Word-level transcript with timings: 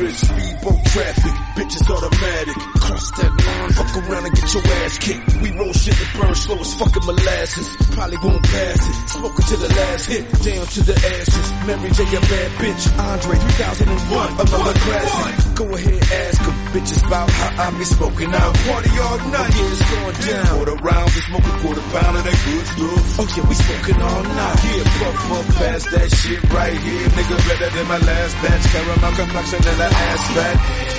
100, 0.00 0.16
speedboat 0.16 0.84
traffic, 0.86 1.34
bitches 1.56 1.90
automatic. 1.90 2.56
Cross 2.80 3.10
that 3.20 3.32
line, 3.44 3.72
fuck 3.72 3.96
around 3.96 4.24
and 4.26 4.34
get 4.34 4.54
your 4.54 4.64
ass 4.80 4.98
kicked. 4.98 5.36
We 5.42 5.50
roll 5.58 5.72
shit 5.72 5.94
that 5.94 6.20
burns 6.20 6.40
slow 6.40 6.58
as 6.58 6.74
fucking 6.74 7.04
molasses. 7.04 7.68
Probably 7.92 8.16
won't 8.22 8.42
pass 8.42 8.80
it, 8.88 9.08
smoking 9.10 9.46
till 9.46 9.58
the 9.58 9.68
last 9.68 10.06
hit, 10.06 10.24
down 10.40 10.66
to 10.66 10.80
the 10.88 10.96
ashes. 10.96 11.46
Mary 11.66 11.90
J, 11.90 12.00
a 12.16 12.20
bad 12.20 12.50
bitch, 12.60 12.84
Andre 12.98 13.36
3001, 13.36 14.32
another 14.40 14.78
classic. 14.80 15.54
Go 15.56 15.64
ahead 15.74 15.99
bitches 16.70 17.06
about 17.06 17.30
how 17.30 17.66
I 17.66 17.78
be 17.78 17.84
smoking 17.84 18.32
out, 18.32 18.54
party 18.66 18.90
all 18.98 19.18
night, 19.30 19.52
yeah, 19.54 19.72
it's 19.74 19.84
going 19.90 20.16
down. 20.26 20.46
Quarter 20.56 20.78
rounds, 20.82 21.14
we 21.14 21.20
smoke 21.20 21.46
a 21.46 21.54
quarter 21.60 21.84
pound 21.90 22.16
of 22.16 22.24
that 22.24 22.38
good 22.46 22.66
stuff. 22.66 23.20
Oh 23.20 23.28
yeah, 23.36 23.44
we 23.48 23.54
smoking 23.54 24.00
all 24.02 24.22
night. 24.22 24.58
Yeah, 24.64 24.84
puff 24.98 25.16
puff 25.28 25.46
past 25.58 25.90
that 25.90 26.08
shit 26.10 26.42
right 26.54 26.78
here, 26.78 27.08
nigga 27.10 27.36
better 27.48 27.70
than 27.74 27.86
my 27.88 27.98
last 27.98 28.34
batch. 28.42 28.64
Caramel 28.70 29.12
complexion 29.18 29.60
and 29.66 29.80
an 29.80 29.92
ass 29.92 30.22
fat. 30.34 30.89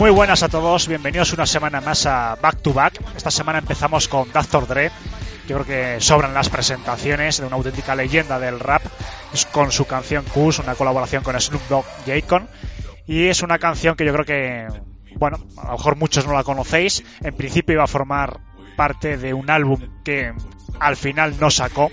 Muy 0.00 0.10
buenas 0.10 0.42
a 0.42 0.48
todos, 0.48 0.88
bienvenidos 0.88 1.34
una 1.34 1.44
semana 1.44 1.82
más 1.82 2.06
a 2.06 2.34
Back 2.40 2.62
to 2.62 2.72
Back. 2.72 2.98
Esta 3.14 3.30
semana 3.30 3.58
empezamos 3.58 4.08
con 4.08 4.32
Dr. 4.32 4.66
Dre. 4.66 4.90
Yo 5.46 5.58
creo 5.58 5.66
que 5.66 6.00
sobran 6.00 6.32
las 6.32 6.48
presentaciones 6.48 7.36
de 7.36 7.46
una 7.46 7.56
auténtica 7.56 7.94
leyenda 7.94 8.38
del 8.38 8.60
rap 8.60 8.80
con 9.52 9.70
su 9.70 9.84
canción 9.84 10.24
Kush, 10.24 10.60
una 10.60 10.74
colaboración 10.74 11.22
con 11.22 11.38
Snoop 11.38 11.60
Dogg 11.68 11.84
y 12.06 12.12
Akon. 12.12 12.48
Y 13.06 13.26
es 13.26 13.42
una 13.42 13.58
canción 13.58 13.94
que 13.94 14.06
yo 14.06 14.14
creo 14.14 14.24
que, 14.24 14.68
bueno, 15.16 15.38
a 15.58 15.66
lo 15.66 15.72
mejor 15.72 15.96
muchos 15.96 16.26
no 16.26 16.32
la 16.32 16.44
conocéis. 16.44 17.04
En 17.20 17.36
principio 17.36 17.74
iba 17.74 17.84
a 17.84 17.86
formar 17.86 18.40
parte 18.78 19.18
de 19.18 19.34
un 19.34 19.50
álbum 19.50 20.02
que 20.02 20.32
al 20.78 20.96
final 20.96 21.38
no 21.38 21.50
sacó. 21.50 21.92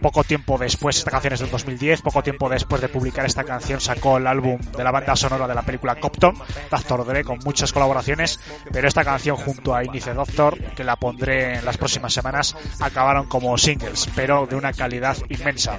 Poco 0.00 0.22
tiempo 0.24 0.58
después, 0.58 0.98
esta 0.98 1.10
canción 1.10 1.34
es 1.34 1.40
del 1.40 1.50
2010, 1.50 2.02
poco 2.02 2.22
tiempo 2.22 2.48
después 2.48 2.80
de 2.80 2.88
publicar 2.88 3.26
esta 3.26 3.44
canción 3.44 3.80
sacó 3.80 4.18
el 4.18 4.26
álbum 4.26 4.58
de 4.58 4.84
la 4.84 4.90
banda 4.90 5.16
sonora 5.16 5.48
de 5.48 5.54
la 5.54 5.62
película 5.62 5.96
Copton, 5.96 6.34
Dr. 6.70 7.04
Dre, 7.04 7.24
con 7.24 7.38
muchas 7.44 7.72
colaboraciones, 7.72 8.38
pero 8.72 8.86
esta 8.86 9.04
canción 9.04 9.36
junto 9.36 9.74
a 9.74 9.84
Inice 9.84 10.14
Doctor, 10.14 10.58
que 10.74 10.84
la 10.84 10.96
pondré 10.96 11.58
en 11.58 11.64
las 11.64 11.76
próximas 11.76 12.12
semanas, 12.12 12.56
acabaron 12.80 13.26
como 13.26 13.56
singles, 13.58 14.08
pero 14.14 14.46
de 14.46 14.56
una 14.56 14.72
calidad 14.72 15.16
inmensa. 15.28 15.78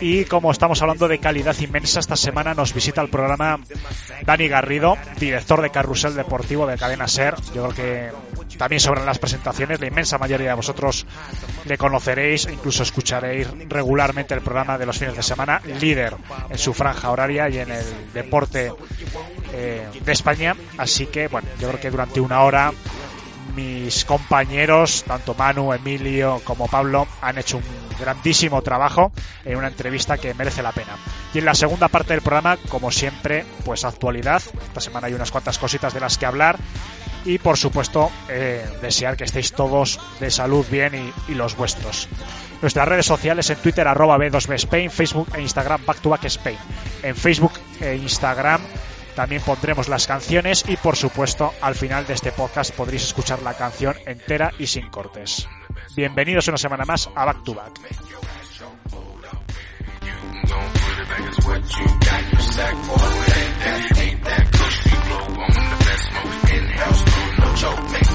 Y 0.00 0.24
como 0.24 0.50
estamos 0.50 0.80
hablando 0.80 1.08
de 1.08 1.18
calidad 1.18 1.56
inmensa, 1.58 2.00
esta 2.00 2.16
semana 2.16 2.54
nos 2.54 2.72
visita 2.72 3.02
el 3.02 3.10
programa 3.10 3.58
Dani 4.24 4.48
Garrido, 4.48 4.96
director 5.18 5.60
de 5.60 5.70
Carrusel 5.70 6.14
Deportivo 6.14 6.66
de 6.66 6.78
Cadena 6.78 7.08
Ser. 7.08 7.34
Yo 7.54 7.68
creo 7.68 7.74
que 7.74 8.10
también 8.56 8.80
sobran 8.80 9.06
las 9.06 9.18
presentaciones, 9.18 9.80
la 9.80 9.86
inmensa 9.86 10.18
mayoría 10.18 10.48
de 10.48 10.54
vosotros 10.54 11.06
le 11.64 11.78
conoceréis, 11.78 12.46
incluso 12.50 12.82
escucharéis 12.82 13.48
regularmente 13.68 14.34
el 14.34 14.40
programa 14.40 14.78
de 14.78 14.86
los 14.86 14.98
fines 14.98 15.16
de 15.16 15.22
semana, 15.22 15.60
líder 15.80 16.16
en 16.48 16.58
su 16.58 16.74
franja 16.74 17.10
horaria 17.10 17.48
y 17.48 17.58
en 17.58 17.70
el 17.70 18.12
deporte 18.12 18.72
eh, 19.52 19.88
de 20.04 20.12
España. 20.12 20.54
Así 20.78 21.06
que, 21.06 21.28
bueno, 21.28 21.48
yo 21.58 21.68
creo 21.68 21.80
que 21.80 21.90
durante 21.90 22.20
una 22.20 22.42
hora 22.42 22.72
mis 23.54 24.04
compañeros, 24.04 25.04
tanto 25.06 25.34
Manu, 25.34 25.72
Emilio 25.72 26.40
como 26.44 26.68
Pablo, 26.68 27.06
han 27.20 27.38
hecho 27.38 27.58
un 27.58 27.64
grandísimo 27.98 28.62
trabajo 28.62 29.12
en 29.44 29.56
una 29.56 29.68
entrevista 29.68 30.18
que 30.18 30.34
merece 30.34 30.62
la 30.62 30.72
pena. 30.72 30.96
Y 31.34 31.38
en 31.38 31.44
la 31.44 31.54
segunda 31.54 31.88
parte 31.88 32.14
del 32.14 32.22
programa, 32.22 32.56
como 32.68 32.90
siempre, 32.90 33.44
pues 33.64 33.84
actualidad. 33.84 34.42
Esta 34.62 34.80
semana 34.80 35.08
hay 35.08 35.14
unas 35.14 35.30
cuantas 35.30 35.58
cositas 35.58 35.92
de 35.92 36.00
las 36.00 36.16
que 36.16 36.26
hablar. 36.26 36.58
Y 37.24 37.38
por 37.38 37.56
supuesto, 37.56 38.10
eh, 38.28 38.64
desear 38.80 39.16
que 39.16 39.24
estéis 39.24 39.52
todos 39.52 40.00
de 40.20 40.30
salud 40.30 40.64
bien 40.70 40.94
y, 40.94 41.32
y, 41.32 41.34
los 41.34 41.56
vuestros. 41.56 42.08
Nuestras 42.62 42.88
redes 42.88 43.06
sociales 43.06 43.50
en 43.50 43.58
Twitter 43.58 43.86
arroba 43.86 44.16
B2B 44.18 44.54
Spain, 44.54 44.90
Facebook 44.90 45.28
e 45.34 45.40
Instagram 45.40 45.84
Back 45.84 46.00
to 46.00 46.10
Back 46.10 46.24
Spain. 46.24 46.58
En 47.02 47.14
Facebook 47.14 47.52
e 47.80 47.96
Instagram 47.96 48.60
también 49.14 49.42
pondremos 49.42 49.88
las 49.88 50.06
canciones 50.06 50.64
y 50.66 50.76
por 50.76 50.96
supuesto 50.96 51.52
al 51.60 51.74
final 51.74 52.06
de 52.06 52.14
este 52.14 52.32
podcast 52.32 52.74
podréis 52.74 53.04
escuchar 53.04 53.42
la 53.42 53.54
canción 53.54 53.94
entera 54.06 54.52
y 54.58 54.66
sin 54.66 54.88
cortes. 54.88 55.48
Bienvenidos 55.94 56.48
una 56.48 56.56
semana 56.56 56.84
más 56.84 57.10
a 57.14 57.24
Back 57.24 57.44
to 57.44 57.54
Back. 57.54 57.72
choke 67.60 67.92
me. 67.92 68.09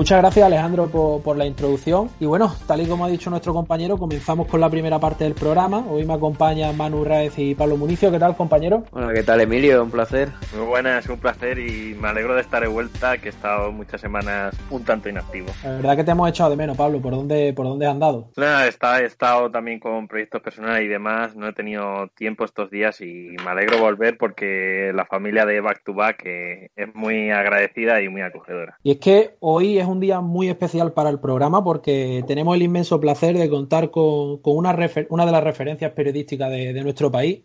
Muchas 0.00 0.16
gracias 0.16 0.46
Alejandro 0.46 0.86
por, 0.86 1.20
por, 1.20 1.36
la 1.36 1.44
introducción 1.44 2.08
y 2.18 2.24
bueno, 2.24 2.50
tal 2.66 2.80
y 2.80 2.86
como 2.86 3.04
ha 3.04 3.08
dicho 3.10 3.28
nuestro 3.28 3.52
compañero, 3.52 3.98
comenzamos 3.98 4.46
con 4.46 4.58
la 4.58 4.70
primera 4.70 4.98
parte 4.98 5.24
del 5.24 5.34
programa. 5.34 5.84
Hoy 5.90 6.06
me 6.06 6.14
acompañan 6.14 6.74
Manu 6.74 7.04
Raez 7.04 7.38
y 7.38 7.54
Pablo 7.54 7.76
Municio. 7.76 8.10
¿Qué 8.10 8.18
tal 8.18 8.34
compañero? 8.34 8.84
Bueno, 8.92 9.10
¿qué 9.12 9.22
tal 9.22 9.42
Emilio? 9.42 9.82
Un 9.82 9.90
placer. 9.90 10.30
Muy 10.56 10.64
buenas, 10.64 11.06
un 11.06 11.18
placer 11.18 11.58
y 11.58 11.94
me 12.00 12.08
alegro 12.08 12.34
de 12.34 12.40
estar 12.40 12.62
de 12.62 12.68
vuelta, 12.68 13.18
que 13.18 13.26
he 13.26 13.28
estado 13.28 13.72
muchas 13.72 14.00
semanas 14.00 14.56
un 14.70 14.82
tanto 14.84 15.10
inactivo. 15.10 15.48
La 15.62 15.72
verdad 15.72 15.96
que 15.96 16.04
te 16.04 16.12
hemos 16.12 16.30
echado 16.30 16.48
de 16.48 16.56
menos, 16.56 16.78
Pablo. 16.78 16.98
¿Por 17.02 17.14
dónde, 17.14 17.52
por 17.52 17.66
dónde 17.66 17.84
has 17.84 17.92
andado? 17.92 18.30
Nada, 18.38 18.64
he 18.64 19.04
estado 19.04 19.50
también 19.50 19.80
con 19.80 20.08
proyectos 20.08 20.40
personales 20.40 20.86
y 20.86 20.88
demás, 20.88 21.36
no 21.36 21.46
he 21.46 21.52
tenido 21.52 22.08
tiempo 22.16 22.46
estos 22.46 22.70
días 22.70 23.02
y 23.02 23.36
me 23.44 23.50
alegro 23.50 23.78
volver 23.78 24.16
porque 24.16 24.92
la 24.94 25.04
familia 25.04 25.44
de 25.44 25.60
Back 25.60 25.82
to 25.84 25.92
Back 25.92 26.22
es 26.24 26.94
muy 26.94 27.30
agradecida 27.30 28.00
y 28.00 28.08
muy 28.08 28.22
acogedora. 28.22 28.78
Y 28.82 28.92
es 28.92 28.98
que 28.98 29.34
hoy 29.40 29.78
es 29.78 29.89
un 29.90 30.00
día 30.00 30.20
muy 30.20 30.48
especial 30.48 30.92
para 30.92 31.10
el 31.10 31.20
programa 31.20 31.62
porque 31.64 32.24
tenemos 32.26 32.56
el 32.56 32.62
inmenso 32.62 33.00
placer 33.00 33.36
de 33.36 33.50
contar 33.50 33.90
con, 33.90 34.38
con 34.38 34.56
una, 34.56 34.76
una, 35.08 35.26
de 35.26 35.32
las 35.32 35.44
referencias 35.44 35.92
periodísticas 35.92 36.50
de, 36.50 36.72
de, 36.72 36.82
nuestro 36.82 37.10
país. 37.10 37.42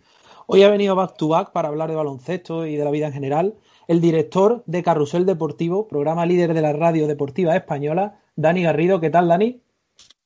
Hoy 0.47 0.63
ha 0.63 0.69
venido 0.69 0.95
Back 0.95 1.17
to 1.17 1.27
Back 1.27 1.51
para 1.51 1.67
hablar 1.67 1.89
de 1.89 1.95
baloncesto 1.95 2.65
y 2.65 2.75
de 2.75 2.85
la 2.85 2.91
vida 2.91 3.07
en 3.07 3.13
general 3.13 3.55
el 3.87 4.01
director 4.01 4.63
de 4.65 4.83
Carrusel 4.83 5.25
Deportivo, 5.25 5.87
programa 5.87 6.25
líder 6.25 6.53
de 6.53 6.61
la 6.61 6.73
radio 6.73 7.07
deportiva 7.07 7.55
española, 7.55 8.19
Dani 8.35 8.63
Garrido. 8.63 8.99
¿Qué 8.99 9.09
tal, 9.09 9.27
Dani? 9.27 9.61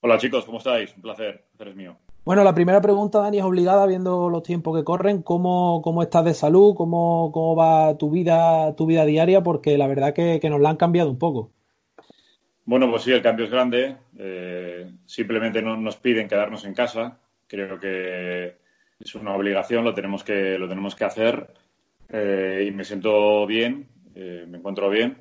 Hola 0.02 0.18
chicos, 0.18 0.46
¿cómo 0.46 0.60
estáis? 0.60 0.96
Un 0.96 1.02
placer, 1.02 1.28
el 1.28 1.58
placer 1.58 1.68
es 1.70 1.76
mío. 1.76 1.98
Bueno, 2.24 2.44
la 2.44 2.54
primera 2.54 2.80
pregunta, 2.80 3.20
Dani, 3.20 3.40
es 3.40 3.44
obligada, 3.44 3.86
viendo 3.86 4.30
los 4.30 4.44
tiempos 4.44 4.78
que 4.78 4.84
corren. 4.84 5.24
¿Cómo, 5.24 5.82
cómo 5.84 6.04
estás 6.04 6.24
de 6.26 6.34
salud? 6.34 6.76
¿Cómo, 6.76 7.32
¿Cómo 7.34 7.56
va 7.56 7.98
tu 7.98 8.10
vida, 8.10 8.76
tu 8.76 8.86
vida 8.86 9.04
diaria? 9.06 9.42
Porque 9.42 9.78
la 9.78 9.88
verdad 9.88 10.14
que, 10.14 10.40
que 10.40 10.50
nos 10.50 10.62
la 10.62 10.70
han 10.70 10.78
cambiado 10.78 11.10
un 11.10 11.18
poco. 11.18 11.52
Bueno, 12.70 12.88
pues 12.88 13.02
sí, 13.02 13.12
el 13.12 13.24
cambio 13.24 13.46
es 13.46 13.52
grande. 13.52 13.98
Eh, 14.16 14.92
simplemente 15.08 15.60
no 15.60 15.76
nos 15.76 15.98
piden 15.98 16.28
quedarnos 16.28 16.66
en 16.66 16.76
casa. 16.76 17.20
Creo 17.48 17.80
que 17.80 18.58
es 19.00 19.16
una 19.16 19.34
obligación, 19.34 19.84
lo 19.84 19.96
tenemos 19.96 20.24
que, 20.24 20.60
lo 20.60 20.70
tenemos 20.70 20.96
que 20.96 21.04
hacer. 21.04 21.48
eh, 22.10 22.66
y 22.68 22.72
me 22.72 22.84
siento 22.84 23.48
bien, 23.48 23.90
eh, 24.14 24.46
me 24.48 24.60
encuentro 24.60 24.88
bien. 24.88 25.18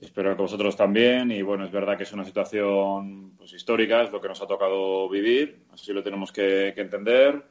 Espero 0.00 0.34
que 0.34 0.42
vosotros 0.42 0.76
también. 0.76 1.30
Y 1.30 1.40
bueno, 1.42 1.66
es 1.66 1.70
verdad 1.70 1.96
que 1.96 2.02
es 2.02 2.12
una 2.12 2.24
situación 2.24 3.36
pues, 3.36 3.52
histórica, 3.52 4.02
es 4.02 4.10
lo 4.10 4.20
que 4.20 4.28
nos 4.28 4.42
ha 4.42 4.48
tocado 4.48 5.08
vivir, 5.08 5.66
así 5.72 5.92
lo 5.92 6.02
tenemos 6.02 6.32
que, 6.32 6.70
entender. 6.70 7.44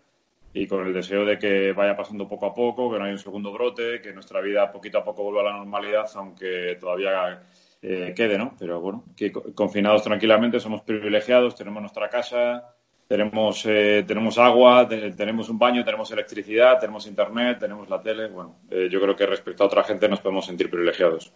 Y 0.53 0.67
con 0.67 0.85
el 0.85 0.93
deseo 0.93 1.23
de 1.23 1.39
que 1.39 1.71
vaya 1.71 1.95
pasando 1.95 2.27
poco 2.27 2.47
a 2.47 2.53
poco, 2.53 2.91
que 2.91 2.99
no 2.99 3.05
haya 3.05 3.13
un 3.13 3.19
segundo 3.19 3.53
brote, 3.53 4.01
que 4.01 4.11
nuestra 4.11 4.41
vida 4.41 4.69
poquito 4.73 4.97
a 4.97 5.05
poco 5.05 5.23
vuelva 5.23 5.39
a 5.39 5.53
la 5.53 5.57
normalidad, 5.57 6.05
aunque 6.15 6.75
todavía 6.81 7.43
eh, 7.89 8.13
quede, 8.13 8.37
¿no? 8.37 8.53
Pero 8.59 8.81
bueno, 8.81 9.05
que 9.15 9.31
confinados 9.31 10.03
tranquilamente, 10.03 10.59
somos 10.59 10.81
privilegiados, 10.81 11.55
tenemos 11.55 11.81
nuestra 11.81 12.09
casa, 12.09 12.75
tenemos, 13.07 13.65
eh, 13.65 14.03
tenemos 14.05 14.37
agua, 14.37 14.85
tenemos 14.89 15.47
un 15.47 15.57
baño, 15.57 15.85
tenemos 15.85 16.11
electricidad, 16.11 16.79
tenemos 16.81 17.07
internet, 17.07 17.59
tenemos 17.59 17.89
la 17.89 18.01
tele. 18.01 18.27
Bueno, 18.27 18.57
eh, 18.69 18.89
yo 18.91 18.99
creo 18.99 19.15
que 19.15 19.25
respecto 19.25 19.63
a 19.63 19.67
otra 19.67 19.85
gente 19.85 20.09
nos 20.09 20.19
podemos 20.19 20.45
sentir 20.45 20.69
privilegiados. 20.69 21.31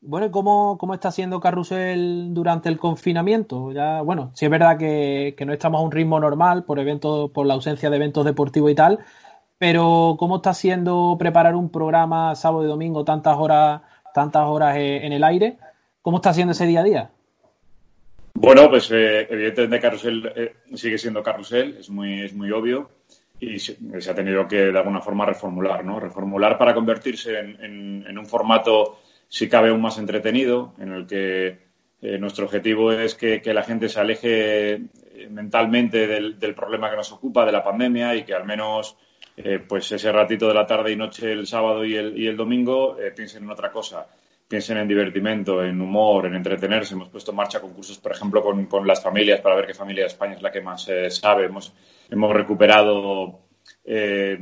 Bueno, 0.00 0.26
¿y 0.26 0.30
cómo, 0.30 0.78
cómo, 0.78 0.94
está 0.94 1.10
siendo 1.10 1.38
Carrusel 1.38 2.32
durante 2.32 2.70
el 2.70 2.78
confinamiento? 2.78 3.70
Ya, 3.72 4.00
bueno, 4.00 4.30
sí 4.32 4.46
es 4.46 4.50
verdad 4.50 4.78
que, 4.78 5.36
no 5.44 5.52
estamos 5.52 5.82
a 5.82 5.84
un 5.84 5.92
ritmo 5.92 6.18
normal 6.18 6.64
por 6.64 6.78
eventos, 6.78 7.30
por 7.32 7.46
la 7.46 7.52
ausencia 7.52 7.90
de 7.90 7.96
eventos 7.96 8.24
deportivos 8.24 8.70
y 8.70 8.74
tal, 8.74 9.00
pero 9.58 10.16
¿cómo 10.18 10.36
está 10.36 10.54
siendo 10.54 11.16
preparar 11.18 11.56
un 11.56 11.68
programa 11.70 12.34
sábado 12.36 12.64
y 12.64 12.68
domingo 12.68 13.04
tantas 13.04 13.36
horas, 13.36 13.82
tantas 14.18 14.46
horas 14.46 14.76
eh, 14.76 15.06
en 15.06 15.12
el 15.12 15.22
aire? 15.22 15.56
¿Cómo 16.02 16.16
está 16.16 16.32
siendo 16.34 16.52
ese 16.52 16.66
día 16.66 16.80
a 16.80 16.84
día? 16.84 17.10
Bueno, 18.34 18.68
pues 18.68 18.90
eh, 18.90 19.28
evidentemente 19.30 19.80
Carrusel 19.80 20.32
eh, 20.34 20.54
sigue 20.74 20.98
siendo 20.98 21.22
Carrusel, 21.22 21.76
es 21.78 21.88
muy, 21.88 22.22
es 22.22 22.34
muy 22.34 22.50
obvio 22.50 22.90
y 23.38 23.60
se, 23.60 23.76
ha 24.10 24.14
tenido 24.14 24.48
que 24.48 24.56
de 24.56 24.78
alguna 24.78 25.00
forma 25.00 25.24
reformular, 25.24 25.84
¿no? 25.84 26.00
Reformular 26.00 26.58
para 26.58 26.74
convertirse 26.74 27.38
en, 27.38 28.18
un 28.18 28.26
formato, 28.26 28.98
si 29.28 29.48
cabe, 29.48 29.68
aún 29.70 29.80
más 29.80 29.98
entretenido, 29.98 30.74
en 30.78 30.92
el 30.92 31.06
que 31.06 31.60
nuestro 32.18 32.46
objetivo 32.46 32.90
es 32.90 33.14
que, 33.14 33.40
la 33.44 33.62
gente 33.62 33.88
se 33.88 34.00
aleje 34.00 34.80
mentalmente 35.30 36.08
del, 36.08 36.54
problema 36.56 36.90
que 36.90 36.96
nos 36.96 37.12
ocupa, 37.12 37.46
de 37.46 37.52
la 37.52 37.62
pandemia, 37.62 38.16
y 38.16 38.24
que 38.24 38.34
al 38.34 38.44
menos 38.44 38.96
pues 39.68 39.92
ese 39.92 40.10
ratito 40.12 40.48
de 40.48 40.54
la 40.54 40.66
tarde 40.66 40.92
y 40.92 40.96
noche, 40.96 41.32
el 41.32 41.46
sábado 41.46 41.84
y 41.84 41.94
el, 41.94 42.18
y 42.18 42.26
el 42.26 42.36
domingo, 42.36 42.96
piensen 43.14 43.44
en 43.44 43.50
otra 43.50 43.70
cosa 43.70 44.06
piensen 44.48 44.78
en 44.78 44.88
divertimento, 44.88 45.62
en 45.62 45.80
humor, 45.80 46.26
en 46.26 46.34
entretenerse. 46.34 46.94
Hemos 46.94 47.10
puesto 47.10 47.32
en 47.32 47.36
marcha 47.36 47.60
concursos, 47.60 47.98
por 47.98 48.12
ejemplo, 48.12 48.42
con, 48.42 48.86
las 48.86 49.02
familias 49.02 49.40
para 49.40 49.54
ver 49.54 49.66
qué 49.66 49.74
familia 49.74 50.04
de 50.04 50.08
España 50.08 50.34
es 50.34 50.42
la 50.42 50.50
que 50.50 50.62
más 50.62 50.88
eh, 50.88 51.10
sabe. 51.10 51.44
Hemos, 51.44 51.74
hemos 52.08 52.32
recuperado 52.32 53.40
eh, 53.84 54.38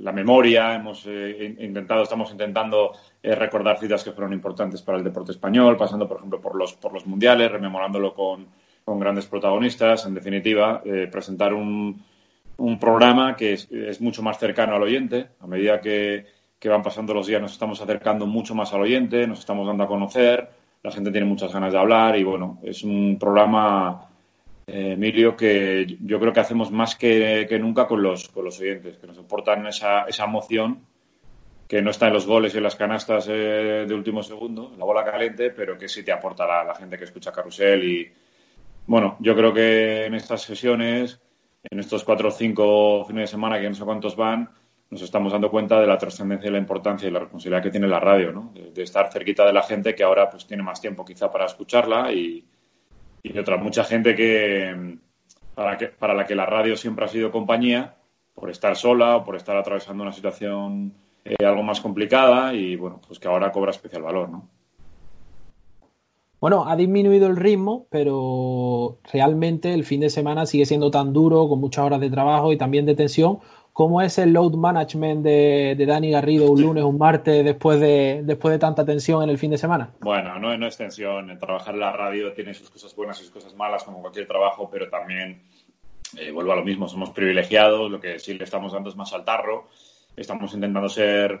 la 0.00 0.12
memoria, 0.12 0.74
hemos 0.74 1.06
eh, 1.06 1.56
intentado, 1.60 2.02
estamos 2.02 2.32
intentando 2.32 2.92
recordar 3.22 3.78
citas 3.78 4.02
que 4.02 4.12
fueron 4.12 4.32
importantes 4.32 4.82
para 4.82 4.98
el 4.98 5.04
deporte 5.04 5.32
español, 5.32 5.76
pasando, 5.76 6.08
por 6.08 6.16
ejemplo, 6.18 6.40
por 6.40 6.56
los, 6.56 6.74
por 6.74 6.92
los 6.92 7.06
mundiales, 7.06 7.52
rememorándolo 7.52 8.14
con, 8.14 8.48
con 8.84 8.98
grandes 8.98 9.26
protagonistas. 9.26 10.04
En 10.06 10.14
definitiva, 10.14 10.82
presentar 11.12 11.54
un, 11.54 12.02
un 12.58 12.78
programa 12.78 13.34
que 13.34 13.54
es, 13.54 14.00
mucho 14.00 14.22
más 14.22 14.38
cercano 14.38 14.76
al 14.76 14.82
oyente. 14.82 15.30
A 15.40 15.46
medida 15.46 15.80
que 15.80 16.24
van 16.64 16.82
pasando 16.82 17.14
los 17.14 17.26
días 17.26 17.40
nos 17.40 17.52
estamos 17.52 17.80
acercando 17.80 18.26
mucho 18.26 18.54
más 18.54 18.72
al 18.74 18.82
oyente, 18.82 19.26
nos 19.26 19.40
estamos 19.40 19.66
dando 19.66 19.84
a 19.84 19.88
conocer, 19.88 20.48
la 20.82 20.90
gente 20.90 21.10
tiene 21.10 21.26
muchas 21.26 21.52
ganas 21.52 21.72
de 21.72 21.78
hablar 21.78 22.16
y 22.16 22.24
bueno, 22.24 22.58
es 22.62 22.82
un 22.84 23.16
programa, 23.18 24.08
eh, 24.66 24.92
Emilio, 24.92 25.36
que 25.36 25.98
yo 26.00 26.20
creo 26.20 26.32
que 26.32 26.40
hacemos 26.40 26.70
más 26.70 26.96
que, 26.96 27.46
nunca 27.60 27.86
con 27.86 28.02
los, 28.02 28.28
con 28.28 28.44
los 28.44 28.60
oyentes, 28.60 28.98
que 28.98 29.06
nos 29.06 29.18
aportan 29.18 29.66
esa, 29.66 30.04
esa 30.04 30.24
emoción 30.24 30.80
que 31.66 31.82
no 31.82 31.90
está 31.90 32.06
en 32.06 32.14
los 32.14 32.26
goles 32.26 32.54
y 32.54 32.58
en 32.58 32.62
las 32.62 32.76
canastas 32.76 33.28
eh, 33.28 33.84
de 33.86 33.94
último 33.94 34.22
segundo, 34.22 34.72
la 34.78 34.84
bola 34.84 35.04
caliente, 35.04 35.50
pero 35.50 35.76
que 35.76 35.88
sí 35.88 36.02
te 36.02 36.12
aporta 36.12 36.46
la, 36.46 36.64
la 36.64 36.74
gente 36.74 36.96
que 36.96 37.04
escucha 37.04 37.30
Carrusel 37.30 37.84
y 37.84 38.10
bueno, 38.86 39.18
yo 39.20 39.36
creo 39.36 39.52
que 39.52 40.06
en 40.06 40.14
estas 40.14 40.42
sesiones, 40.42 41.20
en 41.70 41.78
estos 41.78 42.04
cuatro 42.04 42.28
o 42.28 42.30
cinco 42.30 43.04
fines 43.04 43.22
de 43.22 43.26
semana, 43.26 43.60
que 43.60 43.68
no 43.68 43.74
sé 43.74 43.84
cuántos 43.84 44.16
van, 44.16 44.50
nos 44.90 45.02
estamos 45.02 45.32
dando 45.32 45.50
cuenta 45.50 45.80
de 45.80 45.86
la 45.86 45.98
trascendencia 45.98 46.48
y 46.48 46.52
la 46.52 46.58
importancia 46.58 47.08
y 47.08 47.10
la 47.10 47.20
responsabilidad 47.20 47.62
que 47.62 47.70
tiene 47.70 47.88
la 47.88 48.00
radio, 48.00 48.32
¿no? 48.32 48.52
De, 48.54 48.82
estar 48.82 49.12
cerquita 49.12 49.44
de 49.44 49.52
la 49.52 49.62
gente 49.62 49.94
que 49.94 50.02
ahora 50.02 50.30
pues 50.30 50.46
tiene 50.46 50.62
más 50.62 50.80
tiempo 50.80 51.04
quizá 51.04 51.30
para 51.30 51.44
escucharla 51.44 52.12
y, 52.12 52.46
y 53.22 53.38
otra 53.38 53.58
mucha 53.58 53.84
gente 53.84 54.14
que 54.14 54.96
para, 55.54 55.76
que 55.76 55.88
para 55.88 56.14
la 56.14 56.24
que 56.24 56.34
la 56.34 56.46
radio 56.46 56.76
siempre 56.76 57.04
ha 57.04 57.08
sido 57.08 57.30
compañía 57.30 57.96
por 58.34 58.48
estar 58.50 58.76
sola 58.76 59.16
o 59.16 59.24
por 59.24 59.36
estar 59.36 59.56
atravesando 59.56 60.04
una 60.04 60.12
situación 60.12 60.94
eh, 61.24 61.44
algo 61.44 61.62
más 61.62 61.80
complicada 61.80 62.54
y 62.54 62.76
bueno 62.76 63.00
pues 63.06 63.18
que 63.18 63.28
ahora 63.28 63.52
cobra 63.52 63.72
especial 63.72 64.02
valor, 64.02 64.30
¿no? 64.30 64.48
Bueno, 66.40 66.68
ha 66.68 66.76
disminuido 66.76 67.26
el 67.26 67.36
ritmo, 67.36 67.86
pero 67.90 68.98
realmente 69.12 69.74
el 69.74 69.84
fin 69.84 70.00
de 70.00 70.10
semana 70.10 70.46
sigue 70.46 70.66
siendo 70.66 70.90
tan 70.90 71.12
duro, 71.12 71.48
con 71.48 71.60
muchas 71.60 71.84
horas 71.84 72.00
de 72.00 72.10
trabajo 72.10 72.52
y 72.52 72.56
también 72.56 72.86
de 72.86 72.94
tensión, 72.94 73.40
¿Cómo 73.78 74.02
es 74.02 74.18
el 74.18 74.32
load 74.32 74.54
management 74.54 75.22
de, 75.22 75.84
Dani 75.86 76.10
Garrido 76.10 76.50
un 76.50 76.60
lunes, 76.60 76.82
un 76.82 76.98
martes, 76.98 77.44
después 77.44 77.78
de, 77.78 78.22
después 78.24 78.50
de 78.50 78.58
tanta 78.58 78.84
tensión 78.84 79.22
en 79.22 79.30
el 79.30 79.38
fin 79.38 79.52
de 79.52 79.56
semana? 79.56 79.90
Bueno, 80.00 80.36
no, 80.40 80.58
no 80.58 80.66
es 80.66 80.76
tensión. 80.76 81.38
trabajar 81.38 81.74
en 81.74 81.80
la 81.82 81.92
radio 81.92 82.32
tiene 82.32 82.54
sus 82.54 82.70
cosas 82.70 82.92
buenas 82.96 83.20
y 83.20 83.22
sus 83.22 83.30
cosas 83.30 83.54
malas, 83.54 83.84
como 83.84 84.00
cualquier 84.00 84.26
trabajo, 84.26 84.68
pero 84.68 84.90
también, 84.90 85.44
eh, 86.18 86.32
vuelvo 86.32 86.50
a 86.50 86.56
lo 86.56 86.64
mismo, 86.64 86.88
somos 86.88 87.10
privilegiados, 87.10 87.88
lo 87.88 88.00
que 88.00 88.18
sí 88.18 88.34
le 88.34 88.42
estamos 88.42 88.72
dando 88.72 88.90
es 88.90 88.96
más 88.96 89.12
al 89.12 89.24
tarro. 89.24 89.68
Estamos 90.16 90.52
intentando 90.54 90.88
ser, 90.88 91.40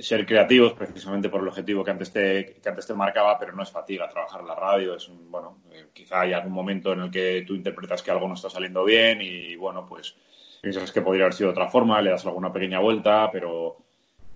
ser 0.00 0.26
creativos 0.26 0.72
precisamente 0.72 1.28
por 1.28 1.40
el 1.40 1.48
objetivo 1.48 1.84
que 1.84 1.90
antes, 1.90 2.12
te, 2.12 2.56
que 2.60 2.68
antes 2.68 2.86
te 2.86 2.94
marcaba, 2.94 3.38
pero 3.38 3.52
no 3.52 3.62
es 3.62 3.70
fatiga 3.70 4.08
trabajar 4.08 4.44
la 4.44 4.54
radio. 4.54 4.94
Es 4.96 5.08
un, 5.08 5.30
bueno, 5.30 5.58
eh, 5.72 5.86
quizá 5.92 6.22
hay 6.22 6.32
algún 6.32 6.52
momento 6.52 6.92
en 6.92 7.00
el 7.00 7.10
que 7.10 7.44
tú 7.46 7.54
interpretas 7.54 8.02
que 8.02 8.10
algo 8.10 8.28
no 8.28 8.34
está 8.34 8.50
saliendo 8.50 8.84
bien 8.84 9.20
y, 9.20 9.56
bueno, 9.56 9.86
pues 9.86 10.16
piensas 10.60 10.92
que 10.92 11.02
podría 11.02 11.24
haber 11.24 11.34
sido 11.34 11.48
de 11.48 11.52
otra 11.52 11.68
forma, 11.68 12.00
le 12.00 12.10
das 12.10 12.24
alguna 12.26 12.52
pequeña 12.52 12.80
vuelta, 12.80 13.30
pero, 13.30 13.76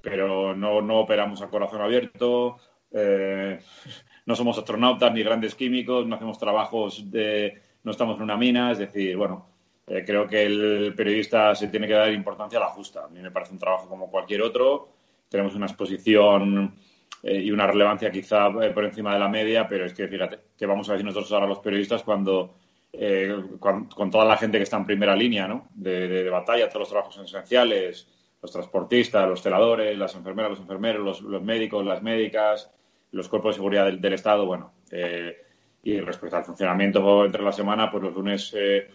pero 0.02 0.54
no, 0.54 0.82
no 0.82 1.00
operamos 1.00 1.40
a 1.42 1.48
corazón 1.48 1.80
abierto, 1.80 2.58
eh, 2.92 3.58
no 4.26 4.36
somos 4.36 4.58
astronautas 4.58 5.12
ni 5.12 5.22
grandes 5.22 5.54
químicos, 5.54 6.06
no 6.06 6.16
hacemos 6.16 6.38
trabajos 6.38 7.10
de, 7.10 7.62
no 7.82 7.92
estamos 7.92 8.16
en 8.16 8.22
una 8.22 8.36
mina, 8.36 8.72
es 8.72 8.78
decir, 8.78 9.16
bueno, 9.16 9.46
eh, 9.88 10.04
creo 10.04 10.26
que 10.26 10.44
el 10.44 10.94
periodista 10.94 11.54
se 11.54 11.68
tiene 11.68 11.86
que 11.86 11.94
dar 11.94 12.12
importancia 12.12 12.58
a 12.58 12.62
la 12.62 12.68
justa. 12.68 13.04
A 13.04 13.08
mí 13.08 13.20
me 13.20 13.30
parece 13.30 13.52
un 13.52 13.58
trabajo 13.58 13.88
como 13.88 14.10
cualquier 14.10 14.42
otro, 14.42 14.88
tenemos 15.28 15.54
una 15.54 15.66
exposición 15.66 16.74
eh, 17.22 17.40
y 17.42 17.50
una 17.50 17.66
relevancia 17.66 18.10
quizá 18.10 18.50
por 18.50 18.84
encima 18.84 19.12
de 19.12 19.18
la 19.18 19.28
media, 19.28 19.68
pero 19.68 19.84
es 19.84 19.94
que 19.94 20.08
fíjate, 20.08 20.38
¿qué 20.56 20.66
vamos 20.66 20.88
a 20.88 20.92
decir 20.92 21.04
nosotros 21.04 21.32
ahora 21.32 21.46
los 21.46 21.58
periodistas 21.58 22.02
cuando 22.02 22.54
eh, 22.92 23.36
con, 23.60 24.10
toda 24.10 24.24
la 24.24 24.36
gente 24.36 24.58
que 24.58 24.64
está 24.64 24.76
en 24.76 24.86
primera 24.86 25.14
línea 25.14 25.46
¿no? 25.46 25.68
de, 25.74 26.28
batalla, 26.30 26.68
todos 26.68 26.80
los 26.80 26.88
trabajos 26.88 27.18
esenciales, 27.18 28.08
los 28.40 28.50
transportistas, 28.50 29.28
los 29.28 29.42
celadores, 29.42 29.96
las 29.98 30.14
enfermeras, 30.14 30.52
los 30.52 30.60
enfermeros, 30.60 31.20
los, 31.20 31.42
médicos, 31.42 31.84
las 31.84 32.02
médicas, 32.02 32.70
los 33.12 33.28
cuerpos 33.28 33.54
de 33.54 33.56
seguridad 33.56 33.92
del, 33.92 34.12
Estado, 34.12 34.46
bueno. 34.46 34.72
Eh, 34.90 35.36
y 35.82 36.00
respecto 36.00 36.36
al 36.36 36.44
funcionamiento 36.44 37.24
entre 37.24 37.42
la 37.42 37.52
semana, 37.52 37.90
pues 37.90 38.02
los 38.02 38.14
lunes 38.14 38.52
eh, 38.56 38.88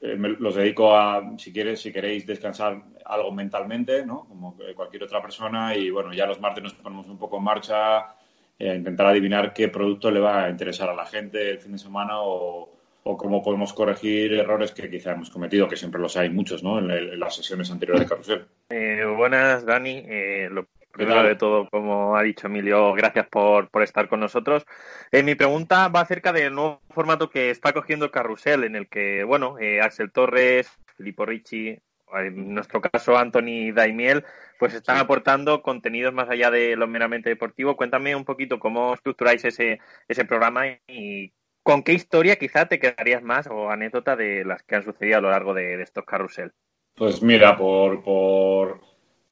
los 0.00 0.54
dedico 0.54 0.96
a, 0.96 1.36
si 1.38 1.52
quieres, 1.52 1.80
si 1.80 1.92
queréis 1.92 2.26
descansar 2.26 2.82
algo 3.04 3.32
mentalmente, 3.32 4.04
¿no? 4.06 4.26
Como 4.28 4.56
cualquier 4.74 5.04
otra 5.04 5.20
persona. 5.20 5.74
Y 5.76 5.90
bueno, 5.90 6.12
ya 6.12 6.26
los 6.26 6.40
martes 6.40 6.62
nos 6.62 6.74
ponemos 6.74 7.08
un 7.08 7.18
poco 7.18 7.38
en 7.38 7.44
marcha 7.44 7.98
a 8.00 8.14
intentar 8.58 9.06
adivinar 9.06 9.52
qué 9.52 9.68
producto 9.68 10.10
le 10.10 10.20
va 10.20 10.44
a 10.44 10.50
interesar 10.50 10.88
a 10.88 10.94
la 10.94 11.06
gente 11.06 11.50
el 11.50 11.58
fin 11.58 11.72
de 11.72 11.78
semana 11.78 12.20
o, 12.20 12.70
o 13.08 13.16
cómo 13.16 13.42
podemos 13.42 13.72
corregir 13.72 14.34
errores 14.34 14.72
que 14.72 14.90
quizá 14.90 15.12
hemos 15.12 15.30
cometido, 15.30 15.66
que 15.66 15.76
siempre 15.76 16.00
los 16.00 16.16
hay 16.16 16.28
muchos, 16.28 16.62
¿no? 16.62 16.78
En, 16.78 17.18
las 17.18 17.36
sesiones 17.36 17.70
anteriores 17.70 18.02
de 18.02 18.08
Carrusel. 18.08 18.46
Eh, 18.68 19.02
buenas, 19.16 19.64
Dani. 19.64 20.02
Eh, 20.06 20.48
lo 20.50 20.66
primero 20.98 21.22
de 21.22 21.36
todo, 21.36 21.68
como 21.70 22.16
ha 22.16 22.22
dicho 22.22 22.46
Emilio, 22.46 22.92
gracias 22.92 23.26
por, 23.28 23.70
por 23.70 23.82
estar 23.82 24.08
con 24.08 24.20
nosotros. 24.20 24.66
Eh, 25.10 25.22
mi 25.22 25.34
pregunta 25.34 25.88
va 25.88 26.00
acerca 26.00 26.32
del 26.32 26.54
nuevo 26.54 26.82
formato 26.90 27.30
que 27.30 27.50
está 27.50 27.72
cogiendo 27.72 28.04
el 28.04 28.10
Carrusel, 28.10 28.64
en 28.64 28.76
el 28.76 28.88
que, 28.88 29.24
bueno, 29.24 29.56
Axel 29.82 30.12
Torres, 30.12 30.70
Filippo 30.96 31.24
Ricci, 31.24 31.78
en 32.12 32.54
nuestro 32.54 32.80
caso 32.80 33.16
Anthony 33.16 33.72
Daimiel, 33.72 34.24
pues 34.58 34.74
están 34.74 34.98
aportando 34.98 35.62
contenidos 35.62 36.12
más 36.12 36.28
allá 36.28 36.50
de 36.50 36.76
lo 36.76 36.86
meramente 36.86 37.30
deportivo. 37.30 37.76
Cuéntame 37.76 38.14
un 38.14 38.24
poquito 38.24 38.58
cómo 38.58 38.94
estructuráis 38.94 39.44
ese, 39.44 39.80
ese 40.08 40.24
programa 40.24 40.66
y 40.86 41.32
¿Con 41.68 41.82
qué 41.82 41.92
historia 41.92 42.36
quizá 42.36 42.64
te 42.64 42.78
quedarías 42.78 43.22
más 43.22 43.46
o 43.46 43.70
anécdota 43.70 44.16
de 44.16 44.42
las 44.42 44.62
que 44.62 44.76
han 44.76 44.84
sucedido 44.84 45.18
a 45.18 45.20
lo 45.20 45.28
largo 45.28 45.52
de, 45.52 45.82
estos 45.82 46.06
carrusel? 46.06 46.50
Pues 46.94 47.22
mira, 47.22 47.58
por, 47.58 48.80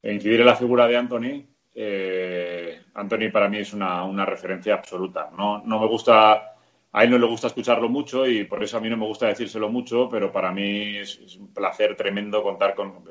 incidir 0.03 0.41
en 0.41 0.47
la 0.47 0.55
figura 0.55 0.87
de 0.87 0.99
Anthony, 0.99 1.47
eh, 1.79 2.81
Anthony 2.95 3.31
para 3.31 3.51
mí 3.51 3.59
es 3.59 3.75
una, 3.75 4.25
referencia 4.25 4.75
absoluta. 4.75 5.31
No, 5.37 5.63
me 5.63 5.87
gusta 5.87 6.53
a 6.93 7.05
él 7.05 7.11
no 7.11 7.19
le 7.19 7.27
gusta 7.27 7.49
escucharlo 7.49 7.91
mucho 7.91 8.27
y 8.27 8.45
por 8.45 8.63
eso 8.63 8.79
a 8.79 8.81
mí 8.81 8.89
no 8.89 8.97
me 8.97 9.05
gusta 9.05 9.27
decírselo 9.27 9.69
mucho, 9.69 10.09
pero 10.09 10.33
para 10.33 10.51
mí 10.51 10.97
es, 10.97 11.37
un 11.37 11.53
placer 11.53 11.95
tremendo 11.95 12.43
contar 12.43 12.75
con, 12.75 13.05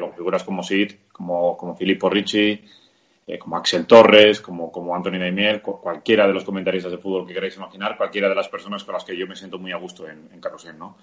con 0.00 0.12
figuras 0.14 0.42
como 0.42 0.62
Sid, 0.62 0.92
como, 1.12 1.54
como 1.54 1.76
Filippo 1.76 2.08
Ricci, 2.08 2.64
eh, 3.26 3.38
como 3.38 3.58
Axel 3.58 3.86
Torres, 3.86 4.40
como, 4.40 4.72
como 4.72 4.96
Anthony 4.96 5.18
Daimiel, 5.18 5.60
cualquiera 5.60 6.26
de 6.26 6.32
los 6.32 6.44
comentaristas 6.44 6.90
de 6.90 6.96
fútbol 6.96 7.26
que 7.26 7.34
queráis 7.34 7.58
imaginar, 7.58 7.98
cualquiera 7.98 8.30
de 8.30 8.34
las 8.34 8.48
personas 8.48 8.82
con 8.84 8.94
las 8.94 9.04
que 9.04 9.14
yo 9.14 9.26
me 9.26 9.36
siento 9.36 9.58
muy 9.58 9.72
a 9.72 9.76
gusto 9.76 10.08
en, 10.08 10.30
en 10.32 10.78
¿no? 10.78 10.96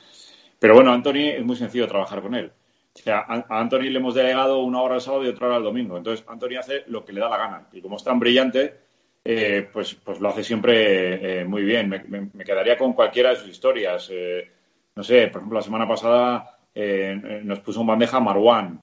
Pero 0.57 0.73
bueno, 0.73 0.91
Anthony 0.91 1.35
es 1.37 1.45
muy 1.45 1.55
sencillo 1.55 1.87
trabajar 1.87 2.23
con 2.23 2.33
él. 2.33 2.51
O 2.95 3.09
a 3.11 3.43
Anthony 3.49 3.89
le 3.89 3.99
hemos 3.99 4.15
delegado 4.15 4.59
una 4.59 4.81
hora 4.81 4.95
el 4.95 5.01
sábado 5.01 5.25
y 5.25 5.27
otra 5.27 5.47
hora 5.47 5.57
el 5.57 5.63
domingo. 5.63 5.97
Entonces, 5.97 6.25
Anthony 6.27 6.57
hace 6.57 6.83
lo 6.87 7.03
que 7.03 7.13
le 7.13 7.19
da 7.19 7.29
la 7.29 7.37
gana. 7.37 7.67
Y 7.73 7.81
como 7.81 7.97
es 7.97 8.03
tan 8.03 8.19
brillante, 8.19 8.73
eh, 9.23 9.67
pues, 9.71 9.95
pues 9.95 10.19
lo 10.19 10.29
hace 10.29 10.43
siempre 10.43 11.41
eh, 11.41 11.45
muy 11.45 11.63
bien. 11.63 11.89
Me, 11.89 12.43
quedaría 12.43 12.77
con 12.77 12.93
cualquiera 12.93 13.31
de 13.31 13.35
sus 13.37 13.49
historias. 13.49 14.09
Eh, 14.11 14.49
no 14.95 15.03
sé, 15.03 15.27
por 15.27 15.41
ejemplo, 15.41 15.59
la 15.59 15.63
semana 15.63 15.87
pasada 15.87 16.51
nos 17.43 17.59
puso 17.61 17.79
un 17.81 17.87
bandeja 17.87 18.19
Marwan, 18.19 18.81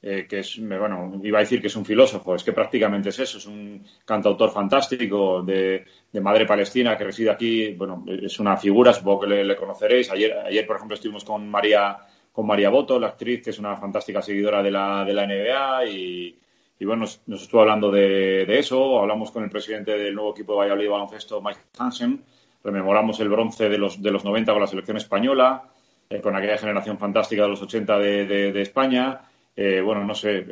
que 0.00 0.26
es, 0.30 0.60
bueno, 0.60 1.20
iba 1.24 1.38
a 1.38 1.42
decir 1.42 1.60
que 1.60 1.66
es 1.66 1.74
un 1.74 1.84
filósofo, 1.84 2.36
es 2.36 2.44
que 2.44 2.52
prácticamente 2.52 3.08
es 3.08 3.18
eso, 3.18 3.38
es 3.38 3.46
un 3.46 3.84
cantautor 4.04 4.52
fantástico 4.52 5.42
de, 5.42 5.84
madre 6.20 6.46
palestina 6.46 6.96
que 6.96 7.02
reside 7.02 7.30
aquí. 7.30 7.74
Bueno, 7.74 8.04
es 8.06 8.38
una 8.38 8.56
figura, 8.56 8.92
supongo 8.92 9.22
que 9.22 9.26
le, 9.26 9.44
le 9.44 9.56
conoceréis. 9.56 10.10
Ayer, 10.12 10.32
ayer, 10.46 10.66
por 10.66 10.76
ejemplo, 10.76 10.94
estuvimos 10.94 11.24
con 11.24 11.48
María 11.50 11.98
con 12.32 12.46
María 12.46 12.70
Boto, 12.70 12.98
la 12.98 13.08
actriz 13.08 13.42
que 13.42 13.50
es 13.50 13.58
una 13.58 13.76
fantástica 13.76 14.22
seguidora 14.22 14.62
de 14.62 14.70
la, 14.70 15.04
de 15.04 15.12
la 15.12 15.26
NBA 15.26 15.86
y, 15.86 16.38
y 16.82 16.84
bueno, 16.84 17.04
nos, 17.26 17.42
estuvo 17.42 17.60
hablando 17.60 17.92
de, 17.92 18.58
eso. 18.58 18.98
Hablamos 18.98 19.30
con 19.30 19.44
el 19.44 19.50
presidente 19.50 19.96
del 19.96 20.16
nuevo 20.16 20.32
equipo 20.32 20.54
de 20.54 20.58
Valladolid 20.58 20.90
Baloncesto, 20.90 21.40
Mike 21.40 21.60
Hansen. 21.78 22.24
Rememoramos 22.64 23.20
el 23.20 23.28
bronce 23.28 23.68
de 23.68 23.78
los, 23.78 24.02
de 24.02 24.10
los 24.10 24.24
90 24.24 24.50
con 24.50 24.60
la 24.60 24.66
selección 24.66 24.96
española, 24.96 25.62
eh, 26.10 26.20
con 26.20 26.34
aquella 26.34 26.58
generación 26.58 26.98
fantástica 26.98 27.42
de 27.42 27.50
los 27.50 27.62
80 27.62 27.98
de, 28.00 28.62
España. 28.62 29.20
Eh, 29.54 29.80
bueno, 29.80 30.02
no 30.02 30.12
sé, 30.12 30.44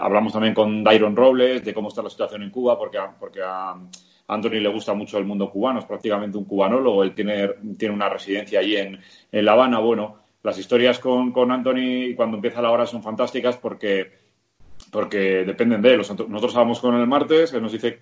hablamos 0.00 0.32
también 0.32 0.54
con 0.54 0.84
Dairon 0.84 1.16
Robles 1.16 1.64
de 1.64 1.74
cómo 1.74 1.88
está 1.88 2.02
la 2.02 2.10
situación 2.10 2.44
en 2.44 2.50
Cuba, 2.50 2.78
porque, 2.78 3.00
porque 3.18 3.40
a 3.44 3.74
Anthony 4.28 4.60
le 4.60 4.68
gusta 4.68 4.94
mucho 4.94 5.18
el 5.18 5.24
mundo 5.24 5.50
cubano, 5.50 5.80
es 5.80 5.86
prácticamente 5.86 6.38
un 6.38 6.44
cubanólogo, 6.44 7.02
él 7.02 7.16
tiene, 7.16 7.48
tiene 7.76 7.94
una 7.94 8.08
residencia 8.08 8.60
allí 8.60 8.76
en, 8.76 9.00
en 9.32 9.44
La 9.44 9.54
Habana. 9.54 9.80
Bueno, 9.80 10.21
las 10.42 10.58
historias 10.58 10.98
con, 10.98 11.32
con 11.32 11.50
Anthony 11.50 12.14
cuando 12.16 12.36
empieza 12.36 12.62
la 12.62 12.70
hora 12.70 12.86
son 12.86 13.02
fantásticas 13.02 13.56
porque 13.56 14.22
porque 14.90 15.44
dependen 15.44 15.82
de 15.82 15.94
él. 15.94 15.98
Nosotros 15.98 16.54
hablamos 16.54 16.80
con 16.80 16.94
él 16.94 17.02
el 17.02 17.06
martes, 17.06 17.52
él 17.52 17.62
nos 17.62 17.72
dice 17.72 18.00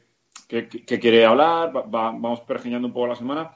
que, 0.48 0.66
quiere 0.68 1.24
hablar, 1.24 1.72
vamos 1.86 2.40
pergeñando 2.40 2.88
un 2.88 2.94
poco 2.94 3.06
la 3.08 3.16
semana 3.16 3.54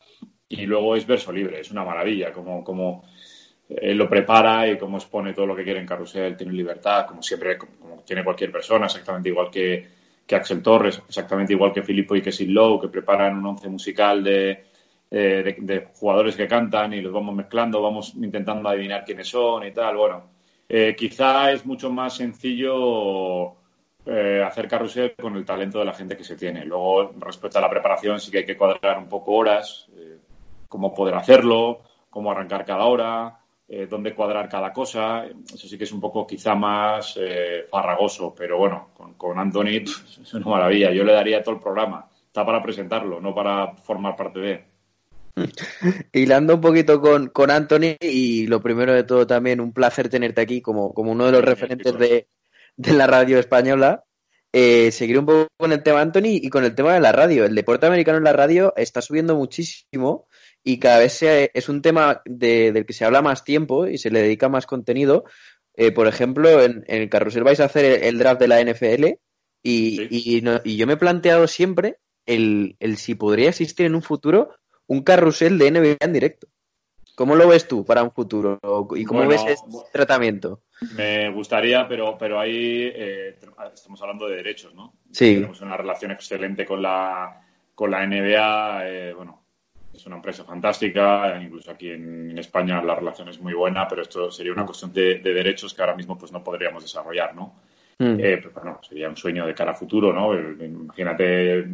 y 0.49 0.67
luego 0.67 0.95
es 0.95 1.07
verso 1.07 1.33
libre, 1.33 1.61
es 1.61 1.71
una 1.71 1.85
maravilla, 1.85 2.33
como, 2.33 2.63
como 2.63 3.03
él 3.69 3.97
lo 3.97 4.09
prepara 4.09 4.69
y 4.69 4.79
cómo 4.79 4.99
expone 4.99 5.33
todo 5.33 5.47
lo 5.47 5.57
que 5.57 5.65
quiere 5.65 5.81
en 5.81 5.87
Carrusel, 5.87 6.37
tiene 6.37 6.53
libertad, 6.53 7.07
como 7.07 7.23
siempre, 7.23 7.59
como, 7.59 8.03
tiene 8.05 8.23
cualquier 8.23 8.53
persona, 8.53 8.87
exactamente 8.87 9.31
igual 9.31 9.51
que, 9.51 9.89
que, 10.25 10.37
Axel 10.37 10.63
Torres, 10.63 11.03
exactamente 11.09 11.55
igual 11.55 11.73
que 11.73 11.83
Filippo 11.83 12.15
y 12.15 12.23
que 12.23 12.31
Sid 12.31 12.51
Lowe, 12.51 12.83
que 12.83 12.89
preparan 12.89 13.37
un 13.39 13.47
once 13.47 13.69
musical 13.69 14.23
de, 14.23 14.67
de, 15.15 15.57
de, 15.61 15.89
jugadores 15.95 16.35
que 16.37 16.49
cantan 16.49 16.93
y 16.93 17.01
los 17.01 17.13
vamos 17.13 17.35
mezclando, 17.35 17.81
vamos 17.81 18.15
intentando 18.17 18.69
adivinar 18.69 19.05
quiénes 19.05 19.29
son 19.29 19.65
y 19.65 19.73
tal. 19.73 19.97
Bueno, 19.97 20.25
eh, 20.69 20.95
quizá 20.97 21.53
es 21.53 21.65
mucho 21.65 21.91
más 21.91 22.15
sencillo 22.15 23.55
eh, 24.07 24.43
hacer 24.45 24.67
carrusel 24.67 25.15
con 25.15 25.37
el 25.37 25.45
talento 25.45 25.79
de 25.79 25.85
la 25.85 25.95
gente 25.95 26.17
que 26.17 26.25
se 26.25 26.37
tiene. 26.37 26.65
Luego, 26.65 27.13
respecto 27.21 27.59
a 27.59 27.61
la 27.61 27.71
preparación, 27.71 28.19
sí 28.19 28.31
que 28.31 28.39
hay 28.39 28.47
que 28.47 28.57
cuadrar 28.57 28.99
un 28.99 29.09
poco 29.09 29.33
horas, 29.33 29.89
eh, 29.97 30.19
cómo 30.69 30.93
poder 30.93 31.15
hacerlo, 31.15 31.83
cómo 32.11 32.31
arrancar 32.31 32.65
cada 32.65 32.85
hora, 32.85 33.39
dónde 33.89 34.15
cuadrar 34.15 34.49
cada 34.49 34.73
cosa. 34.73 35.25
Eso 35.27 35.67
sí 35.67 35.79
que 35.79 35.85
es 35.85 35.93
un 35.93 36.01
poco 36.01 36.27
quizá 36.27 36.55
más 36.55 37.19
farragoso, 37.71 38.35
pero 38.37 38.59
bueno, 38.59 38.91
con, 38.95 39.15
con 39.15 39.39
Anthony 39.39 39.83
es 39.85 40.35
una 40.35 40.47
maravilla. 40.47 40.93
Yo 40.93 41.03
le 41.03 41.13
daría 41.13 41.43
todo 41.43 41.55
el 41.55 41.61
programa. 41.61 42.09
Está 42.27 42.45
para 42.45 42.63
presentarlo, 42.63 43.21
no 43.21 43.35
para 43.35 43.75
formar 43.75 44.15
parte 44.17 44.39
de. 44.39 44.74
Hilando 46.13 46.55
un 46.55 46.61
poquito 46.61 47.01
con, 47.01 47.29
con 47.29 47.51
Anthony 47.51 47.97
y 48.01 48.47
lo 48.47 48.63
primero 48.63 48.93
de 48.93 49.05
todo 49.05 49.27
también 49.27 49.61
un 49.61 49.73
placer 49.73 50.09
tenerte 50.09 50.41
aquí 50.41 50.61
como, 50.61 50.95
como 50.95 51.13
uno 51.13 51.27
de 51.27 51.33
los 51.33 51.45
referentes 51.45 51.99
de, 51.99 52.29
la 52.77 53.07
radio 53.07 53.39
española. 53.39 54.05
Eh, 54.53 54.93
seguir 54.93 55.19
un 55.19 55.27
poco 55.27 55.49
con 55.57 55.73
el 55.73 55.83
tema 55.83 56.01
Anthony 56.01 56.39
y 56.41 56.49
con 56.49 56.65
el 56.65 56.77
tema 56.77 56.95
de 56.95 57.01
la 57.01 57.11
radio. 57.11 57.45
El 57.45 57.57
deporte 57.57 57.87
americano 57.87 58.19
en 58.19 58.25
la 58.25 58.33
radio 58.33 58.73
está 58.77 59.03
subiendo 59.03 59.35
muchísimo 59.35 60.29
y 60.63 60.79
cada 60.79 61.01
vez 61.01 61.21
es 61.23 61.69
un 61.69 61.83
tema 61.83 62.23
del 62.25 62.87
que 62.87 62.93
se 62.93 63.05
habla 63.05 63.21
más 63.21 63.43
tiempo 63.43 63.89
y 63.89 63.99
se 63.99 64.11
le 64.11 64.23
dedica 64.23 64.49
más 64.49 64.67
contenido. 64.67 65.25
Eh, 65.77 65.91
por 65.91 66.07
ejemplo, 66.07 66.63
en, 66.63 66.85
el 66.87 67.09
carrusel 67.09 67.43
vais 67.43 67.59
a 67.59 67.65
hacer 67.65 68.05
el, 68.05 68.19
draft 68.19 68.41
de 68.41 68.49
la 68.49 68.63
NFL 68.63 69.05
y, 69.61 70.07
y, 70.09 70.77
yo 70.77 70.87
me 70.87 70.93
he 70.93 70.97
planteado 70.97 71.49
siempre 71.49 71.99
el, 72.27 72.77
el 72.79 72.97
si 72.97 73.17
podría 73.17 73.49
existir 73.49 73.87
en 73.87 73.97
un 73.97 74.03
futuro 74.03 74.55
un 74.87 75.03
carrusel 75.03 75.59
de 75.59 75.71
NBA 75.71 75.97
en 76.01 76.13
directo. 76.13 76.49
¿Cómo 77.15 77.37
lo 77.37 77.47
ves 77.47 77.69
tú 77.69 77.85
para 77.85 78.03
un 78.03 78.11
futuro? 78.11 78.59
¿Y 78.97 79.05
cómo 79.05 79.27
ves 79.27 79.45
este 79.47 79.79
tratamiento? 79.93 80.63
Me 80.97 81.31
gustaría, 81.31 81.87
pero, 81.87 82.19
pero 82.19 82.41
ahí 82.41 82.91
eh, 82.93 83.37
estamos 83.73 84.03
hablando 84.03 84.27
de 84.27 84.37
derechos, 84.37 84.75
¿no? 84.75 84.95
Sí. 85.13 85.35
Tenemos 85.35 85.61
una 85.61 85.77
relación 85.77 86.11
excelente 86.11 86.67
con 86.67 86.83
la, 86.83 87.41
con 87.75 87.93
la 87.93 88.05
NBA. 88.05 88.89
Eh, 88.89 89.15
bueno, 89.15 89.45
es 89.95 90.05
una 90.07 90.17
empresa 90.17 90.43
fantástica. 90.45 91.41
Incluso 91.41 91.71
aquí 91.71 91.91
en, 91.91 92.37
España 92.37 92.83
la 92.83 92.97
relación 92.97 93.29
es 93.29 93.41
muy 93.41 93.55
buena, 93.55 93.87
pero 93.87 94.03
esto 94.03 94.31
sería 94.33 94.53
una 94.53 94.67
cuestión 94.67 94.93
de, 94.93 95.21
derechos 95.21 95.73
que 95.73 95.83
ahora 95.83 95.95
mismo 95.95 96.19
pues 96.19 96.33
no 96.33 96.43
podríamos 96.43 96.83
desarrollar, 96.83 97.33
¿no? 97.35 97.55
Mm. 97.99 98.17
Eh, 98.19 98.39
pues, 98.43 98.53
bueno, 98.53 98.81
sería 98.83 99.09
un 99.09 99.17
sueño 99.17 99.47
de 99.47 99.55
cara 99.55 99.71
a 99.71 99.77
futuro, 99.77 100.13
¿no? 100.13 100.35
Imagínate 100.35 101.65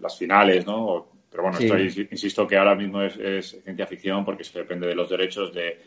las 0.00 0.16
finales, 0.16 0.66
¿no? 0.66 1.15
Pero 1.30 1.42
bueno, 1.42 1.58
estoy, 1.58 2.08
insisto 2.10 2.46
que 2.46 2.56
ahora 2.56 2.74
mismo 2.74 3.02
es, 3.02 3.60
ciencia 3.62 3.86
ficción 3.86 4.24
porque 4.24 4.44
se 4.44 4.58
depende 4.58 4.86
de 4.86 4.94
los 4.94 5.08
derechos 5.10 5.52
de, 5.52 5.78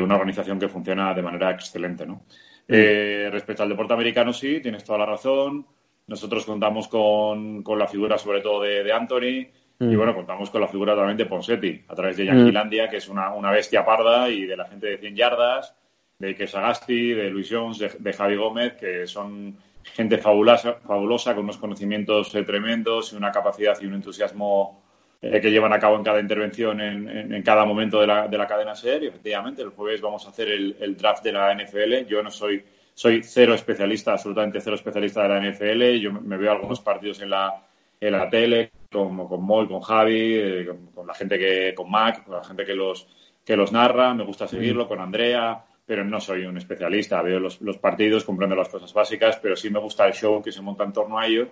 una 0.00 0.16
organización 0.16 0.58
que 0.58 0.68
funciona 0.68 1.14
de 1.14 1.22
manera 1.22 1.50
excelente, 1.50 2.06
¿no? 2.06 2.14
Mm. 2.14 2.74
Eh, 2.74 3.28
respecto 3.30 3.62
al 3.62 3.68
deporte 3.68 3.94
americano, 3.94 4.32
sí, 4.32 4.60
tienes 4.60 4.84
toda 4.84 4.98
la 4.98 5.06
razón. 5.06 5.66
Nosotros 6.06 6.44
contamos 6.44 6.88
con, 6.88 7.62
la 7.64 7.86
figura, 7.86 8.18
sobre 8.18 8.40
todo, 8.40 8.62
de, 8.62 8.92
Anthony. 8.92 9.46
Y 9.80 9.84
mm. 9.84 9.96
bueno, 9.96 10.14
contamos 10.14 10.50
con 10.50 10.60
la 10.60 10.68
figura 10.68 10.96
también 10.96 11.16
de 11.16 11.26
Ponsetti, 11.26 11.84
a 11.86 11.94
través 11.94 12.16
de 12.16 12.24
mm. 12.24 12.26
Yanquilandia, 12.26 12.88
que 12.88 12.96
es 12.96 13.08
una, 13.08 13.50
bestia 13.50 13.84
parda, 13.84 14.28
y 14.30 14.44
de 14.44 14.56
la 14.56 14.66
gente 14.66 14.86
de 14.86 14.98
100 14.98 15.16
yardas, 15.16 15.74
de 16.18 16.28
Ike 16.28 16.46
Sagasti, 16.46 17.12
de 17.12 17.30
Luis 17.30 17.48
Jones, 17.50 17.96
de 17.98 18.12
Javi 18.12 18.36
Gómez, 18.36 18.74
que 18.74 19.06
son 19.06 19.56
gente 19.94 20.18
fabulosa, 20.18 20.74
fabulosa 20.74 21.34
con 21.34 21.44
unos 21.44 21.58
conocimientos 21.58 22.34
eh, 22.34 22.42
tremendos 22.44 23.12
y 23.12 23.16
una 23.16 23.32
capacidad 23.32 23.76
y 23.80 23.86
un 23.86 23.94
entusiasmo 23.94 24.82
eh, 25.20 25.40
que 25.40 25.50
llevan 25.50 25.72
a 25.72 25.78
cabo 25.78 25.96
en 25.96 26.04
cada 26.04 26.20
intervención 26.20 26.80
en, 26.80 27.42
cada 27.42 27.64
momento 27.64 28.00
de 28.00 28.06
la, 28.06 28.28
de 28.28 28.38
la, 28.38 28.46
cadena 28.46 28.74
SER. 28.74 29.02
Y 29.02 29.08
efectivamente, 29.08 29.62
el 29.62 29.70
jueves 29.70 30.00
vamos 30.00 30.24
a 30.26 30.30
hacer 30.30 30.48
el, 30.48 30.96
draft 30.96 31.24
de 31.24 31.32
la 31.32 31.54
NFL. 31.54 32.06
Yo 32.06 32.22
no 32.22 32.30
soy, 32.30 32.64
soy 32.94 33.22
cero 33.22 33.54
especialista, 33.54 34.12
absolutamente 34.12 34.60
cero 34.60 34.76
especialista 34.76 35.22
de 35.22 35.28
la 35.28 35.40
NFL. 35.40 35.98
Yo 36.00 36.12
me 36.12 36.36
veo 36.36 36.52
algunos 36.52 36.80
partidos 36.80 37.20
en 37.20 37.30
la, 37.30 37.66
en 38.00 38.12
la 38.12 38.30
tele, 38.30 38.70
como 38.92 39.28
con 39.28 39.42
Moy, 39.42 39.66
con 39.66 39.80
Javi, 39.80 40.34
eh, 40.34 40.68
con, 40.94 41.06
la 41.06 41.14
gente 41.14 41.38
que, 41.38 41.74
con 41.74 41.90
Mac, 41.90 42.24
con 42.24 42.36
la 42.36 42.44
gente 42.44 42.64
que 42.64 42.74
los, 42.74 43.08
que 43.44 43.56
los 43.56 43.72
narra. 43.72 44.14
Me 44.14 44.24
gusta 44.24 44.46
seguirlo, 44.46 44.86
con 44.86 45.00
Andrea 45.00 45.64
pero 45.88 46.04
no 46.04 46.20
soy 46.20 46.44
un 46.44 46.58
especialista. 46.58 47.22
Veo 47.22 47.40
los, 47.40 47.78
partidos, 47.78 48.22
comprendo 48.22 48.54
las 48.54 48.68
cosas 48.68 48.92
básicas, 48.92 49.38
pero 49.40 49.56
sí 49.56 49.70
me 49.70 49.78
gusta 49.78 50.06
el 50.06 50.12
show 50.12 50.42
que 50.42 50.52
se 50.52 50.60
monta 50.60 50.84
en 50.84 50.92
torno 50.92 51.18
a 51.18 51.26
ello. 51.26 51.48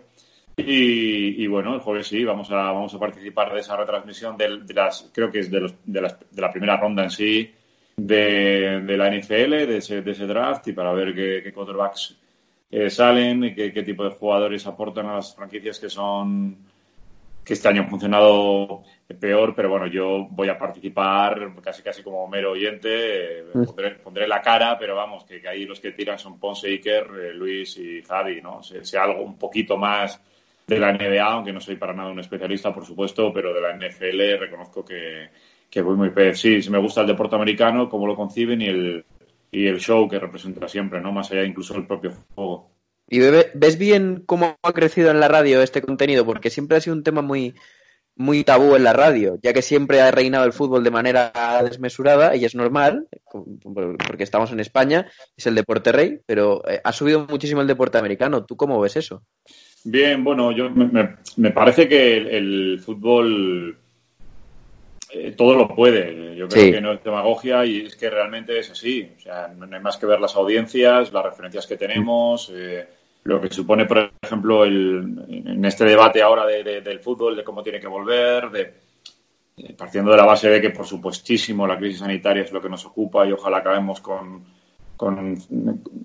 Y, 0.59 1.47
bueno, 1.47 1.75
el 1.75 1.81
jueves 1.81 2.09
sí, 2.09 2.23
vamos 2.23 2.51
a, 2.51 2.57
vamos 2.57 2.95
a 2.95 2.99
participar 2.99 3.55
de 3.55 3.61
esa 3.61 3.79
retransmisión 3.79 4.37
de, 4.37 4.61
creo 5.11 5.31
que 5.31 5.39
es 5.41 5.51
de, 5.51 5.61
las, 5.63 5.75
de, 5.87 6.43
la 6.43 6.51
primera 6.53 6.77
ronda 6.77 7.05
en 7.05 7.11
sí 7.11 7.51
de, 7.97 8.83
la 8.87 9.11
NFL, 9.11 9.67
de 9.67 9.77
ese, 9.79 10.03
de 10.03 10.11
ese, 10.11 10.27
draft, 10.27 10.69
y 10.69 10.73
para 10.75 10.93
ver 10.93 11.15
qué, 11.15 11.53
quarterbacks 11.53 12.17
eh, 12.71 12.91
salen 12.91 13.55
qué, 13.55 13.73
qué 13.73 13.83
tipo 13.83 14.05
de 14.05 14.11
jugadores 14.11 14.67
aportan 14.67 15.07
a 15.07 15.17
las 15.17 15.35
franquicias 15.35 15.79
que 15.79 15.89
son 15.89 16.59
que 17.43 17.55
este 17.55 17.69
año 17.69 17.83
han 17.83 17.89
funcionado 17.91 18.83
peor, 19.15 19.55
pero 19.55 19.71
bueno, 19.71 19.87
yo 19.87 20.27
voy 20.31 20.49
a 20.49 20.59
participar 20.59 21.53
casi 21.63 21.83
casi 21.83 22.03
como 22.03 22.27
mero 22.27 22.53
oyente, 22.53 23.45
mm. 23.55 23.65
pondré, 24.03 24.27
la 24.27 24.43
cara, 24.43 24.77
pero 24.79 24.97
vamos, 24.97 25.25
que, 25.25 25.47
ahí 25.49 25.65
los 25.65 25.79
que 25.79 25.93
tiran 25.93 26.19
son 26.19 26.41
Ponce, 26.41 26.69
Iker, 26.69 27.07
eh, 27.23 27.35
Luis 27.35 27.79
y 27.79 28.03
Javi, 28.03 28.41
¿no? 28.43 28.63
Sea, 28.63 29.05
algo 29.05 29.23
un 29.23 29.39
poquito 29.39 29.77
más 29.77 30.21
de 30.67 30.81
la 30.81 30.93
NBA, 30.93 31.25
aunque 31.25 31.53
no 31.53 31.61
soy 31.61 31.77
para 31.77 31.93
nada 31.93 32.11
un 32.11 32.19
especialista, 32.19 32.75
por 32.75 32.85
supuesto, 32.85 33.33
pero 33.33 33.55
de 33.55 33.61
la 33.61 33.77
NFL 33.77 34.41
reconozco 34.41 34.85
que, 34.85 35.29
que 35.71 35.83
voy 35.83 35.97
muy 35.97 36.11
pez. 36.11 36.41
Sí, 36.41 36.61
sí 36.61 36.71
me 36.71 36.79
gusta 36.79 37.03
el 37.03 37.07
deporte 37.07 37.37
americano, 37.37 37.89
cómo 37.89 38.09
lo 38.09 38.17
conciben 38.17 38.61
y 38.61 38.67
el, 38.67 39.05
y 39.53 39.67
el 39.69 39.79
show 39.79 40.09
que 40.09 40.19
representa 40.19 40.67
siempre, 40.67 41.01
¿no? 41.01 41.13
Más 41.13 41.31
allá 41.31 41.45
incluso 41.45 41.75
del 41.75 41.87
propio 41.87 42.13
juego. 42.35 42.71
¿Y 43.09 43.21
ves 43.21 43.79
bien 43.79 44.25
cómo 44.27 44.59
ha 44.61 44.73
crecido 44.73 45.13
en 45.13 45.21
la 45.21 45.29
radio 45.29 45.63
este 45.63 45.81
contenido? 45.81 46.27
Porque 46.27 46.51
siempre 46.51 46.77
ha 46.77 46.81
sido 46.81 46.97
un 46.97 47.05
tema 47.05 47.23
muy, 47.23 47.55
muy 48.17 48.45
tabú 48.45 48.75
en 48.75 48.85
la 48.85 48.95
radio, 48.95 49.39
ya 49.43 49.53
que 49.53 49.63
siempre 49.63 50.01
ha 50.01 50.11
reinado 50.11 50.47
el 50.47 50.53
fútbol 50.53 50.83
de 50.83 50.91
manera 50.91 51.33
desmesurada 51.63 52.35
y 52.35 52.45
es 52.45 52.55
normal, 52.55 53.07
porque 54.07 54.25
estamos 54.25 54.51
en 54.53 54.61
España, 54.61 55.07
es 55.37 55.47
el 55.47 55.55
deporte 55.55 55.93
rey, 55.93 56.19
pero 56.25 56.67
eh, 56.69 56.81
ha 56.83 56.93
subido 56.93 57.27
muchísimo 57.29 57.61
el 57.61 57.67
deporte 57.67 57.99
americano. 57.99 58.45
¿Tú 58.45 58.57
cómo 58.57 58.81
ves 58.81 58.97
eso? 58.97 59.23
Bien, 59.85 60.25
bueno, 60.25 60.51
yo 60.51 60.71
me, 60.71 61.51
parece 61.51 61.89
que 61.89 62.17
el, 62.17 62.81
fútbol 62.85 63.79
eh, 65.13 65.35
todo 65.37 65.55
lo 65.55 65.69
puede. 65.69 66.35
Yo 66.37 66.49
creo 66.49 66.73
que 66.73 66.81
no 66.81 66.93
es 66.93 67.05
demagogia 67.05 67.65
y 67.67 67.87
es 67.87 67.97
que 67.97 68.11
realmente 68.11 68.59
es 68.59 68.71
así. 68.71 69.09
O 69.17 69.21
sea, 69.21 69.49
no 69.49 69.69
hay 69.71 69.83
más 69.83 69.99
que 69.99 70.07
ver 70.07 70.21
las 70.21 70.35
audiencias, 70.35 71.13
las 71.13 71.25
referencias 71.25 71.67
que 71.67 71.77
tenemos. 71.77 72.51
Eh, 72.53 72.87
lo 73.27 73.41
que 73.41 73.51
supone, 73.51 73.87
por 73.87 74.13
ejemplo, 74.23 74.65
el, 74.65 75.25
en 75.29 75.65
este 75.65 75.85
debate 75.85 76.23
ahora 76.23 76.47
del 76.47 77.01
fútbol, 77.01 77.37
de 77.37 77.45
cómo 77.45 77.63
tiene 77.63 77.81
que 77.81 77.89
volver, 77.89 78.51
de, 78.51 78.75
eh, 79.57 79.75
partiendo 79.77 80.11
de 80.11 80.17
la 80.17 80.25
base 80.25 80.49
de 80.49 80.61
que, 80.61 80.71
por 80.71 80.87
supuestísimo, 80.87 81.67
la 81.67 81.79
crisis 81.79 82.01
sanitaria 82.01 82.43
es 82.43 82.53
lo 82.53 82.61
que 82.61 82.69
nos 82.69 82.85
ocupa 82.87 83.27
y 83.27 83.33
ojalá 83.33 83.59
acabemos 83.59 84.01
con, 84.01 84.45
con 84.97 85.37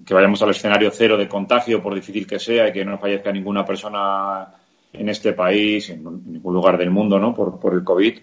que 0.06 0.14
vayamos 0.14 0.42
al 0.42 0.52
escenario 0.52 0.90
cero 0.92 1.18
de 1.18 1.28
contagio, 1.28 1.82
por 1.82 1.94
difícil 1.94 2.26
que 2.26 2.40
sea, 2.40 2.70
y 2.70 2.74
que 2.74 2.86
no 2.86 2.98
fallezca 2.98 3.32
ninguna 3.32 3.66
persona 3.66 4.48
en 4.94 5.10
este 5.10 5.34
país, 5.34 5.90
en 5.90 6.04
ningún 6.04 6.54
lugar 6.54 6.78
del 6.78 6.90
mundo, 6.90 7.20
¿no? 7.20 7.34
Por, 7.34 7.60
por 7.60 7.74
el 7.74 7.84
COVID. 7.84 8.20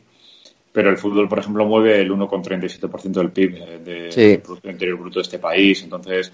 Pero 0.73 0.91
el 0.91 0.99
fútbol, 0.99 1.29
por 1.29 1.39
ejemplo, 1.39 1.65
mueve 1.65 2.01
el 2.01 2.11
1,37% 2.11 3.11
del 3.11 3.31
PIB, 3.31 3.57
eh, 3.57 3.79
de, 3.79 4.11
del 4.11 4.41
Producto 4.41 4.71
Interior 4.71 4.99
Bruto 4.99 5.19
de 5.19 5.23
este 5.23 5.39
país. 5.39 5.83
Entonces, 5.83 6.33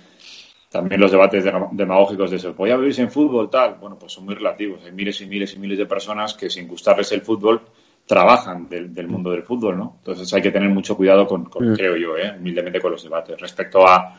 también 0.74 1.00
los 1.00 1.12
debates 1.12 1.44
demagógicos 1.70 2.32
de 2.32 2.36
eso, 2.36 2.52
¿voy 2.52 2.72
a 2.72 2.76
vivir 2.76 2.98
en 2.98 3.08
fútbol? 3.08 3.48
Tal, 3.48 3.76
bueno, 3.80 3.96
pues 3.96 4.10
son 4.10 4.24
muy 4.24 4.34
relativos. 4.34 4.84
Hay 4.84 4.90
miles 4.90 5.20
y 5.20 5.26
miles 5.26 5.54
y 5.54 5.58
miles 5.60 5.78
de 5.78 5.86
personas 5.86 6.34
que 6.34 6.50
sin 6.50 6.66
gustarles 6.66 7.12
el 7.12 7.20
fútbol 7.20 7.60
trabajan 8.04 8.68
del, 8.68 9.06
mundo 9.06 9.30
del 9.30 9.44
fútbol, 9.44 9.78
¿no? 9.78 9.94
Entonces 9.98 10.34
hay 10.34 10.42
que 10.42 10.50
tener 10.50 10.68
mucho 10.70 10.96
cuidado 10.96 11.28
con, 11.28 11.42
mm. 11.42 11.76
creo 11.76 11.94
yo, 11.96 12.16
¿eh? 12.16 12.34
humildemente 12.36 12.80
con 12.80 12.90
los 12.90 13.04
debates. 13.04 13.40
Respecto 13.40 13.86
a, 13.86 14.18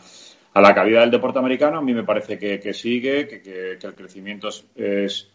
a, 0.53 0.61
la 0.61 0.73
calidad 0.73 1.01
del 1.01 1.11
deporte 1.11 1.39
americano, 1.39 1.79
a 1.79 1.81
mí 1.81 1.93
me 1.93 2.05
parece 2.05 2.39
que, 2.39 2.73
sigue, 2.73 3.27
que, 3.27 3.71
el 3.73 3.93
crecimiento 3.93 4.47
es, 4.47 5.29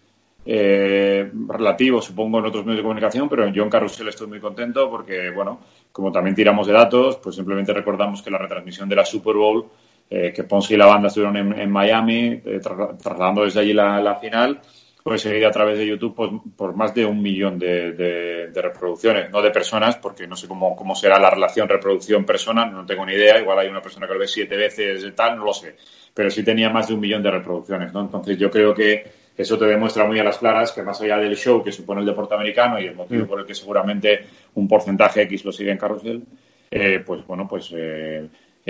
eh, 0.46 1.30
relativo, 1.48 2.00
supongo, 2.00 2.38
en 2.38 2.46
otros 2.46 2.64
medios 2.64 2.78
de 2.78 2.82
comunicación, 2.84 3.28
pero 3.28 3.44
en 3.44 3.54
John 3.54 3.68
Carrusel 3.68 4.08
estoy 4.08 4.26
muy 4.26 4.40
contento 4.40 4.88
porque, 4.88 5.28
bueno, 5.28 5.60
como 5.92 6.10
también 6.10 6.34
tiramos 6.34 6.66
de 6.66 6.72
datos, 6.72 7.18
pues 7.18 7.36
simplemente 7.36 7.74
recordamos 7.74 8.22
que 8.22 8.30
la 8.30 8.38
retransmisión 8.38 8.88
de 8.88 8.96
la 8.96 9.04
Super 9.04 9.34
Bowl 9.34 9.66
eh, 10.12 10.32
que 10.34 10.42
Ponce 10.42 10.74
y 10.74 10.76
la 10.76 10.86
banda 10.86 11.06
estuvieron 11.06 11.36
en, 11.36 11.70
Miami, 11.70 12.42
eh, 12.44 12.60
trasladando 12.60 13.44
desde 13.44 13.60
allí 13.60 13.72
la, 13.72 14.16
final, 14.20 14.60
fue 15.04 15.16
seguida 15.18 15.46
a 15.46 15.52
través 15.52 15.78
de 15.78 15.86
YouTube 15.86 16.16
pues, 16.16 16.30
por 16.56 16.74
más 16.74 16.92
de 16.92 17.06
un 17.06 17.22
millón 17.22 17.60
de, 17.60 18.50
reproducciones, 18.52 19.30
no 19.30 19.40
de 19.40 19.52
personas, 19.52 19.96
porque 19.96 20.26
no 20.26 20.34
sé 20.34 20.48
cómo, 20.48 20.74
cómo 20.74 20.96
será 20.96 21.20
la 21.20 21.30
relación 21.30 21.68
reproducción-persona, 21.68 22.66
no 22.66 22.84
tengo 22.84 23.06
ni 23.06 23.12
idea, 23.12 23.38
igual 23.38 23.60
hay 23.60 23.68
una 23.68 23.80
persona 23.80 24.08
que 24.08 24.14
lo 24.14 24.18
ve 24.18 24.26
siete 24.26 24.56
veces 24.56 25.04
y 25.04 25.12
tal, 25.12 25.36
no 25.36 25.44
lo 25.44 25.54
sé, 25.54 25.76
pero 26.12 26.28
sí 26.28 26.42
tenía 26.42 26.70
más 26.70 26.88
de 26.88 26.94
un 26.94 27.00
millón 27.00 27.22
de 27.22 27.30
reproducciones, 27.30 27.92
¿no? 27.92 28.00
Entonces 28.00 28.36
yo 28.36 28.50
creo 28.50 28.74
que 28.74 29.20
eso 29.36 29.56
te 29.56 29.64
demuestra 29.64 30.04
muy 30.06 30.18
a 30.18 30.24
las 30.24 30.38
claras 30.38 30.72
que 30.72 30.82
más 30.82 31.00
allá 31.00 31.18
del 31.18 31.36
show 31.36 31.62
que 31.62 31.70
supone 31.70 32.00
el 32.00 32.06
deporte 32.06 32.34
americano 32.34 32.80
y 32.80 32.86
el 32.86 32.96
motivo 32.96 33.24
mm. 33.24 33.28
por 33.28 33.40
el 33.40 33.46
que 33.46 33.54
seguramente 33.54 34.26
un 34.54 34.66
porcentaje 34.66 35.22
X 35.22 35.44
lo 35.44 35.52
sigue 35.52 35.70
en 35.70 35.78
carrusel, 35.78 36.22
eh, 36.70 37.02
pues 37.06 37.24
bueno, 37.26 37.48
pues 37.48 37.72
eh, 37.74 38.28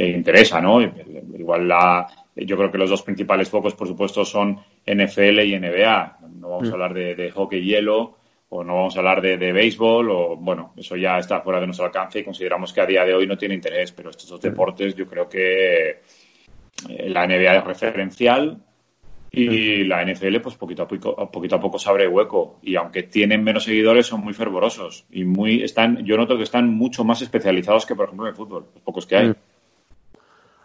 interesa, 0.09 0.61
¿no? 0.61 0.80
Igual 0.80 1.69
la, 1.69 2.07
yo 2.37 2.57
creo 2.57 2.71
que 2.71 2.78
los 2.78 2.90
dos 2.90 3.02
principales 3.02 3.49
focos, 3.49 3.75
por 3.75 3.88
supuesto, 3.88 4.25
son 4.25 4.59
NFL 4.87 5.40
y 5.40 5.59
NBA. 5.59 6.19
No 6.38 6.50
vamos 6.50 6.69
a 6.69 6.71
mm. 6.71 6.75
hablar 6.75 6.95
de, 6.95 7.30
hockey 7.30 7.62
hielo 7.62 8.16
o 8.49 8.64
no 8.64 8.75
vamos 8.75 8.97
a 8.97 8.99
hablar 9.00 9.21
de, 9.21 9.37
béisbol 9.37 10.11
o, 10.11 10.37
bueno, 10.37 10.73
eso 10.76 10.97
ya 10.97 11.19
está 11.19 11.40
fuera 11.40 11.61
de 11.61 11.66
nuestro 11.66 11.87
alcance 11.87 12.19
y 12.19 12.25
consideramos 12.25 12.73
que 12.73 12.80
a 12.80 12.87
día 12.87 13.04
de 13.04 13.14
hoy 13.14 13.26
no 13.26 13.38
tiene 13.38 13.54
interés, 13.54 13.92
pero 13.92 14.11
estos 14.11 14.28
dos 14.28 14.40
mm. 14.40 14.42
deportes 14.42 14.95
yo 14.95 15.07
creo 15.07 15.28
que 15.28 15.88
eh, 16.88 17.09
la 17.09 17.26
NBA 17.26 17.57
es 17.57 17.64
referencial 17.64 18.59
y 19.30 19.84
mm. 19.84 19.89
la 19.89 20.04
NFL 20.04 20.41
pues 20.41 20.56
poquito 20.56 20.82
a 20.82 20.89
poco, 20.89 21.30
poquito 21.30 21.56
a 21.56 21.60
poco 21.60 21.78
se 21.78 21.89
abre 21.89 22.08
hueco 22.08 22.58
y 22.63 22.75
aunque 22.75 23.04
tienen 23.04 23.45
menos 23.45 23.65
seguidores 23.65 24.06
son 24.06 24.23
muy 24.23 24.34
fervorosos 24.34 25.06
y 25.10 25.25
muy 25.25 25.63
están 25.63 26.04
yo 26.04 26.17
noto 26.17 26.36
que 26.36 26.43
están 26.43 26.69
mucho 26.75 27.04
más 27.04 27.23
especializados 27.23 27.86
que 27.86 27.95
por 27.95 28.06
ejemplo 28.06 28.26
en 28.26 28.30
el 28.30 28.36
fútbol 28.36 28.67
los 28.75 28.82
pocos 28.82 29.06
que 29.06 29.17
hay 29.17 29.32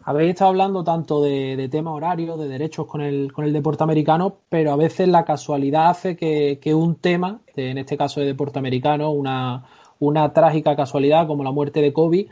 habéis 0.05 0.31
estado 0.31 0.49
hablando 0.51 0.83
tanto 0.83 1.21
de, 1.21 1.67
tema 1.69 1.91
horario, 1.91 2.37
de 2.37 2.47
derechos 2.47 2.85
con 2.85 3.01
el, 3.01 3.33
con 3.33 3.43
el 3.43 3.51
deporte 3.51 3.83
americano, 3.83 4.37
pero 4.49 4.71
a 4.71 4.75
veces 4.75 5.07
la 5.07 5.25
casualidad 5.25 5.89
hace 5.89 6.15
que, 6.15 6.75
un 6.75 6.95
tema, 6.95 7.41
en 7.55 7.79
este 7.79 7.97
caso 7.97 8.19
de 8.19 8.27
deporte 8.27 8.59
americano, 8.59 9.09
una, 9.11 9.65
una 9.99 10.31
trágica 10.31 10.75
casualidad 10.75 11.25
como 11.25 11.43
la 11.43 11.51
muerte 11.51 11.81
de 11.81 11.91
Kobe, 11.91 12.27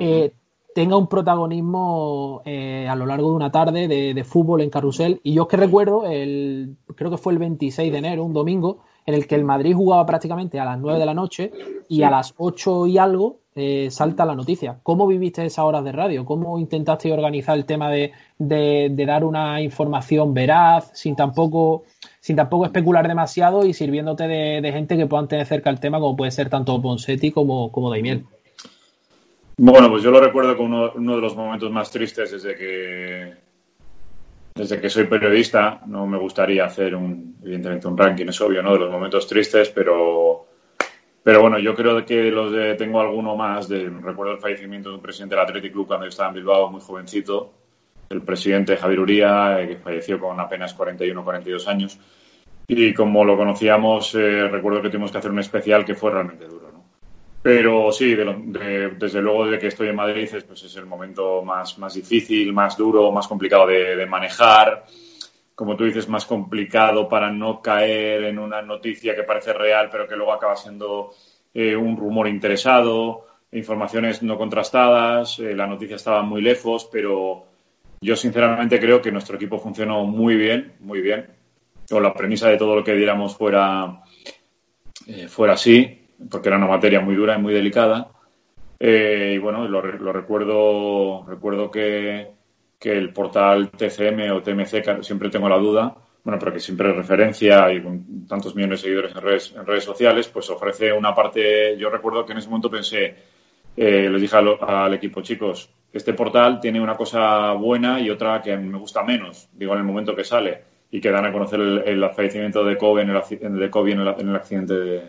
eh, 0.00 0.32
tenga 0.74 0.96
un 0.96 1.06
protagonismo 1.06 2.40
eh, 2.46 2.88
a 2.88 2.96
lo 2.96 3.04
largo 3.04 3.28
de 3.30 3.36
una 3.36 3.52
tarde 3.52 3.88
de, 3.88 4.24
fútbol 4.24 4.62
en 4.62 4.70
carrusel. 4.70 5.20
Y 5.22 5.34
yo 5.34 5.42
es 5.42 5.48
que 5.48 5.58
recuerdo, 5.58 6.06
el, 6.06 6.76
creo 6.94 7.10
que 7.10 7.18
fue 7.18 7.34
el 7.34 7.38
26 7.38 7.92
de 7.92 7.98
enero, 7.98 8.24
un 8.24 8.32
domingo, 8.32 8.78
en 9.08 9.14
el 9.14 9.26
que 9.26 9.36
el 9.36 9.44
Madrid 9.44 9.74
jugaba 9.74 10.04
prácticamente 10.04 10.60
a 10.60 10.66
las 10.66 10.78
9 10.78 10.98
de 10.98 11.06
la 11.06 11.14
noche 11.14 11.50
y 11.88 12.02
a 12.02 12.10
las 12.10 12.34
8 12.36 12.86
y 12.88 12.98
algo 12.98 13.38
eh, 13.54 13.88
salta 13.90 14.26
la 14.26 14.34
noticia. 14.34 14.80
¿Cómo 14.82 15.06
viviste 15.06 15.46
esas 15.46 15.64
horas 15.64 15.82
de 15.82 15.92
radio? 15.92 16.26
¿Cómo 16.26 16.58
intentaste 16.58 17.10
organizar 17.10 17.56
el 17.56 17.64
tema 17.64 17.90
de, 17.90 18.12
dar 18.38 19.24
una 19.24 19.62
información 19.62 20.34
veraz 20.34 20.90
sin 20.92 21.16
tampoco, 21.16 21.84
sin 22.20 22.36
tampoco 22.36 22.66
especular 22.66 23.08
demasiado 23.08 23.64
y 23.64 23.72
sirviéndote 23.72 24.28
de, 24.28 24.72
gente 24.72 24.98
que 24.98 25.06
puedan 25.06 25.26
tener 25.26 25.46
cerca 25.46 25.70
el 25.70 25.80
tema, 25.80 25.98
como 26.00 26.14
puede 26.14 26.30
ser 26.30 26.50
tanto 26.50 26.80
Ponsetti 26.82 27.30
como, 27.30 27.72
como 27.72 27.88
Daimiel? 27.88 28.26
Bueno, 29.56 29.88
pues 29.88 30.02
yo 30.02 30.10
lo 30.10 30.20
recuerdo 30.20 30.54
como 30.54 30.90
uno, 30.94 31.14
de 31.14 31.22
los 31.22 31.34
momentos 31.34 31.70
más 31.70 31.90
tristes 31.90 32.30
desde 32.30 32.54
que 32.56 33.47
desde 34.58 34.80
que 34.80 34.90
soy 34.90 35.04
periodista. 35.04 35.80
No 35.86 36.06
me 36.06 36.18
gustaría 36.18 36.64
hacer 36.64 36.94
un, 36.94 37.36
evidentemente 37.42 37.86
un 37.86 37.96
ranking, 37.96 38.26
es 38.26 38.40
obvio, 38.40 38.62
¿no? 38.62 38.72
De 38.72 38.80
los 38.80 38.90
momentos 38.90 39.26
tristes, 39.26 39.70
pero 39.70 40.46
pero 41.22 41.42
bueno, 41.42 41.58
yo 41.58 41.74
creo 41.74 42.04
que 42.06 42.30
los 42.30 42.52
de, 42.52 42.74
tengo 42.74 43.00
alguno 43.00 43.36
más. 43.36 43.68
De, 43.68 43.88
recuerdo 43.88 44.32
el 44.32 44.38
fallecimiento 44.38 44.88
de 44.88 44.96
un 44.96 45.02
presidente 45.02 45.34
del 45.34 45.44
Athletic 45.44 45.72
Club 45.72 45.86
cuando 45.86 46.06
yo 46.06 46.10
estaba 46.10 46.30
en 46.30 46.36
Bilbao, 46.36 46.70
muy 46.70 46.80
jovencito. 46.80 47.52
El 48.08 48.22
presidente 48.22 48.76
Javier 48.76 49.00
Uría, 49.00 49.60
eh, 49.60 49.68
que 49.68 49.76
falleció 49.76 50.18
con 50.18 50.40
apenas 50.40 50.72
41 50.74 51.20
o 51.20 51.24
42 51.24 51.68
años. 51.68 51.98
Y 52.66 52.94
como 52.94 53.24
lo 53.24 53.36
conocíamos, 53.36 54.14
eh, 54.14 54.48
recuerdo 54.48 54.82
que 54.82 54.88
tuvimos 54.88 55.12
que 55.12 55.18
hacer 55.18 55.30
un 55.30 55.38
especial 55.38 55.84
que 55.84 55.94
fue 55.94 56.10
realmente 56.10 56.46
duro. 56.46 56.57
Pero 57.40 57.92
sí, 57.92 58.14
desde 58.14 59.22
luego, 59.22 59.44
desde 59.44 59.58
que 59.58 59.66
estoy 59.68 59.88
en 59.88 59.96
Madrid, 59.96 60.28
pues 60.46 60.64
es 60.64 60.76
el 60.76 60.86
momento 60.86 61.42
más, 61.42 61.78
más 61.78 61.94
difícil, 61.94 62.52
más 62.52 62.76
duro, 62.76 63.12
más 63.12 63.28
complicado 63.28 63.66
de, 63.68 63.96
de 63.96 64.06
manejar 64.06 64.84
como 65.58 65.76
tú 65.76 65.86
dices, 65.86 66.08
más 66.08 66.24
complicado 66.24 67.08
para 67.08 67.32
no 67.32 67.60
caer 67.60 68.22
en 68.22 68.38
una 68.38 68.62
noticia 68.62 69.16
que 69.16 69.24
parece 69.24 69.52
real, 69.52 69.88
pero 69.90 70.06
que 70.06 70.14
luego 70.14 70.32
acaba 70.32 70.54
siendo 70.54 71.10
eh, 71.52 71.74
un 71.74 71.96
rumor 71.96 72.28
interesado, 72.28 73.26
informaciones 73.50 74.22
no 74.22 74.38
contrastadas, 74.38 75.40
eh, 75.40 75.56
la 75.56 75.66
noticia 75.66 75.96
estaba 75.96 76.22
muy 76.22 76.42
lejos, 76.42 76.88
pero 76.92 77.44
yo 78.00 78.14
sinceramente 78.14 78.78
creo 78.78 79.02
que 79.02 79.10
nuestro 79.10 79.34
equipo 79.34 79.58
funcionó 79.58 80.04
muy 80.04 80.36
bien, 80.36 80.74
muy 80.78 81.00
bien. 81.00 81.26
O 81.90 81.98
la 81.98 82.14
premisa 82.14 82.48
de 82.48 82.56
todo 82.56 82.76
lo 82.76 82.84
que 82.84 82.94
diéramos 82.94 83.36
fuera, 83.36 84.04
eh, 85.08 85.26
fuera 85.26 85.54
así, 85.54 86.06
porque 86.30 86.48
era 86.48 86.58
una 86.58 86.66
materia 86.66 87.00
muy 87.00 87.14
dura 87.14 87.36
y 87.36 87.42
muy 87.42 87.54
delicada. 87.54 88.08
y 88.80 89.38
bueno, 89.38 89.66
lo, 89.68 89.82
lo 89.82 90.12
recuerdo, 90.12 91.24
recuerdo 91.26 91.70
que, 91.70 92.28
que 92.78 92.92
el 92.92 93.12
portal 93.12 93.70
TCM 93.70 94.30
o 94.32 94.42
TMC, 94.42 95.02
siempre 95.02 95.30
tengo 95.30 95.48
la 95.48 95.58
duda, 95.58 95.94
bueno, 96.22 96.38
pero 96.38 96.52
que 96.52 96.60
siempre 96.60 96.92
referencia 96.92 97.72
y 97.72 97.82
con 97.82 98.26
tantos 98.26 98.54
millones 98.54 98.80
de 98.80 98.82
seguidores 98.84 99.16
en 99.16 99.22
redes, 99.22 99.54
en 99.56 99.66
redes 99.66 99.84
sociales, 99.84 100.28
pues 100.28 100.48
ofrece 100.50 100.92
una 100.92 101.14
parte, 101.14 101.76
yo 101.76 101.90
recuerdo 101.90 102.24
que 102.24 102.32
en 102.32 102.38
ese 102.38 102.48
momento 102.48 102.70
pensé, 102.70 103.14
eh, 103.76 104.08
les 104.08 104.20
dije 104.20 104.36
al, 104.36 104.94
equipo, 104.94 105.22
chicos, 105.22 105.70
este 105.92 106.12
portal 106.12 106.60
tiene 106.60 106.80
una 106.80 106.94
cosa 106.94 107.52
buena 107.52 108.00
y 108.00 108.10
otra 108.10 108.42
que 108.42 108.56
me 108.56 108.78
gusta 108.78 109.02
menos, 109.02 109.48
digo, 109.52 109.72
en 109.72 109.78
el 109.78 109.84
momento 109.84 110.14
que 110.14 110.24
sale, 110.24 110.62
y 110.90 111.00
que 111.00 111.10
dan 111.10 111.26
a 111.26 111.32
conocer 111.32 111.60
el, 111.60 112.10
fallecimiento 112.10 112.64
de 112.64 112.76
Kobe 112.76 113.02
en 113.02 113.10
el, 113.10 113.58
de 113.58 113.70
Kobe 113.70 113.92
en 113.92 114.00
el, 114.00 114.36
accidente 114.36 114.74
de, 114.74 115.02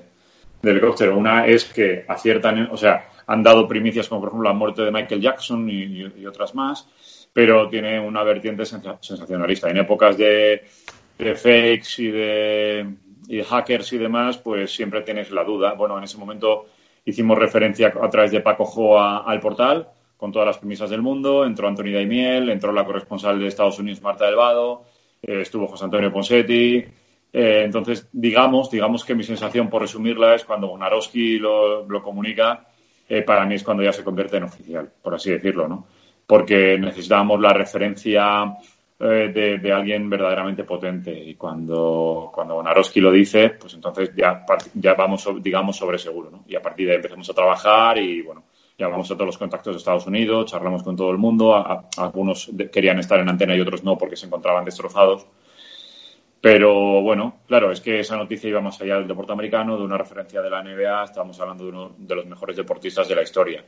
helicóptero. 0.61 1.17
Una 1.17 1.45
es 1.47 1.65
que 1.65 2.05
aciertan, 2.07 2.69
o 2.71 2.77
sea, 2.77 3.09
han 3.27 3.43
dado 3.43 3.67
primicias 3.67 4.07
como 4.07 4.21
por 4.21 4.29
ejemplo 4.29 4.49
la 4.49 4.55
muerte 4.55 4.81
de 4.81 4.91
Michael 4.91 5.21
Jackson 5.21 5.69
y 5.69 6.25
otras 6.25 6.55
más 6.55 6.87
pero 7.33 7.69
tiene 7.69 7.99
una 7.99 8.23
vertiente 8.23 8.65
sensacionalista. 8.65 9.69
En 9.69 9.77
épocas 9.77 10.17
de, 10.17 10.63
fakes 11.17 11.99
y 11.99 12.07
de, 12.07 12.95
hackers 13.47 13.93
y 13.93 13.97
demás, 13.97 14.37
pues 14.39 14.71
siempre 14.71 15.01
tienes 15.01 15.31
la 15.31 15.43
duda. 15.43 15.73
Bueno, 15.73 15.97
en 15.97 16.03
ese 16.03 16.17
momento 16.17 16.67
hicimos 17.05 17.37
referencia 17.37 17.93
a 18.01 18.09
través 18.09 18.31
de 18.31 18.41
Paco 18.41 18.65
Jo 18.65 18.99
al 18.99 19.39
portal 19.39 19.87
con 20.17 20.31
todas 20.31 20.47
las 20.47 20.57
premisas 20.57 20.89
del 20.89 21.01
mundo. 21.01 21.45
Entró 21.45 21.67
Antonio 21.67 21.95
Daimiel, 21.95 22.49
entró 22.49 22.73
la 22.73 22.85
corresponsal 22.85 23.39
de 23.39 23.47
Estados 23.47 23.79
Unidos, 23.79 24.01
Marta 24.01 24.25
Delvado, 24.25 24.83
eh, 25.21 25.41
estuvo 25.41 25.67
José 25.67 25.85
Antonio 25.85 26.11
Ponsetti. 26.11 26.83
Eh, 27.31 27.61
entonces, 27.65 28.07
digamos, 28.11 28.71
digamos 28.71 29.05
que 29.05 29.15
mi 29.15 29.23
sensación, 29.23 29.69
por 29.69 29.81
resumirla, 29.81 30.35
es 30.35 30.45
cuando 30.45 30.67
Bonarowski 30.67 31.37
lo, 31.37 31.87
lo 31.87 32.01
comunica, 32.01 32.65
eh, 33.07 33.21
para 33.21 33.45
mí 33.45 33.55
es 33.55 33.63
cuando 33.63 33.83
ya 33.83 33.93
se 33.93 34.03
convierte 34.03 34.37
en 34.37 34.43
oficial, 34.43 34.91
por 35.01 35.15
así 35.15 35.31
decirlo, 35.31 35.67
¿no? 35.67 35.87
Porque 36.25 36.77
necesitábamos 36.77 37.39
la 37.39 37.53
referencia 37.53 38.55
eh, 38.99 39.31
de, 39.33 39.57
de, 39.59 39.71
alguien 39.71 40.09
verdaderamente 40.09 40.63
potente 40.63 41.17
y 41.17 41.35
cuando, 41.35 42.29
cuando 42.33 42.61
lo 42.61 43.11
dice, 43.11 43.51
pues 43.51 43.73
entonces 43.73 44.11
ya, 44.15 44.45
ya 44.73 44.93
vamos, 44.93 45.27
digamos, 45.41 45.77
sobre 45.77 45.97
seguro, 45.97 46.29
¿no? 46.29 46.43
Y 46.47 46.55
a 46.55 46.61
partir 46.61 46.85
de 46.85 46.91
ahí 46.91 46.97
empezamos 46.97 47.29
a 47.29 47.33
trabajar 47.33 47.97
y, 47.97 48.21
bueno, 48.21 48.43
llamamos 48.77 49.09
a 49.09 49.13
todos 49.15 49.27
los 49.27 49.37
contactos 49.37 49.73
de 49.73 49.77
Estados 49.77 50.05
Unidos, 50.05 50.51
charlamos 50.51 50.83
con 50.83 50.95
todo 50.95 51.11
el 51.11 51.17
mundo, 51.17 51.55
a, 51.55 51.85
algunos 51.97 52.51
querían 52.71 52.99
estar 52.99 53.19
en 53.19 53.29
antena 53.29 53.55
y 53.55 53.61
otros 53.61 53.83
no 53.83 53.97
porque 53.97 54.15
se 54.15 54.25
encontraban 54.25 54.65
destrozados. 54.65 55.25
Pero 56.41 57.01
bueno, 57.01 57.39
claro, 57.47 57.71
es 57.71 57.81
que 57.81 57.99
esa 57.99 58.15
noticia 58.15 58.49
iba 58.49 58.61
más 58.61 58.79
allá 58.81 58.95
del 58.95 59.07
deporte 59.07 59.33
americano, 59.33 59.77
de 59.77 59.83
una 59.83 59.97
referencia 59.97 60.41
de 60.41 60.49
la 60.49 60.63
NBA, 60.63 61.03
estábamos 61.03 61.39
hablando 61.41 61.65
de 61.65 61.69
uno 61.69 61.95
de 61.97 62.15
los 62.15 62.25
mejores 62.25 62.55
deportistas 62.55 63.07
de 63.09 63.15
la 63.15 63.23
historia. 63.23 63.63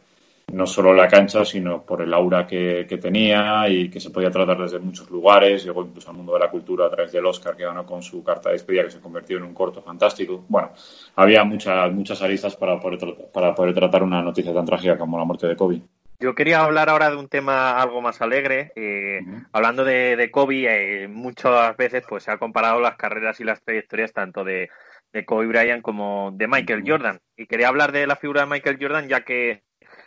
No 0.53 0.65
solo 0.65 0.93
la 0.93 1.07
cancha, 1.07 1.45
sino 1.45 1.83
por 1.85 2.01
el 2.01 2.13
aura 2.13 2.45
que, 2.45 2.85
que 2.87 2.97
tenía 2.97 3.69
y 3.69 3.89
que 3.89 3.99
se 3.99 4.09
podía 4.09 4.31
tratar 4.31 4.57
desde 4.57 4.79
muchos 4.79 5.09
lugares. 5.09 5.63
Llegó 5.63 5.83
incluso 5.83 6.09
al 6.09 6.17
mundo 6.17 6.33
de 6.33 6.39
la 6.39 6.49
cultura 6.49 6.85
a 6.85 6.89
través 6.89 7.11
del 7.11 7.25
Oscar 7.25 7.55
que 7.55 7.63
ganó 7.63 7.85
con 7.85 8.01
su 8.01 8.23
carta 8.23 8.49
de 8.49 8.53
despedida, 8.53 8.83
que 8.83 8.91
se 8.91 8.99
convirtió 8.99 9.37
en 9.37 9.43
un 9.43 9.53
corto 9.53 9.81
fantástico. 9.81 10.43
Bueno, 10.49 10.71
había 11.15 11.43
muchas, 11.43 11.91
muchas 11.93 12.21
aristas 12.21 12.55
para 12.55 12.79
poder, 12.79 12.99
para 13.31 13.55
poder 13.55 13.73
tratar 13.73 14.03
una 14.03 14.21
noticia 14.21 14.53
tan 14.53 14.65
trágica 14.65 14.97
como 14.97 15.17
la 15.17 15.25
muerte 15.25 15.47
de 15.47 15.55
Kobe. 15.55 15.81
Yo 16.21 16.35
quería 16.35 16.61
hablar 16.61 16.87
ahora 16.89 17.09
de 17.09 17.15
un 17.17 17.27
tema 17.27 17.81
algo 17.81 17.99
más 17.99 18.21
alegre. 18.21 18.71
Eh, 18.75 19.21
uh 19.23 19.27
-huh. 19.27 19.47
Hablando 19.53 19.83
de, 19.83 20.15
de 20.15 20.29
Kobe, 20.29 21.03
eh, 21.03 21.07
muchas 21.07 21.75
veces 21.77 22.03
pues 22.07 22.23
se 22.23 22.31
ha 22.31 22.37
comparado 22.37 22.79
las 22.79 22.95
carreras 22.95 23.39
y 23.39 23.43
las 23.43 23.63
trayectorias 23.63 24.13
tanto 24.13 24.43
de, 24.43 24.69
de 25.13 25.25
Kobe 25.25 25.47
Bryant 25.47 25.81
como 25.81 26.31
de 26.33 26.47
Michael 26.47 26.83
Jordan. 26.85 27.19
Y 27.35 27.47
quería 27.47 27.69
hablar 27.69 27.91
de 27.91 28.05
la 28.05 28.15
figura 28.15 28.41
de 28.41 28.47
Michael 28.47 28.77
Jordan 28.79 29.09
ya 29.09 29.21
que 29.21 29.63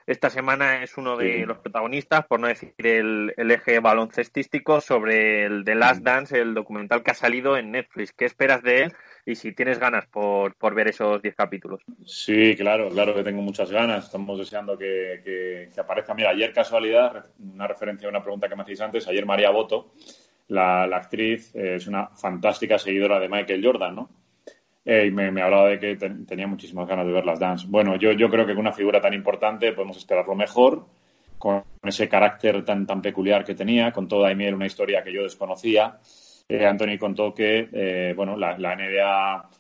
esta 0.07 0.29
semana 0.29 0.83
es 0.83 0.99
uno 0.99 1.17
de 1.17 1.39
sí. 1.39 1.45
los 1.47 1.59
protagonistas, 1.59 2.27
por 2.27 2.39
no 2.39 2.47
decir 2.47 2.75
el, 2.79 3.33
el, 3.37 3.51
eje 3.51 3.81
baloncestístico, 3.81 4.81
sobre 4.81 5.47
el 5.47 5.65
The 5.65 5.75
Last 5.75 6.03
Dance, 6.03 6.39
el 6.39 6.53
documental 6.53 7.03
que 7.03 7.13
ha 7.13 7.15
salido 7.15 7.57
en 7.57 7.71
Netflix. 7.71 8.13
¿Qué 8.13 8.27
esperas 8.27 8.63
de 8.63 8.83
él 8.83 8.93
y 9.25 9.37
si 9.37 9.53
tienes 9.53 9.79
ganas 9.79 10.07
por, 10.07 10.57
por 10.57 10.75
ver 10.75 10.89
esos 10.89 11.23
10 11.23 11.35
capítulos? 11.35 11.81
Sí, 12.05 12.55
claro, 12.57 12.91
claro 12.91 13.15
que 13.15 13.23
tengo 13.23 13.41
muchas 13.41 13.71
ganas. 13.71 14.05
Estamos 14.05 14.39
deseando 14.39 14.77
que, 14.77 15.23
que, 15.25 15.71
que, 15.75 15.81
aparezca. 15.81 16.13
Mira, 16.13 16.31
ayer 16.31 16.53
casualidad, 16.53 17.31
una 17.39 17.67
referencia 17.67 18.07
a 18.07 18.11
una 18.11 18.23
pregunta 18.23 18.49
que 18.49 18.57
me 18.57 18.63
hacéis 18.63 18.83
antes, 18.83 19.09
ayer 19.09 19.25
María 19.25 19.51
Boto, 19.51 19.95
la, 20.49 20.87
la 20.87 20.99
actriz, 20.99 21.55
eh, 21.55 21.77
es 21.77 21.87
una 21.87 22.09
fantástica 22.09 22.79
seguidora 22.79 23.19
de 23.19 23.29
Michael 23.31 23.65
Jordan, 23.65 23.95
¿no? 23.95 24.24
Eh, 24.85 25.07
y 25.07 25.11
me, 25.11 25.31
me, 25.31 25.43
hablaba 25.43 25.69
de 25.69 25.79
que 25.79 25.97
ten, 25.97 26.27
tenía 26.27 26.47
muchísimas 26.47 26.87
ganas 26.87 27.07
de 27.07 27.13
ver 27.13 27.25
las 27.25 27.39
dance. 27.39 27.67
Bueno, 27.69 27.97
yo, 27.97 28.13
yo 28.13 28.29
creo 28.29 28.47
que 28.47 28.53
con 28.53 28.61
una 28.61 28.73
figura 28.73 29.01
tan 29.01 29.15
importante 29.15 29.73
podemos 29.73 29.97
esperar 29.97 30.27
lo 30.27 30.35
mejor, 30.35 30.87
con 31.39 31.65
ese 31.83 32.09
carácter 32.09 32.65
tan, 32.65 32.87
tan 32.87 33.03
peculiar 33.03 33.45
que 33.45 33.55
tenía, 33.55 33.93
con 33.93 34.09
toda 34.09 34.33
y 34.33 34.49
una 34.49 34.67
historia 34.67 35.03
que 35.03 35.13
yo 35.13 35.23
desconocía. 35.23 35.99
Eh, 36.49 36.67
Anthony 36.67 36.99
contó 36.99 37.35
que, 37.35 37.69
eh, 37.73 38.13
bueno, 38.15 38.37
la, 38.37 38.59
la 38.59 38.77
NBA 38.77 39.51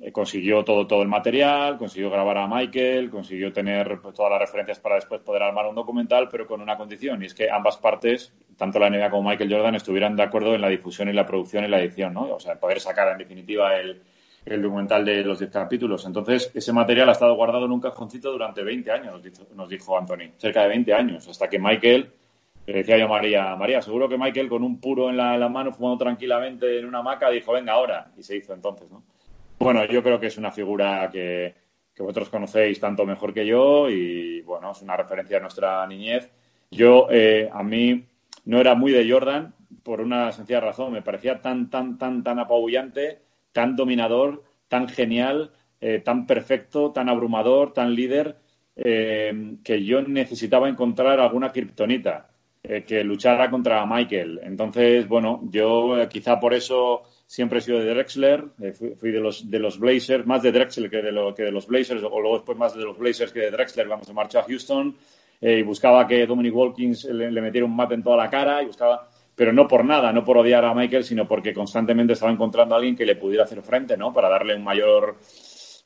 eh, 0.00 0.10
consiguió 0.10 0.64
todo, 0.64 0.86
todo 0.86 1.02
el 1.02 1.08
material, 1.08 1.78
consiguió 1.78 2.10
grabar 2.10 2.38
a 2.38 2.46
Michael, 2.46 3.10
consiguió 3.10 3.52
tener 3.52 4.00
pues, 4.00 4.14
todas 4.14 4.32
las 4.32 4.40
referencias 4.40 4.80
para 4.80 4.96
después 4.96 5.20
poder 5.20 5.42
armar 5.42 5.66
un 5.66 5.74
documental, 5.74 6.28
pero 6.30 6.46
con 6.46 6.60
una 6.60 6.76
condición, 6.76 7.22
y 7.22 7.26
es 7.26 7.34
que 7.34 7.50
ambas 7.50 7.76
partes, 7.76 8.32
tanto 8.56 8.78
la 8.78 8.90
NBA 8.90 9.10
como 9.10 9.28
Michael 9.28 9.52
Jordan, 9.52 9.74
estuvieran 9.74 10.16
de 10.16 10.22
acuerdo 10.22 10.54
en 10.54 10.60
la 10.60 10.68
difusión 10.68 11.08
y 11.08 11.12
la 11.12 11.26
producción 11.26 11.64
y 11.64 11.68
la 11.68 11.80
edición, 11.80 12.14
¿no? 12.14 12.34
O 12.34 12.40
sea, 12.40 12.58
poder 12.58 12.80
sacar 12.80 13.12
en 13.12 13.18
definitiva 13.18 13.76
el, 13.76 14.02
el 14.44 14.62
documental 14.62 15.04
de 15.04 15.22
los 15.22 15.38
10 15.38 15.50
capítulos. 15.50 16.04
Entonces, 16.06 16.50
ese 16.54 16.72
material 16.72 17.08
ha 17.08 17.12
estado 17.12 17.34
guardado 17.34 17.66
en 17.66 17.72
un 17.72 17.80
cajoncito 17.80 18.32
durante 18.32 18.62
20 18.62 18.90
años, 18.90 19.12
nos 19.12 19.22
dijo, 19.22 19.46
nos 19.54 19.68
dijo 19.68 19.96
Anthony, 19.96 20.32
cerca 20.36 20.62
de 20.62 20.68
20 20.68 20.94
años, 20.94 21.28
hasta 21.28 21.48
que 21.48 21.58
Michael, 21.58 22.10
le 22.66 22.72
decía 22.74 22.98
yo 22.98 23.06
a 23.06 23.08
María, 23.08 23.56
María, 23.56 23.82
seguro 23.82 24.08
que 24.08 24.18
Michael 24.18 24.48
con 24.48 24.62
un 24.64 24.80
puro 24.80 25.10
en 25.10 25.16
la, 25.16 25.34
en 25.34 25.40
la 25.40 25.48
mano, 25.48 25.72
fumando 25.72 25.98
tranquilamente 25.98 26.78
en 26.78 26.86
una 26.86 26.98
hamaca, 26.98 27.30
dijo, 27.30 27.52
venga 27.52 27.72
ahora, 27.72 28.10
y 28.16 28.22
se 28.22 28.36
hizo 28.36 28.52
entonces, 28.52 28.90
¿no? 28.90 29.02
Bueno, 29.62 29.84
yo 29.84 30.02
creo 30.02 30.18
que 30.18 30.26
es 30.26 30.38
una 30.38 30.50
figura 30.50 31.08
que, 31.12 31.54
que 31.94 32.02
vosotros 32.02 32.28
conocéis 32.30 32.80
tanto 32.80 33.06
mejor 33.06 33.32
que 33.32 33.46
yo 33.46 33.88
y, 33.88 34.40
bueno, 34.40 34.72
es 34.72 34.82
una 34.82 34.96
referencia 34.96 35.36
a 35.36 35.40
nuestra 35.40 35.86
niñez. 35.86 36.32
Yo, 36.72 37.06
eh, 37.12 37.48
a 37.52 37.62
mí, 37.62 38.04
no 38.44 38.58
era 38.58 38.74
muy 38.74 38.90
de 38.90 39.08
Jordan 39.08 39.54
por 39.84 40.00
una 40.00 40.32
sencilla 40.32 40.58
razón. 40.58 40.92
Me 40.92 41.02
parecía 41.02 41.40
tan, 41.40 41.70
tan, 41.70 41.96
tan, 41.96 42.24
tan 42.24 42.40
apabullante, 42.40 43.20
tan 43.52 43.76
dominador, 43.76 44.42
tan 44.66 44.88
genial, 44.88 45.52
eh, 45.80 46.00
tan 46.04 46.26
perfecto, 46.26 46.90
tan 46.90 47.08
abrumador, 47.08 47.72
tan 47.72 47.94
líder, 47.94 48.38
eh, 48.74 49.58
que 49.62 49.84
yo 49.84 50.02
necesitaba 50.02 50.68
encontrar 50.68 51.20
alguna 51.20 51.52
kriptonita 51.52 52.28
que 52.86 53.02
luchara 53.02 53.50
contra 53.50 53.84
Michael. 53.86 54.40
Entonces, 54.44 55.08
bueno, 55.08 55.40
yo 55.50 55.96
quizá 56.08 56.38
por 56.38 56.54
eso 56.54 57.02
siempre 57.32 57.60
he 57.60 57.62
sido 57.62 57.78
de 57.78 57.86
Drexler, 57.86 58.44
eh, 58.60 58.72
fui, 58.72 59.10
de, 59.10 59.18
los, 59.18 59.50
de 59.50 59.58
los 59.58 59.78
Blazers, 59.78 60.26
más 60.26 60.42
de 60.42 60.52
Drexler 60.52 60.90
que 60.90 61.00
de, 61.00 61.12
lo, 61.12 61.34
que 61.34 61.44
de 61.44 61.50
los 61.50 61.66
Blazers, 61.66 62.02
o 62.02 62.20
luego 62.20 62.36
después 62.36 62.58
más 62.58 62.74
de 62.74 62.84
los 62.84 62.98
Blazers 62.98 63.32
que 63.32 63.40
de 63.40 63.50
Drexler 63.50 63.86
cuando 63.86 64.04
se 64.04 64.12
marchó 64.12 64.40
a 64.40 64.42
Houston, 64.42 64.94
eh, 65.40 65.60
y 65.60 65.62
buscaba 65.62 66.06
que 66.06 66.26
Dominic 66.26 66.54
Wilkins 66.54 67.06
le, 67.06 67.30
le, 67.30 67.40
metiera 67.40 67.64
un 67.64 67.74
mate 67.74 67.94
en 67.94 68.02
toda 68.02 68.18
la 68.18 68.28
cara, 68.28 68.62
y 68.62 68.66
buscaba, 68.66 69.08
pero 69.34 69.50
no 69.50 69.66
por 69.66 69.82
nada, 69.82 70.12
no 70.12 70.22
por 70.22 70.36
odiar 70.36 70.62
a 70.66 70.74
Michael, 70.74 71.04
sino 71.04 71.26
porque 71.26 71.54
constantemente 71.54 72.12
estaba 72.12 72.30
encontrando 72.30 72.74
a 72.74 72.76
alguien 72.76 72.94
que 72.94 73.06
le 73.06 73.16
pudiera 73.16 73.44
hacer 73.44 73.62
frente, 73.62 73.96
¿no? 73.96 74.12
Para 74.12 74.28
darle 74.28 74.54
un 74.54 74.62
mayor, 74.62 75.16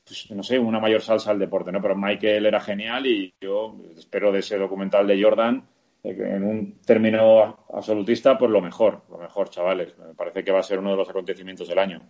pues, 0.05 0.29
no 0.31 0.43
sé, 0.43 0.59
una 0.59 0.81
mayor 0.81 1.01
salsa 1.01 1.31
al 1.31 1.39
deporte, 1.39 1.71
¿no? 1.71 1.81
Pero 1.81 1.95
Michael 1.95 2.47
era 2.47 2.59
genial 2.59 3.07
y 3.07 3.33
yo 3.41 3.77
espero 3.97 4.33
de 4.33 4.41
ese 4.41 4.59
documental 4.59 5.07
de 5.07 5.23
Jordan 5.23 5.63
en 6.11 6.45
un 6.45 6.81
término 6.83 7.67
absolutista, 7.73 8.39
pues 8.39 8.51
lo 8.51 8.61
mejor, 8.61 9.03
lo 9.11 9.19
mejor, 9.19 9.51
chavales. 9.51 9.97
Me 9.99 10.15
parece 10.15 10.45
que 10.45 10.53
va 10.53 10.61
a 10.61 10.65
ser 10.65 10.79
uno 10.79 10.91
de 10.91 10.97
los 10.97 11.09
acontecimientos 11.09 11.69
del 11.69 11.79
año. 11.79 12.01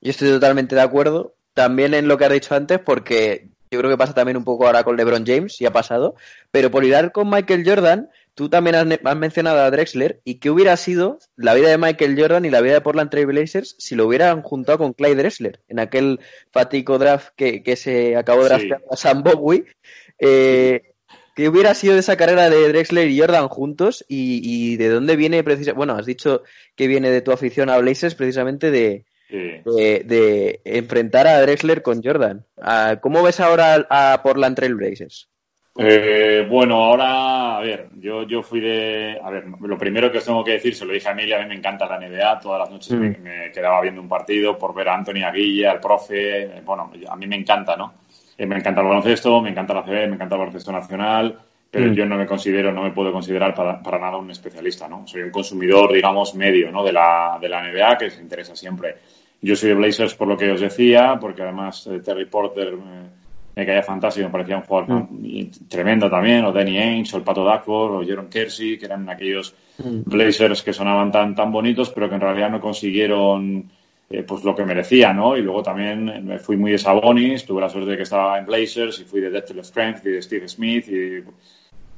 Yo 0.00 0.10
estoy 0.10 0.28
totalmente 0.30 0.74
de 0.74 0.80
acuerdo. 0.80 1.34
También 1.54 1.94
en 1.94 2.08
lo 2.08 2.16
que 2.16 2.24
has 2.24 2.32
dicho 2.32 2.54
antes, 2.54 2.78
porque 2.78 3.48
yo 3.70 3.78
creo 3.78 3.90
que 3.90 3.98
pasa 3.98 4.14
también 4.14 4.36
un 4.36 4.44
poco 4.44 4.66
ahora 4.66 4.84
con 4.84 4.96
LeBron 4.96 5.24
James, 5.26 5.60
y 5.60 5.66
ha 5.66 5.72
pasado. 5.72 6.14
Pero 6.50 6.70
por 6.70 6.84
ir 6.84 7.12
con 7.12 7.30
Michael 7.30 7.64
Jordan, 7.64 8.10
tú 8.34 8.48
también 8.48 8.76
has, 8.76 8.86
has, 9.04 9.16
mencionado 9.16 9.60
a 9.60 9.70
Drexler. 9.70 10.20
¿Y 10.24 10.36
qué 10.36 10.50
hubiera 10.50 10.76
sido 10.76 11.18
la 11.36 11.54
vida 11.54 11.68
de 11.68 11.78
Michael 11.78 12.20
Jordan 12.20 12.44
y 12.44 12.50
la 12.50 12.60
vida 12.60 12.74
de 12.74 12.80
Portland 12.80 13.10
Trail 13.10 13.26
Blazers 13.26 13.76
si 13.78 13.94
lo 13.94 14.06
hubieran 14.06 14.42
juntado 14.42 14.78
con 14.78 14.92
Clyde 14.92 15.16
Drexler 15.16 15.60
en 15.68 15.78
aquel 15.78 16.20
fatico 16.50 16.98
draft 16.98 17.28
que, 17.36 17.62
que 17.62 17.76
se 17.76 18.16
acabó 18.16 18.44
drafteando 18.44 18.86
sí. 18.88 18.92
a 18.92 18.96
Sam 18.96 19.22
Bowie? 19.22 19.64
Eh, 20.18 20.91
¿Qué 21.34 21.48
hubiera 21.48 21.74
sido 21.74 21.94
de 21.94 22.00
esa 22.00 22.16
carrera 22.16 22.50
de 22.50 22.68
Drexler 22.68 23.08
y 23.08 23.18
Jordan 23.18 23.48
juntos? 23.48 24.04
¿Y, 24.08 24.40
y 24.42 24.76
de 24.76 24.88
dónde 24.88 25.16
viene 25.16 25.42
precisamente? 25.42 25.76
Bueno, 25.76 25.94
has 25.94 26.06
dicho 26.06 26.42
que 26.76 26.86
viene 26.86 27.10
de 27.10 27.22
tu 27.22 27.32
afición 27.32 27.70
a 27.70 27.78
Blazers 27.78 28.14
precisamente 28.14 28.70
de, 28.70 29.06
sí. 29.28 29.38
de, 29.64 30.02
de, 30.04 30.60
enfrentar 30.64 31.26
a 31.26 31.40
Drexler 31.40 31.82
con 31.82 32.02
Jordan. 32.02 32.44
Ah, 32.60 32.98
¿Cómo 33.00 33.22
ves 33.22 33.40
ahora 33.40 33.86
a 33.88 34.20
Portland 34.22 34.56
Trail 34.56 34.74
Blazers? 34.74 35.30
Eh, 35.78 36.46
bueno, 36.50 36.84
ahora, 36.84 37.56
a 37.56 37.60
ver, 37.60 37.88
yo, 37.94 38.24
yo 38.24 38.42
fui 38.42 38.60
de. 38.60 39.18
A 39.22 39.30
ver, 39.30 39.44
lo 39.58 39.78
primero 39.78 40.12
que 40.12 40.18
os 40.18 40.24
tengo 40.24 40.44
que 40.44 40.52
decir, 40.52 40.74
se 40.74 40.84
lo 40.84 40.92
dije 40.92 41.08
a 41.08 41.12
Emilia, 41.12 41.38
a 41.38 41.42
mí 41.42 41.48
me 41.48 41.54
encanta 41.54 41.86
la 41.86 41.98
NBA, 41.98 42.40
todas 42.40 42.60
las 42.60 42.70
noches 42.70 42.92
mm. 42.92 43.00
me, 43.00 43.08
me, 43.18 43.52
quedaba 43.52 43.80
viendo 43.80 44.02
un 44.02 44.08
partido 44.08 44.58
por 44.58 44.74
ver 44.74 44.88
a 44.90 44.96
Anthony 44.96 45.24
Aguilla, 45.24 45.70
al 45.70 45.80
profe, 45.80 46.60
bueno, 46.62 46.92
a 47.08 47.16
mí 47.16 47.26
me 47.26 47.36
encanta, 47.36 47.74
¿no? 47.74 47.94
Eh, 48.36 48.46
me 48.46 48.56
encanta 48.56 48.80
el 48.80 48.86
baloncesto, 48.86 49.40
me 49.40 49.50
encanta 49.50 49.74
la 49.74 49.82
CB, 49.82 50.08
me 50.08 50.14
encanta 50.14 50.34
el 50.34 50.40
baloncesto 50.40 50.72
nacional, 50.72 51.38
pero 51.70 51.90
mm. 51.90 51.94
yo 51.94 52.06
no 52.06 52.16
me 52.16 52.26
considero, 52.26 52.72
no 52.72 52.82
me 52.82 52.90
puedo 52.90 53.12
considerar 53.12 53.54
para, 53.54 53.82
para, 53.82 53.98
nada 53.98 54.16
un 54.16 54.30
especialista, 54.30 54.88
¿no? 54.88 55.06
Soy 55.06 55.22
un 55.22 55.30
consumidor, 55.30 55.92
digamos, 55.92 56.34
medio, 56.34 56.70
¿no? 56.70 56.84
De 56.84 56.92
la, 56.92 57.38
de 57.40 57.48
la 57.48 57.62
NBA 57.62 57.98
que 57.98 58.10
se 58.10 58.20
interesa 58.20 58.56
siempre. 58.56 58.96
Yo 59.40 59.56
soy 59.56 59.70
de 59.70 59.74
Blazers 59.74 60.14
por 60.14 60.28
lo 60.28 60.36
que 60.36 60.50
os 60.50 60.60
decía, 60.60 61.18
porque 61.20 61.42
además 61.42 61.86
eh, 61.88 62.00
Terry 62.00 62.26
Porter 62.26 62.76
me, 62.76 63.08
me, 63.56 63.66
caía 63.66 63.82
fantástico, 63.82 64.26
me 64.26 64.32
parecía 64.32 64.56
un 64.56 64.62
jugador 64.62 65.08
mm. 65.10 65.68
tremendo 65.68 66.08
también, 66.08 66.44
o 66.44 66.52
Danny 66.52 66.78
Ainge, 66.78 67.14
o 67.14 67.18
el 67.18 67.24
Pato 67.24 67.44
Dackford, 67.44 67.94
o 67.94 68.06
Jaron 68.06 68.28
Kersey, 68.28 68.78
que 68.78 68.86
eran 68.86 69.08
aquellos 69.08 69.54
mm. 69.78 70.02
Blazers 70.04 70.62
que 70.62 70.72
sonaban 70.72 71.10
tan, 71.10 71.34
tan 71.34 71.50
bonitos, 71.50 71.90
pero 71.90 72.08
que 72.08 72.14
en 72.14 72.20
realidad 72.20 72.50
no 72.50 72.60
consiguieron 72.60 73.70
eh, 74.12 74.24
pues 74.24 74.44
lo 74.44 74.54
que 74.54 74.66
merecía, 74.66 75.14
¿no? 75.14 75.38
Y 75.38 75.40
luego 75.40 75.62
también 75.62 76.26
me 76.26 76.38
fui 76.38 76.58
muy 76.58 76.72
de 76.72 76.78
Sabonis, 76.78 77.46
tuve 77.46 77.62
la 77.62 77.70
suerte 77.70 77.92
de 77.92 77.96
que 77.96 78.02
estaba 78.02 78.38
en 78.38 78.44
Blazers 78.44 79.00
y 79.00 79.04
fui 79.04 79.22
de 79.22 79.30
Dexter 79.30 79.64
Strength 79.64 80.04
y 80.04 80.10
de 80.10 80.22
Steve 80.22 80.48
Smith 80.48 80.86
y 80.88 81.24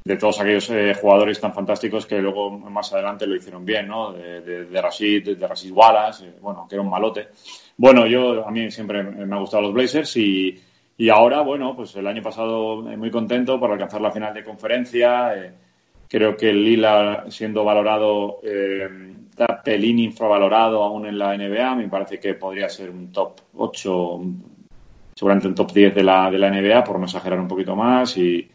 de 0.05 0.17
todos 0.17 0.39
aquellos 0.39 0.69
eh, 0.69 0.93
jugadores 0.93 1.41
tan 1.41 1.53
fantásticos 1.53 2.05
que 2.05 2.21
luego 2.21 2.51
más 2.51 2.93
adelante 2.93 3.27
lo 3.27 3.35
hicieron 3.35 3.65
bien, 3.65 3.89
¿no? 3.89 4.13
De, 4.13 4.39
de, 4.39 4.65
de 4.65 4.81
Rashid, 4.81 5.35
de, 5.35 5.45
Rashid 5.45 5.73
Wallace, 5.73 6.25
eh, 6.25 6.33
bueno, 6.39 6.65
que 6.69 6.75
era 6.75 6.83
un 6.83 6.89
malote. 6.89 7.27
Bueno, 7.75 8.07
yo 8.07 8.47
a 8.47 8.51
mí 8.51 8.71
siempre 8.71 9.03
me 9.03 9.23
han 9.23 9.41
gustado 9.41 9.63
los 9.63 9.73
Blazers 9.73 10.15
y, 10.15 10.57
y 10.97 11.09
ahora, 11.09 11.41
bueno, 11.41 11.75
pues 11.75 11.93
el 11.97 12.07
año 12.07 12.21
pasado 12.21 12.77
muy 12.77 13.11
contento 13.11 13.59
por 13.59 13.71
alcanzar 13.71 13.99
la 13.99 14.11
final 14.11 14.33
de 14.33 14.45
conferencia. 14.45 15.53
Creo 16.07 16.37
que 16.37 16.53
Lila, 16.53 17.25
siendo 17.27 17.65
valorado 17.65 18.39
da 19.35 19.61
pelín 19.61 19.99
infravalorado 19.99 20.81
aún 20.83 21.05
en 21.05 21.17
la 21.17 21.35
NBA. 21.35 21.75
Me 21.75 21.89
parece 21.89 22.19
que 22.19 22.35
podría 22.35 22.69
ser 22.69 22.89
un 22.89 23.11
top 23.11 23.41
8, 23.55 24.21
seguramente 25.13 25.47
un 25.47 25.55
top 25.55 25.71
10 25.73 25.95
de 25.95 26.03
la, 26.03 26.31
de 26.31 26.39
la 26.39 26.49
NBA, 26.49 26.83
por 26.83 26.97
no 26.97 27.05
exagerar 27.05 27.39
un 27.39 27.47
poquito 27.47 27.75
más. 27.75 28.17
Y, 28.17 28.49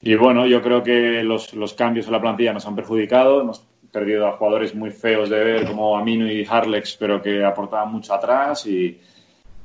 y 0.00 0.14
bueno, 0.14 0.46
yo 0.46 0.62
creo 0.62 0.82
que 0.82 1.22
los, 1.22 1.54
los, 1.54 1.74
cambios 1.74 2.06
en 2.06 2.12
la 2.12 2.20
plantilla 2.20 2.52
nos 2.52 2.66
han 2.66 2.76
perjudicado. 2.76 3.40
Hemos 3.40 3.66
perdido 3.90 4.26
a 4.26 4.32
jugadores 4.32 4.74
muy 4.74 4.90
feos 4.90 5.28
de 5.28 5.42
ver, 5.42 5.66
como 5.66 5.98
Amino 5.98 6.30
y 6.30 6.46
Harlex, 6.48 6.96
pero 6.98 7.20
que 7.20 7.44
aportaban 7.44 7.92
mucho 7.92 8.14
atrás. 8.14 8.64
Y, 8.66 9.00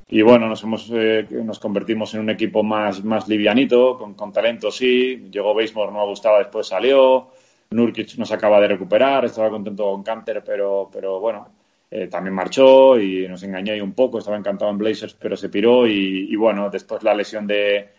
y 0.09 0.21
bueno, 0.23 0.47
nos, 0.47 0.63
hemos, 0.63 0.89
eh, 0.91 1.27
nos 1.43 1.59
convertimos 1.59 2.13
en 2.15 2.21
un 2.21 2.29
equipo 2.31 2.63
más, 2.63 3.03
más 3.03 3.27
livianito, 3.27 3.97
con, 3.97 4.15
con 4.15 4.31
talento 4.31 4.71
sí. 4.71 5.27
Llegó 5.31 5.53
Basemore, 5.53 5.91
no 5.91 6.07
gustaba, 6.07 6.39
después 6.39 6.67
salió. 6.67 7.29
Nurkic 7.71 8.17
nos 8.17 8.31
acaba 8.31 8.59
de 8.61 8.69
recuperar, 8.69 9.25
estaba 9.25 9.49
contento 9.49 9.83
con 9.91 10.03
Canter, 10.03 10.43
pero, 10.45 10.89
pero 10.91 11.19
bueno, 11.19 11.47
eh, 11.89 12.07
también 12.07 12.33
marchó 12.33 12.99
y 12.99 13.27
nos 13.27 13.43
engañó 13.43 13.73
ahí 13.73 13.81
un 13.81 13.93
poco, 13.93 14.19
estaba 14.19 14.37
encantado 14.37 14.71
en 14.71 14.77
Blazers, 14.77 15.13
pero 15.13 15.35
se 15.37 15.49
piró 15.49 15.87
y, 15.87 16.35
bueno, 16.35 16.69
después 16.69 17.03
la 17.03 17.13
lesión 17.13 17.47
de, 17.47 17.89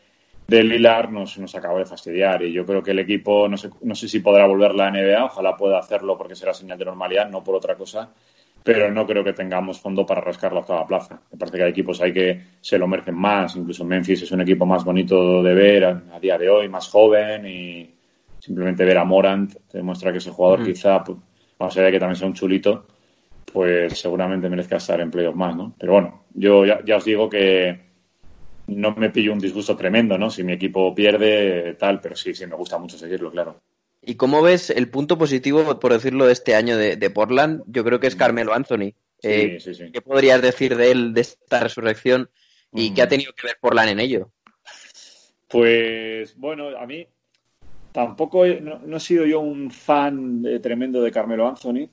de 0.46 0.62
Lilar 0.62 1.12
nos, 1.12 1.38
nos 1.38 1.54
acabó 1.54 1.78
de 1.78 1.86
fastidiar 1.86 2.42
y 2.42 2.52
yo 2.52 2.64
creo 2.66 2.82
que 2.82 2.92
el 2.92 2.98
equipo, 2.98 3.48
no 3.48 3.56
sé, 3.56 3.70
no 3.82 3.94
sé 3.94 4.08
si 4.08 4.20
podrá 4.20 4.46
volver 4.46 4.74
la 4.74 4.90
NBA, 4.90 5.24
ojalá 5.24 5.56
pueda 5.56 5.78
hacerlo 5.78 6.16
porque 6.16 6.34
será 6.34 6.54
señal 6.54 6.78
de 6.78 6.84
normalidad, 6.86 7.28
no 7.30 7.44
por 7.44 7.54
otra 7.54 7.76
cosa, 7.76 8.10
pero 8.62 8.90
no 8.90 9.06
creo 9.06 9.24
que 9.24 9.32
tengamos 9.32 9.80
fondo 9.80 10.04
para 10.04 10.20
rascar 10.20 10.52
la 10.52 10.60
octava 10.60 10.86
plaza. 10.86 11.20
Me 11.32 11.38
parece 11.38 11.58
que 11.58 11.64
hay 11.64 11.70
equipos 11.70 12.00
ahí 12.00 12.12
que 12.12 12.42
se 12.60 12.78
lo 12.78 12.86
merecen 12.86 13.14
más, 13.14 13.56
incluso 13.56 13.84
Memphis 13.84 14.22
es 14.22 14.32
un 14.32 14.42
equipo 14.42 14.66
más 14.66 14.84
bonito 14.84 15.42
de 15.42 15.54
ver 15.54 15.84
a 15.84 16.20
día 16.20 16.36
de 16.36 16.50
hoy, 16.50 16.68
más 16.68 16.88
joven 16.88 17.46
y 17.46 17.97
simplemente 18.38 18.84
ver 18.84 18.98
a 18.98 19.04
Morant 19.04 19.54
te 19.68 19.78
demuestra 19.78 20.12
que 20.12 20.18
ese 20.18 20.30
jugador 20.30 20.60
mm. 20.60 20.64
quizá, 20.64 21.04
pues, 21.04 21.18
más 21.58 21.76
allá 21.76 21.86
de 21.86 21.92
que 21.92 21.98
también 21.98 22.16
sea 22.16 22.28
un 22.28 22.34
chulito, 22.34 22.86
pues 23.52 23.98
seguramente 23.98 24.48
merezca 24.48 24.76
estar 24.76 25.00
en 25.00 25.10
playoff 25.10 25.34
más, 25.34 25.56
¿no? 25.56 25.74
Pero 25.78 25.92
bueno, 25.92 26.24
yo 26.34 26.64
ya, 26.64 26.84
ya, 26.84 26.96
os 26.96 27.04
digo 27.04 27.28
que 27.28 27.80
no 28.68 28.94
me 28.94 29.10
pillo 29.10 29.32
un 29.32 29.38
disgusto 29.38 29.76
tremendo, 29.76 30.18
¿no? 30.18 30.30
Si 30.30 30.44
mi 30.44 30.52
equipo 30.52 30.94
pierde, 30.94 31.74
tal, 31.78 32.00
pero 32.00 32.14
sí, 32.14 32.34
sí, 32.34 32.46
me 32.46 32.56
gusta 32.56 32.78
mucho 32.78 32.98
seguirlo, 32.98 33.30
claro. 33.30 33.60
¿Y 34.02 34.14
cómo 34.14 34.42
ves 34.42 34.70
el 34.70 34.88
punto 34.88 35.18
positivo, 35.18 35.80
por 35.80 35.92
decirlo, 35.92 36.26
de 36.26 36.32
este 36.32 36.54
año 36.54 36.76
de, 36.76 36.96
de 36.96 37.10
Portland? 37.10 37.62
Yo 37.66 37.84
creo 37.84 37.98
que 37.98 38.06
es 38.06 38.16
Carmelo 38.16 38.54
Anthony. 38.54 38.92
Sí, 39.20 39.28
eh, 39.28 39.58
sí, 39.60 39.74
sí. 39.74 39.90
¿Qué 39.92 40.00
podrías 40.00 40.40
decir 40.40 40.76
de 40.76 40.92
él, 40.92 41.12
de 41.12 41.22
esta 41.22 41.60
resurrección? 41.60 42.30
¿Y 42.72 42.90
Mm. 42.90 42.94
qué 42.94 43.02
ha 43.02 43.08
tenido 43.08 43.32
que 43.32 43.46
ver 43.46 43.56
Portland 43.60 43.90
en 43.90 44.00
ello? 44.00 44.30
Pues 45.48 46.36
bueno, 46.36 46.68
a 46.78 46.86
mí 46.86 47.06
tampoco 47.92 48.44
he, 48.44 48.60
no, 48.60 48.78
no, 48.78 48.96
he 48.96 49.00
sido 49.00 49.26
yo 49.26 49.40
un 49.40 49.70
fan 49.70 50.42
de, 50.42 50.60
tremendo 50.60 51.02
de 51.02 51.10
Carmelo 51.10 51.48
Anthony. 51.48 51.88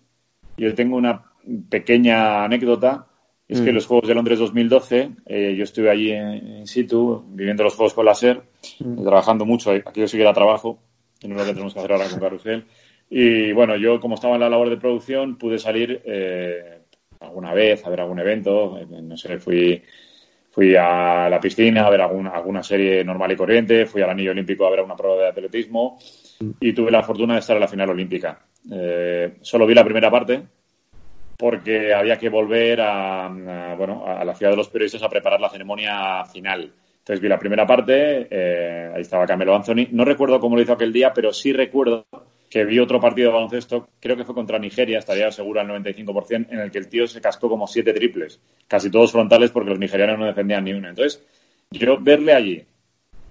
Yo 0.58 0.74
tengo 0.74 0.98
una 0.98 1.24
pequeña 1.70 2.44
anécdota. 2.44 3.08
Es 3.48 3.62
mm. 3.62 3.66
que 3.66 3.72
los 3.72 3.86
Juegos 3.86 4.08
de 4.08 4.16
Londres 4.16 4.40
2012, 4.40 5.12
eh, 5.28 5.56
yo 5.56 5.64
estuve 5.64 5.92
allí 5.92 6.12
en, 6.12 6.48
in 6.60 6.68
situ, 6.68 7.24
viviendo 7.28 7.64
los 7.64 7.76
Juegos 7.76 7.94
con 7.94 8.06
la 8.06 8.16
SER, 8.16 8.42
mm. 8.80 9.04
trabajando 9.04 9.46
mucho. 9.46 9.72
Aquí 9.72 10.02
yo 10.02 10.08
sí 10.08 10.18
que 10.18 10.24
era 10.24 10.34
trabajo, 10.34 10.80
no 11.24 11.36
es 11.36 11.42
lo 11.42 11.46
que 11.46 11.54
tenemos 11.54 11.74
que 11.74 11.80
hacer 11.80 11.92
ahora 11.92 12.10
con 12.10 12.20
Carrusel. 12.20 12.66
Y 13.10 13.52
bueno, 13.52 13.76
yo 13.76 14.00
como 14.00 14.16
estaba 14.16 14.36
en 14.36 14.42
la 14.42 14.50
labor 14.50 14.70
de 14.70 14.78
producción, 14.78 15.38
pude 15.38 15.60
salir 15.60 16.02
eh, 16.06 16.80
alguna 17.20 17.54
vez 17.54 17.86
a 17.86 17.90
ver 17.90 18.02
algún 18.02 18.20
evento. 18.20 18.80
Eh, 18.80 18.88
no 18.90 19.16
sé, 19.16 19.38
fui 19.38 19.82
fui 20.56 20.74
a 20.74 21.28
la 21.30 21.42
piscina 21.42 21.86
a 21.86 21.90
ver 21.90 22.00
alguna, 22.00 22.30
alguna, 22.30 22.64
serie 22.64 23.04
normal 23.04 23.34
y 23.34 23.36
corriente, 23.36 23.86
fui 23.86 24.02
al 24.02 24.12
anillo 24.12 24.32
olímpico 24.32 24.66
a 24.66 24.70
ver 24.70 24.80
una 24.80 24.96
prueba 24.96 25.24
de 25.24 25.28
atletismo 25.28 26.00
y 26.62 26.72
tuve 26.72 26.92
la 26.92 27.04
fortuna 27.04 27.34
de 27.34 27.42
estar 27.42 27.58
en 27.58 27.60
la 27.60 27.68
final 27.68 27.90
olímpica. 27.90 28.40
Eh, 28.72 29.34
solo 29.42 29.66
vi 29.66 29.74
la 29.74 29.84
primera 29.84 30.10
parte 30.10 30.42
porque 31.38 31.94
había 31.94 32.18
que 32.18 32.30
volver 32.30 32.80
a, 32.80 33.26
a, 33.26 33.76
bueno, 33.76 34.06
a 34.08 34.24
la 34.24 34.34
ciudad 34.34 34.52
de 34.52 34.58
los 34.58 34.70
periodistas 34.70 35.04
a 35.04 35.10
preparar 35.10 35.42
la 35.42 35.50
ceremonia 35.50 36.24
final. 36.24 36.72
Entonces 37.00 37.22
vi 37.22 37.28
la 37.28 37.38
primera 37.38 37.68
parte, 37.68 38.28
eh, 38.32 38.94
ahí 38.96 39.02
estaba 39.02 39.28
Camelo 39.28 39.58
Anthony. 39.58 39.90
No 39.92 40.06
recuerdo 40.06 40.40
cómo 40.40 40.56
lo 40.56 40.62
hizo 40.62 40.72
aquel 40.72 40.94
día, 40.94 41.12
pero 41.14 41.34
sí 41.34 41.52
recuerdo 41.52 42.06
que 42.50 42.64
vi 42.66 42.80
otro 42.80 43.00
partido 43.00 43.30
de 43.30 43.34
baloncesto, 43.36 43.90
creo 44.00 44.16
que 44.16 44.24
fue 44.24 44.36
contra 44.36 44.60
Nigeria, 44.60 45.00
estaría 45.00 45.32
seguro 45.32 45.60
al 45.60 45.68
95%, 45.68 46.48
en 46.50 46.60
el 46.60 46.72
que 46.72 46.78
el 46.78 46.88
tío 46.88 47.08
se 47.08 47.22
cascó 47.22 47.50
como 47.50 47.68
siete 47.68 47.94
triples, 47.94 48.40
casi 48.68 48.90
todos 48.90 49.12
frontales 49.12 49.52
porque 49.52 49.72
los 49.72 49.80
nigerianos 49.80 50.20
no 50.20 50.26
defendían 50.26 50.64
ni 50.64 50.74
una. 50.74 50.90
Entonces, 50.90 51.24
yo 51.72 51.98
verle 52.00 52.34
allí, 52.34 52.64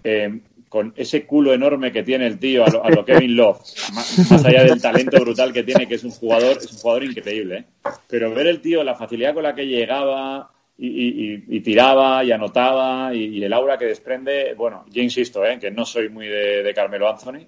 eh, 0.03 0.41
con 0.69 0.93
ese 0.97 1.25
culo 1.25 1.55
enorme 1.55 1.93
que 1.93 2.03
tiene 2.03 2.27
el 2.27 2.39
tío 2.39 2.65
a 2.65 2.91
lo, 2.91 3.05
Kevin 3.05 3.37
Love, 3.37 3.61
más, 3.95 4.45
allá 4.45 4.65
del 4.65 4.83
talento 4.83 5.21
brutal 5.21 5.53
que 5.53 5.63
tiene, 5.63 5.87
que 5.87 5.95
es 5.95 6.05
un 6.05 6.11
jugador, 6.11 6.59
es 6.59 6.73
un 6.73 6.79
jugador 6.79 7.05
increíble, 7.05 7.59
¿eh? 7.59 7.65
pero 8.09 8.35
ver 8.35 8.49
el 8.49 8.61
tío, 8.61 8.83
la 8.83 8.97
facilidad 8.97 9.35
con 9.35 9.45
la 9.45 9.55
que 9.55 9.67
llegaba, 9.67 10.51
y, 10.77 11.57
y, 11.57 11.61
tiraba 11.61 12.25
y 12.25 12.33
anotaba 12.33 13.15
y, 13.15 13.45
el 13.45 13.53
aura 13.53 13.79
que 13.79 13.85
desprende, 13.85 14.55
bueno, 14.55 14.85
yo 14.91 15.01
insisto, 15.01 15.45
¿eh? 15.47 15.61
que 15.61 15.71
no 15.71 15.85
soy 15.85 16.09
muy 16.09 16.27
de 16.27 16.73
Carmelo 16.75 17.09
Anthony, 17.09 17.47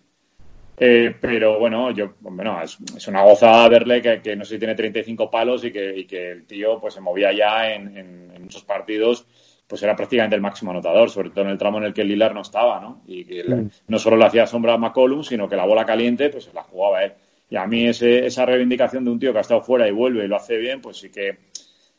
eh, 0.79 1.15
pero 1.21 1.59
bueno, 1.59 1.91
yo, 1.91 2.15
bueno, 2.21 2.61
es, 2.63 2.77
es 2.97 3.09
una 3.09 3.23
gozada 3.23 3.69
verle 3.69 4.03
que, 4.03 4.21
que, 4.21 4.37
no 4.37 4.45
sé 4.45 4.55
si 4.55 4.59
tiene 4.59 4.75
35 4.75 5.31
palos 5.31 5.65
y 5.65 5.73
que, 5.73 5.97
y 5.97 6.05
que 6.05 6.31
el 6.31 6.47
tío 6.47 6.79
pues 6.81 6.95
se 6.95 7.01
movía 7.01 7.33
ya 7.33 7.73
en, 7.73 7.97
en, 7.97 8.31
en, 8.35 8.43
muchos 8.43 8.65
partidos, 8.65 9.27
pues 9.67 9.83
era 9.83 9.97
prácticamente 9.97 10.37
el 10.37 10.43
máximo 10.43 10.73
anotador, 10.73 11.09
sobre 11.09 11.31
todo 11.31 11.45
en 11.45 11.51
el 11.51 11.59
tramo 11.59 11.79
en 11.79 11.85
el 11.85 11.95
que 11.95 12.05
Lilar 12.05 12.35
no 12.35 12.43
estaba, 12.43 12.81
¿no? 12.81 13.03
Y 13.07 13.25
que 13.25 13.45
mm. 13.45 13.71
no 13.89 13.99
solo 13.99 14.17
le 14.17 14.27
hacía 14.27 14.47
sombra 14.47 14.75
a 14.75 14.79
McCollum, 14.79 15.23
sino 15.23 15.49
que 15.49 15.57
la 15.57 15.65
bola 15.65 15.87
caliente 15.87 16.29
pues 16.29 16.53
la 16.53 16.63
jugaba 16.63 17.05
él. 17.05 17.13
Y 17.49 17.57
a 17.57 17.67
mí 17.67 17.87
ese, 17.87 18.27
esa 18.27 18.45
reivindicación 18.45 19.05
de 19.05 19.11
un 19.11 19.19
tío 19.19 19.33
que 19.33 19.39
ha 19.39 19.43
estado 19.43 19.63
fuera 19.63 19.89
y 19.89 19.93
vuelve 19.93 20.25
y 20.25 20.29
lo 20.29 20.37
hace 20.37 20.57
bien, 20.59 20.81
pues 20.83 20.99
sí 20.99 21.11
que 21.11 21.39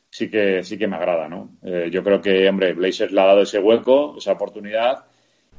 sí 0.09 0.29
que 0.29 0.63
sí 0.63 0.77
que 0.77 0.87
me 0.87 0.97
agrada, 0.97 1.27
¿no? 1.27 1.57
Eh, 1.63 1.89
yo 1.91 2.03
creo 2.03 2.21
que, 2.21 2.47
hombre, 2.47 2.73
Blazers 2.73 3.11
le 3.11 3.21
ha 3.21 3.25
dado 3.25 3.41
ese 3.41 3.59
hueco, 3.59 4.15
esa 4.17 4.33
oportunidad 4.33 5.05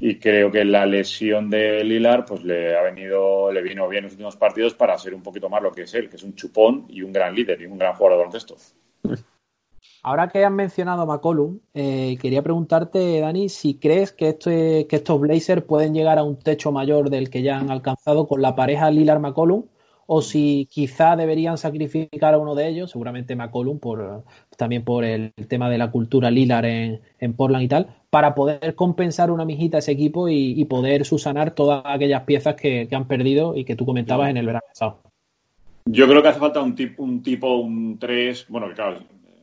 y 0.01 0.19
creo 0.19 0.51
que 0.51 0.65
la 0.65 0.87
lesión 0.87 1.51
de 1.51 1.83
Lilar 1.85 2.25
pues 2.25 2.45
le 2.45 2.77
ha 2.77 2.83
venido 2.83 3.51
le 3.51 3.63
vino 3.63 3.89
bien 3.89 4.01
en 4.01 4.05
los 4.05 4.13
últimos 4.13 4.37
partidos 4.37 4.75
para 4.75 4.97
ser 4.99 5.15
un 5.15 5.23
poquito 5.23 5.49
más 5.49 5.63
lo 5.63 5.73
que 5.73 5.83
es 5.83 5.95
él, 5.95 6.09
que 6.09 6.17
es 6.17 6.23
un 6.23 6.35
chupón 6.35 6.87
y 6.89 7.03
un 7.03 7.13
gran 7.13 7.35
líder 7.35 7.61
y 7.61 7.67
un 7.67 7.79
gran 7.79 7.95
jugador 7.95 8.13
de 8.13 8.19
baloncesto. 8.19 8.57
Ahora 10.03 10.29
que 10.29 10.45
has 10.45 10.53
mencionado 10.53 11.03
a 11.03 11.07
McCollum, 11.07 11.59
eh, 11.75 12.17
quería 12.21 12.43
preguntarte, 12.43 13.21
Dani, 13.21 13.49
si 13.49 13.75
crees 13.75 14.13
que, 14.13 14.29
esto 14.29 14.51
es, 14.51 14.87
que 14.87 14.97
estos 14.97 15.21
Blazers 15.21 15.63
pueden 15.63 15.93
llegar 15.93 16.19
a 16.19 16.23
un 16.23 16.39
techo 16.39 16.71
mayor 16.71 17.11
del 17.11 17.31
que 17.31 17.43
ya 17.43 17.59
han 17.59 17.71
alcanzado 17.71 18.27
con 18.29 18.41
la 18.41 18.55
pareja 18.55 18.91
Lilar-McCollum, 18.91 19.65
o 20.07 20.23
si 20.23 20.67
quizá 20.71 21.17
deberían 21.17 21.59
sacrificar 21.59 22.33
a 22.33 22.39
uno 22.39 22.55
de 22.55 22.69
ellos, 22.69 22.93
seguramente 22.93 23.37
McCollum, 23.37 23.81
por, 23.81 24.25
también 24.57 24.85
por 24.85 25.05
el 25.05 25.33
tema 25.49 25.69
de 25.69 25.79
la 25.79 25.91
cultura 25.91 26.31
Lilar 26.31 26.65
en, 26.65 27.03
en 27.19 27.35
Portland 27.35 27.65
y 27.65 27.69
tal, 27.69 27.98
para 28.11 28.35
poder 28.35 28.75
compensar 28.75 29.31
una 29.31 29.44
mijita 29.44 29.79
a 29.79 29.81
ese 29.81 29.92
equipo 29.92 30.29
y, 30.29 30.61
y 30.61 30.64
poder 30.64 31.05
susanar 31.05 31.51
todas 31.53 31.83
aquellas 31.85 32.23
piezas 32.23 32.55
que, 32.55 32.87
que, 32.88 32.97
han 32.97 33.07
perdido 33.07 33.55
y 33.55 33.64
que 33.64 33.77
tú 33.77 33.85
comentabas 33.85 34.31
en 34.31 34.38
el 34.38 34.47
verano 34.47 34.64
pasado. 34.66 35.03
Yo 35.85 36.07
creo 36.07 36.23
que 36.23 36.29
hace 36.29 36.40
falta 36.40 36.61
un 36.61 36.75
tipo, 36.75 37.03
un, 37.03 37.23
tipo, 37.23 37.57
un 37.57 37.99
3, 37.99 38.47
bueno, 38.49 38.68
que 38.68 38.75
claro, 38.75 38.99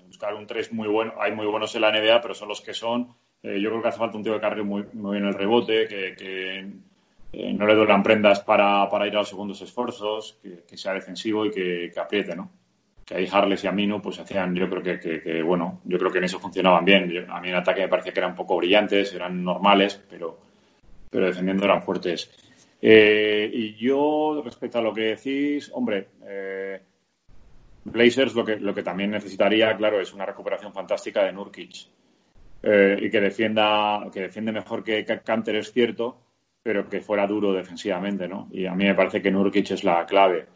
buscar 0.07 0.33
un 0.33 0.47
3 0.47 0.73
muy 0.73 0.87
bueno, 0.87 1.13
hay 1.19 1.31
muy 1.31 1.45
buenos 1.45 1.75
en 1.75 1.81
la 1.81 1.91
NBA, 1.91 2.21
pero 2.21 2.33
son 2.33 2.49
los 2.49 2.61
que 2.61 2.73
son. 2.73 3.09
Eh, 3.43 3.59
yo 3.61 3.69
creo 3.69 3.81
que 3.81 3.87
hace 3.89 3.99
falta 3.99 4.17
un 4.17 4.23
tío 4.23 4.33
que 4.33 4.41
cargue 4.41 4.63
muy, 4.63 4.85
muy 4.93 5.17
bien 5.17 5.27
el 5.27 5.33
rebote, 5.33 5.87
que, 5.87 6.15
que 6.15 6.59
eh, 7.33 7.53
no 7.53 7.67
le 7.67 7.75
duelan 7.75 8.01
prendas 8.01 8.39
para, 8.39 8.89
para, 8.89 9.07
ir 9.07 9.15
a 9.15 9.19
los 9.19 9.29
segundos 9.29 9.61
esfuerzos, 9.61 10.39
que, 10.41 10.63
que 10.67 10.77
sea 10.77 10.93
defensivo 10.93 11.45
y 11.45 11.51
que, 11.51 11.91
que, 11.93 11.99
apriete, 11.99 12.35
¿no? 12.35 12.49
Que 13.05 13.15
ahí 13.15 13.29
Harles 13.31 13.63
y 13.63 13.67
Amino 13.67 14.01
pues 14.01 14.19
hacían, 14.19 14.55
yo 14.55 14.67
creo 14.69 14.99
que, 14.99 15.43
bueno, 15.43 15.81
yo 15.85 15.99
creo 15.99 16.11
que 16.11 16.17
en 16.17 16.23
eso 16.23 16.39
funcionaban 16.39 16.83
bien. 16.83 17.25
A 17.29 17.39
mí 17.39 17.49
en 17.49 17.55
ataque 17.55 17.81
me 17.81 17.87
parecía 17.87 18.11
que 18.11 18.19
eran 18.19 18.31
un 18.31 18.37
poco 18.37 18.57
brillantes, 18.57 19.13
eran 19.13 19.43
normales, 19.43 20.01
pero, 20.09 20.39
pero 21.09 21.27
defendiendo 21.27 21.65
eran 21.65 21.83
fuertes. 21.83 22.31
Eh, 22.81 23.49
y 23.53 23.75
yo, 23.75 24.41
respecto 24.43 24.79
a 24.79 24.81
lo 24.81 24.93
que 24.93 25.15
decís, 25.15 25.71
hombre, 25.73 26.07
eh, 26.27 26.81
Blazers 27.85 28.33
lo 28.33 28.43
que, 28.43 28.57
lo 28.57 28.73
que 28.73 28.83
también 28.83 29.11
necesitaría, 29.11 29.75
claro, 29.77 30.01
es 30.01 30.11
una 30.13 30.25
recuperación 30.25 30.73
fantástica 30.73 31.23
de 31.23 31.31
Nurkic. 31.31 31.87
Eh, 32.63 32.97
y 32.99 33.09
que 33.11 33.21
defienda, 33.21 34.07
que 34.11 34.21
defiende 34.21 34.51
mejor 34.51 34.83
que 34.83 35.05
Canter, 35.05 35.55
es 35.57 35.71
cierto, 35.71 36.17
pero 36.63 36.89
que 36.89 36.99
fuera 36.99 37.27
duro 37.27 37.53
defensivamente, 37.53 38.27
¿no? 38.27 38.49
Y 38.51 38.65
a 38.65 38.73
mí 38.73 38.85
me 38.85 38.95
parece 38.95 39.21
que 39.21 39.29
Nurkic 39.29 39.69
es 39.69 39.83
la 39.83 40.03
clave. 40.07 40.47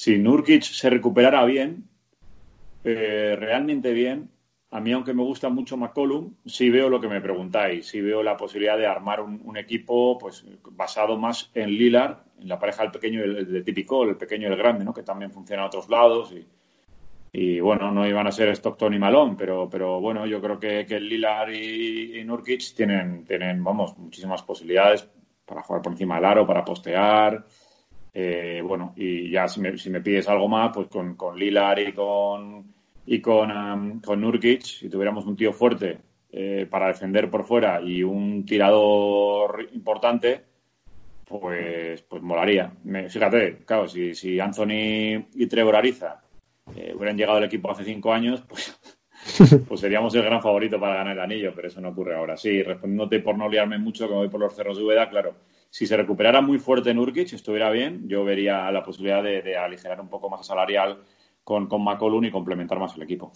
Si 0.00 0.16
Nurkic 0.16 0.62
se 0.62 0.88
recuperara 0.88 1.44
bien, 1.44 1.86
eh, 2.84 3.36
realmente 3.38 3.92
bien, 3.92 4.30
a 4.70 4.80
mí, 4.80 4.92
aunque 4.92 5.12
me 5.12 5.22
gusta 5.22 5.50
mucho 5.50 5.76
McCollum, 5.76 6.36
sí 6.46 6.70
veo 6.70 6.88
lo 6.88 7.02
que 7.02 7.08
me 7.08 7.20
preguntáis, 7.20 7.86
sí 7.86 8.00
veo 8.00 8.22
la 8.22 8.34
posibilidad 8.34 8.78
de 8.78 8.86
armar 8.86 9.20
un, 9.20 9.56
equipo 9.58 10.16
pues 10.16 10.42
basado 10.70 11.18
más 11.18 11.50
en 11.52 11.68
Lillard, 11.68 12.16
en 12.40 12.48
la 12.48 12.58
pareja 12.58 12.84
del 12.84 12.92
pequeño 12.92 13.20
y 13.20 13.56
el, 13.56 13.62
típico, 13.62 14.04
el 14.04 14.16
pequeño 14.16 14.48
y 14.48 14.52
el 14.52 14.56
grande, 14.56 14.86
¿no? 14.86 14.94
Que 14.94 15.02
también 15.02 15.32
funciona 15.32 15.64
a 15.64 15.66
otros 15.66 15.90
lados 15.90 16.32
y, 16.32 16.48
y 17.38 17.60
bueno, 17.60 17.92
no 17.92 18.08
iban 18.08 18.26
a 18.26 18.32
ser 18.32 18.48
Stockton 18.56 18.94
y 18.94 18.98
Malone, 18.98 19.34
pero, 19.36 19.68
pero 19.68 20.00
bueno, 20.00 20.24
yo 20.24 20.40
creo 20.40 20.58
que, 20.58 20.86
que 20.86 20.98
Lillard 20.98 21.52
y, 21.52 22.18
y 22.18 22.24
Nurkic 22.24 22.74
tienen, 22.74 23.26
tienen, 23.26 23.62
vamos, 23.62 23.98
muchísimas 23.98 24.42
posibilidades 24.44 25.06
para 25.44 25.62
jugar 25.62 25.82
por 25.82 25.92
encima 25.92 26.14
del 26.14 26.24
aro, 26.24 26.46
para 26.46 26.64
postear. 26.64 27.44
Eh, 28.12 28.62
bueno, 28.64 28.92
y 28.96 29.30
ya 29.30 29.46
si 29.48 29.60
me, 29.60 29.76
si 29.78 29.90
me, 29.90 30.00
pides 30.00 30.28
algo 30.28 30.48
más, 30.48 30.70
pues 30.74 30.88
con, 30.88 31.14
con 31.14 31.38
Lilar 31.38 31.78
y 31.78 31.92
con 31.92 32.64
y 33.06 33.20
con, 33.20 33.50
um, 33.50 34.00
con 34.00 34.20
Nurkic, 34.20 34.62
si 34.62 34.88
tuviéramos 34.88 35.26
un 35.26 35.36
tío 35.36 35.52
fuerte 35.52 35.98
eh, 36.30 36.66
para 36.70 36.88
defender 36.88 37.28
por 37.28 37.44
fuera 37.44 37.80
y 37.80 38.02
un 38.02 38.44
tirador 38.44 39.68
importante, 39.72 40.44
pues, 41.24 42.02
pues 42.02 42.22
molaría. 42.22 42.72
Me, 42.84 43.08
fíjate, 43.08 43.58
claro, 43.64 43.88
si, 43.88 44.14
si 44.14 44.38
Anthony 44.38 45.26
y 45.34 45.46
Trevor 45.48 45.76
Ariza 45.76 46.22
eh, 46.76 46.92
hubieran 46.94 47.16
llegado 47.16 47.38
al 47.38 47.44
equipo 47.44 47.70
hace 47.70 47.84
cinco 47.84 48.12
años, 48.12 48.42
pues, 48.48 48.78
pues 49.68 49.80
seríamos 49.80 50.14
el 50.14 50.22
gran 50.22 50.40
favorito 50.40 50.78
para 50.78 50.96
ganar 50.96 51.16
el 51.16 51.22
anillo, 51.22 51.52
pero 51.54 51.68
eso 51.68 51.80
no 51.80 51.88
ocurre 51.88 52.14
ahora. 52.14 52.36
Sí, 52.36 52.62
respondiéndote 52.62 53.20
por 53.20 53.36
no 53.36 53.48
liarme 53.48 53.78
mucho, 53.78 54.06
que 54.06 54.14
voy 54.14 54.28
por 54.28 54.40
los 54.40 54.54
cerros 54.54 54.76
de 54.76 54.84
Úbeda, 54.84 55.08
claro, 55.08 55.34
si 55.70 55.86
se 55.86 55.96
recuperara 55.96 56.40
muy 56.40 56.58
fuerte 56.58 56.92
Nurkic, 56.92 57.32
estuviera 57.32 57.70
bien, 57.70 58.08
yo 58.08 58.24
vería 58.24 58.70
la 58.72 58.82
posibilidad 58.82 59.22
de, 59.22 59.40
de 59.42 59.56
aligerar 59.56 60.00
un 60.00 60.08
poco 60.08 60.28
más 60.28 60.46
salarial 60.46 61.02
con, 61.44 61.68
con 61.68 61.82
McCollum 61.82 62.24
y 62.24 62.30
complementar 62.30 62.78
más 62.78 62.96
el 62.96 63.02
equipo. 63.02 63.32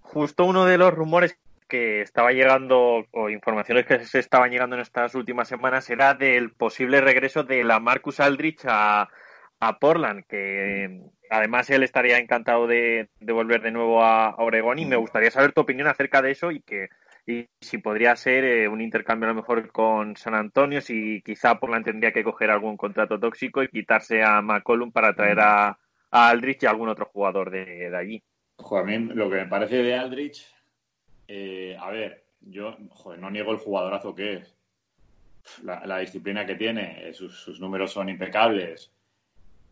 Justo 0.00 0.44
uno 0.44 0.64
de 0.64 0.78
los 0.78 0.92
rumores 0.92 1.38
que 1.68 2.02
estaba 2.02 2.32
llegando, 2.32 3.06
o 3.12 3.30
informaciones 3.30 3.86
que 3.86 4.04
se 4.04 4.18
estaban 4.18 4.50
llegando 4.50 4.76
en 4.76 4.82
estas 4.82 5.14
últimas 5.14 5.48
semanas, 5.48 5.88
era 5.88 6.14
del 6.14 6.50
posible 6.50 7.00
regreso 7.00 7.44
de 7.44 7.64
la 7.64 7.80
Marcus 7.80 8.20
Aldrich 8.20 8.60
a, 8.66 9.08
a 9.60 9.78
Portland, 9.78 10.24
que 10.26 11.00
además 11.30 11.70
él 11.70 11.82
estaría 11.82 12.18
encantado 12.18 12.66
de, 12.66 13.08
de 13.20 13.32
volver 13.32 13.62
de 13.62 13.70
nuevo 13.70 14.02
a, 14.02 14.26
a, 14.26 14.42
Oregón 14.42 14.80
y 14.80 14.84
me 14.84 14.96
gustaría 14.96 15.30
saber 15.30 15.52
tu 15.52 15.62
opinión 15.62 15.88
acerca 15.88 16.20
de 16.20 16.32
eso 16.32 16.50
y 16.50 16.60
que 16.60 16.88
y 17.26 17.48
si 17.60 17.78
podría 17.78 18.16
ser 18.16 18.44
eh, 18.44 18.68
un 18.68 18.80
intercambio 18.80 19.28
a 19.28 19.32
lo 19.32 19.36
mejor 19.36 19.70
con 19.70 20.16
San 20.16 20.34
Antonio, 20.34 20.80
si 20.80 21.22
quizá 21.22 21.58
Portland 21.58 21.84
tendría 21.84 22.12
que 22.12 22.24
coger 22.24 22.50
algún 22.50 22.76
contrato 22.76 23.20
tóxico 23.20 23.62
y 23.62 23.68
quitarse 23.68 24.22
a 24.22 24.42
McCollum 24.42 24.90
para 24.90 25.14
traer 25.14 25.38
a, 25.40 25.78
a 26.10 26.28
Aldrich 26.28 26.62
y 26.62 26.66
a 26.66 26.70
algún 26.70 26.88
otro 26.88 27.06
jugador 27.06 27.50
de, 27.50 27.90
de 27.90 27.96
allí. 27.96 28.22
Joder, 28.56 28.84
a 28.84 28.86
mí 28.86 28.98
lo 29.14 29.30
que 29.30 29.36
me 29.36 29.46
parece 29.46 29.82
de 29.82 29.94
Aldrich, 29.94 30.52
eh, 31.28 31.76
a 31.78 31.90
ver, 31.90 32.24
yo 32.40 32.76
joder, 32.90 33.20
no 33.20 33.30
niego 33.30 33.52
el 33.52 33.58
jugadorazo 33.58 34.14
que 34.14 34.34
es. 34.34 34.56
La, 35.64 35.84
la 35.86 35.98
disciplina 35.98 36.46
que 36.46 36.54
tiene, 36.54 37.08
eh, 37.08 37.14
sus, 37.14 37.36
sus, 37.36 37.58
números 37.58 37.92
son 37.92 38.08
impecables. 38.08 38.92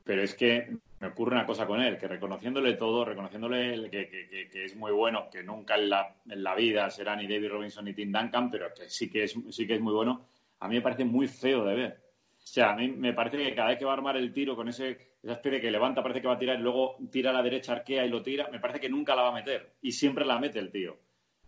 Pero 0.02 0.22
es 0.22 0.34
que 0.34 0.68
me 1.00 1.08
ocurre 1.08 1.34
una 1.34 1.46
cosa 1.46 1.66
con 1.66 1.80
él, 1.80 1.96
que 1.98 2.06
reconociéndole 2.06 2.74
todo, 2.74 3.04
reconociéndole 3.04 3.90
que, 3.90 4.08
que, 4.08 4.48
que 4.50 4.64
es 4.64 4.76
muy 4.76 4.92
bueno, 4.92 5.28
que 5.30 5.42
nunca 5.42 5.74
en 5.74 5.88
la, 5.88 6.16
en 6.28 6.42
la, 6.42 6.54
vida 6.54 6.90
será 6.90 7.16
ni 7.16 7.26
David 7.26 7.48
Robinson 7.48 7.86
ni 7.86 7.94
Tim 7.94 8.12
Duncan, 8.12 8.50
pero 8.50 8.72
que 8.74 8.88
sí 8.90 9.10
que, 9.10 9.24
es, 9.24 9.34
sí 9.50 9.66
que 9.66 9.74
es 9.76 9.80
muy 9.80 9.94
bueno, 9.94 10.28
a 10.60 10.68
mí 10.68 10.74
me 10.74 10.82
parece 10.82 11.04
muy 11.04 11.26
feo 11.26 11.64
de 11.64 11.74
ver. 11.74 12.10
O 12.36 12.46
sea, 12.46 12.72
a 12.72 12.76
mí 12.76 12.88
me 12.88 13.14
parece 13.14 13.38
que 13.38 13.54
cada 13.54 13.68
vez 13.68 13.78
que 13.78 13.84
va 13.86 13.92
a 13.92 13.94
armar 13.94 14.16
el 14.18 14.32
tiro 14.32 14.54
con 14.54 14.68
ese, 14.68 15.16
esa 15.22 15.32
especie 15.32 15.60
que 15.60 15.70
levanta, 15.70 16.02
parece 16.02 16.20
que 16.20 16.28
va 16.28 16.34
a 16.34 16.38
tirar 16.38 16.58
y 16.58 16.62
luego 16.62 16.96
tira 17.10 17.30
a 17.30 17.34
la 17.34 17.42
derecha, 17.42 17.72
arquea 17.72 18.04
y 18.04 18.10
lo 18.10 18.22
tira, 18.22 18.48
me 18.50 18.60
parece 18.60 18.80
que 18.80 18.88
nunca 18.90 19.14
la 19.14 19.22
va 19.22 19.28
a 19.28 19.34
meter. 19.34 19.76
Y 19.80 19.92
siempre 19.92 20.26
la 20.26 20.38
mete 20.38 20.58
el 20.58 20.70
tío. 20.70 20.98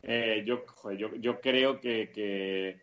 Eh, 0.03 0.43
yo, 0.47 0.65
yo, 0.97 1.15
yo, 1.17 1.41
creo 1.41 1.81
que, 1.81 2.82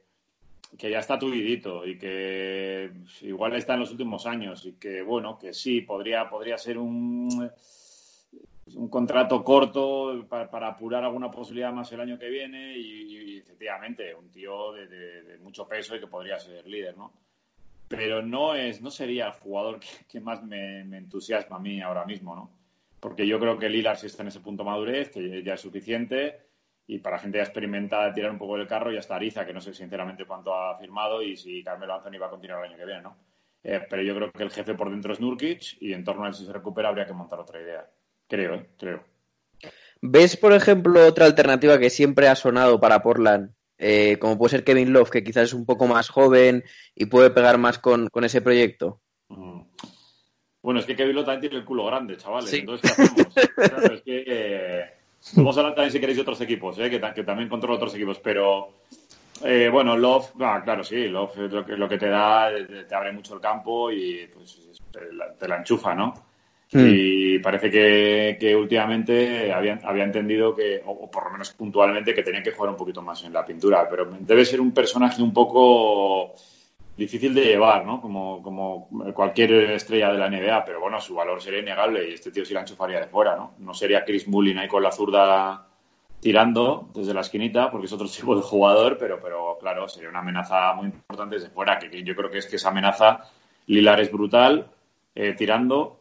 que, 0.78 0.90
ya 0.90 1.00
está 1.00 1.18
tuidito 1.18 1.86
y 1.86 1.98
que 1.98 2.92
igual 3.22 3.56
está 3.56 3.74
en 3.74 3.82
los 3.82 3.92
últimos 3.92 4.26
años 4.26 4.66
y 4.66 4.74
que, 4.74 5.02
bueno, 5.02 5.38
que 5.38 5.54
sí, 5.54 5.82
podría, 5.82 6.30
podría 6.30 6.58
ser 6.58 6.78
un, 6.78 7.50
un 8.76 8.90
contrato 8.90 9.44
corto 9.44 10.26
para, 10.28 10.68
apurar 10.68 11.04
alguna 11.04 11.32
posibilidad 11.32 11.74
más 11.74 11.92
el 11.92 12.02
año 12.02 12.20
que 12.20 12.30
viene 12.30 12.78
y, 12.78 13.38
efectivamente, 13.38 14.14
un 14.16 14.30
tío 14.30 14.74
de, 14.74 14.88
de, 14.88 15.24
de, 15.24 15.38
mucho 15.40 15.68
peso 15.68 15.96
y 15.96 16.00
que 16.00 16.08
podría 16.08 16.40
ser 16.40 16.66
líder, 16.68 16.98
¿no? 16.98 17.14
Pero 17.88 18.22
no, 18.22 18.54
es, 18.54 18.82
no 18.82 18.92
sería 18.92 19.28
el 19.28 19.34
jugador 19.34 19.80
que, 20.08 20.20
más 20.22 20.44
me, 20.44 20.82
entusiasma 20.82 21.58
a 21.58 21.60
mí 21.60 21.82
ahora 21.82 22.06
mismo, 22.06 22.36
¿no? 22.36 22.52
Porque 23.00 23.26
yo 23.26 23.40
creo 23.40 23.58
que 23.58 23.70
Lilar 23.70 23.98
sí 23.98 24.08
está 24.08 24.22
en 24.22 24.28
ese 24.28 24.42
punto 24.42 24.64
madurez, 24.64 25.10
que 25.10 25.42
ya 25.42 25.54
es 25.56 25.62
suficiente 25.62 26.49
y 26.90 26.98
para 26.98 27.20
gente 27.20 27.38
ya 27.38 27.44
experimentada 27.44 28.12
tirar 28.12 28.32
un 28.32 28.40
poco 28.40 28.58
del 28.58 28.66
carro 28.66 28.92
ya 28.92 28.98
está 28.98 29.16
Ariza, 29.16 29.46
que 29.46 29.54
no 29.54 29.62
sé 29.62 29.76
sinceramente 29.76 30.26
cuánto 30.26 30.56
ha 30.56 30.76
firmado 30.76 31.22
y 31.22 31.38
si 31.38 31.64
Carmelo 31.64 31.94
Anthony 31.94 32.20
va 32.20 32.26
a 32.26 32.32
continuar 32.32 32.66
el 32.66 32.72
año 32.72 32.80
que 32.80 32.86
viene, 32.86 33.04
¿no? 33.04 33.16
Eh, 33.64 33.86
pero 33.88 34.02
yo 34.02 34.16
creo 34.16 34.32
que 34.32 34.42
el 34.42 34.50
jefe 34.50 34.74
por 34.74 34.90
dentro 34.90 35.14
es 35.14 35.20
Nurkic 35.20 35.78
y 35.82 35.94
en 35.94 36.04
torno 36.04 36.24
a 36.24 36.30
él 36.30 36.34
si 36.34 36.48
se 36.48 36.52
recupera 36.52 36.90
habría 36.90 37.06
que 37.06 37.14
montar 37.14 37.40
otra 37.40 37.62
idea. 37.62 37.88
Creo, 38.28 38.56
¿eh? 38.56 38.70
Creo. 38.80 39.04
¿Ves, 40.02 40.36
por 40.36 40.52
ejemplo, 40.52 41.06
otra 41.06 41.28
alternativa 41.28 41.78
que 41.78 41.92
siempre 41.92 42.28
ha 42.28 42.36
sonado 42.36 42.80
para 42.80 43.04
Portland? 43.04 43.52
Eh, 43.78 44.18
como 44.18 44.40
puede 44.40 44.50
ser 44.50 44.64
Kevin 44.64 44.92
Love, 44.92 45.12
que 45.12 45.24
quizás 45.24 45.44
es 45.44 45.54
un 45.54 45.68
poco 45.68 45.86
más 45.86 46.10
joven 46.10 46.64
y 46.96 47.06
puede 47.06 47.30
pegar 47.30 47.60
más 47.60 47.78
con, 47.78 48.08
con 48.08 48.24
ese 48.24 48.42
proyecto. 48.42 49.00
Mm. 49.28 49.62
Bueno, 50.64 50.80
es 50.80 50.88
que 50.88 50.96
Kevin 50.96 51.18
Love 51.18 51.26
también 51.26 51.42
tiene 51.42 51.58
el 51.58 51.66
culo 51.66 51.86
grande, 51.86 52.18
chavales. 52.18 52.50
Sí. 52.50 52.62
Entonces, 52.62 52.96
¿qué 52.96 53.04
hacemos? 53.04 53.34
claro, 53.56 53.94
es 53.94 54.02
que... 54.02 54.24
Eh 54.26 54.99
Vamos 55.36 55.58
a 55.58 55.60
hablar 55.62 55.76
también 55.76 55.92
si 55.92 56.00
queréis 56.00 56.18
de 56.18 56.22
otros 56.22 56.42
equipos, 56.42 56.80
¿eh? 56.80 56.90
que, 56.90 57.00
que, 57.00 57.24
también 57.24 57.50
controlo 57.50 57.76
otros 57.76 57.94
equipos, 57.96 58.20
pero 58.20 58.70
eh, 59.44 59.70
bueno, 59.72 59.96
Love, 59.98 60.32
ah, 60.40 60.62
claro, 60.64 60.84
sí, 60.84 61.08
Love 61.08 61.46
es 61.46 61.52
lo 61.52 61.66
que, 61.66 61.78
lo 61.78 61.90
que 61.90 61.98
te 61.98 62.10
da, 62.10 62.50
te 62.88 62.96
abre 62.96 63.12
mucho 63.12 63.36
el 63.36 63.42
campo 63.42 63.92
y 63.92 64.28
pues 64.34 64.60
te 64.92 65.14
la, 65.14 65.34
te 65.34 65.48
la 65.48 65.58
enchufa, 65.58 65.94
¿no? 65.94 66.14
Mm. 66.72 66.86
Y 66.88 67.40
parece 67.40 67.70
que, 67.72 68.38
que 68.40 68.56
últimamente 68.56 69.52
había, 69.52 69.80
había, 69.84 70.04
entendido 70.04 70.56
que, 70.56 70.82
o 70.86 71.10
por 71.10 71.26
lo 71.26 71.32
menos 71.32 71.52
puntualmente, 71.52 72.14
que 72.14 72.22
tenía 72.22 72.44
que 72.44 72.52
jugar 72.52 72.72
un 72.72 72.78
poquito 72.78 73.02
más 73.02 73.24
en 73.24 73.34
la 73.34 73.46
pintura, 73.46 73.88
pero 73.90 74.08
debe 74.20 74.46
ser 74.46 74.62
un 74.62 74.72
personaje 74.72 75.22
un 75.22 75.34
poco 75.34 76.36
difícil 77.00 77.34
de 77.34 77.46
llevar, 77.46 77.86
¿no? 77.86 78.02
Como, 78.02 78.44
como 78.44 78.90
cualquier 79.14 79.72
estrella 79.72 80.12
de 80.12 80.20
la 80.20 80.30
NBA, 80.30 80.66
pero 80.66 80.80
bueno, 80.80 81.00
su 81.00 81.16
valor 81.16 81.42
sería 81.42 81.62
innegable 81.62 82.10
y 82.10 82.14
este 82.14 82.32
tío 82.32 82.46
sí 82.46 82.54
la 82.54 82.62
enchufaría 82.62 83.00
de 83.00 83.08
fuera, 83.08 83.36
¿no? 83.36 83.54
No 83.60 83.74
sería 83.74 84.06
Chris 84.06 84.28
Mullin 84.28 84.60
ahí 84.60 84.68
con 84.68 84.84
la 84.84 84.92
zurda 84.92 85.66
tirando 86.20 86.90
desde 86.94 87.14
la 87.14 87.22
esquinita, 87.22 87.72
porque 87.72 87.88
es 87.88 87.94
otro 87.94 88.08
tipo 88.16 88.36
de 88.36 88.42
jugador, 88.42 88.98
pero, 89.00 89.20
pero 89.22 89.58
claro, 89.60 89.88
sería 89.88 90.10
una 90.10 90.20
amenaza 90.20 90.74
muy 90.74 90.88
importante 90.88 91.36
desde 91.36 91.50
fuera, 91.50 91.80
que, 91.80 92.04
yo 92.04 92.16
creo 92.16 92.30
que 92.30 92.40
es 92.40 92.48
que 92.48 92.58
esa 92.58 92.70
amenaza, 92.70 93.24
Lilar 93.68 94.00
es 94.02 94.12
brutal, 94.12 94.68
eh, 95.16 95.34
tirando, 95.38 96.00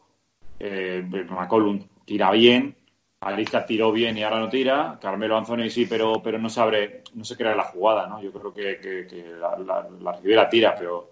eh, 0.59 1.03
McCollum 1.29 1.87
tira 2.03 2.31
bien, 2.31 2.75
Alicia 3.21 3.65
tiró 3.65 3.91
bien 3.91 4.17
y 4.17 4.23
ahora 4.23 4.39
no 4.39 4.49
tira. 4.49 4.97
Carmelo 5.01 5.37
Anthony 5.37 5.69
sí, 5.69 5.85
pero, 5.85 6.21
pero 6.23 6.37
no 6.37 6.49
sabe, 6.49 7.03
no 7.15 7.25
se 7.25 7.35
crea 7.35 7.53
la 7.53 7.65
jugada, 7.65 8.07
¿no? 8.07 8.21
Yo 8.21 8.31
creo 8.31 8.53
que, 8.53 8.79
que, 8.79 9.07
que 9.07 9.33
la, 9.39 9.85
la, 9.99 10.49
tira, 10.49 10.73
pero, 10.77 11.09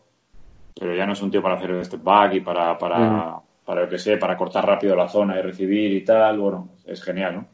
pero 0.80 0.96
ya 0.96 1.06
no 1.06 1.14
es 1.14 1.22
un 1.22 1.32
tío 1.32 1.42
para 1.42 1.56
hacer 1.56 1.72
el 1.72 1.84
step 1.84 2.02
back 2.02 2.36
y 2.36 2.40
para, 2.40 2.78
para, 2.78 3.00
mm. 3.00 3.42
para 3.66 3.82
lo 3.82 3.90
que 3.90 4.00
sé, 4.00 4.16
para 4.18 4.38
cortar 4.38 4.66
rápido 4.66 4.96
la 4.96 5.10
zona 5.10 5.38
y 5.38 5.42
recibir 5.42 5.92
y 5.92 6.06
tal. 6.06 6.40
Bueno, 6.40 6.70
es 6.86 7.04
genial, 7.04 7.36
¿no? 7.36 7.46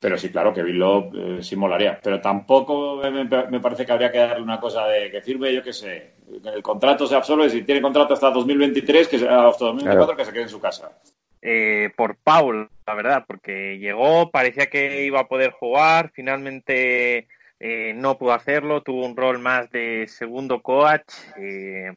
Pero 0.00 0.16
sí, 0.16 0.30
claro, 0.30 0.54
que 0.54 0.62
Bill 0.62 0.78
Love 0.78 1.14
eh, 1.14 1.38
sí 1.42 1.56
molaría. 1.56 1.98
Pero 2.00 2.20
tampoco 2.20 3.00
me, 3.02 3.24
me, 3.24 3.60
parece 3.60 3.84
que 3.84 3.90
habría 3.90 4.12
que 4.12 4.18
darle 4.18 4.44
una 4.44 4.60
cosa 4.60 4.86
de 4.86 5.10
que 5.10 5.22
firme, 5.22 5.52
yo 5.52 5.60
qué 5.60 5.72
sé, 5.72 6.12
el 6.44 6.62
contrato 6.62 7.04
se 7.04 7.16
absorbe, 7.16 7.50
si 7.50 7.64
tiene 7.64 7.82
contrato 7.82 8.14
hasta 8.14 8.30
2023, 8.30 9.08
que 9.08 9.16
hasta 9.16 9.64
2024, 9.64 9.82
claro. 9.82 10.16
que 10.16 10.24
se 10.24 10.32
quede 10.32 10.42
en 10.42 10.48
su 10.48 10.60
casa 10.60 10.92
eh, 11.42 11.90
por 11.96 12.16
Paul, 12.16 12.68
la 12.86 12.94
verdad, 12.94 13.24
porque 13.26 13.78
llegó, 13.78 14.30
parecía 14.30 14.66
que 14.66 15.04
iba 15.04 15.20
a 15.20 15.28
poder 15.28 15.50
jugar, 15.52 16.10
finalmente 16.14 17.28
eh, 17.60 17.92
no 17.94 18.18
pudo 18.18 18.32
hacerlo, 18.32 18.82
tuvo 18.82 19.04
un 19.04 19.16
rol 19.16 19.38
más 19.38 19.70
de 19.70 20.06
segundo 20.08 20.60
coach. 20.60 21.12
Eh, 21.36 21.92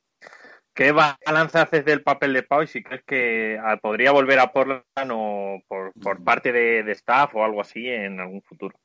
¿Qué 0.73 0.91
balance 0.91 1.57
haces 1.57 1.85
del 1.85 2.01
papel 2.01 2.33
de 2.33 2.43
Pau 2.43 2.63
y 2.63 2.67
si 2.67 2.81
crees 2.81 3.03
que 3.03 3.59
ah, 3.61 3.77
podría 3.77 4.11
volver 4.11 4.39
a 4.39 4.51
Portland 4.51 5.11
o 5.11 5.61
por, 5.67 5.91
por 6.01 6.23
parte 6.23 6.51
de, 6.51 6.83
de, 6.83 6.91
staff 6.93 7.35
o 7.35 7.43
algo 7.43 7.61
así 7.61 7.87
en 7.87 8.19
algún 8.19 8.41
futuro? 8.41 8.75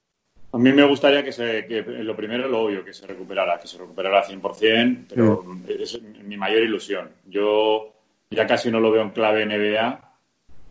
A 0.52 0.58
mí 0.58 0.72
me 0.72 0.84
gustaría 0.84 1.22
que, 1.22 1.32
se, 1.32 1.66
que 1.66 1.82
lo 1.82 2.16
primero, 2.16 2.48
lo 2.48 2.62
obvio, 2.62 2.84
que 2.84 2.92
se 2.92 3.06
recuperara, 3.06 3.58
que 3.60 3.68
se 3.68 3.78
recuperara 3.78 4.24
100%, 4.24 5.06
pero 5.08 5.42
mm. 5.44 5.64
es 5.68 6.00
mi 6.02 6.36
mayor 6.36 6.62
ilusión. 6.62 7.10
Yo 7.24 7.92
ya 8.30 8.46
casi 8.46 8.70
no 8.70 8.80
lo 8.80 8.90
veo 8.90 9.02
en 9.02 9.10
clave 9.10 9.46
NBA, 9.46 10.05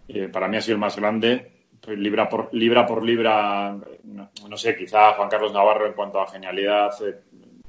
eh, 0.07 0.27
para 0.27 0.47
mí 0.47 0.57
ha 0.57 0.61
sido 0.61 0.75
el 0.75 0.81
más 0.81 0.95
grande. 0.95 1.51
Pues 1.81 1.97
libra 1.99 2.27
por 2.29 3.03
libra, 3.03 3.77
no, 4.03 4.57
sé, 4.57 4.75
quizá 4.75 5.13
Juan 5.13 5.29
Carlos 5.29 5.53
Navarro 5.53 5.85
en 5.85 5.93
cuanto 5.93 6.19
a 6.19 6.27
genialidad 6.27 6.91
eh, 7.05 7.15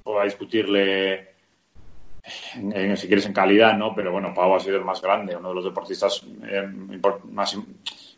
pueda 0.03 0.25
discutirle, 0.25 1.35
en, 2.55 2.97
si 2.97 3.07
quieres, 3.09 3.27
en 3.27 3.35
calidad, 3.35 3.77
¿no? 3.77 3.95
Pero 3.95 4.13
bueno, 4.13 4.33
Pau 4.33 4.55
ha 4.55 4.61
sido 4.61 4.79
el 4.79 4.85
más 4.85 5.03
grande, 5.03 5.37
uno 5.37 5.51
de 5.51 5.55
los 5.55 5.65
deportistas 5.65 6.25
eh, 6.49 6.67
más 7.31 7.59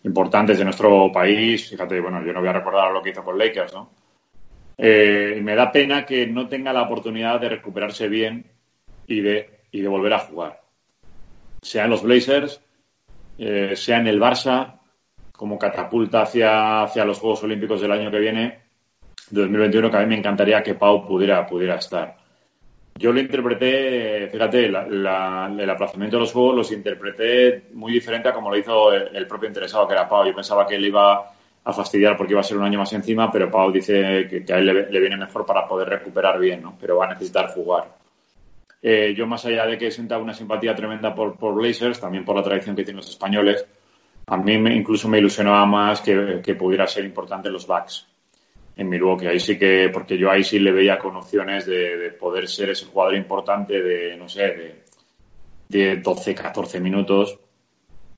importantes 0.05 0.59
de 0.59 0.65
nuestro 0.65 1.11
país. 1.11 1.69
Fíjate, 1.69 2.01
bueno, 2.01 2.25
yo 2.25 2.33
no 2.33 2.41
voy 2.41 2.49
a 2.49 2.53
recordar 2.53 2.93
lo 2.93 3.03
que 3.03 3.11
hizo 3.11 3.25
con 3.25 3.37
Lakers, 3.37 3.73
¿no? 3.73 3.91
Eh, 4.77 5.41
me 5.43 5.57
da 5.57 5.73
pena 5.73 6.07
que 6.07 6.29
no 6.29 6.47
tenga 6.49 6.73
la 6.73 6.83
oportunidad 6.83 7.41
de 7.41 7.49
recuperarse 7.49 8.09
bien 8.09 8.47
y 9.09 9.21
de, 9.21 9.63
y 9.73 9.81
de 9.81 9.89
volver 9.89 10.13
a 10.13 10.21
jugar. 10.21 10.61
Sea 11.61 11.85
en 11.85 11.91
los 11.91 12.05
Blazers, 12.05 12.61
eh, 13.39 13.75
sea 13.77 13.99
en 13.99 14.09
el 14.09 14.21
Barça, 14.21 14.75
como 15.33 15.59
catapulta 15.59 16.23
hacia, 16.23 16.83
hacia 16.83 17.05
los 17.05 17.19
Juegos 17.21 17.45
Olímpicos 17.45 17.81
del 17.81 17.93
año 17.93 18.11
que 18.11 18.19
viene, 18.19 18.59
de 19.31 19.41
2021, 19.43 19.91
que 19.91 19.97
a 19.97 20.01
mí 20.01 20.07
me 20.07 20.19
encantaría 20.19 20.63
que 20.63 20.75
Pau 20.75 21.07
pudiera, 21.07 21.47
pudiera 21.47 21.77
estar. 21.77 22.17
Yo 22.97 23.13
lo 23.13 23.21
interpreté, 23.21 24.29
fíjate, 24.29 24.69
la- 24.69 25.53
el 25.57 25.71
aplazamiento 25.71 26.17
de 26.17 26.23
los 26.23 26.33
juegos 26.33 26.57
los 26.57 26.73
interpreté 26.73 27.69
muy 27.75 27.93
diferente 27.93 28.29
a 28.29 28.33
como 28.33 28.51
lo 28.51 28.57
hizo 28.57 28.93
el, 28.93 29.27
propio 29.29 29.49
interesado, 29.49 29.87
que 29.87 29.95
era 29.95 30.09
Pau. 30.09 30.27
Yo 30.27 30.35
pensaba 30.35 30.67
que 30.67 30.79
le 30.79 30.89
iba 30.89 31.31
a 31.65 31.73
fastidiar 31.73 32.17
porque 32.17 32.33
iba 32.33 32.41
a 32.41 32.45
ser 32.45 32.57
un 32.57 32.65
año 32.65 32.79
más 32.81 32.93
encima, 32.93 33.31
pero 33.31 33.51
Pau 33.51 33.71
dice 33.71 34.27
que, 34.29 34.45
que 34.45 34.53
a 34.53 34.59
él 34.59 34.67
le, 34.67 34.91
le 34.91 35.01
viene 35.01 35.17
mejor 35.17 35.47
para 35.47 35.69
poder 35.69 35.89
recuperar 35.89 36.41
bien, 36.41 36.63
¿no? 36.63 36.77
Pero 36.81 36.97
va 36.97 37.07
a 37.07 37.11
necesitar 37.11 37.49
jugar. 37.51 37.85
Eh, 38.81 39.15
yo, 39.17 39.27
más 39.27 39.45
allá 39.45 39.67
de 39.67 39.77
que 39.77 39.91
sienta 39.91 40.19
una 40.19 40.33
simpatía 40.35 40.75
tremenda 40.75 41.15
por, 41.15 41.37
por 41.37 41.55
Blazers, 41.55 42.01
también 42.01 42.25
por 42.25 42.37
la 42.37 42.43
tradición 42.43 42.77
que 42.77 42.85
tienen 42.85 42.99
los 42.99 43.11
españoles, 43.11 43.67
a 44.27 44.37
mí 44.37 44.59
me- 44.59 44.75
incluso 44.75 45.09
me 45.09 45.19
ilusionaba 45.19 45.67
más 45.67 46.01
que, 46.01 46.41
que 46.43 46.55
pudiera 46.55 46.87
ser 46.87 47.05
importante 47.05 47.51
los 47.51 47.67
Bucks 47.67 48.07
en 48.77 48.89
Milwaukee. 48.89 49.27
Ahí 49.27 49.41
sí 49.41 49.59
que, 49.59 49.91
porque 49.93 50.17
yo 50.17 50.31
ahí 50.31 50.45
sí 50.45 50.59
le 50.61 50.71
veía 50.71 50.99
con 50.99 51.17
opciones 51.17 51.67
de, 51.67 51.97
de 51.97 52.11
poder 52.13 52.47
ser 52.47 52.71
ese 52.71 52.87
jugador 52.87 53.17
importante 53.17 53.83
de, 53.83 54.17
no 54.17 54.29
sé, 54.29 54.43
de, 54.43 54.83
de 55.69 55.97
12, 55.97 56.35
14 56.35 56.81
minutos, 56.81 57.39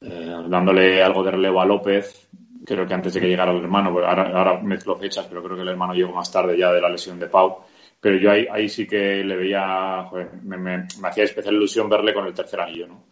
eh, 0.02 0.36
dándole 0.48 1.02
algo 1.02 1.22
de 1.22 1.30
relevo 1.30 1.60
a 1.60 1.64
López. 1.66 2.28
Creo 2.66 2.86
que 2.86 2.94
antes 2.94 3.14
de 3.14 3.20
que 3.20 3.28
llegara 3.28 3.52
el 3.52 3.58
hermano, 3.62 3.88
ahora, 3.90 4.28
ahora 4.36 4.60
mezclo 4.60 4.94
fechas, 4.96 5.26
pero 5.26 5.42
creo 5.42 5.56
que 5.56 5.62
el 5.62 5.68
hermano 5.68 5.94
llegó 5.94 6.12
más 6.12 6.30
tarde 6.30 6.58
ya 6.58 6.70
de 6.72 6.80
la 6.80 6.90
lesión 6.90 7.18
de 7.18 7.26
Pau. 7.26 7.60
Pero 8.00 8.16
yo 8.16 8.30
ahí, 8.30 8.46
ahí 8.50 8.68
sí 8.68 8.86
que 8.86 9.22
le 9.24 9.36
veía, 9.36 10.04
joder, 10.08 10.30
me, 10.42 10.56
me- 10.56 10.86
me 11.00 11.08
hacía 11.08 11.24
especial 11.24 11.54
ilusión 11.54 11.88
verle 11.88 12.14
con 12.14 12.26
el 12.26 12.34
tercer 12.34 12.60
anillo, 12.60 12.86
¿no? 12.88 13.04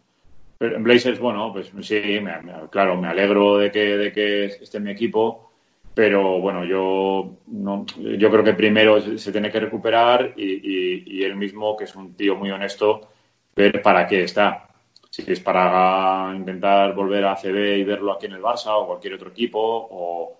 Pero 0.57 0.75
en 0.77 0.83
Blazers, 0.83 1.19
bueno, 1.19 1.53
pues 1.53 1.71
sí, 1.81 2.01
me- 2.21 2.69
claro, 2.71 2.97
me 2.97 3.07
alegro 3.07 3.57
de 3.57 3.71
que, 3.71 3.97
de 3.97 4.11
que 4.11 4.45
esté 4.45 4.77
en 4.77 4.83
mi 4.85 4.91
equipo, 4.91 5.51
pero 5.93 6.39
bueno, 6.39 6.65
yo 6.65 7.37
no, 7.47 7.85
yo 7.97 8.29
creo 8.31 8.43
que 8.43 8.53
primero 8.53 8.99
se, 9.01 9.17
se 9.17 9.31
tiene 9.31 9.51
que 9.51 9.59
recuperar 9.59 10.33
y, 10.37 10.43
y- 10.45 11.03
y 11.19 11.23
él 11.23 11.35
mismo, 11.35 11.77
que 11.77 11.85
es 11.85 11.95
un 11.95 12.15
tío 12.15 12.35
muy 12.35 12.51
honesto, 12.51 13.09
ver 13.55 13.81
para 13.81 14.05
qué 14.07 14.23
está. 14.23 14.67
Si 15.09 15.23
es 15.31 15.39
para 15.39 16.33
intentar 16.35 16.93
volver 16.93 17.25
a 17.25 17.35
CB 17.35 17.77
y 17.77 17.83
verlo 17.83 18.13
aquí 18.13 18.27
en 18.27 18.33
el 18.33 18.41
Barça 18.41 18.71
o 18.75 18.87
cualquier 18.87 19.15
otro 19.15 19.29
equipo, 19.29 19.59
o, 19.91 20.38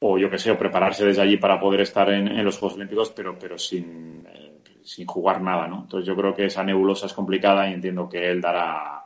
o 0.00 0.18
yo 0.18 0.30
qué 0.30 0.38
sé, 0.38 0.50
o 0.50 0.58
prepararse 0.58 1.04
desde 1.04 1.22
allí 1.22 1.36
para 1.36 1.58
poder 1.58 1.80
estar 1.80 2.08
en, 2.10 2.28
en 2.28 2.44
los 2.44 2.58
Juegos 2.58 2.76
Olímpicos, 2.76 3.10
pero, 3.10 3.38
pero 3.38 3.58
sin, 3.58 4.26
eh, 4.32 4.58
sin 4.84 5.06
jugar 5.06 5.40
nada, 5.40 5.66
¿no? 5.66 5.82
Entonces 5.82 6.06
yo 6.06 6.16
creo 6.16 6.34
que 6.34 6.46
esa 6.46 6.62
nebulosa 6.64 7.06
es 7.06 7.12
complicada 7.12 7.68
y 7.68 7.74
entiendo 7.74 8.08
que 8.08 8.30
él 8.30 8.40
dará, 8.40 9.04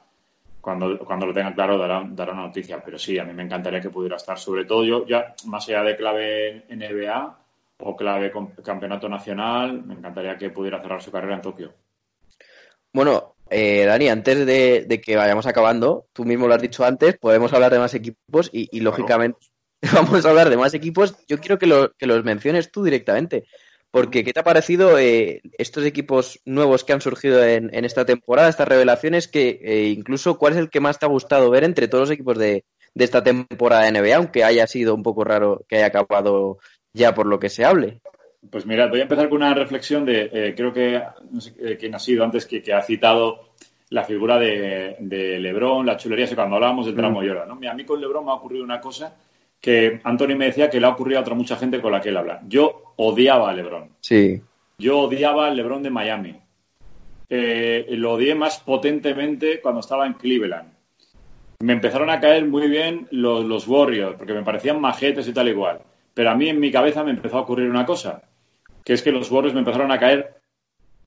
cuando, 0.60 0.98
cuando 0.98 1.26
lo 1.26 1.34
tenga 1.34 1.54
claro, 1.54 1.78
dará, 1.78 2.02
dará 2.08 2.32
una 2.32 2.46
noticia. 2.46 2.82
Pero 2.84 2.98
sí, 2.98 3.18
a 3.18 3.24
mí 3.24 3.32
me 3.32 3.42
encantaría 3.42 3.80
que 3.80 3.90
pudiera 3.90 4.16
estar. 4.16 4.38
Sobre 4.38 4.64
todo 4.64 4.84
yo, 4.84 5.06
ya 5.06 5.34
más 5.46 5.68
allá 5.68 5.82
de 5.82 5.96
clave 5.96 6.64
NBA 6.68 7.38
o 7.78 7.96
clave 7.96 8.32
campeonato 8.62 9.08
nacional, 9.08 9.82
me 9.82 9.94
encantaría 9.94 10.38
que 10.38 10.50
pudiera 10.50 10.80
cerrar 10.80 11.02
su 11.02 11.10
carrera 11.10 11.34
en 11.34 11.42
Tokio. 11.42 11.72
Bueno, 12.92 13.34
eh, 13.50 13.84
Dani, 13.86 14.08
antes 14.08 14.46
de, 14.46 14.84
de 14.86 15.00
que 15.00 15.16
vayamos 15.16 15.46
acabando, 15.46 16.06
tú 16.12 16.24
mismo 16.24 16.46
lo 16.46 16.54
has 16.54 16.62
dicho 16.62 16.84
antes, 16.84 17.18
podemos 17.18 17.52
hablar 17.52 17.72
de 17.72 17.78
más 17.78 17.94
equipos 17.94 18.50
y, 18.52 18.68
y, 18.70 18.80
lógicamente 18.80 19.38
vamos 19.94 20.24
a 20.24 20.30
hablar 20.30 20.50
de 20.50 20.56
más 20.56 20.74
equipos. 20.74 21.14
Yo 21.28 21.38
quiero 21.38 21.58
que, 21.58 21.66
lo- 21.66 21.92
que 21.92 22.06
los 22.06 22.24
menciones 22.24 22.70
tú 22.70 22.82
directamente, 22.84 23.44
porque 23.90 24.24
¿qué 24.24 24.32
te 24.32 24.40
ha 24.40 24.44
parecido 24.44 24.98
eh, 24.98 25.42
estos 25.58 25.84
equipos 25.84 26.40
nuevos 26.44 26.84
que 26.84 26.92
han 26.92 27.00
surgido 27.00 27.44
en, 27.44 27.74
en 27.74 27.84
esta 27.84 28.04
temporada, 28.04 28.48
estas 28.48 28.68
revelaciones, 28.68 29.28
que 29.28 29.60
eh, 29.62 29.88
incluso 29.88 30.38
cuál 30.38 30.54
es 30.54 30.58
el 30.60 30.70
que 30.70 30.80
más 30.80 30.98
te 30.98 31.06
ha 31.06 31.10
gustado 31.10 31.50
ver 31.50 31.64
entre 31.64 31.88
todos 31.88 32.02
los 32.08 32.10
equipos 32.10 32.38
de, 32.38 32.64
de 32.94 33.04
esta 33.04 33.22
temporada 33.22 33.82
de 33.82 33.88
NBA, 33.88 34.16
aunque 34.16 34.44
haya 34.44 34.66
sido 34.66 34.94
un 34.94 35.02
poco 35.02 35.24
raro 35.24 35.64
que 35.68 35.76
haya 35.76 35.86
acabado 35.86 36.58
ya 36.94 37.14
por 37.14 37.26
lo 37.26 37.38
que 37.38 37.48
se 37.48 37.64
hable? 37.64 38.00
Pues 38.50 38.66
mira, 38.66 38.86
voy 38.88 39.00
a 39.00 39.02
empezar 39.04 39.28
con 39.28 39.36
una 39.42 39.54
reflexión 39.54 40.04
de, 40.04 40.28
eh, 40.32 40.54
creo 40.56 40.72
que, 40.72 41.00
no 41.30 41.40
sé 41.40 41.54
quién 41.78 41.94
ha 41.94 41.98
sido 41.98 42.24
antes, 42.24 42.44
que, 42.46 42.62
que 42.62 42.72
ha 42.72 42.82
citado 42.82 43.52
la 43.90 44.04
figura 44.04 44.38
de, 44.38 44.96
de 44.98 45.38
Lebron, 45.38 45.86
la 45.86 45.96
chulería, 45.96 46.26
cuando 46.34 46.56
hablábamos 46.56 46.86
del 46.86 46.96
tramo 46.96 47.20
Mm. 47.20 47.26
Jordan, 47.26 47.48
¿no? 47.48 47.56
Mira, 47.56 47.72
A 47.72 47.74
mí 47.74 47.84
con 47.84 48.00
Lebron 48.00 48.24
me 48.24 48.30
ha 48.30 48.34
ocurrido 48.34 48.64
una 48.64 48.80
cosa 48.80 49.14
que 49.62 50.00
Anthony 50.02 50.34
me 50.36 50.46
decía 50.46 50.68
que 50.68 50.80
le 50.80 50.86
ha 50.86 50.90
ocurrido 50.90 51.20
a 51.20 51.22
otra 51.22 51.36
mucha 51.36 51.56
gente 51.56 51.80
con 51.80 51.92
la 51.92 52.00
que 52.00 52.08
él 52.08 52.16
habla. 52.16 52.42
Yo 52.48 52.94
odiaba 52.96 53.48
a 53.48 53.54
Lebron. 53.54 53.90
Sí. 54.00 54.42
Yo 54.76 54.98
odiaba 54.98 55.46
al 55.46 55.56
LeBron 55.56 55.84
de 55.84 55.90
Miami. 55.90 56.36
Eh, 57.28 57.86
lo 57.90 58.14
odié 58.14 58.34
más 58.34 58.58
potentemente 58.58 59.60
cuando 59.60 59.80
estaba 59.80 60.04
en 60.04 60.14
Cleveland. 60.14 60.72
Me 61.60 61.74
empezaron 61.74 62.10
a 62.10 62.18
caer 62.18 62.44
muy 62.44 62.66
bien 62.66 63.06
los, 63.12 63.44
los 63.44 63.68
Warriors, 63.68 64.16
porque 64.16 64.34
me 64.34 64.42
parecían 64.42 64.80
majetes 64.80 65.28
y 65.28 65.32
tal 65.32 65.48
igual. 65.48 65.78
Pero 66.12 66.30
a 66.30 66.34
mí 66.34 66.48
en 66.48 66.58
mi 66.58 66.72
cabeza 66.72 67.04
me 67.04 67.12
empezó 67.12 67.38
a 67.38 67.42
ocurrir 67.42 67.70
una 67.70 67.86
cosa, 67.86 68.22
que 68.84 68.94
es 68.94 69.02
que 69.02 69.12
los 69.12 69.30
Warriors 69.30 69.54
me 69.54 69.60
empezaron 69.60 69.92
a 69.92 70.00
caer 70.00 70.41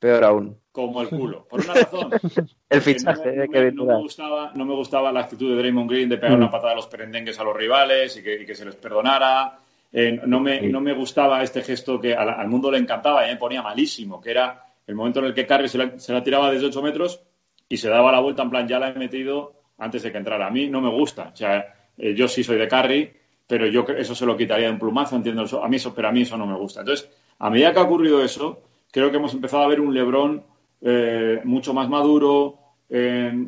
Peor 0.06 0.24
aún. 0.24 0.58
como 0.72 1.02
el 1.02 1.10
culo. 1.10 1.46
Por 1.50 1.62
una 1.62 1.74
razón. 1.74 2.12
El 2.70 2.82
fichaje 2.82 3.34
no, 3.36 3.42
de 3.42 3.48
me, 3.48 3.72
no 3.72 3.86
no 3.86 4.00
gustaba, 4.00 4.52
no 4.56 4.66
me 4.66 4.74
gustaba 4.76 5.12
la 5.12 5.22
actitud 5.22 5.50
de 5.52 5.58
Draymond 5.58 5.90
Green 5.90 6.10
de 6.10 6.18
pegar 6.18 6.38
Mm. 6.38 6.42
una 6.42 6.52
patada 6.52 6.74
a 6.74 6.76
los 6.76 6.88
perendengues 6.88 7.40
a 7.40 7.44
los 7.44 7.56
rivales 7.56 8.18
y 8.18 8.24
que, 8.24 8.42
y 8.42 8.46
que 8.46 8.54
se 8.56 8.66
les 8.66 8.76
perdonara. 8.76 9.58
Eh, 9.94 10.20
no, 10.26 10.40
me, 10.42 10.62
no 10.62 10.82
me 10.82 10.94
gustaba 10.94 11.42
este 11.42 11.62
gesto 11.62 12.00
que 12.02 12.14
al, 12.14 12.30
al 12.30 12.48
mundo 12.50 12.70
le 12.70 12.78
encantaba 12.80 13.26
y 13.26 13.32
me 13.32 13.38
ponía 13.38 13.62
malísimo, 13.62 14.20
que 14.20 14.32
era 14.32 14.64
el 14.86 14.94
momento 14.96 15.20
en 15.20 15.26
el 15.28 15.34
que 15.34 15.48
Curry 15.48 15.70
se 15.70 15.78
la, 15.78 15.98
se 15.98 16.12
la 16.14 16.22
tiraba 16.22 16.52
desde 16.52 16.68
8 16.68 16.82
metros 16.82 17.22
y 17.70 17.78
se 17.78 17.88
daba 17.90 18.12
la 18.12 18.20
vuelta 18.20 18.44
en 18.44 18.50
plan, 18.50 18.68
ya 18.68 18.78
la 18.78 18.90
he 18.90 18.94
metido 18.94 19.54
antes 19.78 20.04
de 20.04 20.12
que 20.12 20.18
entrara. 20.18 20.48
A 20.48 20.52
mí 20.52 20.68
no 20.70 20.82
me 20.82 20.90
gusta. 20.90 21.32
O 21.34 21.36
sea, 21.36 21.66
eh, 21.98 22.14
yo 22.14 22.28
sí 22.28 22.44
soy 22.44 22.58
de 22.58 22.68
Curry, 22.68 23.14
pero 23.48 23.66
yo 23.68 23.86
eso 23.98 24.14
se 24.14 24.26
lo 24.26 24.36
quitaría 24.36 24.66
de 24.68 24.74
un 24.74 24.80
plumazo, 24.80 25.16
entiendo 25.16 25.44
eso. 25.44 25.64
A 25.64 25.70
mí 25.70 25.78
eso, 25.78 25.94
pero 25.96 26.10
a 26.10 26.12
mí 26.12 26.24
eso 26.24 26.36
no 26.38 26.46
me 26.46 26.58
gusta. 26.58 26.82
Entonces, 26.82 27.10
a 27.40 27.50
medida 27.50 27.72
que 27.72 27.80
ha 27.80 27.84
ocurrido 27.84 28.22
eso, 28.24 28.62
creo 28.96 29.12
que 29.12 29.18
hemos 29.18 29.34
empezado 29.34 29.62
a 29.64 29.68
ver 29.68 29.82
un 29.82 29.94
LeBron 29.94 30.42
eh, 30.82 31.42
mucho 31.44 31.74
más 31.74 31.90
maduro, 31.90 32.58
eh, 32.90 33.48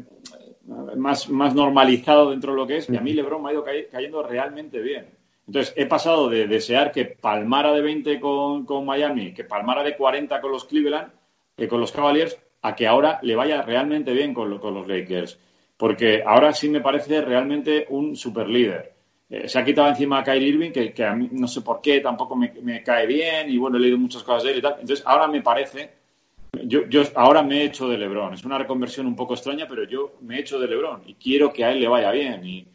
más, 0.98 1.30
más 1.30 1.56
normalizado 1.56 2.32
dentro 2.32 2.52
de 2.52 2.58
lo 2.58 2.68
que 2.68 2.78
es, 2.78 2.90
y 2.90 2.98
a 2.98 3.02
mí 3.02 3.14
LeBron 3.14 3.42
me 3.42 3.50
ha 3.50 3.54
ido 3.54 3.64
cay- 3.64 3.88
cayendo 3.90 4.22
realmente 4.24 4.82
bien. 4.82 5.06
Entonces, 5.48 5.74
he 5.78 5.86
pasado 5.86 6.30
de 6.30 6.48
desear 6.48 6.92
que 6.92 7.06
palmara 7.06 7.72
de 7.72 7.82
20 7.82 8.20
con, 8.20 8.66
con 8.66 8.86
Miami, 8.86 9.34
que 9.34 9.46
palmara 9.46 9.84
de 9.84 9.96
40 9.96 10.42
con 10.42 10.52
los 10.52 10.66
Cleveland, 10.66 11.14
eh, 11.56 11.68
con 11.70 11.80
los 11.80 11.94
Cavaliers, 11.94 12.38
a 12.64 12.76
que 12.76 12.86
ahora 12.86 13.20
le 13.22 13.36
vaya 13.38 13.62
realmente 13.62 14.12
bien 14.12 14.34
con, 14.34 14.50
lo- 14.50 14.60
con 14.60 14.74
los 14.74 14.86
Lakers. 14.86 15.40
Porque 15.78 16.24
ahora 16.26 16.52
sí 16.52 16.68
me 16.68 16.82
parece 16.82 17.22
realmente 17.22 17.86
un 17.90 18.18
super 18.18 18.50
líder. 18.50 18.92
Eh, 19.30 19.48
se 19.48 19.60
ha 19.60 19.66
quitado 19.66 19.90
encima 19.90 20.20
a 20.20 20.24
Kyrie 20.24 20.50
Irving, 20.50 20.72
que, 20.72 21.04
a 21.04 21.14
mí 21.14 21.30
no 21.32 21.48
sé 21.48 21.62
por 21.62 21.82
qué 21.82 22.00
tampoco 22.00 22.36
me, 22.36 22.84
cae 22.84 23.06
bien, 23.06 23.50
y 23.50 23.58
bueno, 23.58 23.78
he 23.78 23.82
leído 23.82 23.98
muchas 23.98 24.24
cosas 24.24 24.44
de 24.44 24.52
él 24.52 24.58
y 24.60 24.62
tal. 24.62 24.78
Entonces, 24.80 25.04
ahora 25.06 25.28
me 25.28 25.42
parece 25.42 25.98
yo, 26.64 26.82
ahora 27.16 27.44
me 27.44 27.62
he 27.62 27.66
hecho 27.66 27.88
de 27.88 27.98
Lebron. 27.98 28.34
Es 28.34 28.44
una 28.44 28.58
reconversión 28.58 29.06
un 29.08 29.16
poco 29.16 29.34
extraña, 29.34 29.68
pero 29.68 29.84
yo 29.84 30.18
me 30.22 30.38
he 30.38 30.40
hecho 30.40 30.60
de 30.60 30.68
Lebron 30.68 31.02
y 31.06 31.16
quiero 31.16 31.52
que 31.52 31.64
a 31.64 31.72
él 31.72 31.80
le 31.80 31.88
vaya 31.88 32.12
bien. 32.12 32.66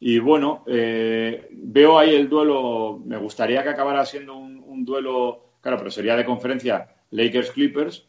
Y, 0.00 0.18
bueno, 0.18 0.64
eh, 0.66 1.48
veo 1.50 1.98
ahí 1.98 2.14
el 2.14 2.28
duelo. 2.28 3.00
Me 3.04 3.16
gustaría 3.16 3.62
que 3.62 3.70
acabara 3.70 4.04
siendo 4.04 4.36
un, 4.36 4.62
un 4.66 4.84
duelo, 4.84 5.54
claro, 5.60 5.78
pero 5.78 5.90
sería 5.90 6.16
de 6.16 6.24
conferencia 6.24 6.88
Lakers-Clippers. 7.10 8.06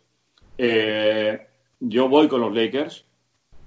Eh, 0.57 1.47
yo 1.79 2.09
voy 2.09 2.27
con 2.27 2.41
los 2.41 2.53
Lakers. 2.53 3.04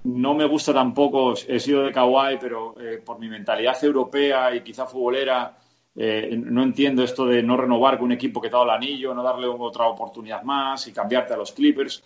No 0.05 0.33
me 0.35 0.47
gusta 0.47 0.73
tampoco, 0.73 1.35
he 1.47 1.59
sido 1.59 1.83
de 1.83 1.93
Kawhi, 1.93 2.39
pero 2.41 2.75
eh, 2.81 3.03
por 3.05 3.19
mi 3.19 3.29
mentalidad 3.29 3.83
europea 3.83 4.55
y 4.55 4.61
quizá 4.61 4.87
futbolera, 4.87 5.59
eh, 5.97 6.37
no 6.37 6.63
entiendo 6.63 7.03
esto 7.03 7.27
de 7.27 7.43
no 7.43 7.57
renovar 7.57 7.99
con 7.99 8.07
un 8.07 8.13
equipo 8.13 8.41
que 8.41 8.49
te 8.49 8.55
ha 8.55 8.59
dado 8.61 8.71
el 8.71 8.77
anillo, 8.77 9.13
no 9.13 9.23
darle 9.23 9.47
otra 9.47 9.87
oportunidad 9.89 10.43
más 10.45 10.87
y 10.87 10.93
cambiarte 10.93 11.35
a 11.35 11.37
los 11.37 11.53
Clippers 11.53 12.03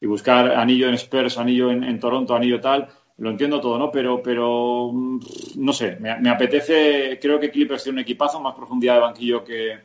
y 0.00 0.06
buscar 0.06 0.50
anillo 0.50 0.88
en 0.88 0.94
Spurs, 0.94 1.38
anillo 1.38 1.70
en, 1.70 2.00
Toronto, 2.00 2.34
anillo 2.34 2.60
tal. 2.60 2.88
Lo 3.18 3.30
entiendo 3.30 3.60
todo, 3.60 3.78
¿no? 3.78 3.90
Pero, 3.90 4.20
pero 4.22 4.90
mm, 4.92 5.20
no 5.56 5.72
sé, 5.72 5.96
me, 6.00 6.28
apetece, 6.28 7.18
creo 7.20 7.38
que 7.38 7.50
Clippers 7.50 7.84
tiene 7.84 8.00
un 8.00 8.02
equipazo, 8.02 8.40
más 8.40 8.54
profundidad 8.54 8.94
de 8.94 9.00
banquillo 9.00 9.44
que, 9.44 9.78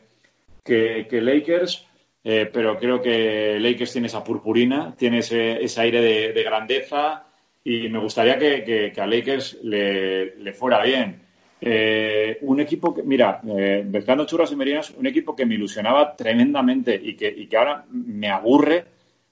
que, 0.64 1.20
Lakers, 1.22 1.86
eh, 2.24 2.50
pero 2.52 2.76
creo 2.76 3.00
que 3.00 3.58
Lakers 3.60 3.92
tiene 3.92 4.08
esa 4.08 4.22
purpurina, 4.24 4.94
tiene 4.96 5.18
ese, 5.18 5.62
ese 5.62 5.80
aire 5.80 6.32
de 6.32 6.42
grandeza 6.42 7.26
y 7.64 7.88
me 7.88 7.98
gustaría 7.98 8.38
que, 8.38 8.64
que- 8.64 8.92
que 8.92 9.00
a 9.00 9.06
Lakers 9.06 9.58
le, 9.62 10.36
le 10.36 10.52
fuera 10.52 10.82
bien. 10.82 11.20
Eh, 11.60 12.38
un 12.42 12.58
equipo 12.60 12.92
que, 12.92 13.02
mira, 13.04 13.40
eh, 13.46 13.86
churras 14.26 14.50
y 14.52 14.56
merinas, 14.56 14.90
un 14.90 15.06
equipo 15.06 15.34
que 15.36 15.46
me 15.46 15.54
ilusionaba 15.54 16.16
tremendamente 16.16 16.94
y 17.00 17.14
que, 17.14 17.28
y 17.28 17.46
que 17.46 17.56
ahora 17.56 17.84
me 17.90 18.28
aburre 18.30 18.84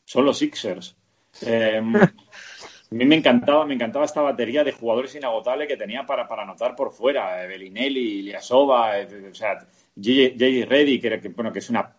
son 0.04 0.24
los 0.26 0.38
Sixers. 0.38 0.96
Eh, 1.44 1.80
a 2.90 2.94
mí 2.94 3.04
me 3.04 3.16
encantaba, 3.16 3.66
me 3.66 3.74
encantaba 3.74 4.04
esta 4.04 4.20
batería 4.20 4.64
de 4.64 4.72
jugadores 4.72 5.14
inagotables 5.14 5.68
que 5.68 5.76
tenía 5.76 6.04
para, 6.06 6.26
para 6.28 6.42
anotar 6.42 6.74
por 6.76 6.92
fuera. 6.92 7.42
Eh, 7.44 7.48
Bellinelli, 7.48 8.20
Iliasova, 8.20 8.98
eh, 9.00 9.28
o 9.30 9.34
sea, 9.34 9.58
J.J. 9.96 10.66
Reddy, 10.68 11.00
que, 11.00 11.20
que, 11.20 11.28
bueno, 11.30 11.52
que 11.52 11.58
es 11.60 11.70
una 11.70 11.92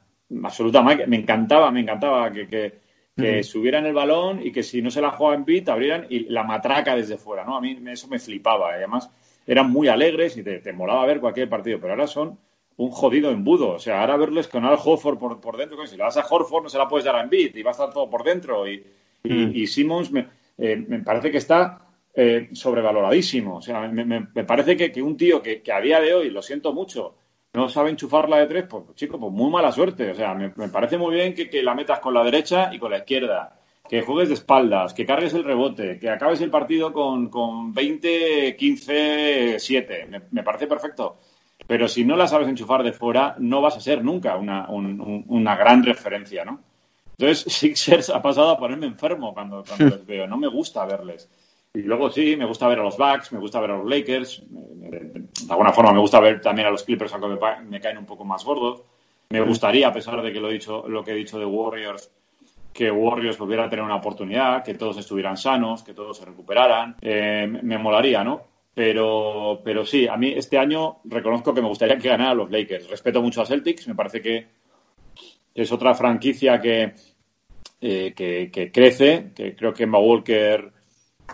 absoluta 0.43 0.81
máquina. 0.81 1.07
Me 1.07 1.17
encantaba, 1.17 1.71
me 1.71 1.81
encantaba 1.81 2.31
que, 2.31 2.47
que, 2.47 2.73
que 3.21 3.39
Ujú. 3.39 3.43
subieran 3.43 3.85
el 3.85 3.93
balón 3.93 4.45
y 4.45 4.51
que 4.51 4.63
si 4.63 4.81
no 4.81 4.89
se 4.91 5.01
la 5.01 5.11
jugaban 5.11 5.39
en 5.39 5.45
beat, 5.45 5.69
abrieran 5.69 6.07
y 6.09 6.21
la 6.29 6.43
matraca 6.43 6.95
desde 6.95 7.17
fuera, 7.17 7.45
¿no? 7.45 7.55
A 7.55 7.61
mí 7.61 7.77
eso 7.89 8.07
me 8.07 8.19
flipaba. 8.19 8.71
Y 8.71 8.75
además 8.75 9.09
eran 9.47 9.71
muy 9.71 9.87
alegres 9.87 10.35
y 10.37 10.43
te, 10.43 10.59
te 10.59 10.73
molaba 10.73 11.05
ver 11.05 11.19
cualquier 11.19 11.47
partido, 11.49 11.79
pero 11.79 11.93
ahora 11.93 12.07
son 12.07 12.37
un 12.77 12.89
jodido 12.91 13.31
embudo. 13.31 13.69
O 13.75 13.79
sea, 13.79 14.01
ahora 14.01 14.17
verles 14.17 14.47
con 14.47 14.65
Al 14.65 14.77
Horford 14.83 15.17
por, 15.19 15.39
por 15.39 15.55
dentro, 15.57 15.85
si 15.87 15.95
le 15.97 16.03
das 16.03 16.17
a 16.17 16.25
Horford 16.29 16.63
no 16.63 16.69
se 16.69 16.77
la 16.77 16.87
puedes 16.87 17.05
dar 17.05 17.15
a 17.15 17.21
Embiid 17.21 17.55
y 17.55 17.61
va 17.63 17.69
a 17.71 17.73
estar 17.73 17.91
todo 17.93 18.09
por 18.09 18.23
dentro. 18.23 18.67
Y, 18.67 18.83
y, 19.23 19.33
Mm. 19.33 19.51
y 19.55 19.67
Simmons 19.67 20.11
me, 20.11 20.25
eh, 20.57 20.75
me 20.87 20.99
parece 20.99 21.29
que 21.31 21.37
está 21.37 21.79
eh, 22.15 22.49
sobrevaloradísimo. 22.53 23.57
O 23.57 23.61
sea, 23.61 23.81
me, 23.87 24.03
me- 24.03 24.27
me 24.33 24.43
parece 24.43 24.75
que, 24.75 24.91
que 24.91 25.01
un 25.01 25.15
tío 25.15 25.41
que, 25.41 25.61
que 25.61 25.71
a 25.71 25.79
día 25.79 25.99
de 26.01 26.13
hoy, 26.13 26.29
lo 26.29 26.41
siento 26.41 26.73
mucho, 26.73 27.15
no 27.53 27.67
sabe 27.69 27.89
enchufarla 27.89 28.37
de 28.37 28.47
tres, 28.47 28.65
pues 28.69 28.83
chico, 28.95 29.19
pues 29.19 29.31
muy 29.33 29.49
mala 29.51 29.71
suerte. 29.71 30.11
O 30.11 30.15
sea, 30.15 30.33
me, 30.33 30.51
me 30.55 30.69
parece 30.69 30.97
muy 30.97 31.13
bien 31.15 31.33
que, 31.33 31.49
que 31.49 31.61
la 31.63 31.75
metas 31.75 31.99
con 31.99 32.13
la 32.13 32.23
derecha 32.23 32.69
y 32.73 32.79
con 32.79 32.91
la 32.91 32.99
izquierda. 32.99 33.57
Que 33.89 34.01
juegues 34.03 34.29
de 34.29 34.35
espaldas, 34.35 34.93
que 34.93 35.05
cargues 35.05 35.33
el 35.33 35.43
rebote, 35.43 35.99
que 35.99 36.09
acabes 36.09 36.39
el 36.39 36.49
partido 36.49 36.93
con, 36.93 37.27
con 37.29 37.73
20, 37.73 38.55
15, 38.55 39.55
7. 39.59 40.05
Me, 40.09 40.21
me 40.31 40.43
parece 40.43 40.67
perfecto. 40.67 41.17
Pero 41.67 41.87
si 41.89 42.05
no 42.05 42.15
la 42.15 42.27
sabes 42.27 42.47
enchufar 42.47 42.83
de 42.83 42.93
fuera, 42.93 43.35
no 43.39 43.59
vas 43.61 43.75
a 43.75 43.81
ser 43.81 44.03
nunca 44.03 44.35
una, 44.37 44.69
un- 44.69 44.99
un- 45.01 45.25
una 45.27 45.55
gran 45.57 45.83
referencia, 45.83 46.45
¿no? 46.45 46.59
Entonces, 47.17 47.51
Sixers 47.53 48.09
ha 48.11 48.21
pasado 48.21 48.51
a 48.51 48.57
ponerme 48.57 48.85
enfermo 48.87 49.33
cuando, 49.33 49.63
cuando 49.67 49.85
les 49.97 50.05
veo. 50.05 50.25
No 50.27 50.37
me 50.37 50.47
gusta 50.47 50.85
verles. 50.85 51.29
Y 51.73 51.83
luego 51.83 52.09
sí, 52.09 52.35
me 52.35 52.45
gusta 52.45 52.67
ver 52.67 52.79
a 52.79 52.83
los 52.83 52.97
Bucks, 52.97 53.31
me 53.31 53.39
gusta 53.39 53.61
ver 53.61 53.71
a 53.71 53.77
los 53.77 53.89
Lakers. 53.89 54.43
De 54.49 55.27
alguna 55.49 55.71
forma 55.71 55.93
me 55.93 55.99
gusta 55.99 56.19
ver 56.19 56.41
también 56.41 56.67
a 56.67 56.71
los 56.71 56.83
Clippers, 56.83 57.13
aunque 57.13 57.39
me, 57.65 57.79
caen 57.79 57.97
un 57.97 58.05
poco 58.05 58.25
más 58.25 58.43
gordos. 58.43 58.83
Me 59.29 59.39
gustaría, 59.41 59.87
a 59.87 59.93
pesar 59.93 60.21
de 60.21 60.33
que 60.33 60.41
lo, 60.41 60.49
he 60.49 60.53
dicho, 60.53 60.85
lo 60.89 61.03
que 61.03 61.11
he 61.11 61.15
dicho 61.15 61.39
de 61.39 61.45
Warriors, 61.45 62.11
que 62.73 62.91
Warriors 62.91 63.37
volviera 63.37 63.65
a 63.65 63.69
tener 63.69 63.85
una 63.85 63.95
oportunidad, 63.95 64.63
que 64.63 64.73
todos 64.73 64.97
estuvieran 64.97 65.37
sanos, 65.37 65.83
que 65.83 65.93
todos 65.93 66.17
se 66.17 66.25
recuperaran. 66.25 66.97
Eh, 67.01 67.47
me- 67.47 67.77
molaría, 67.77 68.21
¿no? 68.21 68.41
Pero, 68.73 69.61
pero 69.63 69.85
sí, 69.85 70.07
a 70.07 70.17
mí 70.17 70.33
este 70.35 70.57
año 70.57 70.97
reconozco 71.05 71.53
que 71.53 71.61
me 71.61 71.67
gustaría 71.69 71.97
que 71.97 72.09
ganaran 72.09 72.37
los 72.37 72.51
Lakers. 72.51 72.89
Respeto 72.89 73.21
mucho 73.21 73.41
a 73.41 73.45
Celtics, 73.45 73.87
me 73.87 73.95
parece 73.95 74.21
que 74.21 74.47
es 75.55 75.71
otra 75.71 75.93
franquicia 75.93 76.59
que, 76.59 76.93
eh, 77.79 78.13
que, 78.13 78.49
que 78.51 78.71
crece, 78.71 79.31
que 79.33 79.55
creo 79.55 79.73
que 79.73 79.83
Emma 79.83 79.99
Walker 79.99 80.80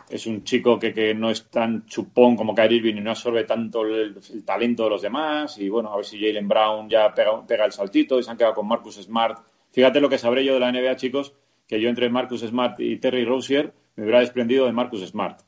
es 0.09 0.27
un 0.27 0.43
chico 0.43 0.79
que, 0.79 0.93
que 0.93 1.13
no 1.13 1.29
es 1.29 1.49
tan 1.49 1.85
chupón 1.85 2.35
como 2.35 2.55
Kyrie 2.55 2.77
Irving 2.77 2.95
y 2.97 3.01
no 3.01 3.11
absorbe 3.11 3.43
tanto 3.43 3.81
el, 3.81 4.15
talento 4.45 4.85
de 4.85 4.89
los 4.89 5.01
demás. 5.01 5.57
Y 5.57 5.69
bueno, 5.69 5.91
a 5.91 5.95
ver 5.97 6.05
si 6.05 6.19
Jalen 6.19 6.47
Brown 6.47 6.89
ya 6.89 7.13
pega, 7.13 7.45
pega 7.45 7.65
el 7.65 7.71
saltito 7.71 8.19
y 8.19 8.23
se 8.23 8.31
han 8.31 8.37
quedado 8.37 8.53
con 8.53 8.67
Marcus 8.67 8.95
Smart. 8.95 9.39
Fíjate 9.71 9.99
lo 9.99 10.09
que 10.09 10.17
sabré 10.17 10.43
yo 10.43 10.53
de 10.53 10.59
la 10.59 10.71
NBA, 10.71 10.95
chicos, 10.95 11.33
que 11.67 11.79
yo 11.79 11.89
entre 11.89 12.09
Marcus 12.09 12.41
Smart 12.41 12.79
y 12.79 12.97
Terry 12.97 13.25
Rozier 13.25 13.73
me 13.95 14.03
hubiera 14.03 14.21
desprendido 14.21 14.65
de 14.65 14.71
Marcus 14.71 15.05
Smart. 15.05 15.41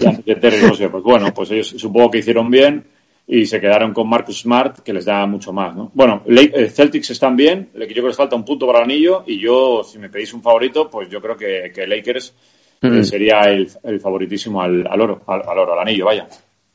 Y 0.00 0.06
antes 0.06 0.24
de 0.24 0.36
Terry 0.36 0.60
Rozier, 0.60 0.90
pues 0.90 1.02
bueno, 1.02 1.34
pues 1.34 1.50
ellos 1.50 1.68
supongo 1.68 2.10
que 2.10 2.18
hicieron 2.18 2.50
bien 2.50 2.86
y 3.26 3.46
se 3.46 3.60
quedaron 3.60 3.92
con 3.92 4.08
Marcus 4.08 4.40
Smart, 4.42 4.80
que 4.80 4.92
les 4.92 5.04
da 5.04 5.26
mucho 5.26 5.52
más, 5.52 5.74
¿no? 5.74 5.90
Bueno, 5.94 6.22
eh, 6.26 6.70
Celtics 6.70 7.10
están 7.10 7.34
bien, 7.34 7.70
yo 7.74 7.86
creo 7.86 8.02
que 8.04 8.08
les 8.08 8.16
falta 8.16 8.36
un 8.36 8.44
punto 8.44 8.66
para 8.66 8.78
el 8.78 8.84
anillo 8.84 9.24
y 9.26 9.40
yo, 9.40 9.82
si 9.82 9.98
me 9.98 10.08
pedís 10.08 10.32
un 10.32 10.42
favorito, 10.42 10.88
pues 10.88 11.08
yo 11.08 11.20
creo 11.20 11.36
que, 11.36 11.72
que 11.74 11.86
Lakers 11.88 12.34
Mm. 12.82 13.02
sería 13.02 13.40
el, 13.42 13.68
el 13.82 14.00
favoritísimo 14.00 14.60
al, 14.62 14.86
al 14.86 15.00
oro, 15.00 15.22
al, 15.26 15.42
al 15.48 15.58
oro, 15.58 15.72
al 15.72 15.78
anillo, 15.80 16.04
vaya. 16.06 16.28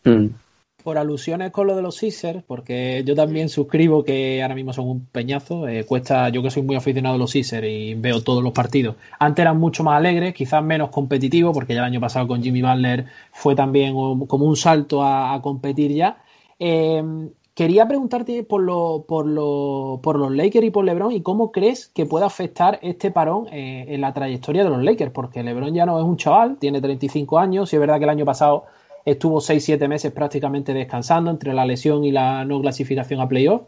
Mm. 0.04 0.28
Por 0.84 0.98
alusiones 0.98 1.52
con 1.52 1.68
lo 1.68 1.76
de 1.76 1.84
los 1.84 1.96
Sixers, 1.98 2.42
porque 2.48 3.04
yo 3.06 3.14
también 3.14 3.50
suscribo 3.50 4.04
que 4.04 4.42
ahora 4.42 4.56
mismo 4.56 4.74
son 4.74 4.88
un 4.90 5.06
peñazo. 5.06 5.68
eh, 5.68 5.84
cuesta, 5.86 6.30
yo 6.30 6.42
que 6.42 6.50
soy 6.50 6.64
muy 6.64 6.76
aficionado 6.76 7.16
a 7.16 7.18
los 7.20 7.30
Sixers 7.30 7.68
y 7.68 7.94
veo 7.94 8.24
todos 8.24 8.44
los 8.44 8.52
partidos. 8.52 8.96
Antes 9.20 9.44
eran 9.44 9.60
mucho 9.60 9.84
más 9.84 9.98
alegres, 9.98 10.34
quizás 10.34 10.64
menos 10.64 10.90
competitivos, 10.90 11.54
porque 11.54 11.76
ya 11.76 11.82
el 11.82 11.86
año 11.86 12.00
pasado 12.02 12.28
con 12.28 12.42
Jimmy 12.42 12.64
Butler 12.64 13.06
fue 13.32 13.54
también 13.54 13.94
como 13.94 14.46
un 14.46 14.56
salto 14.56 15.04
a, 15.04 15.36
a 15.36 15.42
competir 15.44 15.92
ya. 15.92 16.18
Eh, 16.58 17.04
quería 17.62 17.88
preguntarte 17.88 18.44
por, 18.44 18.62
lo- 18.64 19.06
por, 19.08 19.28
lo- 19.28 20.00
por 20.02 20.18
los 20.18 20.32
Lakers 20.32 20.66
y 20.66 20.72
por 20.72 20.84
LeBron 20.84 21.12
y 21.12 21.22
cómo 21.22 21.52
crees 21.52 21.88
que 21.90 22.08
puede 22.08 22.26
afectar 22.26 22.80
este 22.82 23.12
parón 23.12 23.48
eh, 23.52 23.86
en 23.90 24.02
la 24.02 24.14
trayectoria 24.14 24.64
de 24.64 24.70
los 24.72 24.82
Lakers, 24.84 25.12
porque 25.12 25.44
LeBron 25.44 25.72
ya 25.74 25.86
no 25.86 26.00
es 26.00 26.04
un 26.04 26.18
chaval, 26.18 26.58
tiene 26.58 26.82
35 26.82 27.38
años 27.38 27.72
y 27.72 27.76
es 27.76 27.80
verdad 27.80 27.98
que 28.00 28.06
el 28.06 28.10
año 28.10 28.26
pasado 28.26 28.64
estuvo 29.06 29.40
6-7 29.42 29.88
meses 29.88 30.12
prácticamente 30.12 30.74
descansando 30.74 31.30
entre 31.30 31.54
la 31.54 31.66
lesión 31.66 32.04
y 32.04 32.12
la 32.12 32.46
no 32.46 32.60
clasificación 32.62 33.20
a 33.22 33.28
playoff. 33.28 33.62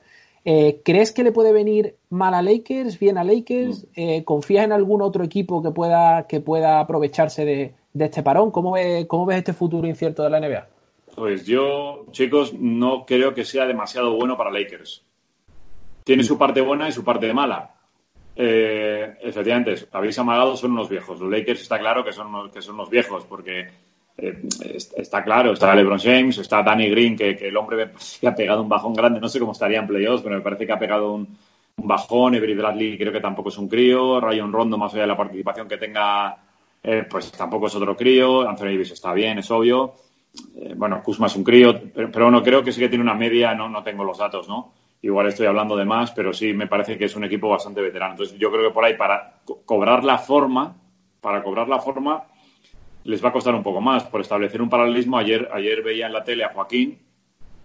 Eh, 0.45 0.81
¿Crees 0.83 1.11
que 1.11 1.23
le 1.23 1.31
puede 1.31 1.53
venir 1.53 1.95
mal 2.09 2.33
a 2.33 2.41
Lakers, 2.41 2.97
bien 2.99 3.17
a 3.19 3.23
Lakers? 3.23 3.85
Eh, 3.95 4.23
¿Confías 4.23 4.65
en 4.65 4.71
algún 4.71 5.01
otro 5.03 5.23
equipo 5.23 5.61
que 5.61 5.69
pueda, 5.71 6.25
que 6.27 6.41
pueda 6.41 6.79
aprovecharse 6.79 7.45
de, 7.45 7.73
de 7.93 8.05
este 8.05 8.23
parón? 8.23 8.49
¿Cómo, 8.51 8.71
ve- 8.71 9.05
¿Cómo 9.07 9.25
ves 9.27 9.37
este 9.37 9.53
futuro 9.53 9.87
incierto 9.87 10.23
de 10.23 10.29
la 10.31 10.39
NBA? 10.39 10.67
Pues 11.16 11.45
yo, 11.45 12.05
chicos, 12.11 12.53
no 12.53 13.05
creo 13.05 13.34
que 13.34 13.45
sea 13.45 13.66
demasiado 13.68 14.16
bueno 14.16 14.36
para 14.38 14.51
Lakers. 14.51 15.03
Tiene 16.03 16.24
su 16.24 16.38
parte 16.38 16.59
buena 16.61 16.89
y 16.89 16.91
su 16.91 17.03
parte 17.03 17.32
mala. 17.34 17.70
Eh, 18.36 19.16
efectivamente, 19.22 19.76
habéis 19.91 20.18
amagado, 20.18 20.57
son 20.57 20.72
unos 20.72 20.89
viejos. 20.89 21.20
Los 21.20 21.30
Lakers 21.32 21.61
está 21.61 21.78
claro 21.80 22.03
que 22.03 22.11
son 22.11 22.28
unos, 22.28 22.51
que 22.51 22.61
son 22.61 22.76
unos 22.76 22.89
viejos, 22.89 23.26
porque 23.26 23.68
eh, 24.18 24.41
est- 24.74 24.97
está 24.97 25.24
claro, 25.24 25.53
está 25.53 25.76
LeBron 25.76 25.99
James, 25.99 26.39
está 26.39 26.64
Danny 26.64 26.89
Green, 26.89 27.16
que, 27.16 27.36
que 27.38 27.47
el 27.49 27.57
hombre 27.57 27.91
que 28.20 28.28
ha 28.28 28.34
pegado 28.36 28.64
un 28.64 28.70
bajón 28.70 28.93
grande. 28.93 29.20
No 29.20 29.30
sé 29.30 29.39
cómo 29.39 29.51
estaría 29.51 29.80
en 29.80 29.88
playoffs, 29.88 30.24
pero 30.24 30.36
me 30.36 30.41
parece 30.41 30.66
que 30.66 30.72
ha 30.74 30.80
pegado 30.80 31.14
un, 31.14 31.38
bajón. 31.78 32.36
Avery 32.36 32.55
Bradley 32.55 32.97
creo 32.97 33.11
que 33.14 33.22
tampoco 33.22 33.49
es 33.49 33.57
un 33.59 33.70
crío. 33.70 34.20
Ryan 34.20 34.51
Rondo, 34.51 34.78
más 34.80 34.93
allá 34.93 35.03
de 35.03 35.07
la 35.09 35.18
participación 35.18 35.68
que 35.68 35.78
tenga, 35.78 36.38
eh, 36.82 37.05
pues 37.09 37.32
tampoco 37.32 37.68
es 37.68 37.76
otro 37.76 37.95
crío. 37.95 38.47
Anthony 38.49 38.66
Davis 38.66 38.91
está 38.91 39.14
bien, 39.14 39.38
es 39.38 39.49
obvio. 39.51 39.93
Eh, 40.55 40.73
bueno, 40.75 41.01
Kuzma 41.03 41.27
es 41.27 41.36
un 41.36 41.43
crío, 41.43 41.79
pero, 41.93 42.11
pero 42.11 42.25
bueno, 42.25 42.41
creo 42.41 42.63
que 42.63 42.71
sí 42.71 42.79
que 42.79 42.89
tiene 42.89 43.03
una 43.03 43.13
media, 43.13 43.53
no, 43.53 43.69
no 43.69 43.84
tengo 43.84 44.03
los 44.03 44.17
datos, 44.17 44.47
¿no? 44.49 44.73
Igual 45.01 45.27
estoy 45.27 45.45
hablando 45.47 45.75
de 45.75 45.86
más, 45.86 46.11
pero 46.11 46.34
sí 46.34 46.53
me 46.53 46.67
parece 46.67 46.97
que 46.97 47.05
es 47.05 47.15
un 47.15 47.23
equipo 47.25 47.49
bastante 47.49 47.81
veterano. 47.81 48.13
Entonces 48.13 48.38
yo 48.39 48.49
creo 48.51 48.67
que 48.69 48.73
por 48.73 48.86
ahí 48.86 48.95
para 48.95 49.41
co- 49.45 49.61
cobrar 49.65 50.03
la 50.03 50.17
forma, 50.17 50.75
para 51.21 51.43
cobrar 51.43 51.67
la 51.67 51.79
forma, 51.79 52.23
les 53.03 53.23
va 53.23 53.29
a 53.29 53.34
costar 53.34 53.53
un 53.53 53.63
poco 53.63 53.81
más. 53.81 54.05
Por 54.05 54.21
establecer 54.21 54.61
un 54.61 54.69
paralelismo, 54.69 55.17
ayer, 55.17 55.49
ayer 55.53 55.84
veía 55.84 56.07
en 56.07 56.13
la 56.13 56.23
tele 56.23 56.45
a 56.45 56.49
Joaquín 56.53 56.97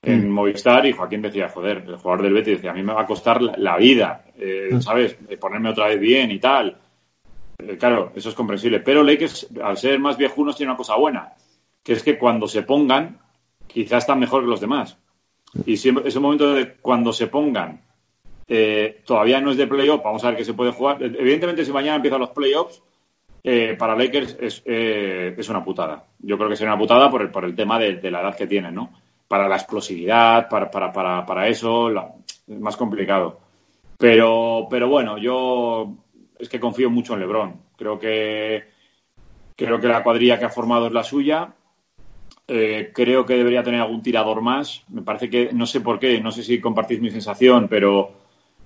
en 0.03 0.31
Movistar 0.31 0.85
y 0.87 0.93
Joaquín 0.93 1.23
decía, 1.23 1.49
joder, 1.49 1.85
el 1.87 1.97
jugador 1.97 2.23
del 2.23 2.33
Betis 2.33 2.57
decía, 2.57 2.71
a 2.71 2.75
mí 2.75 2.83
me 2.83 2.93
va 2.93 3.03
a 3.03 3.07
costar 3.07 3.41
la, 3.43 3.55
la 3.57 3.77
vida, 3.77 4.25
eh, 4.37 4.71
¿sabes? 4.81 5.16
Eh, 5.29 5.37
Ponerme 5.37 5.71
otra 5.71 5.87
vez 5.89 5.99
bien 6.01 6.31
y 6.31 6.39
tal. 6.41 6.77
Eh, 7.59 7.77
claro, 7.79 8.12
eso 8.14 8.29
es 8.29 8.35
comprensible. 8.35 8.81
Pero 8.81 9.03
Lakers, 9.03 9.49
al 9.62 9.77
ser 9.77 9.99
más 10.01 10.16
viejunos, 10.16 10.57
tiene 10.57 10.71
una 10.73 10.77
cosa 10.77 10.97
buena, 10.97 11.33
que 11.89 11.95
es 11.95 12.03
que 12.03 12.18
cuando 12.18 12.47
se 12.47 12.64
pongan, 12.64 13.18
quizás 13.66 14.03
están 14.05 14.18
mejor 14.18 14.43
que 14.43 14.51
los 14.51 14.61
demás. 14.61 14.99
Y 15.64 15.78
si 15.78 15.89
ese 16.05 16.20
momento 16.20 16.53
de 16.53 16.74
cuando 16.74 17.14
se 17.14 17.28
pongan, 17.28 17.80
eh, 18.47 19.01
todavía 19.07 19.41
no 19.41 19.53
es 19.53 19.57
de 19.57 19.66
playoff, 19.66 20.03
vamos 20.05 20.22
a 20.22 20.28
ver 20.28 20.36
qué 20.36 20.45
se 20.45 20.53
puede 20.53 20.72
jugar. 20.72 21.03
Evidentemente, 21.03 21.64
si 21.64 21.72
mañana 21.72 21.97
empiezan 21.97 22.20
los 22.20 22.28
playoffs, 22.28 22.82
eh, 23.43 23.74
para 23.78 23.97
Lakers 23.97 24.36
es, 24.39 24.62
eh, 24.66 25.34
es 25.39 25.49
una 25.49 25.64
putada. 25.64 26.05
Yo 26.18 26.36
creo 26.36 26.51
que 26.51 26.57
sería 26.57 26.74
una 26.74 26.78
putada 26.82 27.11
por 27.11 27.22
el, 27.22 27.30
por 27.30 27.47
el 27.47 27.55
tema 27.57 27.78
de, 27.78 27.95
de 27.97 28.11
la 28.11 28.20
edad 28.20 28.36
que 28.36 28.47
tienen, 28.47 28.74
¿no? 28.74 28.91
Para 29.26 29.49
la 29.49 29.57
explosividad, 29.57 30.47
para, 30.51 30.70
para, 30.70 30.93
para, 30.93 31.24
para 31.24 31.49
eso, 31.49 31.89
la- 31.89 32.12
es 32.47 32.61
más 32.61 32.76
complicado. 32.76 33.41
Pero, 33.97 34.66
pero 34.68 34.89
bueno, 34.91 35.16
yo 35.16 35.91
es 36.39 36.51
que 36.51 36.61
confío 36.61 36.91
mucho 36.91 37.14
en 37.14 37.20
LeBron. 37.20 37.55
Creo 37.78 37.99
que, 37.99 38.64
creo 39.57 39.80
que 39.80 39.89
la 39.89 40.03
cuadrilla 40.03 40.39
que 40.39 40.45
ha 40.45 40.51
formado 40.51 40.89
es 40.89 40.93
la 40.93 41.03
suya. 41.03 41.55
Eh, 42.51 42.93
creo 42.95 43.27
que 43.27 43.37
debería 43.37 43.63
tener 43.63 43.83
algún 43.83 44.03
tirador 44.03 44.41
más. 44.41 44.83
Me 44.89 45.03
parece 45.03 45.29
que, 45.29 45.53
no 45.53 45.67
sé 45.67 45.83
por 45.83 45.99
qué, 45.99 46.19
no 46.21 46.33
sé 46.33 46.43
si 46.43 46.61
compartís 46.61 46.99
mi 46.99 47.11
sensación, 47.11 47.69
pero 47.69 48.13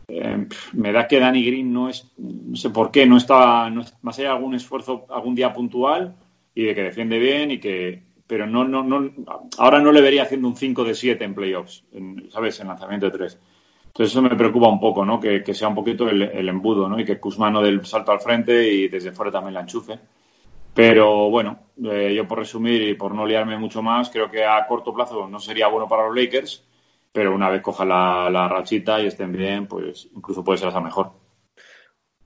eh, 0.07 0.47
me 0.75 0.93
da 0.93 1.09
que 1.09 1.19
Danny 1.19 1.45
Green 1.45 1.73
no 1.73 1.89
es, 1.89 2.13
no 2.17 2.55
sé 2.55 2.71
por 2.71 2.93
qué, 2.93 3.07
no 3.07 3.17
está, 3.17 3.69
no 3.71 3.83
más 4.03 4.19
allá 4.19 4.29
de 4.29 4.35
algún 4.37 4.55
esfuerzo 4.55 5.07
algún 5.11 5.35
día 5.35 5.53
puntual 5.53 6.15
y 6.55 6.63
de 6.65 6.75
que 6.77 6.83
defiende 6.85 7.19
bien 7.19 7.51
y 7.51 7.59
que, 7.59 8.03
pero 8.25 8.47
no, 8.47 8.63
no, 8.63 8.85
no, 8.85 9.11
ahora 9.59 9.81
no 9.81 9.91
le 9.91 10.01
vería 10.01 10.23
haciendo 10.23 10.47
un 10.47 10.57
5 10.57 10.85
de 10.85 10.95
7 10.95 11.25
en 11.25 11.35
playoffs, 11.35 11.85
¿sabes? 12.31 12.61
En 12.61 12.69
lanzamiento 12.69 13.07
de 13.07 13.19
3. 13.19 13.39
Entonces 13.87 14.13
eso 14.13 14.23
me 14.23 14.37
preocupa 14.37 14.69
un 14.69 14.81
poco, 14.81 15.05
¿no? 15.05 15.19
Que, 15.19 15.43
que 15.43 15.55
sea 15.55 15.69
un 15.69 15.75
poquito 15.75 16.09
el, 16.09 16.23
el 16.23 16.49
embudo, 16.49 16.89
¿no? 16.89 17.01
Y 17.01 17.05
que 17.05 17.19
Kuzma 17.19 17.51
no 17.51 17.61
del 17.61 17.85
salto 17.85 18.13
al 18.13 18.21
frente 18.21 18.73
y 18.73 18.89
desde 18.89 19.11
fuera 19.11 19.33
también 19.33 19.55
la 19.55 19.61
enchufe. 19.61 19.99
Pero 20.75 21.29
bueno, 21.31 21.59
eh, 21.85 22.15
yo 22.15 22.27
por 22.27 22.39
resumir 22.39 22.83
y 22.83 22.95
por 22.95 23.15
no 23.15 23.27
liarme 23.27 23.59
mucho 23.59 23.83
más, 23.83 24.11
creo 24.11 24.31
que 24.31 24.45
a 24.45 24.67
corto 24.67 24.95
plazo 24.95 25.29
no 25.29 25.39
sería 25.39 25.69
bueno 25.69 25.89
para 25.89 26.07
los 26.07 26.17
Lakers, 26.17 26.65
pero 27.13 27.35
una 27.35 27.51
vez 27.51 27.61
coja 27.61 27.85
la, 27.85 28.31
la 28.31 28.49
rachita 28.49 29.01
y 29.01 29.07
estén 29.07 29.33
bien, 29.33 29.67
pues 29.67 30.09
incluso 30.15 30.43
puede 30.43 30.59
ser 30.59 30.69
hasta 30.69 30.81
mejor. 30.81 31.13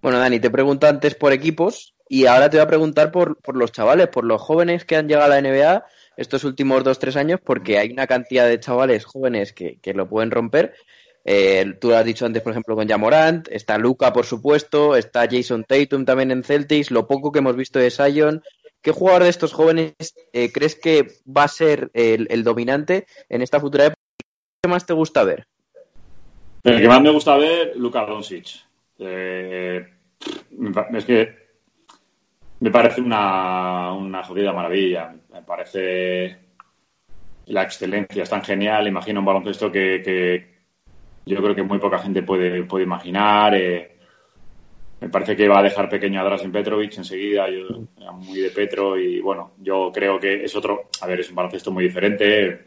Bueno, 0.00 0.18
Dani, 0.18 0.38
te 0.38 0.50
pregunto 0.50 0.86
antes 0.86 1.16
por 1.16 1.32
equipos 1.32 1.94
y 2.08 2.26
ahora 2.26 2.48
te 2.48 2.56
voy 2.56 2.64
a 2.64 2.68
preguntar 2.68 3.10
por, 3.10 3.36
por 3.38 3.56
los 3.56 3.72
chavales, 3.72 4.08
por 4.08 4.24
los 4.24 4.40
jóvenes 4.40 4.84
que 4.84 4.96
han 4.96 5.08
llegado 5.08 5.32
a 5.32 5.40
la 5.40 5.42
NBA 5.42 5.84
estos 6.16 6.44
últimos 6.44 6.84
dos, 6.84 6.98
tres 6.98 7.16
años, 7.16 7.40
porque 7.44 7.78
hay 7.78 7.90
una 7.90 8.06
cantidad 8.06 8.46
de 8.46 8.60
chavales 8.60 9.04
jóvenes 9.04 9.52
que, 9.52 9.78
que 9.80 9.94
lo 9.94 10.08
pueden 10.08 10.30
romper. 10.30 10.74
Eh, 11.28 11.74
tú 11.80 11.88
lo 11.88 11.96
has 11.96 12.04
dicho 12.04 12.24
antes, 12.24 12.40
por 12.40 12.52
ejemplo, 12.52 12.76
con 12.76 12.86
Jamorant, 12.86 13.48
está 13.50 13.78
Luca, 13.78 14.12
por 14.12 14.24
supuesto, 14.24 14.94
está 14.94 15.26
Jason 15.28 15.64
Tatum 15.64 16.04
también 16.04 16.30
en 16.30 16.44
Celtics, 16.44 16.92
lo 16.92 17.08
poco 17.08 17.32
que 17.32 17.40
hemos 17.40 17.56
visto 17.56 17.80
de 17.80 17.90
Sion. 17.90 18.44
¿Qué 18.80 18.92
jugador 18.92 19.24
de 19.24 19.30
estos 19.30 19.52
jóvenes 19.52 19.94
eh, 20.32 20.52
crees 20.52 20.76
que 20.76 21.08
va 21.26 21.42
a 21.42 21.48
ser 21.48 21.90
el, 21.94 22.44
dominante 22.44 23.06
en 23.28 23.42
esta 23.42 23.58
futura 23.58 23.86
época? 23.86 24.00
¿Qué 24.62 24.70
más 24.70 24.86
te 24.86 24.92
gusta 24.92 25.24
ver? 25.24 25.48
El 26.62 26.80
que 26.80 26.86
más 26.86 27.02
me 27.02 27.10
gusta 27.10 27.36
ver, 27.36 27.72
Luka 27.74 28.06
Doncic. 28.06 28.64
Eh, 29.00 29.84
es 30.94 31.04
que 31.04 31.34
me 32.60 32.70
parece 32.70 33.00
una, 33.00 33.92
una 33.94 34.22
jodida 34.22 34.52
maravilla. 34.52 35.12
Me 35.32 35.42
parece 35.42 36.38
la 37.46 37.64
excelencia, 37.64 38.22
es 38.22 38.30
tan 38.30 38.44
genial. 38.44 38.86
Imagino 38.86 39.18
un 39.18 39.26
baloncesto 39.26 39.72
que 39.72 40.55
yo 41.26 41.42
creo 41.42 41.54
que 41.54 41.62
muy 41.62 41.78
poca 41.78 41.98
gente 41.98 42.22
puede, 42.22 42.62
puede 42.64 42.84
imaginar. 42.84 43.54
Eh, 43.54 43.96
me 45.00 45.08
parece 45.08 45.36
que 45.36 45.48
va 45.48 45.58
a 45.58 45.62
dejar 45.62 45.88
pequeño 45.88 46.20
a 46.20 46.36
en 46.36 46.52
Petrovic 46.52 46.96
enseguida. 46.96 47.50
Yo 47.50 47.84
era 48.00 48.12
muy 48.12 48.38
de 48.38 48.50
Petro 48.50 48.96
y 48.96 49.20
bueno, 49.20 49.52
yo 49.58 49.90
creo 49.92 50.18
que 50.20 50.44
es 50.44 50.54
otro. 50.54 50.88
A 51.02 51.06
ver, 51.06 51.20
es 51.20 51.28
un 51.28 51.34
baloncesto 51.34 51.72
muy 51.72 51.84
diferente. 51.84 52.66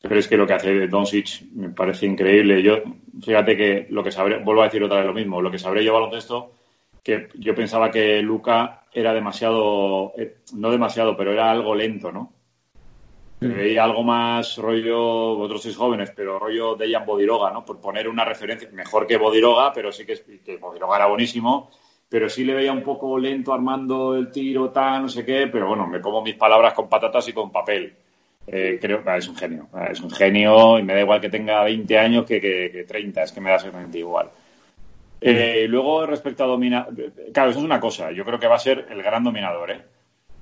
Pero 0.00 0.20
es 0.20 0.28
que 0.28 0.36
lo 0.36 0.46
que 0.46 0.52
hace 0.52 0.86
Doncic 0.86 1.42
me 1.54 1.70
parece 1.70 2.06
increíble. 2.06 2.62
Yo, 2.62 2.82
fíjate 3.24 3.56
que 3.56 3.86
lo 3.90 4.04
que 4.04 4.12
sabré, 4.12 4.38
vuelvo 4.38 4.62
a 4.62 4.66
decir 4.66 4.82
otra 4.84 4.98
vez 4.98 5.06
lo 5.06 5.14
mismo, 5.14 5.42
lo 5.42 5.50
que 5.50 5.58
sabré 5.58 5.82
yo 5.82 5.94
baloncesto, 5.94 6.52
que 7.02 7.28
yo 7.34 7.54
pensaba 7.54 7.90
que 7.90 8.22
Luca 8.22 8.84
era 8.92 9.12
demasiado, 9.12 10.12
eh, 10.16 10.36
no 10.54 10.70
demasiado, 10.70 11.16
pero 11.16 11.32
era 11.32 11.50
algo 11.50 11.74
lento, 11.74 12.12
¿no? 12.12 12.32
Mm. 13.40 13.54
Veía 13.54 13.84
algo 13.84 14.02
más 14.02 14.56
rollo, 14.56 15.36
vosotros 15.36 15.62
sois 15.62 15.76
jóvenes, 15.76 16.12
pero 16.14 16.38
rollo 16.38 16.74
de 16.74 16.90
Jan 16.90 17.06
Bodiroga, 17.06 17.52
¿no? 17.52 17.64
Por 17.64 17.80
poner 17.80 18.08
una 18.08 18.24
referencia, 18.24 18.68
mejor 18.72 19.06
que 19.06 19.16
Bodiroga, 19.16 19.72
pero 19.72 19.92
sí 19.92 20.04
que, 20.04 20.20
que 20.44 20.56
Bodiroga 20.56 20.96
era 20.96 21.06
buenísimo, 21.06 21.70
pero 22.08 22.28
sí 22.28 22.44
le 22.44 22.54
veía 22.54 22.72
un 22.72 22.82
poco 22.82 23.16
lento 23.16 23.52
armando 23.52 24.16
el 24.16 24.32
tiro, 24.32 24.70
tal, 24.70 25.02
no 25.02 25.08
sé 25.08 25.24
qué, 25.24 25.46
pero 25.46 25.68
bueno, 25.68 25.86
me 25.86 26.00
como 26.00 26.20
mis 26.20 26.34
palabras 26.34 26.74
con 26.74 26.88
patatas 26.88 27.28
y 27.28 27.32
con 27.32 27.52
papel. 27.52 27.94
Eh, 28.50 28.78
creo 28.80 29.04
que 29.04 29.16
es 29.16 29.28
un 29.28 29.36
genio, 29.36 29.68
es 29.90 30.00
un 30.00 30.10
genio 30.10 30.78
y 30.78 30.82
me 30.82 30.94
da 30.94 31.00
igual 31.02 31.20
que 31.20 31.28
tenga 31.28 31.62
20 31.64 31.98
años 31.98 32.24
que, 32.24 32.40
que, 32.40 32.84
30, 32.88 33.22
es 33.22 33.30
que 33.30 33.40
me 33.42 33.50
da 33.50 33.56
exactamente 33.56 33.98
igual. 33.98 34.30
Eh, 35.20 35.66
luego, 35.68 36.06
respecto 36.06 36.44
a 36.44 36.46
dominar, 36.46 36.88
claro, 37.32 37.50
eso 37.50 37.58
es 37.58 37.64
una 37.64 37.78
cosa, 37.78 38.10
yo 38.10 38.24
creo 38.24 38.38
que 38.38 38.46
va 38.46 38.56
a 38.56 38.60
ser 38.60 38.86
el 38.90 39.02
gran 39.02 39.22
dominador, 39.22 39.70
¿eh? 39.70 39.84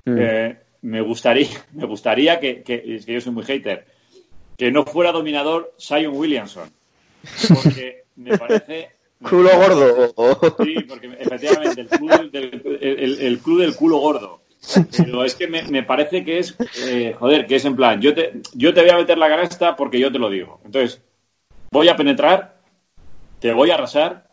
Mm. 0.04 0.16
eh 0.18 0.65
me 0.82 1.00
gustaría, 1.00 1.48
me 1.72 1.86
gustaría 1.86 2.40
que, 2.40 2.62
es 2.66 3.06
que 3.06 3.12
yo 3.12 3.20
soy 3.20 3.32
muy 3.32 3.44
hater, 3.44 3.86
que 4.56 4.70
no 4.70 4.84
fuera 4.84 5.12
dominador 5.12 5.74
Sion 5.76 6.16
Williamson. 6.16 6.70
Porque 7.48 8.04
me 8.16 8.38
parece. 8.38 8.90
culo 9.28 9.50
gordo. 9.56 10.54
Sí, 10.64 10.76
porque 10.88 11.10
efectivamente 11.18 11.80
el 11.80 11.88
club, 11.88 12.30
del, 12.30 13.18
el, 13.20 13.38
club 13.40 13.60
del 13.60 13.74
culo 13.74 13.98
gordo. 13.98 14.42
Pero 14.96 15.24
es 15.24 15.34
que 15.34 15.46
me, 15.46 15.82
parece 15.82 16.24
que 16.24 16.38
es, 16.38 16.56
eh, 16.88 17.14
joder, 17.18 17.46
que 17.46 17.56
es 17.56 17.64
en 17.64 17.76
plan, 17.76 18.00
yo 18.00 18.14
te, 18.14 18.40
yo 18.54 18.74
te 18.74 18.80
voy 18.80 18.90
a 18.90 18.96
meter 18.96 19.16
la 19.16 19.28
canasta 19.28 19.76
porque 19.76 20.00
yo 20.00 20.10
te 20.10 20.18
lo 20.18 20.28
digo. 20.28 20.60
Entonces, 20.64 21.00
voy 21.70 21.88
a 21.88 21.96
penetrar, 21.96 22.60
te 23.38 23.52
voy 23.52 23.70
a 23.70 23.74
arrasar 23.74 24.25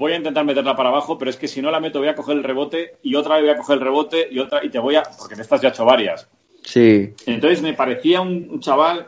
voy 0.00 0.12
a 0.12 0.16
intentar 0.16 0.46
meterla 0.46 0.74
para 0.74 0.88
abajo, 0.88 1.18
pero 1.18 1.30
es 1.30 1.36
que 1.36 1.46
si 1.46 1.60
no 1.60 1.70
la 1.70 1.78
meto 1.78 1.98
voy 1.98 2.08
a 2.08 2.14
coger 2.14 2.38
el 2.38 2.42
rebote 2.42 2.96
y 3.02 3.14
otra 3.14 3.34
vez 3.34 3.44
voy 3.44 3.52
a 3.52 3.56
coger 3.58 3.74
el 3.74 3.84
rebote 3.84 4.28
y 4.30 4.38
otra 4.38 4.64
y 4.64 4.70
te 4.70 4.78
voy 4.78 4.96
a... 4.96 5.02
porque 5.02 5.34
en 5.34 5.40
estas 5.40 5.60
ya 5.60 5.68
he 5.68 5.70
hecho 5.72 5.84
varias. 5.84 6.26
Sí. 6.64 7.12
Entonces 7.26 7.60
me 7.60 7.74
parecía 7.74 8.22
un, 8.22 8.60
chaval, 8.60 9.06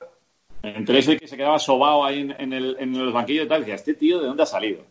entre 0.62 0.98
eso 0.98 1.12
y 1.12 1.16
que 1.16 1.26
se 1.26 1.36
quedaba 1.36 1.58
sobado 1.58 2.04
ahí 2.04 2.30
en, 2.38 2.52
el, 2.52 2.76
en 2.78 2.98
los 2.98 3.12
banquillos 3.12 3.46
y 3.46 3.48
tal, 3.48 3.60
decía, 3.60 3.74
¿este 3.74 3.94
tío 3.94 4.20
de 4.20 4.26
dónde 4.26 4.42
ha 4.42 4.46
salido? 4.46 4.82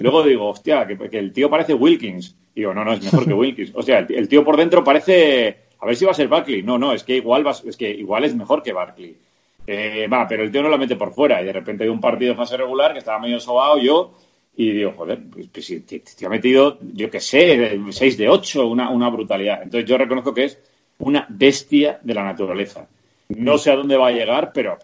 luego 0.00 0.24
digo, 0.24 0.48
hostia, 0.48 0.86
que, 0.86 1.18
el 1.18 1.32
tío 1.32 1.48
parece 1.48 1.72
Wilkins. 1.72 2.34
Y 2.54 2.60
digo, 2.60 2.74
no, 2.74 2.84
no, 2.84 2.92
es 2.92 3.02
mejor 3.02 3.24
que 3.24 3.32
Wilkins. 3.32 3.70
O 3.74 3.82
sea, 3.82 4.00
el, 4.00 4.28
tío 4.28 4.44
por 4.44 4.56
dentro 4.56 4.82
parece... 4.82 5.68
A 5.80 5.86
ver 5.86 5.94
si 5.94 6.04
va 6.04 6.10
a 6.10 6.14
ser 6.14 6.26
Barkley. 6.26 6.64
No, 6.64 6.76
no, 6.76 6.92
es 6.92 7.04
que 7.04 7.16
igual, 7.16 7.46
es, 7.64 7.76
que 7.76 7.88
igual 7.88 8.24
es 8.24 8.34
mejor 8.34 8.64
que 8.64 8.72
Barkley. 8.72 9.16
Eh, 9.64 10.08
va, 10.12 10.26
pero 10.26 10.42
el 10.42 10.50
tío 10.50 10.60
no 10.60 10.68
la 10.68 10.76
mete 10.76 10.96
por 10.96 11.12
fuera. 11.12 11.40
Y 11.40 11.44
de 11.44 11.52
repente 11.52 11.84
hay 11.84 11.90
un 11.90 12.00
partido 12.00 12.32
de 12.32 12.36
fase 12.36 12.56
regular 12.56 12.92
que 12.92 12.98
estaba 12.98 13.20
medio 13.20 13.38
sobado 13.38 13.78
yo 13.78 14.12
y 14.60 14.72
digo, 14.72 14.92
joder, 14.96 15.20
pues, 15.30 15.46
pues 15.52 15.66
si 15.66 15.80
te, 15.82 16.02
ha 16.26 16.28
metido, 16.28 16.78
yo 16.92 17.08
qué 17.08 17.20
sé, 17.20 17.80
6 17.90 18.18
de 18.18 18.28
8, 18.28 18.66
una, 18.66 18.90
una 18.90 19.08
brutalidad. 19.08 19.62
Entonces 19.62 19.88
yo 19.88 19.96
reconozco 19.96 20.34
que 20.34 20.46
es 20.46 20.58
una 20.98 21.24
bestia 21.28 22.00
de 22.02 22.12
la 22.12 22.24
naturaleza. 22.24 22.88
No 23.28 23.56
sé 23.56 23.70
a 23.70 23.76
dónde 23.76 23.96
va 23.96 24.08
a 24.08 24.10
llegar, 24.10 24.50
pero, 24.52 24.76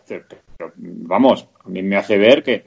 vamos, 0.76 1.48
a 1.64 1.68
mí 1.68 1.82
me 1.82 1.96
hace 1.96 2.16
ver 2.18 2.44
que 2.44 2.62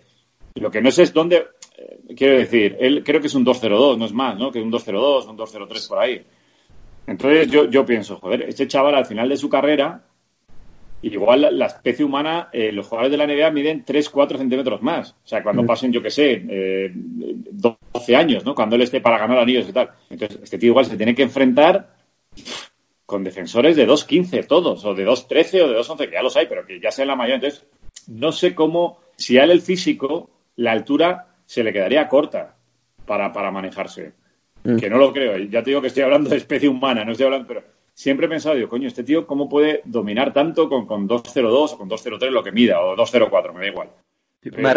lo 0.55 0.69
que 0.69 0.81
no 0.81 0.91
sé 0.91 1.03
es 1.03 1.13
dónde, 1.13 1.45
eh, 1.77 2.13
quiero 2.13 2.39
decir, 2.39 2.75
él 2.77 3.01
creo 3.05 3.21
que 3.21 3.27
es 3.27 3.35
un 3.35 3.45
2-0-2, 3.45 3.97
no 3.97 4.03
es 4.03 4.11
más, 4.11 4.37
¿no? 4.37 4.51
Que 4.51 4.59
un 4.59 4.69
2-0-2, 4.69 5.29
un 5.29 5.37
2-0-3 5.37 5.87
por 5.87 5.99
ahí. 5.99 6.21
Entonces 7.07 7.49
yo, 7.49 7.69
yo 7.69 7.85
pienso, 7.85 8.17
joder, 8.17 8.41
este 8.49 8.67
chaval 8.67 8.95
al 8.95 9.05
final 9.05 9.29
de 9.29 9.37
su 9.37 9.47
carrera 9.47 10.03
Igual 11.01 11.47
la, 11.57 11.67
especie 11.67 12.03
humana, 12.03 12.49
eh, 12.51 12.71
los 12.71 12.87
jugadores 12.87 13.11
de 13.11 13.17
la 13.17 13.27
NBA 13.27 13.51
miden 13.51 13.85
3-4 13.85 14.37
centímetros 14.37 14.81
más. 14.81 15.11
O 15.11 15.27
sea, 15.27 15.43
cuando 15.43 15.61
mm. 15.61 15.67
pasen, 15.67 15.91
yo 15.91 16.01
qué 16.01 16.09
sé, 16.09 16.43
eh, 16.49 16.91
12 16.93 18.15
años, 18.15 18.43
¿no? 18.43 18.55
Cuando 18.55 18.75
él 18.75 18.81
esté 18.81 18.99
para 18.99 19.19
ganar 19.19 19.37
anillos 19.37 19.69
y 19.69 19.73
tal. 19.73 19.91
Entonces, 20.09 20.39
este 20.41 20.57
tío 20.57 20.69
igual 20.69 20.85
se 20.85 20.97
tiene 20.97 21.13
que 21.13 21.21
enfrentar 21.21 21.95
con 23.05 23.23
defensores 23.23 23.75
de 23.75 23.87
2-15 23.87 24.47
todos, 24.47 24.83
o 24.85 24.95
de 24.95 25.07
2-13 25.07 25.61
o 25.61 25.67
de 25.69 25.79
2-11, 25.79 26.09
que 26.09 26.13
ya 26.13 26.23
los 26.23 26.35
hay, 26.35 26.47
pero 26.47 26.65
que 26.65 26.79
ya 26.79 26.91
sea 26.91 27.05
la 27.05 27.15
mayor. 27.15 27.35
Entonces, 27.35 27.65
no 28.07 28.31
sé 28.31 28.55
cómo, 28.55 28.99
si 29.15 29.37
a 29.37 29.43
él 29.43 29.51
el 29.51 29.61
físico, 29.61 30.31
la 30.55 30.71
altura 30.71 31.27
se 31.45 31.63
le 31.63 31.71
quedaría 31.71 32.09
corta 32.09 32.55
para, 33.05 33.31
para 33.31 33.51
manejarse. 33.51 34.13
Mm. 34.63 34.77
Que 34.77 34.89
no 34.89 34.97
lo 34.97 35.13
creo. 35.13 35.37
Ya 35.37 35.61
te 35.61 35.69
digo 35.69 35.81
que 35.81 35.87
estoy 35.87 36.03
hablando 36.03 36.29
de 36.29 36.37
especie 36.37 36.67
humana, 36.67 37.05
no 37.05 37.11
estoy 37.11 37.27
hablando, 37.27 37.47
pero 37.47 37.63
siempre 37.97 38.27
he 38.27 38.29
pensado, 38.29 38.55
digo, 38.55 38.69
coño, 38.69 38.87
este 38.87 39.03
tío, 39.03 39.25
¿cómo 39.25 39.49
puede 39.49 39.81
dominar 39.83 40.31
tanto 40.31 40.69
con, 40.69 40.85
con 40.85 41.09
2.02 41.09 41.73
o 41.73 41.77
con 41.79 41.89
2.03 41.89 42.29
lo 42.29 42.43
que 42.43 42.51
mida, 42.51 42.79
o 42.79 42.95
2.04, 42.95 43.53
me 43.53 43.61
da 43.61 43.67
igual? 43.67 43.89
Me, 44.55 44.69
ha 44.69 44.73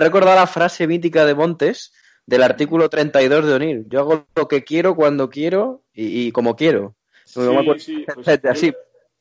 recordado, 0.00 0.34
la 0.34 0.46
frase 0.48 0.88
mítica 0.88 1.24
de 1.24 1.36
Montes 1.36 1.94
del 2.26 2.42
artículo 2.42 2.90
32 2.90 3.46
de 3.46 3.54
O'Neill. 3.54 3.86
Yo 3.88 4.00
hago 4.00 4.26
lo 4.34 4.48
que 4.48 4.64
quiero 4.64 4.96
cuando 4.96 5.30
quiero 5.30 5.84
y, 5.94 6.32
como 6.32 6.56
quiero. 6.56 6.96
Sí, 7.24 7.40
pues 8.12 8.40
así. 8.44 8.74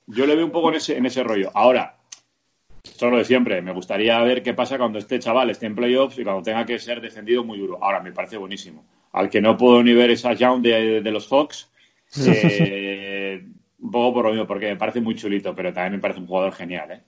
Yo, 0.07 0.25
le 0.25 0.35
veo 0.35 0.45
un 0.45 0.51
poco 0.51 0.69
en 0.69 0.75
ese, 0.75 0.97
en 0.97 1.05
ese 1.05 1.23
rollo. 1.23 1.51
Ahora, 1.53 1.99
esto 2.83 3.05
es 3.05 3.11
lo 3.11 3.17
de 3.19 3.25
siempre. 3.25 3.61
Me 3.61 3.71
gustaría 3.71 4.19
ver 4.23 4.41
qué 4.41 4.55
pasa 4.55 4.79
cuando 4.79 4.97
este 4.97 5.19
chaval 5.19 5.51
esté 5.51 5.67
en 5.67 5.75
playoffs 5.75 6.17
y 6.17 6.23
cuando 6.23 6.41
tenga 6.41 6.65
que 6.65 6.79
ser 6.79 6.99
defendido 6.99 7.43
muy 7.43 7.59
duro. 7.59 7.77
Ahora, 7.81 8.01
me 8.01 8.11
parece 8.11 8.37
buenísimo. 8.37 8.83
Al 9.11 9.29
que 9.29 9.41
no 9.41 9.55
puedo 9.55 9.83
ni 9.83 9.93
ver 9.93 10.09
esa 10.09 10.33
Young 10.33 10.63
de, 10.63 11.01
de 11.01 11.11
los 11.11 11.27
Hawks, 11.27 11.71
eh, 12.17 13.45
un 13.79 13.91
poco 13.91 14.13
por 14.13 14.25
lo 14.25 14.31
mismo, 14.31 14.47
porque 14.47 14.67
me 14.67 14.77
parece 14.77 15.01
muy 15.01 15.15
chulito, 15.15 15.55
pero 15.55 15.73
también 15.73 15.93
me 15.93 15.99
parece 15.99 16.19
un 16.19 16.27
jugador 16.27 16.53
genial, 16.53 16.91
¿eh? 16.91 17.01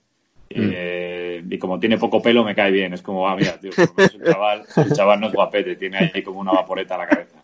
Mm. 0.55 0.69
Eh, 0.73 1.43
y 1.49 1.57
como 1.57 1.79
tiene 1.79 1.97
poco 1.97 2.21
pelo, 2.21 2.43
me 2.43 2.55
cae 2.55 2.71
bien. 2.71 2.93
Es 2.93 3.01
como, 3.01 3.27
ah, 3.27 3.35
mira, 3.35 3.59
tío, 3.59 3.71
el 3.97 4.23
chaval, 4.23 4.63
el 4.77 4.93
chaval 4.93 5.19
no 5.19 5.27
es 5.27 5.33
guapete, 5.33 5.75
tiene 5.75 6.11
ahí 6.13 6.21
como 6.21 6.39
una 6.39 6.51
vaporeta 6.51 6.95
a 6.95 6.99
la 6.99 7.07
cabeza. 7.07 7.43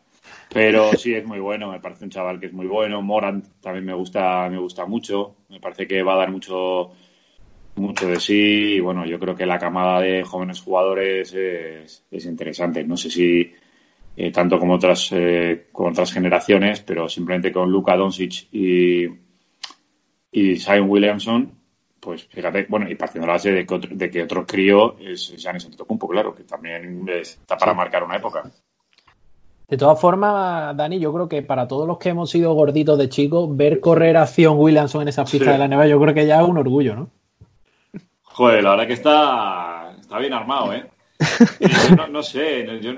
Pero 0.51 0.93
sí 0.93 1.13
es 1.13 1.25
muy 1.25 1.39
bueno, 1.39 1.71
me 1.71 1.79
parece 1.79 2.05
un 2.05 2.09
chaval 2.09 2.39
que 2.39 2.47
es 2.47 2.53
muy 2.53 2.65
bueno. 2.65 3.01
Morant 3.01 3.45
también 3.61 3.85
me 3.85 3.93
gusta, 3.93 4.49
me 4.49 4.57
gusta 4.57 4.85
mucho. 4.85 5.35
Me 5.49 5.59
parece 5.59 5.87
que 5.87 6.01
va 6.01 6.13
a 6.13 6.17
dar 6.17 6.31
mucho, 6.31 6.91
mucho 7.75 8.07
de 8.07 8.19
sí. 8.19 8.75
Y 8.75 8.79
bueno, 8.79 9.05
yo 9.05 9.19
creo 9.19 9.35
que 9.35 9.45
la 9.45 9.59
camada 9.59 10.01
de 10.01 10.23
jóvenes 10.23 10.59
jugadores 10.61 11.33
es, 11.33 12.03
es 12.09 12.25
interesante. 12.25 12.83
No 12.83 12.97
sé 12.97 13.11
si 13.11 13.51
eh, 14.21 14.31
tanto 14.33 14.59
como 14.59 14.73
otras, 14.73 15.13
eh, 15.13 15.69
otras 15.71 16.11
generaciones, 16.11 16.81
pero 16.81 17.07
simplemente 17.07 17.53
con 17.53 17.71
Luka 17.71 17.95
Doncic 17.95 18.49
y, 18.51 19.05
y 20.29 20.57
Zion 20.57 20.89
Williamson, 20.89 21.53
pues 22.01 22.27
fíjate, 22.27 22.65
bueno, 22.67 22.89
y 22.89 22.95
partiendo 22.95 23.23
de 23.23 23.27
la 23.27 23.33
base 23.35 23.53
de 23.53 23.65
que 23.65 23.73
otro, 23.73 23.95
de 23.95 24.09
que 24.09 24.23
otro 24.23 24.45
crío 24.45 24.97
es 24.99 25.33
Giannis 25.37 25.63
Antetokounmpo, 25.63 26.09
claro, 26.09 26.35
que 26.35 26.43
también 26.43 27.07
está 27.07 27.55
para 27.55 27.73
marcar 27.73 28.03
una 28.03 28.17
época. 28.17 28.43
De 29.69 29.77
todas 29.77 30.01
formas, 30.01 30.75
Dani, 30.75 30.99
yo 30.99 31.13
creo 31.13 31.29
que 31.29 31.41
para 31.41 31.65
todos 31.65 31.87
los 31.87 31.97
que 31.97 32.09
hemos 32.09 32.29
sido 32.29 32.53
gorditos 32.53 32.97
de 32.97 33.07
chicos, 33.07 33.55
ver 33.55 33.79
correr 33.79 34.17
a 34.17 34.27
Zion 34.27 34.57
Williamson 34.57 35.03
en 35.03 35.07
esa 35.07 35.23
pista 35.23 35.53
de 35.53 35.59
la 35.59 35.67
nieve, 35.67 35.87
yo 35.87 35.97
creo 35.97 36.13
que 36.13 36.27
ya 36.27 36.41
es 36.41 36.45
un 36.45 36.57
orgullo, 36.57 36.93
¿no? 36.93 37.09
Joder, 38.23 38.65
la 38.65 38.71
verdad 38.71 38.87
que 38.87 38.93
está, 38.93 39.95
está 39.97 40.19
bien 40.19 40.33
armado, 40.33 40.73
¿eh? 40.73 40.83
No, 42.09 42.23
sé, 42.23 42.79
yo 42.79 42.93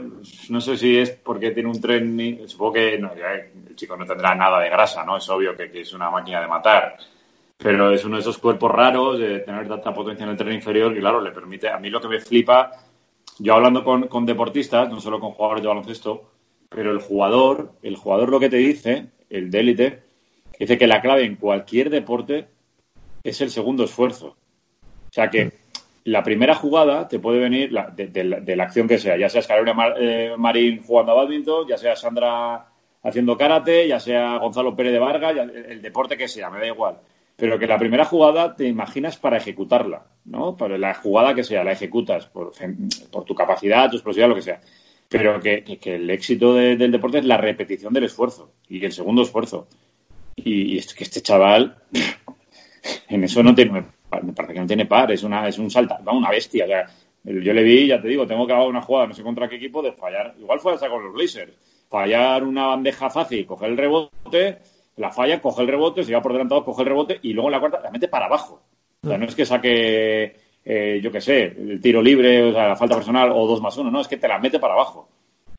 no 0.49 0.61
sé 0.61 0.77
si 0.77 0.97
es 0.97 1.11
porque 1.11 1.51
tiene 1.51 1.69
un 1.69 1.81
tren, 1.81 2.47
supongo 2.47 2.73
que 2.73 2.95
el 2.95 3.75
chico 3.75 3.97
no 3.97 4.05
tendrá 4.05 4.35
nada 4.35 4.59
de 4.59 4.69
grasa, 4.69 5.03
¿no? 5.03 5.17
Es 5.17 5.27
obvio 5.29 5.55
que, 5.57 5.71
es 5.73 5.93
una 5.93 6.11
máquina 6.11 6.39
de 6.39 6.47
matar, 6.47 6.97
pero 7.57 7.91
es 7.91 8.05
uno 8.05 8.17
de 8.17 8.21
esos 8.21 8.37
cuerpos 8.37 8.71
raros 8.71 9.17
de 9.17 9.39
tener 9.39 9.67
tanta 9.67 9.93
potencia 9.93 10.23
en 10.23 10.31
el 10.31 10.37
tren 10.37 10.53
inferior 10.53 10.93
que, 10.93 10.99
claro, 10.99 11.19
le 11.19 11.31
permite, 11.31 11.67
a 11.69 11.79
mí 11.79 11.89
lo 11.89 11.99
que 11.99 12.09
me 12.09 12.19
flipa, 12.19 12.71
yo 13.39 13.55
hablando 13.55 13.83
con, 13.83 14.07
con 14.07 14.25
deportistas, 14.25 14.89
no 14.89 15.01
solo 15.01 15.19
con 15.19 15.31
jugadores 15.31 15.63
de 15.63 15.69
baloncesto, 15.69 16.31
pero 16.69 16.91
el 16.91 16.99
jugador, 16.99 17.73
el 17.81 17.95
jugador 17.95 18.29
lo 18.29 18.39
que 18.39 18.49
te 18.49 18.57
dice, 18.57 19.07
el 19.31 19.49
de 19.49 19.59
élite, 19.59 20.03
dice 20.59 20.77
que 20.77 20.87
la 20.87 21.01
clave 21.01 21.25
en 21.25 21.37
cualquier 21.37 21.89
deporte 21.89 22.47
es 23.23 23.41
el 23.41 23.49
segundo 23.49 23.85
esfuerzo. 23.85 24.27
O 24.27 25.13
sea 25.13 25.29
que 25.29 25.60
la 26.03 26.23
primera 26.23 26.55
jugada 26.55 27.07
te 27.07 27.19
puede 27.19 27.39
venir 27.39 27.71
de, 27.71 28.55
la, 28.55 28.63
acción 28.63 28.87
que 28.87 28.97
sea, 28.97 29.17
ya 29.17 29.29
sea 29.29 29.41
Carolina 29.43 29.93
eh, 29.99 30.33
Marín 30.37 30.81
jugando 30.81 31.11
a 31.11 31.15
badminton, 31.15 31.67
ya 31.67 31.77
sea 31.77 31.95
Sandra 31.95 32.65
haciendo 33.03 33.37
karate, 33.37 33.87
ya 33.87 33.99
sea 33.99 34.37
Gonzalo 34.37 34.75
Pérez 34.75 34.93
de 34.93 34.99
Vargas, 34.99 35.35
el, 35.35 35.81
deporte 35.81 36.17
que 36.17 36.27
sea, 36.27 36.49
me 36.49 36.59
da 36.59 36.67
igual. 36.67 36.97
Pero 37.35 37.57
que 37.57 37.67
la 37.67 37.77
primera 37.77 38.05
jugada 38.05 38.55
te 38.55 38.67
imaginas 38.67 39.17
para 39.17 39.37
ejecutarla. 39.37 40.05
¿no? 40.25 40.55
Por 40.55 40.77
la 40.77 40.93
jugada 40.93 41.33
que 41.33 41.43
sea, 41.43 41.63
la 41.63 41.71
ejecutas, 41.71 42.27
por, 42.27 42.53
tu 43.25 43.35
capacidad, 43.35 43.89
tu 43.89 43.97
explosividad, 43.97 44.29
lo 44.29 44.35
que 44.35 44.41
sea. 44.41 44.61
Pero 45.09 45.39
que, 45.39 45.79
el 45.83 46.09
éxito 46.09 46.53
del 46.53 46.91
deporte 46.91 47.19
es 47.19 47.25
la 47.25 47.37
repetición 47.37 47.93
del 47.93 48.05
esfuerzo 48.05 48.51
y 48.69 48.83
el 48.83 48.91
segundo 48.91 49.23
esfuerzo. 49.23 49.67
Y, 50.35 50.73
y 50.73 50.77
es 50.77 50.93
que 50.93 51.03
este 51.03 51.21
chaval, 51.21 51.77
en 53.09 53.23
eso 53.23 53.43
no 53.43 53.53
tiene, 53.55 53.83
me 54.21 54.33
parece 54.33 54.53
que 54.53 54.59
no 54.59 54.67
tiene 54.67 54.85
par, 54.85 55.11
es 55.11 55.23
una, 55.23 55.47
es 55.47 55.57
un 55.57 55.69
salta, 55.69 55.99
va 56.05 56.13
una 56.13 56.29
bestia. 56.29 56.65
Yo 57.23 57.53
le 57.53 57.63
vi, 57.63 57.87
ya 57.87 58.01
te 58.01 58.07
digo, 58.07 58.25
tengo 58.25 58.47
que 58.47 58.53
hacer 58.53 58.67
una 58.67 58.81
jugada, 58.81 59.07
no 59.07 59.13
sé 59.13 59.23
contra 59.23 59.47
qué 59.47 59.55
equipo, 59.55 59.81
de 59.81 59.91
fallar, 59.91 60.33
igual 60.39 60.59
fue 60.59 60.73
hasta 60.73 60.89
con 60.89 61.03
los 61.03 61.13
Blazers, 61.13 61.53
fallar 61.89 62.43
una 62.43 62.67
bandeja 62.67 63.09
fácil, 63.09 63.45
coger 63.45 63.69
el 63.69 63.77
rebote, 63.77 64.59
la 64.97 65.11
falla, 65.11 65.41
coge 65.41 65.61
el 65.61 65.67
rebote, 65.67 66.03
se 66.03 66.13
va 66.13 66.21
por 66.21 66.33
delantado, 66.33 66.65
coge 66.65 66.81
el 66.81 66.89
rebote 66.89 67.19
y 67.21 67.33
luego 67.33 67.49
en 67.49 67.53
la 67.53 67.59
cuarta 67.59 67.79
la 67.81 67.91
mete 67.91 68.07
para 68.07 68.25
abajo. 68.25 68.61
O 69.03 69.07
sea, 69.07 69.17
no 69.17 69.25
es 69.25 69.35
que 69.35 69.45
saque, 69.45 70.35
eh, 70.63 70.99
yo 71.01 71.11
qué 71.11 71.21
sé, 71.21 71.43
el 71.43 71.81
tiro 71.81 72.01
libre, 72.01 72.43
o 72.43 72.53
sea, 72.53 72.67
la 72.69 72.75
falta 72.75 72.95
personal 72.95 73.31
o 73.31 73.47
dos 73.47 73.61
más 73.61 73.75
uno, 73.77 73.89
no, 73.89 74.01
es 74.01 74.07
que 74.07 74.17
te 74.17 74.27
la 74.27 74.39
mete 74.39 74.59
para 74.59 74.73
abajo. 74.73 75.09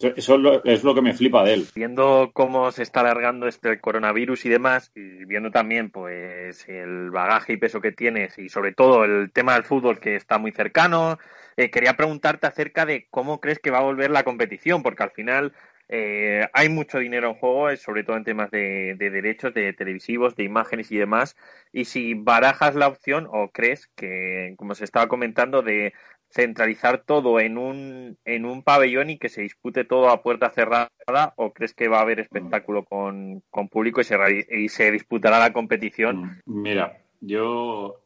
Eso 0.03 0.62
es 0.64 0.84
lo, 0.84 0.94
que 0.94 1.03
me 1.03 1.14
flipa 1.14 1.44
de 1.44 1.55
él. 1.55 1.66
Viendo 1.74 2.30
cómo 2.32 2.72
se 2.72 2.82
está 2.82 3.00
alargando 3.00 3.46
este 3.46 3.80
coronavirus 3.80 4.46
y 4.46 4.48
demás, 4.48 4.90
y 4.94 5.24
viendo 5.24 5.50
también 5.50 5.90
pues 5.90 6.68
el 6.68 7.11
bagaje 7.11 7.55
y 7.55 7.57
peso 7.57 7.80
que 7.80 7.92
tienes, 7.92 8.38
y 8.38 8.48
sobre 8.48 8.72
todo 8.72 9.05
el 9.05 9.30
tema 9.32 9.55
del 9.55 9.64
fútbol 9.64 10.00
que 10.00 10.16
está 10.16 10.38
muy 10.38 10.53
cercano, 10.53 11.18
eh, 11.57 11.70
quería 11.70 11.96
preguntarte 11.96 12.46
acerca 12.46 12.86
de 12.86 13.07
cómo 13.11 13.40
crees 13.40 13.59
que 13.59 13.70
va 13.70 13.78
a 13.78 13.82
volver 13.82 14.11
la 14.11 14.24
competición, 14.24 14.82
porque 14.82 15.03
al 15.03 15.11
final 15.11 15.53
eh, 15.88 16.48
hay 16.55 16.68
mucho 16.68 16.98
dinero 16.98 17.28
en 17.28 17.34
juego, 17.34 17.68
eh, 17.68 17.76
sobre 17.76 18.03
todo 18.03 18.16
en 18.16 18.24
temas 18.24 18.50
de, 18.50 18.94
de, 18.98 19.11
derechos, 19.11 19.53
de 19.53 19.74
televisivos, 19.74 20.34
de 20.36 20.44
imágenes 20.44 20.90
y 20.90 20.96
demás. 20.96 21.36
Y 21.70 21.84
si 21.84 22.14
barajas 22.14 22.74
la 22.74 22.88
opción 22.88 23.28
o 23.30 23.50
crees 23.50 23.88
que, 23.94 24.55
como 24.57 24.74
se 24.74 24.84
estaba 24.84 25.09
comentando, 25.09 25.61
de 25.61 25.92
centralizar 26.33 27.05
todo 27.05 27.41
en 27.41 27.59
un, 27.59 28.16
en 28.24 28.45
un 28.45 28.62
pabellón 28.62 29.11
y 29.11 29.18
que 29.18 29.28
se 29.28 29.43
dispute 29.43 29.85
todo 29.85 30.09
a 30.09 30.22
puerta 30.22 30.51
cerrada 30.51 30.89
o 31.37 31.53
crees 31.53 31.74
que 31.74 31.89
va 31.89 31.99
a 31.99 32.03
haber 32.03 32.20
espectáculo 32.20 32.85
con, 32.85 33.43
con 33.51 33.68
público 33.68 34.01
y 34.01 34.05
se, 34.05 34.16
y 34.51 34.68
se 34.68 34.91
disputará 34.91 35.39
la 35.39 35.53
competición? 35.53 36.41
Mira, 36.47 36.99
yo 37.20 38.01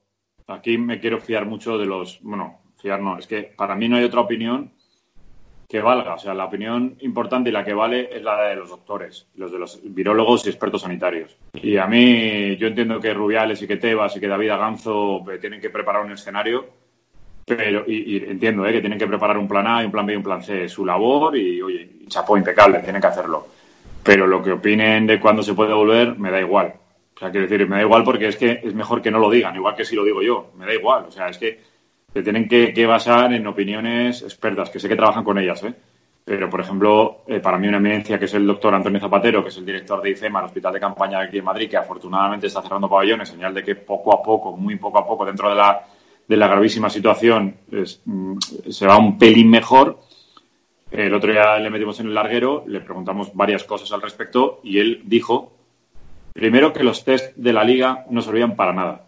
aquí 0.47 0.77
me 0.79 1.01
quiero 1.01 1.21
fiar 1.21 1.47
mucho 1.47 1.79
de 1.79 1.87
los, 1.87 2.21
bueno, 2.23 2.61
fiar 2.81 3.01
no, 3.01 3.19
es 3.19 3.27
que 3.27 3.43
para 3.57 3.77
mí 3.77 3.89
no 3.89 3.97
hay 3.97 4.05
otra 4.05 4.21
opinión 4.21 4.73
que 5.69 5.81
valga. 5.81 6.15
O 6.15 6.19
sea, 6.19 6.35
la 6.35 6.45
opinión 6.45 6.97
importante 7.01 7.51
y 7.51 7.53
la 7.53 7.65
que 7.65 7.75
vale 7.75 8.09
es 8.15 8.23
la 8.23 8.49
de 8.49 8.57
los 8.57 8.71
doctores, 8.71 9.27
los 9.35 9.51
de 9.51 9.59
los 9.59 9.81
virólogos 9.83 10.47
y 10.47 10.51
expertos 10.51 10.83
sanitarios. 10.83 11.37
Y 11.55 11.77
a 11.77 11.87
mí, 11.87 12.57
yo 12.57 12.69
entiendo 12.69 13.01
que 13.01 13.15
Rubiales 13.15 13.63
y 13.63 13.67
que 13.67 13.77
Tebas 13.77 14.17
y 14.17 14.21
que 14.21 14.29
David 14.29 14.51
Aganzo 14.51 15.29
eh, 15.31 15.39
tienen 15.39 15.61
que 15.61 15.71
preparar 15.71 16.05
un 16.05 16.13
escenario 16.13 16.86
pero, 17.47 17.85
y, 17.87 18.17
entiendo 18.17 18.67
¿eh? 18.67 18.73
que 18.73 18.81
tienen 18.81 18.99
que 18.99 19.07
preparar 19.07 19.39
un 19.39 19.47
plan 19.47 19.67
A 19.69 19.81
y 19.81 19.87
un 19.87 19.93
plan 19.93 20.05
B 20.05 20.13
y 20.13 20.17
un 20.17 20.23
plan 20.23 20.43
C, 20.43 20.69
su 20.69 20.85
labor 20.85 21.37
y, 21.37 21.63
oye, 21.63 21.91
chapó 22.09 22.37
impecable, 22.37 22.81
tienen 22.81 23.01
que 23.01 23.07
hacerlo. 23.07 23.47
Pero 24.03 24.27
lo 24.27 24.43
que 24.43 24.51
opinen 24.51 25.07
de 25.07 25.21
cuándo 25.21 25.45
se 25.45 25.55
puede 25.55 25.73
volver, 25.73 26.19
me 26.19 26.33
da 26.33 26.41
igual. 26.41 26.75
O 27.15 27.19
sea, 27.19 27.31
quiero 27.31 27.47
decir, 27.47 27.69
me 27.69 27.77
da 27.77 27.83
igual 27.83 28.03
porque 28.03 28.27
es 28.27 28.37
que 28.37 28.61
es 28.65 28.75
mejor 28.75 29.01
que 29.01 29.13
no 29.13 29.21
lo 29.21 29.31
digan, 29.31 29.55
igual 29.55 29.77
que 29.77 29.85
si 29.85 29.95
lo 29.95 30.03
digo 30.03 30.23
yo, 30.23 30.51
me 30.59 30.67
da 30.67 30.75
igual. 30.75 31.05
O 31.07 31.11
sea, 31.13 31.29
es 31.29 31.39
que 31.39 31.61
se 32.13 32.23
tienen 32.23 32.49
que, 32.49 32.87
basar 32.87 33.33
en 33.33 33.47
opiniones 33.47 34.23
expertas, 34.23 34.69
que 34.69 34.81
sé 34.81 34.89
que 34.89 34.97
trabajan 34.97 35.23
con 35.23 35.39
ellas, 35.39 35.63
¿eh? 35.63 35.75
Pero, 36.25 36.51
por 36.51 36.61
ejemplo, 36.61 37.23
eh, 37.29 37.39
para 37.39 37.59
mí 37.59 37.69
una 37.69 37.77
eminencia 37.77 38.19
que 38.19 38.25
es 38.25 38.35
el 38.35 38.45
doctor 38.45 38.75
Antonio 38.75 38.99
Zapatero, 38.99 39.45
que 39.45 39.51
es 39.51 39.57
el 39.59 39.65
director 39.65 40.03
de 40.03 40.11
IFEMA, 40.11 40.41
el 40.41 40.47
hospital 40.47 40.73
de 40.73 40.81
campaña 40.81 41.21
aquí 41.21 41.39
en 41.39 41.45
Madrid, 41.45 41.71
que 41.71 41.77
afortunadamente 41.77 42.49
está 42.49 42.61
cerrando 42.61 42.89
pabellones, 42.89 43.29
señal 43.29 43.55
de 43.55 43.63
que 43.63 43.77
poco 43.77 44.13
a 44.13 44.21
poco, 44.21 44.57
muy 44.57 44.75
poco 44.75 44.99
a 44.99 45.07
poco, 45.07 45.25
dentro 45.25 45.49
de 45.49 45.55
la 45.55 45.87
de 46.29 46.37
la 46.37 46.49
gravísima 46.49 46.91
situación 46.91 47.57
mm, 48.05 48.39
se 48.69 48.87
va 48.87 48.99
un 48.99 49.19
pelín 49.19 49.51
mejor. 49.51 50.01
El 50.91 51.15
otro 51.15 51.33
día 51.33 51.59
le 51.59 51.71
metimos 51.71 51.99
en 52.01 52.07
el 52.07 52.15
larguero, 52.15 52.65
le 52.67 52.81
preguntamos 52.81 53.35
varias 53.35 53.65
cosas 53.65 53.91
al 53.93 54.03
respecto 54.03 54.61
y 54.63 54.79
él 54.79 55.03
dijo, 55.05 55.53
primero, 56.33 56.73
que 56.73 56.85
los 56.85 57.05
test 57.05 57.37
de 57.37 57.53
la 57.53 57.65
liga 57.65 58.05
no 58.11 58.23
servían 58.23 58.57
para 58.57 58.73
nada, 58.73 59.07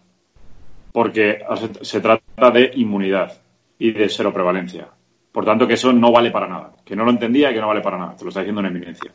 porque 0.91 1.39
se 1.81 2.01
trata 2.01 2.51
de 2.51 2.71
inmunidad 2.75 3.41
y 3.77 3.91
de 3.91 4.09
seroprevalencia. 4.09 4.87
Por 5.31 5.45
tanto, 5.45 5.67
que 5.67 5.75
eso 5.75 5.93
no 5.93 6.11
vale 6.11 6.31
para 6.31 6.47
nada, 6.47 6.73
que 6.83 6.95
no 6.95 7.05
lo 7.05 7.11
entendía 7.11 7.51
y 7.51 7.53
que 7.53 7.61
no 7.61 7.67
vale 7.67 7.81
para 7.81 7.97
nada. 7.97 8.15
Te 8.15 8.23
lo 8.23 8.29
está 8.29 8.41
diciendo 8.41 8.59
una 8.59 8.69
eminencia. 8.69 9.11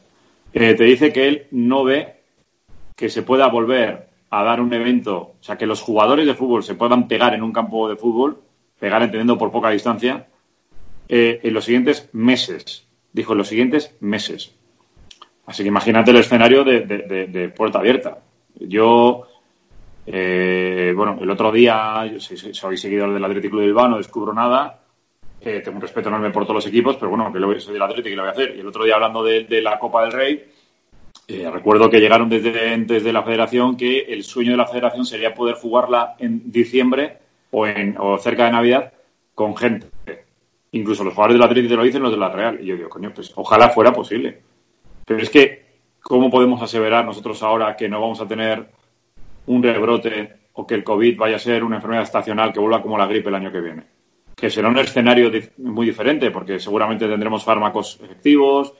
Eh, 0.52 0.74
te 0.74 0.84
dice 0.84 1.12
que 1.12 1.28
él 1.28 1.46
no 1.50 1.84
ve 1.84 2.20
que 2.96 3.08
se 3.08 3.22
pueda 3.22 3.48
volver 3.48 4.08
a 4.40 4.44
dar 4.44 4.60
un 4.60 4.72
evento, 4.72 5.16
o 5.16 5.42
sea, 5.42 5.56
que 5.56 5.66
los 5.66 5.80
jugadores 5.80 6.26
de 6.26 6.34
fútbol 6.34 6.62
se 6.62 6.74
puedan 6.74 7.06
pegar 7.08 7.34
en 7.34 7.42
un 7.42 7.52
campo 7.52 7.88
de 7.88 7.96
fútbol, 7.96 8.40
pegar 8.78 9.02
entendiendo 9.02 9.38
por 9.38 9.52
poca 9.52 9.70
distancia, 9.70 10.26
eh, 11.08 11.40
en 11.42 11.54
los 11.54 11.64
siguientes 11.64 12.08
meses. 12.12 12.86
Dijo, 13.12 13.32
en 13.32 13.38
los 13.38 13.48
siguientes 13.48 13.94
meses. 14.00 14.54
Así 15.46 15.62
que 15.62 15.68
imagínate 15.68 16.10
el 16.10 16.16
escenario 16.16 16.64
de, 16.64 17.52
puerta 17.56 17.78
abierta. 17.78 18.18
Yo, 18.54 19.26
eh, 20.06 20.92
bueno, 20.96 21.18
el 21.20 21.30
otro 21.30 21.52
día, 21.52 22.06
yo 22.06 22.18
soy, 22.18 22.76
seguidor 22.76 23.12
del 23.12 23.24
Atlético 23.24 23.58
de 23.58 23.66
Bilbao, 23.66 23.88
no 23.88 23.98
descubro 23.98 24.32
nada. 24.32 24.80
Eh, 25.40 25.60
tengo 25.62 25.76
un 25.76 25.82
respeto 25.82 26.08
enorme 26.08 26.30
por 26.30 26.44
todos 26.44 26.56
los 26.56 26.66
equipos, 26.66 26.96
pero 26.96 27.10
bueno, 27.10 27.30
que 27.32 27.38
lo, 27.38 27.60
soy 27.60 27.74
del 27.74 27.82
Atlético 27.82 28.08
y 28.08 28.16
lo 28.16 28.22
voy 28.22 28.30
a 28.30 28.32
hacer. 28.32 28.56
Y 28.56 28.60
el 28.60 28.66
otro 28.66 28.84
día, 28.84 28.94
hablando 28.94 29.22
de 29.22 29.60
la 29.62 29.78
Copa 29.78 30.02
del 30.02 30.12
Rey, 30.12 30.44
eh, 31.26 31.50
recuerdo 31.50 31.88
que 31.88 32.00
llegaron 32.00 32.28
desde, 32.28 32.76
desde 32.78 33.12
la 33.12 33.22
federación 33.22 33.76
que 33.76 34.00
el 34.00 34.24
sueño 34.24 34.52
de 34.52 34.56
la 34.58 34.66
federación 34.66 35.06
sería 35.06 35.34
poder 35.34 35.54
jugarla 35.54 36.16
en 36.18 36.50
diciembre 36.50 37.18
o, 37.50 37.66
en, 37.66 37.96
o 37.98 38.18
cerca 38.18 38.44
de 38.44 38.52
Navidad 38.52 38.92
con 39.34 39.56
gente. 39.56 39.88
Incluso 40.72 41.04
los 41.04 41.14
jugadores 41.14 41.36
del 41.36 41.44
Atlético 41.44 41.70
te 41.70 41.76
lo 41.76 41.84
dicen, 41.84 42.02
los 42.02 42.10
de 42.10 42.18
la 42.18 42.28
Real. 42.28 42.58
Y 42.60 42.66
yo 42.66 42.76
digo, 42.76 42.88
coño, 42.88 43.12
pues 43.14 43.32
ojalá 43.36 43.70
fuera 43.70 43.92
posible. 43.92 44.42
Pero 45.06 45.20
es 45.20 45.30
que, 45.30 45.64
¿cómo 46.02 46.30
podemos 46.30 46.60
aseverar 46.60 47.04
nosotros 47.04 47.42
ahora 47.42 47.76
que 47.76 47.88
no 47.88 48.00
vamos 48.00 48.20
a 48.20 48.26
tener 48.26 48.66
un 49.46 49.62
rebrote 49.62 50.32
o 50.52 50.66
que 50.66 50.74
el 50.74 50.84
COVID 50.84 51.16
vaya 51.16 51.36
a 51.36 51.38
ser 51.38 51.64
una 51.64 51.76
enfermedad 51.76 52.02
estacional 52.02 52.52
que 52.52 52.60
vuelva 52.60 52.82
como 52.82 52.98
la 52.98 53.06
gripe 53.06 53.28
el 53.28 53.34
año 53.34 53.52
que 53.52 53.60
viene? 53.60 53.84
Que 54.34 54.50
será 54.50 54.68
un 54.68 54.78
escenario 54.78 55.30
muy 55.58 55.86
diferente 55.86 56.30
porque 56.30 56.58
seguramente 56.58 57.06
tendremos 57.06 57.44
fármacos 57.44 58.00
efectivos, 58.02 58.74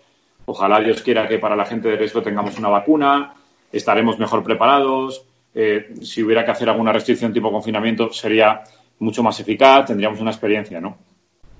Ojalá 0.46 0.80
Dios 0.80 1.02
quiera 1.02 1.26
que 1.26 1.38
para 1.38 1.56
la 1.56 1.64
gente 1.64 1.88
de 1.88 1.96
riesgo 1.96 2.22
tengamos 2.22 2.58
una 2.58 2.68
vacuna, 2.68 3.34
estaremos 3.72 4.18
mejor 4.18 4.42
preparados. 4.42 5.24
Eh, 5.54 5.94
si 6.02 6.22
hubiera 6.22 6.44
que 6.44 6.50
hacer 6.50 6.68
alguna 6.68 6.92
restricción 6.92 7.32
tipo 7.32 7.50
confinamiento 7.50 8.12
sería 8.12 8.62
mucho 8.98 9.22
más 9.22 9.38
eficaz, 9.40 9.86
tendríamos 9.86 10.20
una 10.20 10.30
experiencia, 10.30 10.80
¿no? 10.80 10.98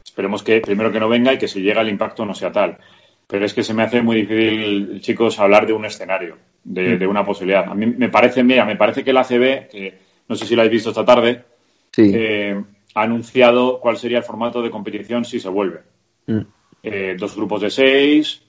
Esperemos 0.04 0.42
que 0.42 0.60
primero 0.60 0.92
que 0.92 1.00
no 1.00 1.08
venga 1.08 1.32
y 1.32 1.38
que 1.38 1.48
si 1.48 1.60
llega 1.60 1.80
el 1.80 1.88
impacto 1.88 2.24
no 2.24 2.34
sea 2.34 2.52
tal. 2.52 2.78
Pero 3.26 3.46
es 3.46 3.54
que 3.54 3.62
se 3.62 3.72
me 3.72 3.82
hace 3.82 4.02
muy 4.02 4.16
difícil, 4.16 5.00
chicos, 5.00 5.38
hablar 5.40 5.66
de 5.66 5.72
un 5.72 5.84
escenario, 5.84 6.36
de, 6.62 6.98
mm. 6.98 7.10
una 7.10 7.24
posibilidad. 7.24 7.68
A 7.68 7.74
mí 7.74 7.86
me 7.86 8.10
parece, 8.10 8.44
mira, 8.44 8.64
me 8.64 8.76
parece 8.76 9.02
que 9.02 9.10
el 9.10 9.16
ACB, 9.16 9.68
que 9.68 9.98
no 10.28 10.36
sé 10.36 10.46
si 10.46 10.54
lo 10.54 10.62
habéis 10.62 10.74
visto 10.74 10.90
esta 10.90 11.04
tarde, 11.04 11.42
eh, 11.96 12.62
ha 12.94 13.02
anunciado 13.02 13.80
cuál 13.80 13.96
sería 13.96 14.18
el 14.18 14.24
formato 14.24 14.62
de 14.62 14.70
competición 14.70 15.24
si 15.24 15.40
se 15.40 15.48
vuelve. 15.48 15.80
Mm. 16.26 16.40
Eh, 16.82 17.16
dos 17.18 17.34
grupos 17.34 17.62
de 17.62 17.70
seis, 17.70 18.42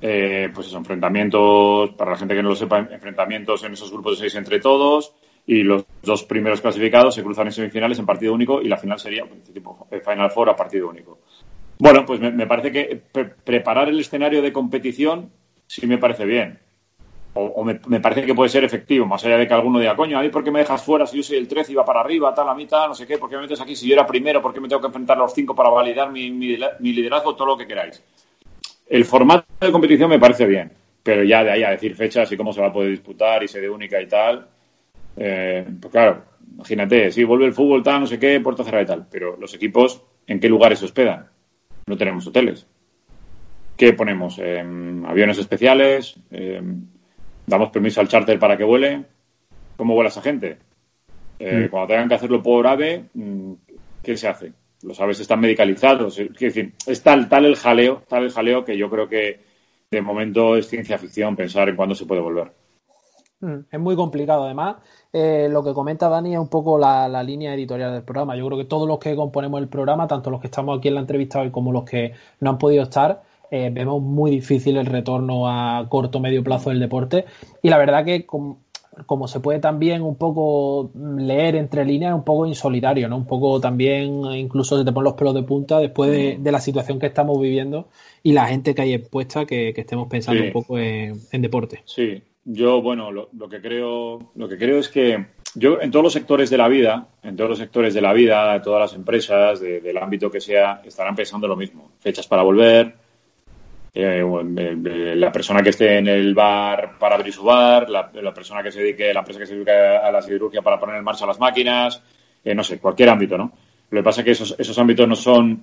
eh, 0.00 0.48
pues 0.54 0.68
esos 0.68 0.78
enfrentamientos, 0.78 1.90
para 1.90 2.12
la 2.12 2.16
gente 2.16 2.34
que 2.34 2.42
no 2.42 2.50
lo 2.50 2.56
sepa, 2.56 2.78
enfrentamientos 2.78 3.64
en 3.64 3.72
esos 3.72 3.90
grupos 3.90 4.12
de 4.12 4.18
seis 4.28 4.34
entre 4.36 4.60
todos 4.60 5.12
y 5.44 5.62
los 5.62 5.84
dos 6.02 6.24
primeros 6.24 6.60
clasificados 6.60 7.14
se 7.14 7.22
cruzan 7.22 7.46
en 7.46 7.52
semifinales 7.52 7.98
en 7.98 8.06
partido 8.06 8.34
único 8.34 8.60
y 8.60 8.68
la 8.68 8.76
final 8.76 9.00
sería 9.00 9.24
tipo 9.52 9.88
eh, 9.90 10.00
Final 10.00 10.30
Four 10.30 10.50
a 10.50 10.56
partido 10.56 10.88
único. 10.88 11.18
Bueno, 11.78 12.04
pues 12.04 12.20
me, 12.20 12.46
parece 12.46 12.70
que 12.70 13.02
preparar 13.44 13.88
el 13.88 13.98
escenario 13.98 14.42
de 14.42 14.52
competición 14.52 15.30
sí 15.66 15.86
me 15.86 15.98
parece 15.98 16.24
bien. 16.24 16.58
O, 17.34 17.62
me, 17.64 18.00
parece 18.00 18.26
que 18.26 18.34
puede 18.34 18.48
ser 18.48 18.64
efectivo, 18.64 19.06
más 19.06 19.24
allá 19.24 19.38
de 19.38 19.46
que 19.46 19.54
alguno 19.54 19.78
diga, 19.78 19.94
coño, 19.94 20.18
a 20.18 20.22
mí 20.22 20.28
por 20.28 20.42
qué 20.42 20.50
me 20.50 20.58
dejas 20.58 20.82
fuera 20.82 21.06
si 21.06 21.18
yo 21.18 21.22
soy 21.22 21.36
el 21.36 21.46
13 21.46 21.70
y 21.70 21.74
va 21.76 21.84
para 21.84 22.00
arriba, 22.00 22.34
tal, 22.34 22.48
a 22.48 22.54
mitad, 22.54 22.88
no 22.88 22.96
sé 22.96 23.06
qué, 23.06 23.16
por 23.16 23.30
qué 23.30 23.36
me 23.36 23.42
metes 23.42 23.60
aquí 23.60 23.76
si 23.76 23.86
yo 23.86 23.94
era 23.94 24.04
primero, 24.04 24.42
por 24.42 24.52
qué 24.52 24.60
me 24.60 24.68
tengo 24.68 24.80
que 24.80 24.88
enfrentar 24.88 25.16
a 25.16 25.20
los 25.20 25.32
cinco 25.32 25.54
para 25.54 25.70
validar 25.70 26.10
mi 26.10 26.30
liderazgo, 26.80 27.36
todo 27.36 27.46
lo 27.46 27.56
que 27.56 27.66
queráis. 27.66 28.02
El 28.88 29.04
formato 29.04 29.46
de 29.66 29.72
competición 29.72 30.10
me 30.10 30.18
parece 30.18 30.46
bien, 30.46 30.70
pero 31.02 31.24
ya 31.24 31.42
de 31.42 31.50
ahí 31.50 31.62
a 31.62 31.70
decir 31.70 31.94
fechas 31.94 32.30
y 32.30 32.36
cómo 32.36 32.52
se 32.52 32.60
va 32.60 32.68
a 32.68 32.72
poder 32.72 32.90
disputar 32.90 33.42
y 33.42 33.48
sede 33.48 33.68
única 33.68 34.00
y 34.00 34.06
tal, 34.06 34.46
eh, 35.16 35.66
pues 35.80 35.92
claro, 35.92 36.22
imagínate, 36.54 37.10
si 37.10 37.24
vuelve 37.24 37.46
el 37.46 37.52
fútbol 37.52 37.82
tal, 37.82 38.00
no 38.00 38.06
sé 38.06 38.18
qué, 38.18 38.40
puerta 38.40 38.64
cerrada 38.64 38.84
y 38.84 38.86
tal, 38.86 39.06
pero 39.10 39.36
los 39.36 39.52
equipos, 39.54 40.02
¿en 40.26 40.38
qué 40.38 40.48
lugares 40.48 40.78
se 40.78 40.84
hospedan? 40.84 41.26
No 41.86 41.96
tenemos 41.96 42.26
hoteles. 42.26 42.66
¿Qué 43.76 43.92
ponemos? 43.92 44.40
aviones 44.40 45.38
especiales, 45.38 46.16
damos 47.46 47.70
permiso 47.70 48.00
al 48.00 48.08
charter 48.08 48.38
para 48.38 48.56
que 48.56 48.64
vuele. 48.64 49.04
¿Cómo 49.76 49.94
vuela 49.94 50.08
esa 50.08 50.20
gente? 50.20 50.58
Eh, 51.38 51.66
mm. 51.66 51.68
Cuando 51.68 51.86
tengan 51.86 52.08
que 52.08 52.14
hacerlo 52.14 52.42
por 52.42 52.66
AVE, 52.66 53.04
mm, 53.14 53.52
¿qué 54.02 54.16
se 54.16 54.26
hace? 54.26 54.52
los 54.82 55.00
aves 55.00 55.20
están 55.20 55.40
medicalizados. 55.40 56.18
Es 56.18 56.32
decir, 56.34 56.72
es 56.86 57.02
tal, 57.02 57.28
tal 57.28 57.44
el 57.44 57.56
jaleo, 57.56 58.02
tal 58.08 58.24
el 58.24 58.30
jaleo 58.30 58.64
que 58.64 58.76
yo 58.76 58.88
creo 58.88 59.08
que 59.08 59.40
de 59.90 60.02
momento 60.02 60.56
es 60.56 60.68
ciencia 60.68 60.98
ficción 60.98 61.36
pensar 61.36 61.68
en 61.68 61.76
cuándo 61.76 61.94
se 61.94 62.06
puede 62.06 62.20
volver. 62.20 62.52
Mm, 63.40 63.58
es 63.70 63.80
muy 63.80 63.96
complicado, 63.96 64.44
además. 64.44 64.76
Eh, 65.12 65.48
lo 65.50 65.64
que 65.64 65.72
comenta 65.72 66.08
Dani 66.08 66.34
es 66.34 66.40
un 66.40 66.48
poco 66.48 66.76
la, 66.76 67.22
línea 67.22 67.54
editorial 67.54 67.92
del 67.92 68.02
programa. 68.02 68.36
Yo 68.36 68.46
creo 68.46 68.58
que 68.58 68.64
todos 68.64 68.86
los 68.86 68.98
que 68.98 69.16
componemos 69.16 69.60
el 69.60 69.68
programa, 69.68 70.06
tanto 70.06 70.30
los 70.30 70.40
que 70.40 70.48
estamos 70.48 70.78
aquí 70.78 70.88
en 70.88 70.94
la 70.94 71.00
entrevista 71.00 71.40
hoy 71.40 71.50
como 71.50 71.72
los 71.72 71.84
que 71.84 72.12
no 72.40 72.50
han 72.50 72.58
podido 72.58 72.82
estar, 72.82 73.22
eh, 73.50 73.70
vemos 73.72 74.02
muy 74.02 74.30
difícil 74.30 74.76
el 74.76 74.86
retorno 74.86 75.48
a 75.48 75.86
corto 75.88 76.20
medio 76.20 76.44
plazo 76.44 76.70
del 76.70 76.80
deporte. 76.80 77.24
Y 77.62 77.70
la 77.70 77.78
verdad 77.78 78.04
que, 78.04 78.26
como, 78.26 78.58
como, 79.06 79.28
se 79.28 79.40
puede 79.40 79.58
también 79.58 80.02
un 80.02 80.16
poco 80.16 80.90
leer 81.16 81.56
entre 81.56 81.84
líneas, 81.84 82.14
un 82.14 82.24
poco 82.24 82.46
insolidario, 82.46 83.08
¿no? 83.08 83.16
Un 83.16 83.26
poco 83.26 83.60
también, 83.60 84.24
incluso 84.34 84.78
se 84.78 84.84
te 84.84 84.92
ponen 84.92 85.04
los 85.04 85.14
pelos 85.14 85.34
de 85.34 85.42
punta 85.42 85.78
después 85.78 86.10
de, 86.10 86.36
de 86.40 86.52
la 86.52 86.60
situación 86.60 86.98
que 86.98 87.06
estamos 87.06 87.40
viviendo 87.40 87.88
y 88.22 88.32
la 88.32 88.46
gente 88.46 88.74
que 88.74 88.82
hay 88.82 88.94
expuesta 88.94 89.44
que, 89.46 89.72
que 89.74 89.80
estemos 89.82 90.08
pensando 90.08 90.40
Sí. 90.42 90.46
un 90.48 90.52
poco 90.52 90.78
en, 90.78 91.14
en 91.32 91.42
deporte. 91.42 91.82
Sí, 91.84 92.22
yo, 92.44 92.80
bueno, 92.82 93.10
lo, 93.10 93.28
lo 93.32 93.48
que 93.48 93.60
creo, 93.60 94.32
lo 94.34 94.48
que 94.48 94.56
creo 94.58 94.78
es 94.78 94.88
que 94.88 95.26
yo 95.54 95.80
en 95.80 95.90
todos 95.90 96.02
los 96.04 96.12
sectores 96.12 96.50
de 96.50 96.58
la 96.58 96.68
vida, 96.68 97.08
en 97.22 97.34
todos 97.36 97.50
los 97.50 97.58
sectores 97.58 97.94
de 97.94 98.00
la 98.02 98.12
vida, 98.12 98.52
de 98.54 98.60
todas 98.60 98.80
las 98.80 98.94
empresas, 98.94 99.60
de- 99.60 99.80
del 99.80 99.96
ámbito 99.98 100.30
que 100.30 100.40
sea, 100.40 100.82
estarán 100.84 101.14
pensando 101.16 101.48
lo 101.48 101.56
mismo. 101.56 101.90
Fechas 101.98 102.26
para 102.26 102.42
volver, 102.42 102.94
eh, 103.94 104.22
eh, 104.22 104.76
eh, 104.84 105.16
la 105.16 105.32
persona 105.32 105.62
que 105.62 105.70
esté 105.70 105.98
en 105.98 106.08
el 106.08 106.34
bar 106.34 106.98
para 106.98 107.16
abrir 107.16 107.32
su 107.32 107.42
bar, 107.42 107.88
la, 107.88 108.10
persona 108.34 108.62
que 108.62 108.70
se 108.70 108.80
dedique, 108.80 109.12
la 109.12 109.20
empresa 109.20 109.40
que 109.40 109.46
se 109.46 109.54
dedique 109.54 109.72
a 109.72 110.10
la 110.10 110.22
siderurgia 110.22 110.62
para 110.62 110.78
poner 110.78 110.96
en 110.96 111.04
marcha 111.04 111.26
las 111.26 111.38
máquinas, 111.38 112.02
eh, 112.44 112.54
no 112.54 112.62
sé, 112.62 112.78
cualquier 112.78 113.08
ámbito, 113.08 113.36
¿no? 113.36 113.52
Lo 113.90 114.00
que 114.00 114.04
pasa 114.04 114.20
es 114.20 114.24
que 114.26 114.30
esos, 114.32 114.54
esos 114.58 114.78
ámbitos 114.78 115.08
no 115.08 115.16
son 115.16 115.62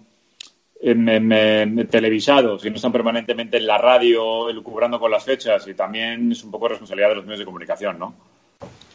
em, 0.82 1.10
em, 1.10 1.88
televisados 1.88 2.66
y 2.66 2.70
no 2.70 2.76
están 2.76 2.92
permanentemente 2.92 3.58
en 3.58 3.68
la 3.68 3.78
radio 3.78 4.50
elucubrando 4.50 5.00
con 5.00 5.12
las 5.12 5.24
fechas 5.24 5.68
y 5.68 5.74
también 5.74 6.32
es 6.32 6.44
un 6.44 6.52
poco 6.52 6.68
responsabilidad 6.68 7.10
de 7.10 7.16
los 7.16 7.26
medios 7.26 7.40
de 7.40 7.46
comunicación, 7.46 8.00
¿no? 8.00 8.16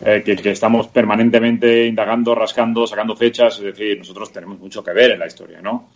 Eh, 0.04 0.22
que, 0.24 0.34
que 0.36 0.50
estamos 0.50 0.88
permanentemente 0.88 1.86
indagando, 1.86 2.34
rascando, 2.34 2.86
sacando 2.86 3.14
fechas, 3.14 3.58
es 3.58 3.64
decir, 3.64 3.98
nosotros 3.98 4.32
tenemos 4.32 4.58
mucho 4.58 4.82
que 4.82 4.92
ver 4.92 5.12
en 5.12 5.18
la 5.18 5.26
historia, 5.26 5.60
¿no? 5.60 5.88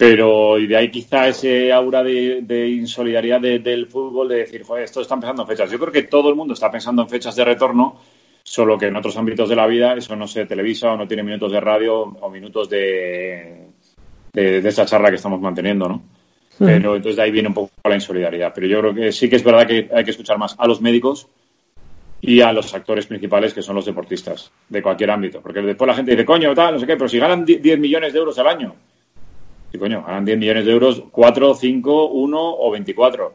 Pero 0.00 0.58
y 0.58 0.66
de 0.66 0.78
ahí 0.78 0.90
quizá 0.90 1.28
ese 1.28 1.70
aura 1.70 2.02
de, 2.02 2.40
de 2.40 2.70
insolidaridad 2.70 3.38
de- 3.38 3.58
del 3.58 3.86
fútbol 3.86 4.28
de 4.30 4.36
decir, 4.36 4.62
joder, 4.62 4.84
esto 4.84 5.02
están 5.02 5.20
pensando 5.20 5.42
en 5.42 5.48
fechas. 5.48 5.70
Yo 5.70 5.78
creo 5.78 5.92
que 5.92 6.04
todo 6.04 6.30
el 6.30 6.36
mundo 6.36 6.54
está 6.54 6.70
pensando 6.70 7.02
en 7.02 7.08
fechas 7.10 7.36
de 7.36 7.44
retorno, 7.44 8.00
solo 8.42 8.78
que 8.78 8.86
en 8.86 8.96
otros 8.96 9.14
ámbitos 9.18 9.50
de 9.50 9.56
la 9.56 9.66
vida 9.66 9.92
eso 9.92 10.16
no 10.16 10.26
se 10.26 10.46
televisa 10.46 10.92
o 10.92 10.96
no 10.96 11.06
tiene 11.06 11.22
minutos 11.22 11.52
de 11.52 11.60
radio 11.60 11.98
o 12.00 12.30
minutos 12.30 12.70
de, 12.70 13.66
de, 14.32 14.62
de 14.62 14.68
esa 14.70 14.86
charla 14.86 15.10
que 15.10 15.16
estamos 15.16 15.38
manteniendo, 15.38 15.86
¿no? 15.86 16.02
Pero 16.64 16.96
entonces 16.96 17.16
de 17.16 17.22
ahí 17.22 17.30
viene 17.30 17.48
un 17.48 17.54
poco 17.54 17.70
la 17.84 17.94
insolidaridad. 17.94 18.52
Pero 18.54 18.66
yo 18.68 18.80
creo 18.80 18.94
que 18.94 19.12
sí 19.12 19.28
que 19.28 19.36
es 19.36 19.44
verdad 19.44 19.66
que 19.66 19.90
hay 19.94 20.04
que 20.04 20.12
escuchar 20.12 20.38
más 20.38 20.56
a 20.58 20.66
los 20.66 20.80
médicos 20.80 21.28
y 22.22 22.40
a 22.40 22.54
los 22.54 22.72
actores 22.72 23.04
principales 23.06 23.52
que 23.52 23.60
son 23.60 23.76
los 23.76 23.84
deportistas 23.84 24.50
de 24.66 24.80
cualquier 24.82 25.10
ámbito. 25.10 25.42
Porque 25.42 25.60
después 25.60 25.86
la 25.88 25.94
gente 25.94 26.12
dice, 26.12 26.24
coño, 26.24 26.54
tal, 26.54 26.72
no 26.74 26.80
sé 26.80 26.86
qué, 26.86 26.96
pero 26.96 27.08
si 27.08 27.18
ganan 27.18 27.44
10 27.44 27.78
millones 27.78 28.14
de 28.14 28.18
euros 28.18 28.38
al 28.38 28.46
año. 28.46 28.74
Y 29.72 29.78
coño, 29.78 30.02
ganan 30.04 30.24
10 30.24 30.38
millones 30.38 30.64
de 30.66 30.72
euros, 30.72 31.02
4, 31.10 31.54
5, 31.54 32.06
1 32.06 32.54
o 32.58 32.70
24. 32.70 33.34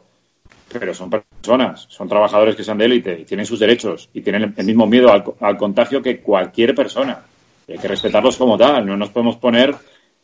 Pero 0.68 0.94
son 0.94 1.10
personas, 1.10 1.86
son 1.88 2.08
trabajadores 2.08 2.56
que 2.56 2.64
sean 2.64 2.78
de 2.78 2.84
élite 2.84 3.20
y 3.20 3.24
tienen 3.24 3.46
sus 3.46 3.60
derechos 3.60 4.10
y 4.12 4.20
tienen 4.20 4.54
el 4.56 4.66
mismo 4.66 4.86
miedo 4.86 5.10
al, 5.12 5.56
contagio 5.56 6.02
que 6.02 6.20
cualquier 6.20 6.74
persona. 6.74 7.22
Y 7.66 7.72
hay 7.72 7.78
que 7.78 7.88
respetarlos 7.88 8.36
como 8.36 8.58
tal. 8.58 8.84
No 8.84 8.96
nos 8.96 9.10
podemos 9.10 9.36
poner 9.36 9.74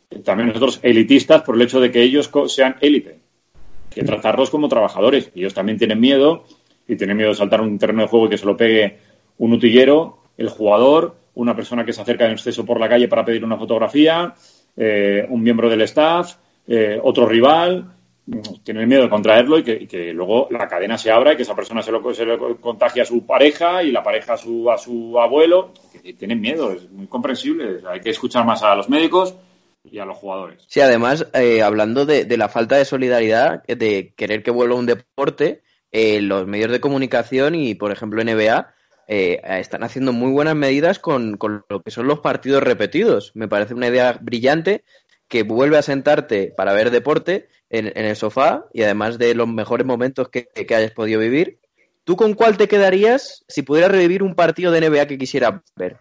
eh, 0.09 0.19
también 0.19 0.49
nosotros 0.49 0.79
elitistas 0.83 1.41
por 1.41 1.55
el 1.55 1.61
hecho 1.61 1.79
de 1.79 1.91
que 1.91 2.01
ellos 2.01 2.29
sean 2.47 2.75
élite. 2.81 3.11
Hay 3.11 3.95
que 3.95 4.03
tratarlos 4.03 4.49
como 4.49 4.67
trabajadores. 4.67 5.31
Ellos 5.33 5.53
también 5.53 5.77
tienen 5.77 5.99
miedo 5.99 6.45
y 6.87 6.95
tienen 6.95 7.17
miedo 7.17 7.29
de 7.29 7.35
saltar 7.35 7.61
un 7.61 7.79
terreno 7.79 8.03
de 8.03 8.07
juego 8.09 8.27
y 8.27 8.29
que 8.29 8.37
se 8.37 8.45
lo 8.45 8.57
pegue 8.57 8.99
un 9.37 9.53
utillero, 9.53 10.19
el 10.37 10.49
jugador, 10.49 11.15
una 11.35 11.55
persona 11.55 11.85
que 11.85 11.93
se 11.93 12.01
acerca 12.01 12.25
en 12.25 12.33
exceso 12.33 12.65
por 12.65 12.79
la 12.79 12.89
calle 12.89 13.07
para 13.07 13.25
pedir 13.25 13.43
una 13.43 13.57
fotografía, 13.57 14.35
eh, 14.75 15.25
un 15.29 15.41
miembro 15.41 15.69
del 15.69 15.81
staff, 15.81 16.35
eh, 16.67 16.99
otro 17.01 17.27
rival. 17.27 17.85
Mm, 18.25 18.39
Tienen 18.63 18.87
miedo 18.87 19.03
de 19.03 19.09
contraerlo 19.09 19.57
y 19.57 19.63
que, 19.63 20.13
luego 20.13 20.47
la 20.51 20.67
cadena 20.67 20.97
se 20.97 21.11
abra 21.11 21.33
y 21.33 21.35
que 21.35 21.43
esa 21.43 21.55
persona 21.55 21.81
se 21.81 21.91
lo, 21.91 22.13
se 22.13 22.25
lo 22.25 22.57
contagie 22.57 23.01
a 23.01 23.05
su 23.05 23.25
pareja 23.25 23.83
y 23.83 23.91
la 23.91 24.03
pareja 24.03 24.33
a 24.33 24.37
su, 24.37 24.69
a 24.71 24.77
su 24.77 25.19
abuelo. 25.19 25.73
Que 26.01 26.13
tienen 26.13 26.41
miedo, 26.41 26.71
es 26.71 26.89
muy 26.89 27.07
comprensible. 27.07 27.79
Hay 27.89 27.99
que 27.99 28.09
escuchar 28.09 28.45
más 28.45 28.63
a 28.63 28.75
los 28.75 28.89
médicos 28.89 29.35
y 29.83 29.99
a 29.99 30.05
los 30.05 30.17
jugadores. 30.17 30.63
Sí, 30.67 30.79
además, 30.79 31.27
eh, 31.33 31.61
hablando 31.61 32.05
de, 32.05 32.25
de 32.25 32.37
la 32.37 32.49
falta 32.49 32.77
de 32.77 32.85
solidaridad, 32.85 33.63
de 33.63 34.13
querer 34.15 34.43
que 34.43 34.51
vuelva 34.51 34.75
un 34.75 34.85
deporte, 34.85 35.61
eh, 35.95 36.21
los 36.21 36.47
medios 36.47 36.71
de 36.71 36.81
comunicación 36.81 37.53
y, 37.53 37.75
por 37.75 37.91
ejemplo, 37.91 38.23
NBA 38.23 38.72
eh, 39.07 39.41
están 39.43 39.83
haciendo 39.83 40.13
muy 40.13 40.31
buenas 40.31 40.55
medidas 40.55 40.99
con, 40.99 41.37
con 41.37 41.65
lo 41.69 41.81
que 41.81 41.91
son 41.91 42.07
los 42.07 42.19
partidos 42.19 42.63
repetidos. 42.63 43.31
Me 43.35 43.47
parece 43.47 43.73
una 43.73 43.87
idea 43.87 44.17
brillante 44.21 44.83
que 45.27 45.43
vuelve 45.43 45.77
a 45.77 45.81
sentarte 45.81 46.53
para 46.55 46.73
ver 46.73 46.91
deporte 46.91 47.47
en, 47.69 47.87
en 47.87 48.05
el 48.05 48.15
sofá 48.15 48.65
y 48.73 48.83
además 48.83 49.17
de 49.17 49.33
los 49.35 49.47
mejores 49.47 49.85
momentos 49.85 50.29
que, 50.29 50.45
que 50.45 50.75
hayas 50.75 50.91
podido 50.91 51.19
vivir. 51.19 51.59
¿Tú 52.03 52.15
con 52.15 52.33
cuál 52.33 52.57
te 52.57 52.67
quedarías 52.67 53.45
si 53.47 53.61
pudieras 53.61 53.91
revivir 53.91 54.23
un 54.23 54.35
partido 54.35 54.71
de 54.71 54.89
NBA 54.89 55.07
que 55.07 55.17
quisieras 55.17 55.61
ver? 55.75 55.97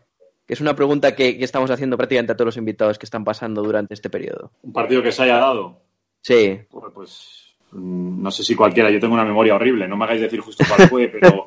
Que 0.47 0.55
es 0.55 0.61
una 0.61 0.75
pregunta 0.75 1.15
que, 1.15 1.39
que 1.39 1.45
estamos 1.45 1.71
haciendo 1.71 1.97
prácticamente 1.97 2.33
a 2.33 2.37
todos 2.37 2.47
los 2.47 2.57
invitados 2.57 2.99
que 2.99 3.07
están 3.07 3.25
pasando 3.25 3.63
durante 3.63 3.95
este 3.95 4.11
periodo. 4.11 4.51
Un 4.63 4.73
partido 4.73 5.03
que 5.03 5.13
se 5.13 5.23
haya 5.23 5.37
dado. 5.37 5.81
Sí, 6.21 6.61
Pues, 6.71 6.93
pues, 6.95 7.55
mm, 7.73 8.23
no 8.23 8.31
sé 8.31 8.45
si 8.45 8.55
cualquiera, 8.55 8.91
yo 8.91 9.01
tengo 9.01 9.15
una 9.15 9.25
memoria 9.25 9.55
horrible, 9.55 9.89
no 9.89 9.97
me 9.97 10.05
hagáis 10.05 10.21
decir 10.21 10.41
justo 10.41 10.65
cuál 10.69 10.89
fue, 10.89 11.09
pero, 11.09 11.45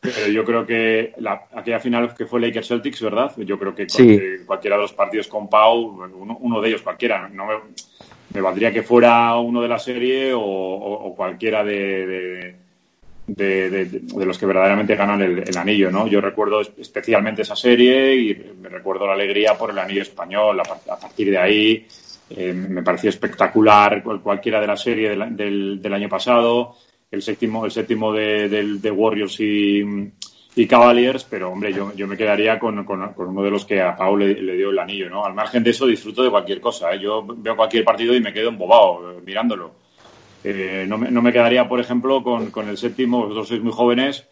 pero 0.00 0.28
yo 0.28 0.44
creo 0.44 0.64
que 0.66 1.12
la, 1.18 1.42
aquella 1.54 1.80
final 1.80 2.14
que 2.14 2.26
fue 2.26 2.40
Lakers 2.40 2.68
Celtics, 2.68 3.02
¿verdad? 3.02 3.32
Yo 3.38 3.58
creo 3.58 3.74
que 3.74 3.88
Sí. 3.88 4.04
cual- 4.06 4.46
cualquiera 4.46 4.76
de 4.76 4.82
los 4.82 4.92
partidos 4.92 5.26
con 5.28 5.48
Pau, 5.48 6.00
uno, 6.14 6.36
uno 6.40 6.60
de 6.60 6.68
ellos 6.68 6.82
cualquiera, 6.82 7.28
no 7.28 7.46
me, 7.46 7.54
me 8.34 8.40
valdría 8.40 8.72
que 8.72 8.82
fuera 8.82 9.36
uno 9.36 9.60
de 9.60 9.68
la 9.68 9.78
serie 9.78 10.32
o, 10.32 10.40
o- 10.40 11.06
o 11.08 11.16
cualquiera 11.16 11.64
de, 11.64 12.06
de, 12.06 12.56
de- 13.26 13.70
de- 13.70 13.84
de 14.00 14.26
los 14.26 14.38
que 14.38 14.46
verdaderamente 14.46 14.94
ganan 14.96 15.20
el, 15.20 15.40
el 15.46 15.56
anillo, 15.56 15.90
¿no? 15.90 16.06
Yo 16.06 16.20
recuerdo 16.20 16.60
especialmente 16.60 17.42
esa 17.42 17.56
serie 17.56 18.14
y 18.14 18.52
me 18.60 18.68
recuerdo 18.68 19.06
la 19.06 19.12
alegría 19.14 19.54
por 19.58 19.70
el 19.70 19.78
anillo 19.78 20.02
español. 20.02 20.60
A, 20.60 20.62
a 20.92 20.98
partir 20.98 21.30
de 21.30 21.38
ahí 21.38 21.86
eh, 22.30 22.52
me 22.52 22.82
pareció 22.82 23.10
espectacular 23.10 24.02
cual- 24.02 24.20
cualquiera 24.22 24.60
de 24.60 24.66
la 24.66 24.76
serie 24.76 25.10
del, 25.10 25.36
del- 25.36 25.82
del 25.82 25.92
año 25.94 26.08
pasado, 26.08 26.76
el 27.10 27.22
séptimo, 27.22 27.64
el 27.64 27.70
séptimo 27.70 28.12
de, 28.12 28.90
Warriors 28.94 29.40
y, 29.40 29.82
y 30.56 30.66
Cavaliers, 30.66 31.24
pero 31.24 31.50
hombre, 31.50 31.72
yo, 31.72 31.92
yo 31.94 32.06
me 32.06 32.16
quedaría 32.16 32.58
con, 32.58 32.84
con- 32.84 33.12
con 33.14 33.28
uno 33.28 33.42
de 33.42 33.50
los 33.50 33.64
que 33.64 33.80
a 33.80 33.96
Pau 33.96 34.16
le, 34.16 34.40
le 34.42 34.56
dio 34.56 34.70
el 34.70 34.78
anillo, 34.78 35.08
¿no? 35.08 35.24
Al 35.24 35.34
margen 35.34 35.62
de 35.64 35.70
eso 35.70 35.86
disfruto 35.86 36.22
de 36.22 36.30
cualquier 36.30 36.60
cosa, 36.60 36.92
¿eh? 36.94 36.98
Yo 37.00 37.24
veo 37.26 37.56
cualquier 37.56 37.84
partido 37.84 38.14
y 38.14 38.20
me 38.20 38.32
quedo 38.32 38.48
embobado 38.50 39.12
eh, 39.12 39.22
mirándolo. 39.24 39.72
Eh, 40.44 40.84
no, 40.88 40.98
me, 40.98 41.10
no 41.10 41.22
me 41.22 41.32
quedaría, 41.32 41.68
por 41.68 41.80
ejemplo, 41.80 42.22
con, 42.22 42.50
con 42.50 42.68
el 42.68 42.76
séptimo, 42.76 43.22
vosotros 43.22 43.48
sois 43.48 43.62
muy 43.62 43.72
jóvenes, 43.72 44.26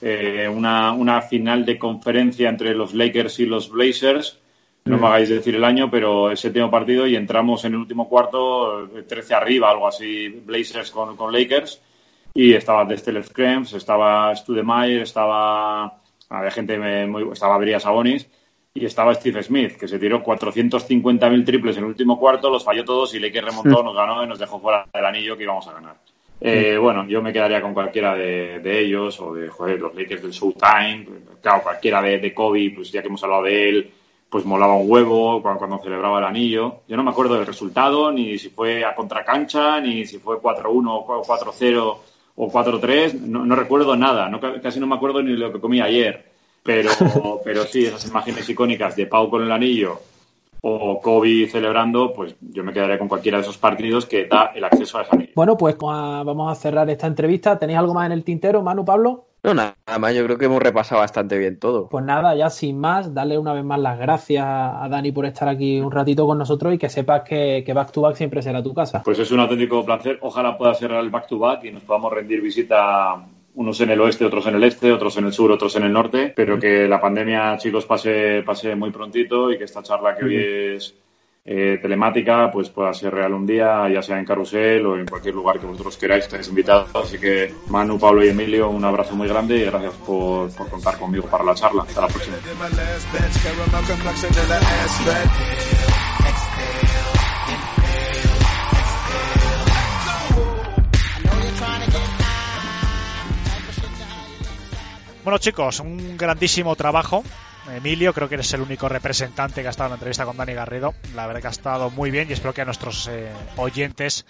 eh, 0.00 0.48
una, 0.52 0.92
una 0.92 1.20
final 1.22 1.64
de 1.64 1.78
conferencia 1.78 2.48
entre 2.48 2.74
los 2.74 2.94
Lakers 2.94 3.38
y 3.40 3.46
los 3.46 3.70
Blazers. 3.70 4.38
No 4.84 4.98
me 4.98 5.06
hagáis 5.06 5.28
decir 5.28 5.54
el 5.54 5.62
año, 5.62 5.88
pero 5.88 6.28
el 6.30 6.36
séptimo 6.36 6.68
partido 6.68 7.06
y 7.06 7.14
entramos 7.14 7.64
en 7.64 7.74
el 7.74 7.78
último 7.78 8.08
cuarto, 8.08 8.84
eh, 8.86 9.02
13 9.06 9.34
arriba, 9.34 9.70
algo 9.70 9.86
así, 9.86 10.28
Blazers 10.28 10.90
con, 10.90 11.16
con 11.16 11.32
Lakers. 11.32 11.80
Y 12.34 12.54
estaba 12.54 12.84
Destelef 12.84 13.30
Krems, 13.30 13.72
estaba 13.74 14.34
Studemeyer, 14.34 15.02
estaba 15.02 16.02
había 16.38 16.50
gente 16.50 17.06
muy, 17.06 17.30
estaba 17.32 17.58
Brias 17.58 17.82
Sabonis 17.82 18.26
y 18.74 18.86
estaba 18.86 19.14
Steve 19.14 19.42
Smith, 19.42 19.76
que 19.76 19.86
se 19.86 19.98
tiró 19.98 20.24
450.000 20.24 21.44
triples 21.44 21.76
en 21.76 21.84
el 21.84 21.90
último 21.90 22.18
cuarto, 22.18 22.48
los 22.48 22.64
falló 22.64 22.84
todos 22.84 23.14
y 23.14 23.20
Lakers 23.20 23.48
remontó, 23.48 23.82
nos 23.82 23.94
ganó 23.94 24.24
y 24.24 24.26
nos 24.26 24.38
dejó 24.38 24.58
fuera 24.58 24.86
del 24.92 25.04
anillo 25.04 25.36
que 25.36 25.42
íbamos 25.42 25.68
a 25.68 25.72
ganar. 25.72 25.96
Eh, 26.40 26.76
bueno, 26.78 27.06
yo 27.06 27.22
me 27.22 27.32
quedaría 27.32 27.60
con 27.60 27.74
cualquiera 27.74 28.14
de, 28.14 28.60
de 28.60 28.80
ellos 28.80 29.20
o 29.20 29.34
de 29.34 29.48
joder, 29.48 29.78
los 29.78 29.94
Lakers 29.94 30.22
del 30.22 30.32
Showtime, 30.32 31.06
claro, 31.40 31.62
cualquiera 31.62 32.00
de, 32.00 32.18
de 32.18 32.34
Kobe, 32.34 32.72
pues 32.74 32.90
ya 32.90 33.02
que 33.02 33.08
hemos 33.08 33.22
hablado 33.22 33.42
de 33.44 33.68
él, 33.68 33.90
pues 34.30 34.46
molaba 34.46 34.74
un 34.74 34.90
huevo 34.90 35.42
cuando, 35.42 35.58
cuando 35.58 35.78
celebraba 35.78 36.18
el 36.18 36.24
anillo. 36.24 36.80
Yo 36.88 36.96
no 36.96 37.04
me 37.04 37.10
acuerdo 37.10 37.34
del 37.34 37.46
resultado, 37.46 38.10
ni 38.10 38.38
si 38.38 38.48
fue 38.48 38.84
a 38.84 38.94
contracancha, 38.94 39.78
ni 39.80 40.06
si 40.06 40.18
fue 40.18 40.38
4-1 40.38 40.88
o 40.88 41.22
4-0 41.22 41.96
o 42.36 42.50
4-3, 42.50 43.20
no, 43.20 43.44
no 43.44 43.56
recuerdo 43.56 43.96
nada, 43.96 44.28
no, 44.28 44.40
casi 44.62 44.80
no 44.80 44.86
me 44.86 44.94
acuerdo 44.94 45.22
ni 45.22 45.32
lo 45.36 45.52
que 45.52 45.60
comí 45.60 45.80
ayer. 45.80 46.32
Pero, 46.62 46.90
pero 47.44 47.64
sí, 47.64 47.86
esas 47.86 48.06
imágenes 48.06 48.48
icónicas 48.48 48.96
de 48.96 49.06
Pau 49.06 49.28
con 49.28 49.42
el 49.42 49.52
anillo 49.52 50.00
o 50.64 51.00
Kobe 51.00 51.48
celebrando, 51.48 52.12
pues 52.12 52.36
yo 52.40 52.62
me 52.62 52.72
quedaría 52.72 52.98
con 52.98 53.08
cualquiera 53.08 53.38
de 53.38 53.42
esos 53.42 53.58
partidos 53.58 54.06
que 54.06 54.26
da 54.26 54.52
el 54.54 54.62
acceso 54.62 54.98
a 54.98 55.02
esa 55.02 55.14
anillo. 55.16 55.32
Bueno, 55.34 55.56
pues 55.56 55.76
vamos 55.76 56.52
a 56.52 56.54
cerrar 56.54 56.88
esta 56.88 57.08
entrevista. 57.08 57.58
¿Tenéis 57.58 57.80
algo 57.80 57.94
más 57.94 58.06
en 58.06 58.12
el 58.12 58.22
tintero, 58.22 58.62
Manu, 58.62 58.84
Pablo? 58.84 59.26
No, 59.44 59.54
nada 59.54 59.74
más, 59.98 60.14
yo 60.14 60.24
creo 60.24 60.38
que 60.38 60.44
hemos 60.44 60.62
repasado 60.62 61.00
bastante 61.00 61.36
bien 61.36 61.58
todo. 61.58 61.88
Pues 61.88 62.04
nada, 62.04 62.36
ya 62.36 62.48
sin 62.48 62.78
más, 62.78 63.12
darle 63.12 63.38
una 63.38 63.52
vez 63.52 63.64
más 63.64 63.80
las 63.80 63.98
gracias 63.98 64.44
a 64.46 64.86
Dani 64.88 65.10
por 65.10 65.26
estar 65.26 65.48
aquí 65.48 65.80
un 65.80 65.90
ratito 65.90 66.26
con 66.26 66.38
nosotros 66.38 66.72
y 66.72 66.78
que 66.78 66.88
sepas 66.88 67.22
que, 67.22 67.64
que 67.66 67.72
Back 67.72 67.90
to 67.90 68.02
Back 68.02 68.14
siempre 68.14 68.40
será 68.40 68.62
tu 68.62 68.72
casa. 68.72 69.02
Pues 69.02 69.18
es 69.18 69.32
un 69.32 69.40
auténtico 69.40 69.84
placer. 69.84 70.20
Ojalá 70.22 70.56
pueda 70.56 70.74
ser 70.74 70.92
el 70.92 71.10
back 71.10 71.26
to 71.26 71.40
back 71.40 71.64
y 71.64 71.72
nos 71.72 71.82
podamos 71.82 72.12
rendir 72.12 72.40
visita 72.40 73.26
unos 73.54 73.80
en 73.80 73.90
el 73.90 74.00
oeste, 74.00 74.24
otros 74.24 74.46
en 74.46 74.54
el 74.54 74.62
este, 74.62 74.92
otros 74.92 75.16
en 75.16 75.24
el 75.26 75.32
sur, 75.32 75.50
otros 75.50 75.74
en 75.74 75.82
el 75.82 75.92
norte, 75.92 76.32
pero 76.34 76.58
que 76.60 76.86
la 76.86 77.00
pandemia, 77.00 77.56
chicos, 77.58 77.84
pase, 77.84 78.44
pase 78.46 78.76
muy 78.76 78.90
prontito 78.92 79.50
y 79.52 79.58
que 79.58 79.64
esta 79.64 79.82
charla 79.82 80.14
que 80.14 80.24
hoy 80.24 80.36
es 80.76 80.94
eh, 81.44 81.78
telemática, 81.82 82.50
pues 82.52 82.70
pueda 82.70 82.92
ser 82.94 83.12
real 83.14 83.34
un 83.34 83.46
día, 83.46 83.88
ya 83.92 84.00
sea 84.00 84.18
en 84.18 84.24
Carusel 84.24 84.86
o 84.86 84.96
en 84.96 85.06
cualquier 85.06 85.34
lugar 85.34 85.58
que 85.58 85.66
vosotros 85.66 85.96
queráis, 85.96 86.24
estáis 86.24 86.48
invitados. 86.48 86.90
Así 86.94 87.18
que 87.18 87.52
Manu, 87.68 87.98
Pablo 87.98 88.24
y 88.24 88.28
Emilio, 88.28 88.70
un 88.70 88.84
abrazo 88.84 89.16
muy 89.16 89.26
grande 89.28 89.58
y 89.58 89.64
gracias 89.64 89.94
por, 90.06 90.54
por 90.54 90.68
contar 90.68 90.98
conmigo 90.98 91.26
para 91.26 91.44
la 91.44 91.54
charla. 91.54 91.82
Hasta 91.82 92.00
la 92.02 92.08
próxima. 92.08 92.36
Bueno 105.24 105.38
chicos, 105.38 105.78
un 105.80 106.16
grandísimo 106.16 106.74
trabajo. 106.74 107.22
Emilio, 107.70 108.12
creo 108.12 108.28
que 108.28 108.34
eres 108.34 108.52
el 108.54 108.60
único 108.60 108.88
representante 108.88 109.62
que 109.62 109.68
ha 109.68 109.70
estado 109.70 109.88
en 109.88 109.90
la 109.92 109.96
entrevista 109.96 110.24
con 110.24 110.36
Dani 110.36 110.52
Garrido. 110.52 110.94
La 111.14 111.26
verdad 111.26 111.40
que 111.40 111.46
ha 111.46 111.50
estado 111.50 111.90
muy 111.90 112.10
bien 112.10 112.28
y 112.28 112.32
espero 112.32 112.52
que 112.52 112.62
a 112.62 112.64
nuestros 112.64 113.08
eh, 113.08 113.30
oyentes 113.56 114.26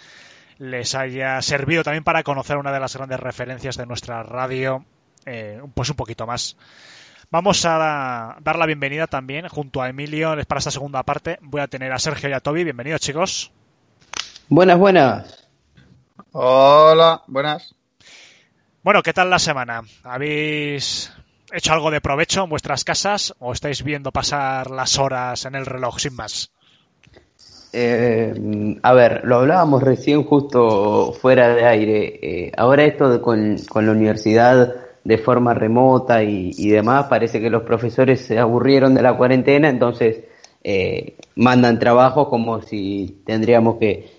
les 0.59 0.93
haya 0.93 1.41
servido 1.41 1.83
también 1.83 2.03
para 2.03 2.23
conocer 2.23 2.57
una 2.57 2.71
de 2.71 2.79
las 2.79 2.95
grandes 2.95 3.19
referencias 3.19 3.75
de 3.75 3.85
nuestra 3.85 4.21
radio, 4.23 4.85
eh, 5.25 5.61
pues 5.73 5.89
un 5.89 5.95
poquito 5.95 6.27
más. 6.27 6.57
Vamos 7.31 7.65
a 7.65 8.37
dar 8.39 8.59
la 8.59 8.65
bienvenida 8.67 9.07
también 9.07 9.47
junto 9.47 9.81
a 9.81 9.89
Emilio 9.89 10.35
para 10.47 10.59
esta 10.59 10.69
segunda 10.69 11.01
parte. 11.01 11.39
Voy 11.41 11.61
a 11.61 11.67
tener 11.67 11.91
a 11.91 11.97
Sergio 11.97 12.29
y 12.29 12.33
a 12.33 12.39
Toby. 12.39 12.63
Bienvenidos 12.63 13.01
chicos. 13.01 13.51
Buenas, 14.47 14.77
buenas. 14.77 15.49
Hola, 16.31 17.23
buenas. 17.25 17.73
Bueno, 18.83 19.01
¿qué 19.01 19.13
tal 19.13 19.31
la 19.31 19.39
semana? 19.39 19.81
¿Habéis 20.03 21.11
hecho 21.53 21.73
algo 21.73 21.91
de 21.91 22.01
provecho 22.01 22.43
en 22.43 22.49
vuestras 22.49 22.83
casas 22.83 23.33
o 23.39 23.53
estáis 23.53 23.83
viendo 23.83 24.11
pasar 24.11 24.71
las 24.71 24.97
horas 24.97 25.45
en 25.45 25.55
el 25.55 25.65
reloj 25.65 25.99
sin 25.99 26.15
más? 26.15 26.51
Eh, 27.71 28.79
a 28.83 28.93
ver, 28.93 29.21
lo 29.23 29.37
hablábamos 29.37 29.81
recién 29.81 30.23
justo 30.23 31.13
fuera 31.13 31.55
de 31.55 31.65
aire. 31.65 32.19
Eh, 32.21 32.51
ahora 32.57 32.83
esto 32.83 33.09
de 33.09 33.21
con, 33.21 33.55
la 33.55 33.91
universidad 33.91 34.75
de 35.03 35.17
forma 35.17 35.53
remota 35.53 36.23
y, 36.23 36.51
y, 36.55 36.69
demás, 36.69 37.07
parece 37.09 37.41
que 37.41 37.49
los 37.49 37.63
profesores 37.63 38.21
se 38.21 38.39
aburrieron 38.39 38.93
de 38.93 39.01
la 39.01 39.17
cuarentena, 39.17 39.69
entonces 39.69 40.23
eh, 40.63 41.15
mandan 41.35 41.77
trabajos 41.77 42.29
como 42.29 42.61
si 42.61 43.21
tendríamos 43.25 43.77
que, 43.77 44.09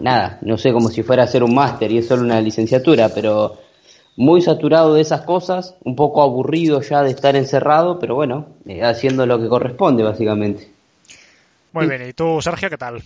nada, 0.00 0.38
no 0.42 0.56
sé, 0.56 0.72
como 0.72 0.90
si 0.90 1.02
fuera 1.02 1.22
a 1.22 1.26
hacer 1.26 1.42
un 1.42 1.54
máster 1.54 1.90
y 1.90 1.98
es 1.98 2.06
solo 2.06 2.22
una 2.22 2.40
licenciatura, 2.40 3.08
pero 3.12 3.58
muy 4.16 4.42
saturado 4.42 4.94
de 4.94 5.00
esas 5.00 5.22
cosas, 5.22 5.76
un 5.84 5.96
poco 5.96 6.22
aburrido 6.22 6.80
ya 6.82 7.02
de 7.02 7.10
estar 7.10 7.36
encerrado, 7.36 7.98
pero 7.98 8.14
bueno, 8.14 8.48
eh, 8.66 8.82
haciendo 8.82 9.26
lo 9.26 9.40
que 9.40 9.48
corresponde 9.48 10.02
básicamente. 10.02 10.70
Muy 11.72 11.86
bien, 11.86 12.06
¿y 12.06 12.12
tú, 12.12 12.40
Sergio, 12.42 12.68
qué 12.68 12.76
tal? 12.76 13.02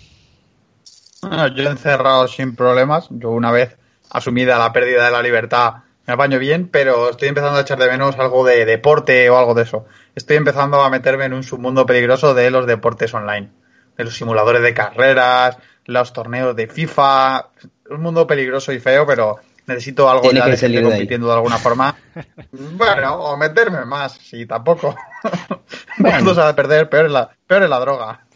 Bueno, 1.23 1.49
yo 1.49 1.63
he 1.65 1.67
encerrado 1.67 2.27
sin 2.29 2.57
problemas, 2.57 3.07
yo 3.11 3.31
una 3.31 3.53
vez 3.53 3.77
asumida 4.11 4.59
la 4.59 4.73
pérdida 4.73 5.07
de 5.07 5.13
la 5.13 5.23
libertad 5.23 5.75
me 6.07 6.15
apaño 6.15 6.39
bien, 6.39 6.69
pero 6.69 7.11
estoy 7.11 7.29
empezando 7.29 7.59
a 7.59 7.63
echar 7.63 7.79
de 7.79 7.89
menos 7.89 8.17
algo 8.19 8.45
de 8.45 8.65
deporte 8.65 9.29
o 9.29 9.39
algo 9.39 9.55
de 9.55 9.63
eso. 9.65 9.87
Estoy 10.15 10.37
empezando 10.37 10.81
a 10.81 10.89
meterme 10.89 11.25
en 11.25 11.33
un 11.33 11.43
submundo 11.43 11.85
peligroso 11.85 12.33
de 12.33 12.51
los 12.51 12.67
deportes 12.67 13.13
online, 13.13 13.51
de 13.97 14.05
los 14.05 14.15
simuladores 14.15 14.63
de 14.63 14.73
carreras, 14.73 15.59
los 15.85 16.13
torneos 16.13 16.55
de 16.55 16.69
FIFA, 16.69 17.49
un 17.91 18.03
mundo 18.03 18.25
peligroso 18.27 18.73
y 18.73 18.79
feo, 18.79 19.05
pero 19.05 19.41
necesito 19.67 20.09
algo 20.09 20.23
Tiene 20.23 20.39
ya 20.41 20.45
que 20.45 20.51
de 20.53 20.57
salir 20.57 20.79
gente 20.79 20.91
compitiendo 20.91 21.27
de 21.29 21.33
alguna 21.35 21.59
forma. 21.59 21.97
bueno, 22.53 23.15
o 23.17 23.37
meterme 23.37 23.85
más, 23.85 24.13
sí, 24.13 24.47
tampoco. 24.47 24.97
Bueno. 25.99 26.19
Vamos 26.19 26.39
a 26.39 26.55
perder, 26.55 26.91
peor 26.91 27.07
es 27.07 27.13
la, 27.13 27.31
peor 27.47 27.63
es 27.63 27.71
la 27.71 27.81
droga. 27.81 28.27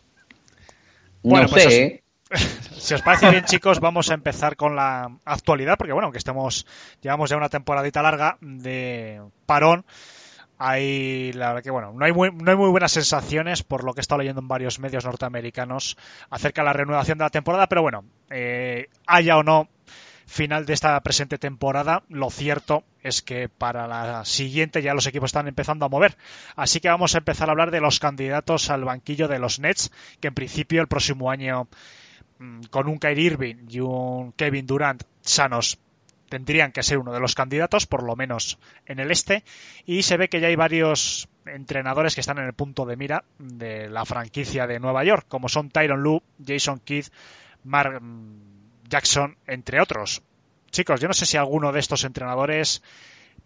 Bueno, 1.23 1.45
no 1.45 1.51
pues 1.51 1.63
sé, 1.65 1.69
os- 1.69 1.75
¿eh? 1.75 2.03
Si 2.81 2.95
os 2.95 3.03
parece 3.03 3.31
bien, 3.31 3.45
chicos, 3.45 3.81
vamos 3.81 4.11
a 4.11 4.15
empezar 4.15 4.57
con 4.57 4.75
la 4.75 5.11
actualidad, 5.27 5.77
porque 5.77 5.93
bueno, 5.93 6.07
aunque 6.07 6.19
estemos, 6.19 6.67
llevamos 7.03 7.29
ya 7.29 7.37
una 7.37 7.51
temporadita 7.51 8.01
larga 8.03 8.39
de 8.41 9.21
parón, 9.45 9.85
hay, 10.59 11.33
la 11.35 11.49
verdad 11.49 11.63
que 11.63 11.71
bueno, 11.71 11.93
no 11.95 12.05
hay 12.05 12.13
muy, 12.13 12.31
no 12.33 12.51
hay 12.51 12.57
muy 12.57 12.71
buenas 12.71 12.93
sensaciones 12.93 13.63
por 13.63 13.85
lo 13.85 13.93
que 13.93 14.01
he 14.01 14.03
estado 14.03 14.21
leyendo 14.21 14.41
en 14.41 14.49
varios 14.49 14.79
medios 14.79 15.05
norteamericanos 15.05 15.97
acerca 16.31 16.63
de 16.63 16.67
la 16.67 16.73
reanudación 16.73 17.19
de 17.19 17.25
la 17.25 17.31
temporada, 17.31 17.67
pero 17.67 17.83
bueno, 17.83 18.05
eh, 18.31 18.89
haya 19.07 19.37
o 19.37 19.43
no 19.43 19.69
final 20.31 20.65
de 20.65 20.75
esta 20.75 21.01
presente 21.01 21.39
temporada, 21.39 22.05
lo 22.09 22.31
cierto 22.31 22.85
es 23.03 23.21
que 23.21 23.49
para 23.49 23.89
la 23.89 24.25
siguiente 24.25 24.81
ya 24.81 24.95
los 24.95 25.09
equipos 25.09 25.31
están 25.31 25.49
empezando 25.49 25.85
a 25.85 25.89
mover. 25.89 26.17
Así 26.55 26.79
que 26.79 26.89
vamos 26.89 27.17
a 27.17 27.19
empezar 27.19 27.49
a 27.49 27.53
hablar 27.53 27.73
de 27.73 27.81
los 27.81 27.99
candidatos 27.99 28.71
al 28.71 28.85
banquillo 28.85 29.27
de 29.27 29.41
los 29.41 29.59
Nets, 29.59 29.91
que 30.21 30.29
en 30.29 30.35
principio 30.35 30.83
el 30.83 30.87
próximo 30.87 31.33
año 31.33 31.67
mm, 32.39 32.63
con 32.71 32.87
un 32.87 32.99
Kyrie 32.99 33.27
Irving 33.27 33.57
y 33.69 33.81
un 33.81 34.31
Kevin 34.33 34.69
Durant 34.69 35.03
sanos 35.21 35.81
tendrían 36.29 36.71
que 36.71 36.85
ser 36.85 36.99
uno 36.99 37.13
de 37.13 37.19
los 37.19 37.35
candidatos, 37.35 37.87
por 37.87 38.05
lo 38.05 38.15
menos 38.15 38.61
en 38.87 39.01
el 39.01 39.11
este, 39.11 39.43
y 39.85 40.05
se 40.05 40.17
ve 40.17 40.29
que 40.29 40.39
ya 40.39 40.47
hay 40.47 40.55
varios 40.55 41.29
entrenadores 41.45 42.15
que 42.15 42.21
están 42.21 42.39
en 42.39 42.45
el 42.45 42.55
punto 42.55 42.87
de 42.87 42.97
mira 42.97 43.25
de 43.41 43.89
la 43.89 44.05
franquicia 44.05 44.69
de 44.69 44.79
Nueva 44.79 45.03
York, 45.03 45.27
como 45.27 45.49
son 45.49 45.71
Tyron 45.71 46.05
Lue, 46.05 46.23
Jason 46.47 46.79
Kidd, 46.79 47.07
Mark 47.65 48.01
mm, 48.01 48.50
Jackson, 48.91 49.37
entre 49.47 49.81
otros. 49.81 50.23
Chicos, 50.71 51.01
yo 51.01 51.09
no 51.09 51.15
sé 51.15 51.25
si 51.25 51.37
alguno 51.37 51.73
de 51.73 51.81
estos 51.81 52.05
entrenadores 52.05 52.83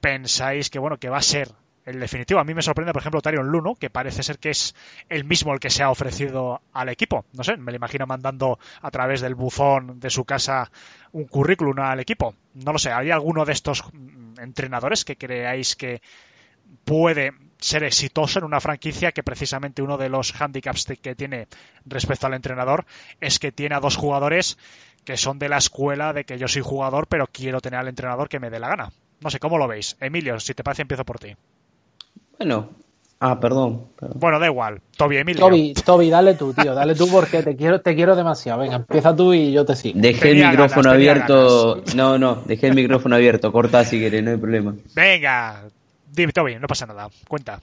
pensáis 0.01 0.71
que 0.71 0.79
bueno 0.79 0.99
que 0.99 1.09
va 1.09 1.19
a 1.19 1.23
ser 1.23 1.53
el 1.85 2.01
definitivo. 2.01 2.41
A 2.41 2.45
mí 2.45 2.55
me 2.55 2.63
sorprende, 2.63 2.93
por 2.93 3.03
ejemplo, 3.03 3.21
Tyron 3.21 3.49
Lue, 3.49 3.63
¿no? 3.63 3.75
que 3.75 3.91
parece 3.91 4.23
ser 4.23 4.39
que 4.39 4.51
es 4.51 4.75
el 5.09 5.25
mismo 5.25 5.53
el 5.53 5.61
que 5.61 5.71
se 5.71 5.83
ha 5.83 5.91
ofrecido 5.91 6.63
al 6.73 6.89
equipo. 6.89 7.27
No 7.33 7.45
sé, 7.45 7.57
me 7.57 7.73
lo 7.73 7.77
imagino 7.77 8.07
mandando 8.07 8.59
a 8.81 8.91
través 8.91 9.21
del 9.21 9.35
buzón 9.35 10.01
de 10.01 10.11
su 10.11 10.25
casa 10.25 10.71
un 11.13 11.25
currículum 11.25 11.79
al 11.79 12.01
equipo. 12.01 12.35
No 12.55 12.73
lo 12.73 12.79
sé, 12.79 12.91
¿hay 12.91 13.11
alguno 13.11 13.45
de 13.45 13.53
estos 13.53 13.85
mm, 13.93 14.41
entrenadores 14.41 15.05
que 15.05 15.17
creáis 15.17 15.77
que 15.77 16.01
puede 16.85 17.33
ser 17.59 17.85
exitoso 17.85 18.39
en 18.39 18.45
una 18.45 18.61
franquicia 18.61 19.13
que 19.13 19.23
precisamente 19.23 19.83
uno 19.83 19.97
de 19.97 20.09
los 20.09 20.39
handicaps 20.41 20.87
que 21.01 21.15
tiene 21.15 21.49
respecto 21.85 22.27
al 22.27 22.35
entrenador 22.35 22.85
es 23.21 23.39
que 23.39 23.53
tiene 23.53 23.75
a 23.75 23.81
dos 23.81 23.97
jugadores 23.97 24.59
que 25.05 25.17
son 25.17 25.39
de 25.39 25.49
la 25.49 25.59
escuela 25.59 26.13
de 26.13 26.25
que 26.25 26.39
yo 26.39 26.49
soy 26.49 26.63
jugador 26.63 27.07
pero 27.09 27.27
quiero 27.31 27.61
tener 27.61 27.81
al 27.81 27.89
entrenador 27.89 28.29
que 28.29 28.41
me 28.41 28.51
dé 28.51 28.59
la 28.59 28.69
gana. 28.69 28.93
No 29.21 29.31
sé, 29.31 29.39
¿cómo 29.39 29.59
lo 29.59 29.69
veis? 29.69 29.97
Emilio, 30.01 30.39
si 30.41 30.55
te 30.55 30.63
parece 30.63 30.83
empiezo 30.83 31.05
por 31.05 31.19
ti. 31.19 31.35
Bueno, 32.39 32.71
ah, 33.21 33.39
perdón. 33.41 33.87
perdón. 33.99 34.19
Bueno, 34.21 34.39
da 34.39 34.47
igual. 34.47 34.81
Toby, 34.97 35.19
Emilio. 35.19 35.41
Toby, 35.41 35.75
Toby, 35.75 36.11
dale 36.11 36.35
tú, 36.35 36.53
tío, 36.53 36.75
dale 36.75 36.95
tú 36.95 37.09
porque 37.09 37.43
te 37.43 37.57
quiero, 37.57 37.81
te 37.81 37.95
quiero 37.95 38.17
demasiado. 38.17 38.61
Venga, 38.61 38.77
empieza 38.77 39.15
tú 39.15 39.33
y 39.33 39.53
yo 39.53 39.65
te 39.65 39.77
sigo. 39.77 39.99
Dejé 39.99 40.33
el 40.33 40.47
micrófono 40.47 40.91
ganas, 40.91 40.95
abierto. 40.95 41.83
No, 41.95 42.19
no, 42.19 42.43
dejé 42.45 42.67
el 42.69 42.75
micrófono 42.75 43.17
abierto. 43.17 43.53
Corta 43.53 43.85
si 43.85 43.99
querés, 43.99 44.23
no 44.23 44.33
hay 44.33 44.37
problema. 44.37 44.75
Venga, 44.95 45.65
dime, 46.13 46.33
Toby, 46.33 46.57
no 46.57 46.67
pasa 46.67 46.87
nada. 46.87 47.09
Cuenta. 47.29 47.61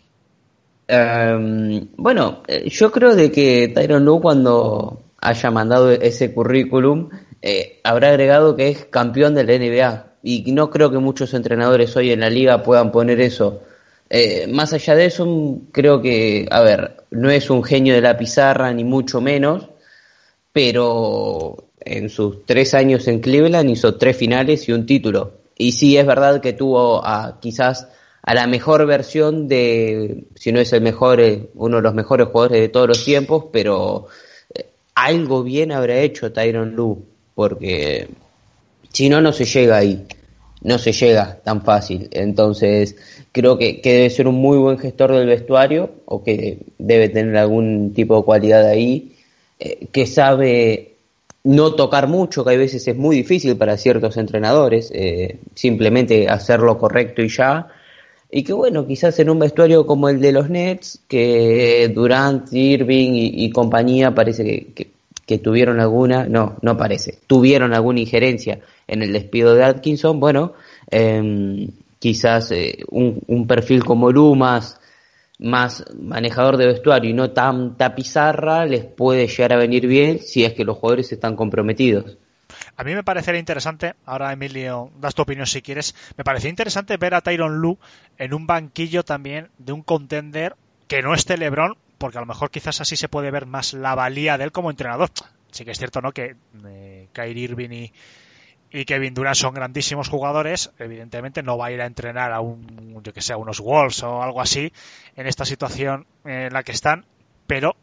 Em, 0.87 1.87
bueno, 1.95 2.43
eh, 2.47 2.69
yo 2.69 2.91
creo 2.91 3.15
de 3.15 3.31
que 3.31 3.71
Tyron 3.73 4.03
Lue 4.03 4.19
cuando 4.19 5.03
haya 5.21 5.51
mandado 5.51 5.91
ese 5.91 6.33
currículum 6.33 7.09
eh, 7.41 7.79
habrá 7.83 8.09
agregado 8.09 8.55
que 8.55 8.69
es 8.69 8.85
campeón 8.85 9.35
de 9.35 9.43
la 9.43 9.57
NBA 9.57 10.05
y 10.23 10.51
no 10.51 10.69
creo 10.69 10.91
que 10.91 10.99
muchos 10.99 11.33
entrenadores 11.33 11.95
hoy 11.95 12.11
en 12.11 12.19
la 12.19 12.29
liga 12.29 12.63
puedan 12.63 12.91
poner 12.91 13.19
eso. 13.19 13.61
Eh, 14.09 14.47
más 14.47 14.73
allá 14.73 14.95
de 14.95 15.05
eso, 15.05 15.61
creo 15.71 16.01
que, 16.01 16.45
a 16.51 16.61
ver, 16.61 16.97
no 17.11 17.29
es 17.31 17.49
un 17.49 17.63
genio 17.63 17.95
de 17.95 18.01
la 18.01 18.17
pizarra 18.17 18.73
ni 18.73 18.83
mucho 18.83 19.21
menos, 19.21 19.69
pero 20.51 21.69
en 21.79 22.09
sus 22.09 22.45
tres 22.45 22.73
años 22.73 23.07
en 23.07 23.21
Cleveland 23.21 23.69
hizo 23.69 23.95
tres 23.95 24.17
finales 24.17 24.67
y 24.67 24.73
un 24.73 24.85
título. 24.85 25.39
Y 25.57 25.71
sí 25.71 25.97
es 25.97 26.05
verdad 26.05 26.41
que 26.41 26.53
tuvo 26.53 27.05
a 27.05 27.39
quizás 27.39 27.87
a 28.21 28.33
la 28.33 28.47
mejor 28.47 28.85
versión 28.85 29.47
de, 29.47 30.25
si 30.35 30.51
no 30.51 30.59
es 30.59 30.73
el 30.73 30.81
mejor, 30.81 31.21
eh, 31.21 31.49
uno 31.55 31.77
de 31.77 31.83
los 31.83 31.93
mejores 31.93 32.27
jugadores 32.27 32.61
de 32.61 32.69
todos 32.69 32.89
los 32.89 33.05
tiempos, 33.05 33.45
pero 33.51 34.07
eh, 34.53 34.71
algo 34.93 35.43
bien 35.43 35.71
habrá 35.71 35.97
hecho 35.99 36.33
Tyron 36.33 36.75
Lue, 36.75 36.97
porque 37.36 38.07
si 38.91 39.09
no, 39.09 39.21
no 39.21 39.32
se 39.34 39.45
llega 39.45 39.77
ahí, 39.77 40.05
no 40.61 40.77
se 40.77 40.91
llega 40.91 41.39
tan 41.43 41.61
fácil. 41.63 42.07
Entonces, 42.11 42.95
creo 43.32 43.57
que, 43.57 43.82
que 43.82 43.93
debe 43.93 44.09
ser 44.09 44.27
un 44.27 44.36
muy 44.36 44.57
buen 44.57 44.77
gestor 44.77 45.13
del 45.13 45.27
vestuario, 45.27 45.91
o 46.05 46.23
que 46.23 46.59
debe 46.77 47.09
tener 47.09 47.36
algún 47.38 47.93
tipo 47.93 48.17
de 48.17 48.23
cualidad 48.23 48.67
ahí, 48.67 49.13
eh, 49.59 49.88
que 49.91 50.05
sabe 50.05 50.93
no 51.43 51.73
tocar 51.75 52.07
mucho, 52.07 52.43
que 52.45 52.53
a 52.53 52.57
veces 52.57 52.88
es 52.88 52.95
muy 52.95 53.15
difícil 53.15 53.55
para 53.57 53.77
ciertos 53.77 54.17
entrenadores, 54.17 54.91
eh, 54.93 55.39
simplemente 55.55 56.27
hacer 56.27 56.59
lo 56.59 56.77
correcto 56.77 57.21
y 57.23 57.29
ya. 57.29 57.67
Y 58.29 58.43
que 58.43 58.53
bueno, 58.53 58.88
quizás 58.88 59.19
en 59.19 59.29
un 59.29 59.39
vestuario 59.39 59.86
como 59.86 60.07
el 60.09 60.21
de 60.21 60.32
los 60.32 60.49
Nets, 60.49 60.99
que 61.07 61.91
Durant, 61.93 62.51
Irving 62.53 63.11
y, 63.13 63.49
compañía 63.51 64.13
parece 64.13 64.67
que- 64.75 64.88
que 65.32 65.38
tuvieron 65.38 65.79
alguna, 65.79 66.25
no, 66.25 66.57
no 66.61 66.75
parece, 66.75 67.19
tuvieron 67.25 67.73
alguna 67.73 68.01
injerencia 68.01 68.59
en 68.86 69.01
el 69.01 69.13
despido 69.13 69.55
de 69.55 69.63
Atkinson, 69.63 70.19
bueno, 70.19 70.55
em, 70.89 71.69
quizás 71.99 72.51
eh, 72.51 72.79
un, 72.89 73.47
perfil 73.47 73.86
como 73.86 74.11
Lu 74.11 74.36
más, 74.36 74.77
manejador 75.39 76.57
de 76.57 76.67
vestuario 76.67 77.09
y 77.09 77.13
no 77.13 77.32
tanta 77.32 77.95
pizarra 77.95 78.65
les 78.65 78.84
puede 78.84 79.27
llegar 79.27 79.53
a 79.53 79.57
venir 79.57 79.88
bien 79.88 80.19
si 80.19 80.43
es 80.43 80.51
que 80.51 80.65
los 80.65 80.77
jugadores 80.77 81.09
están 81.13 81.38
comprometidos. 81.38 82.17
A 82.75 82.84
mí 82.84 82.93
me 82.93 83.05
parecería 83.05 83.39
interesante, 83.39 83.93
ahora 84.05 84.34
Emilio, 84.34 84.91
das 84.99 85.15
tu 85.15 85.21
opinión 85.21 85.47
si 85.47 85.61
quieres, 85.61 85.95
me 86.17 86.25
parecería 86.25 86.49
interesante 86.49 86.97
ver 86.97 87.13
a 87.13 87.21
Tyron 87.21 87.61
Lu 87.61 87.77
en 88.17 88.34
un 88.34 88.45
banquillo 88.45 89.03
también 89.03 89.47
de 89.59 89.71
un 89.71 89.82
contender 89.82 90.57
que 90.89 91.01
no 91.01 91.13
esté 91.13 91.38
LeBron, 91.38 91.77
porque 92.02 92.18
a 92.18 92.22
lo 92.22 92.26
mejor 92.26 92.49
quizás 92.49 92.82
así 92.82 92.97
se 92.97 93.08
puede 93.08 93.30
ver 93.30 93.45
más 93.45 93.74
la 93.74 93.93
valía 93.93 94.39
de 94.39 94.45
él 94.45 94.52
como 94.52 94.72
entrenador. 94.72 95.12
Sí 95.52 95.64
que 95.64 95.72
es 95.72 95.78
cierto, 95.78 96.02
¿no? 96.02 96.12
Que 96.12 96.36
eh, 96.66 97.08
Kyrie 97.14 97.43
Irving 97.43 97.70
y, 98.72 98.86
Kevin 98.86 99.14
Durant 99.14 99.36
son 99.36 99.54
grandísimos 99.54 100.08
jugadores, 100.08 100.72
evidentemente 100.80 101.43
no 101.43 101.58
va 101.58 101.68
a 101.68 101.72
ir 101.74 101.82
a 101.82 101.86
entrenar 101.86 102.32
a 102.32 102.39
un, 102.39 103.02
yo 103.04 103.14
que 103.14 103.22
sé, 103.22 103.34
a 103.34 103.38
unos 103.38 103.60
Wolves 103.60 104.02
o 104.02 104.24
algo 104.24 104.39
así 104.39 104.72
en 105.18 105.28
esta 105.28 105.43
situación 105.43 106.08
en 106.24 106.54
la 106.54 106.64
que 106.64 106.72
están, 106.72 107.06
pero 107.47 107.76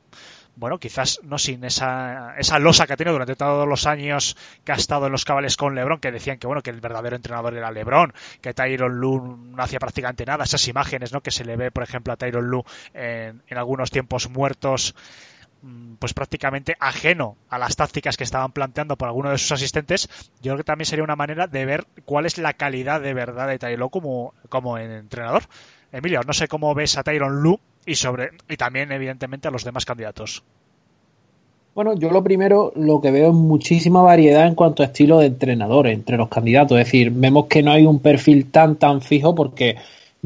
bueno, 0.59 0.78
quizás 0.78 1.20
no 1.22 1.38
sin 1.38 1.64
esa, 1.64 2.34
esa 2.36 2.59
losa 2.59 2.86
que 2.86 2.92
ha 2.92 2.96
tenido 2.96 3.12
durante 3.12 3.36
todos 3.36 3.66
los 3.66 3.86
años 3.86 4.36
que 4.64 4.72
ha 4.72 4.76
estado 4.76 5.06
en 5.06 5.12
los 5.12 5.24
cabales 5.24 5.56
con 5.56 5.74
LeBron, 5.74 6.00
que 6.00 6.12
decían 6.12 6.38
que 6.38 6.46
bueno, 6.46 6.62
que 6.62 6.70
el 6.70 6.80
verdadero 6.80 7.16
entrenador 7.16 7.54
era 7.54 7.70
LeBron, 7.70 8.12
que 8.40 8.54
Tyron 8.54 8.98
Lu 8.98 9.36
no 9.36 9.62
hacía 9.62 9.78
prácticamente 9.78 10.24
nada, 10.24 10.44
esas 10.44 10.66
imágenes, 10.68 11.12
¿no? 11.12 11.20
que 11.20 11.30
se 11.30 11.44
le 11.44 11.56
ve, 11.56 11.70
por 11.70 11.82
ejemplo, 11.82 12.12
a 12.12 12.16
Tyron 12.16 12.46
Lu 12.46 12.64
en, 12.94 13.42
en 13.46 13.59
algunos 13.59 13.90
tiempos 13.90 14.28
muertos 14.28 14.94
Mm, 15.61 15.94
pues 15.96 16.14
prácticamente 16.14 16.76
ajeno 16.78 17.36
a 17.48 17.59
las 17.59 17.74
tácticas 17.74 18.16
que 18.16 18.22
estaban 18.22 18.52
planteando 18.52 18.96
por 18.96 19.09
alguno 19.09 19.30
de 19.30 19.38
sus 19.38 19.50
asistentes, 19.50 20.09
yo 20.40 20.52
creo 20.52 20.59
que 20.59 20.64
también 20.64 20.86
sería 20.86 21.02
una 21.02 21.16
manera 21.16 21.48
de 21.48 21.66
ver 21.66 21.86
cuál 22.04 22.26
es 22.26 22.38
la 22.38 22.52
calidad 22.52 23.00
de 23.00 23.12
verdad 23.12 23.48
de 23.48 23.59
Tyron 23.59 23.88
como, 23.88 24.34
como 24.48 24.78
entrenador. 24.78 25.42
Emilio, 25.90 26.20
no 26.24 26.32
sé 26.32 26.46
cómo 26.46 26.74
ves 26.74 26.96
a 26.96 27.02
Tyron 27.02 27.42
Lu 27.42 27.59
y 27.87 27.95
sobre 27.95 28.31
y 28.49 28.57
también 28.57 28.93
evidentemente 28.93 29.49
a 29.49 29.51
los 29.51 29.64
demás 29.64 29.85
candidatos. 29.85 30.43
Bueno, 31.74 31.95
yo 31.97 32.11
lo 32.11 32.24
primero, 32.24 32.72
lo 32.74 33.01
que 33.01 33.12
veo 33.12 33.29
es 33.29 33.35
muchísima 33.35 34.03
variedad 34.03 34.47
en 34.47 34.57
cuanto 34.57 34.83
a 34.83 34.87
estilo 34.87 35.20
de 35.20 35.26
entrenadores 35.26 35.95
entre 35.95 36.16
los 36.16 36.29
candidatos. 36.29 36.76
Es 36.79 36.87
decir, 36.87 37.12
vemos 37.12 37.47
que 37.47 37.62
no 37.62 37.70
hay 37.70 37.87
un 37.87 38.01
perfil 38.01 38.51
tan 38.51 38.76
tan 38.76 39.01
fijo 39.01 39.35
porque 39.35 39.76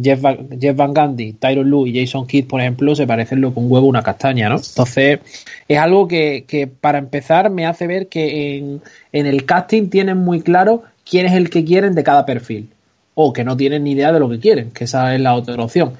Jeff 0.00 0.20
Van, 0.20 0.48
Jeff 0.58 0.74
Van 0.74 0.94
Gundy, 0.94 1.34
Tyron 1.34 1.68
Lue 1.68 1.90
y 1.90 2.00
Jason 2.00 2.26
Kidd, 2.26 2.46
por 2.46 2.60
ejemplo, 2.60 2.94
se 2.94 3.06
parecen 3.06 3.40
lo 3.40 3.52
con 3.52 3.64
un 3.64 3.72
huevo 3.72 3.86
una 3.86 4.02
castaña, 4.02 4.48
¿no? 4.48 4.56
Entonces, 4.56 5.20
es 5.68 5.78
algo 5.78 6.08
que, 6.08 6.44
que 6.48 6.66
para 6.66 6.98
empezar 6.98 7.50
me 7.50 7.66
hace 7.66 7.86
ver 7.86 8.08
que 8.08 8.56
en, 8.56 8.80
en, 9.12 9.26
el 9.26 9.44
casting 9.44 9.90
tienen 9.90 10.18
muy 10.18 10.40
claro 10.40 10.84
quién 11.08 11.26
es 11.26 11.32
el 11.32 11.50
que 11.50 11.64
quieren 11.64 11.94
de 11.94 12.02
cada 12.02 12.24
perfil. 12.24 12.70
O 13.14 13.34
que 13.34 13.44
no 13.44 13.58
tienen 13.58 13.84
ni 13.84 13.92
idea 13.92 14.10
de 14.10 14.20
lo 14.20 14.30
que 14.30 14.40
quieren, 14.40 14.70
que 14.70 14.84
esa 14.84 15.14
es 15.14 15.20
la 15.20 15.34
otra 15.34 15.62
opción. 15.62 15.92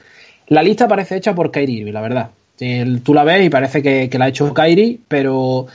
La 0.49 0.63
lista 0.63 0.89
parece 0.89 1.17
hecha 1.17 1.35
por 1.35 1.51
Kyrie, 1.51 1.91
la 1.93 2.01
verdad. 2.01 2.31
Tú 3.03 3.15
la 3.15 3.25
ves 3.25 3.47
y 3.47 3.51
parece 3.51 3.83
que, 3.83 4.19
la 4.19 4.27
ha 4.27 4.29
hecho 4.29 4.53
Kyrie, 4.55 4.99
pero 5.09 5.67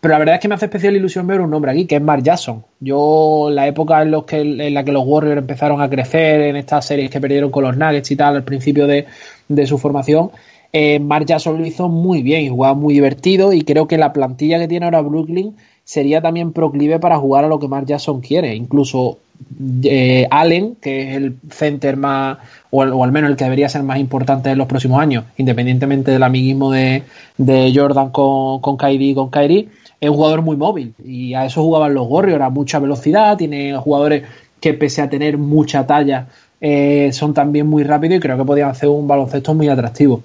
pero 0.00 0.12
la 0.12 0.18
verdad 0.18 0.36
es 0.36 0.40
que 0.40 0.48
me 0.48 0.54
hace 0.54 0.64
especial 0.64 0.96
ilusión 0.96 1.26
ver 1.26 1.42
un 1.42 1.50
nombre 1.50 1.72
aquí, 1.72 1.84
que 1.84 1.96
es 1.96 2.00
Mark 2.00 2.22
Jackson. 2.22 2.64
Yo, 2.80 3.48
la 3.52 3.66
época 3.66 4.00
en, 4.00 4.10
la 4.74 4.82
que 4.82 4.92
los 4.92 5.02
Warriors 5.04 5.38
empezaron 5.38 5.82
a 5.82 5.90
crecer, 5.90 6.40
en 6.40 6.56
estas 6.56 6.86
series 6.86 7.10
que 7.10 7.20
perdieron 7.20 7.50
con 7.50 7.64
los 7.64 7.76
Nuggets 7.76 8.10
y 8.10 8.16
tal, 8.16 8.36
al 8.36 8.44
principio 8.44 8.86
de 8.86 9.66
su 9.66 9.76
formación, 9.76 10.30
eh, 10.72 10.98
Mark 11.00 11.26
Jackson 11.26 11.58
lo 11.58 11.66
hizo 11.66 11.88
muy 11.88 12.22
bien 12.22 12.42
y 12.42 12.48
jugaba 12.48 12.74
muy 12.74 12.94
divertido. 12.94 13.52
Y 13.52 13.62
creo 13.62 13.86
que 13.88 13.98
la 13.98 14.12
plantilla 14.12 14.58
que 14.58 14.68
tiene 14.68 14.86
ahora 14.86 15.00
Brooklyn 15.00 15.56
sería 15.84 16.20
también 16.20 16.52
proclive 16.52 16.98
para 16.98 17.18
jugar 17.18 17.44
a 17.44 17.48
lo 17.48 17.58
que 17.58 17.68
Mark 17.68 17.86
Jackson 17.86 18.20
quiere. 18.20 18.54
Incluso 18.54 19.18
eh, 19.84 20.26
Allen, 20.30 20.76
que 20.80 21.10
es 21.10 21.16
el 21.16 21.36
center 21.50 21.96
más, 21.96 22.38
o, 22.70 22.82
al 22.82 23.12
menos 23.12 23.30
el 23.30 23.36
que 23.36 23.44
debería 23.44 23.68
ser 23.68 23.82
más 23.82 23.98
importante 23.98 24.50
en 24.50 24.58
los 24.58 24.66
próximos 24.66 25.00
años, 25.00 25.24
independientemente 25.36 26.10
del 26.10 26.22
amiguismo 26.22 26.72
de, 26.72 27.02
Jordan 27.74 28.10
con, 28.10 28.60
con 28.60 28.76
Kyrie 28.76 29.14
con 29.14 29.30
Kyrie 29.30 29.68
es 30.00 30.08
un 30.08 30.16
jugador 30.16 30.42
muy 30.42 30.56
móvil 30.56 30.94
y 31.04 31.34
a 31.34 31.44
eso 31.44 31.62
jugaban 31.62 31.94
los 31.94 32.06
Warriors, 32.08 32.42
a 32.42 32.50
mucha 32.50 32.78
velocidad, 32.78 33.36
tiene 33.36 33.76
jugadores 33.76 34.22
que 34.60 34.72
pese 34.72 35.02
a 35.02 35.10
tener 35.10 35.36
mucha 35.36 35.86
talla 35.86 36.26
eh, 36.60 37.10
son 37.12 37.32
también 37.34 37.66
muy 37.66 37.84
rápidos 37.84 38.16
y 38.16 38.20
creo 38.20 38.36
que 38.36 38.44
podían 38.44 38.70
hacer 38.70 38.88
un 38.88 39.06
baloncesto 39.06 39.54
muy 39.54 39.68
atractivo. 39.68 40.22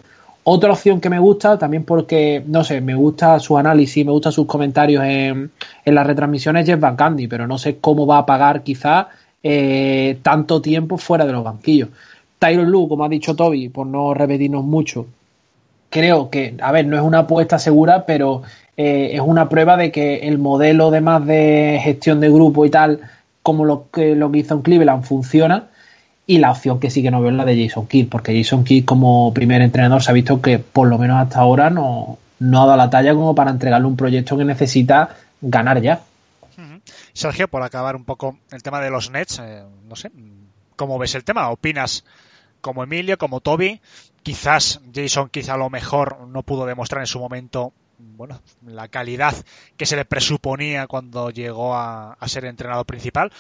Otra 0.48 0.74
opción 0.74 1.02
que 1.02 1.10
me 1.10 1.18
gusta, 1.18 1.58
también 1.58 1.86
porque, 1.86 2.44
no 2.46 2.64
sé, 2.64 2.80
me 2.80 2.94
gusta 2.94 3.40
su 3.40 3.58
análisis, 3.58 4.06
me 4.06 4.12
gustan 4.12 4.32
sus 4.32 4.46
comentarios 4.46 5.04
en, 5.04 5.50
en 5.84 5.96
las 5.96 6.06
retransmisiones, 6.06 6.68
Jeff 6.68 6.80
Van 6.80 6.96
Candy, 6.96 7.28
pero 7.28 7.48
no 7.48 7.58
sé 7.58 7.78
cómo 7.78 8.06
va 8.06 8.20
a 8.20 8.26
pagar 8.28 8.62
quizás 8.62 9.08
eh, 9.42 10.20
tanto 10.22 10.62
tiempo 10.62 11.00
fuera 11.00 11.26
de 11.26 11.32
los 11.32 11.44
banquillos. 11.44 11.90
Tyron 12.38 12.70
Lu, 12.70 12.88
como 12.88 13.04
ha 13.04 13.10
dicho 13.10 13.36
Toby, 13.36 13.70
por 13.70 13.88
no 13.88 14.14
repetirnos 14.14 14.64
mucho, 14.64 15.08
creo 15.90 16.30
que, 16.30 16.56
a 16.62 16.72
ver, 16.72 16.86
no 16.86 16.96
es 16.96 17.02
una 17.02 17.20
apuesta 17.20 17.58
segura, 17.58 18.06
pero 18.06 18.44
eh, 18.78 19.14
es 19.14 19.22
una 19.22 19.50
prueba 19.50 19.78
de 19.78 19.92
que 19.92 20.28
el 20.28 20.38
modelo 20.38 20.92
de 20.92 21.02
más 21.02 21.26
de 21.26 21.80
gestión 21.82 22.20
de 22.20 22.30
grupo 22.30 22.68
y 22.68 22.70
tal, 22.70 23.00
como 23.42 23.66
lo 23.66 23.86
que, 23.92 24.16
lo 24.16 24.32
que 24.32 24.40
hizo 24.40 24.54
en 24.54 24.62
Cleveland, 24.62 25.04
funciona. 25.06 25.70
Y 26.28 26.40
la 26.40 26.52
opción 26.52 26.80
que 26.80 26.90
sí 26.90 27.04
que 27.04 27.12
no 27.12 27.22
veo 27.22 27.30
es 27.30 27.36
la 27.36 27.46
de 27.46 27.68
Jason 27.68 27.88
Kidd, 27.88 28.10
porque 28.10 28.36
Jason 28.36 28.64
Kidd 28.64 28.86
como 28.86 29.34
primer 29.34 29.62
entrenador 29.62 30.02
se 30.02 30.10
ha 30.10 30.14
visto 30.14 30.42
que 30.42 30.58
por 30.58 30.88
lo 30.88 30.98
menos 30.98 31.22
hasta 31.22 31.40
ahora 31.40 31.70
no, 31.70 32.18
no 32.40 32.64
ha 32.64 32.66
dado 32.66 32.78
la 32.78 32.90
talla 32.90 33.14
como 33.14 33.36
para 33.36 33.52
entregarle 33.52 33.88
un 33.88 33.96
proyecto 33.96 34.38
que 34.38 34.46
necesita 34.46 35.16
ganar 35.42 35.82
ya. 35.82 36.02
Sergio, 37.14 37.48
por 37.48 37.64
acabar 37.64 37.96
un 37.96 38.06
poco 38.06 38.38
el 38.52 38.62
tema 38.62 38.82
de 38.82 38.90
los 38.90 39.10
Nets, 39.10 39.40
eh, 39.40 39.64
no 39.88 39.96
sé, 39.96 40.12
¿cómo 40.76 40.98
ves 41.00 41.16
el 41.16 41.24
tema? 41.24 41.50
¿Opinas 41.50 42.04
como 42.62 42.84
Emilio, 42.84 43.18
como 43.18 43.40
Toby? 43.40 43.82
Quizás 44.24 44.82
Jason 44.94 45.30
quizá 45.30 45.54
a 45.54 45.58
lo 45.58 45.70
mejor 45.70 46.28
no 46.28 46.44
pudo 46.44 46.66
demostrar 46.66 47.02
en 47.02 47.08
su 47.08 47.20
momento 47.20 47.74
bueno, 47.98 48.42
la 48.66 48.88
calidad 48.88 49.34
que 49.78 49.86
se 49.86 49.96
le 49.96 50.06
presuponía 50.06 50.88
cuando 50.88 51.30
llegó 51.30 51.76
a, 51.76 52.14
a 52.14 52.28
ser 52.28 52.46
entrenador 52.46 52.86
principal. 52.86 53.32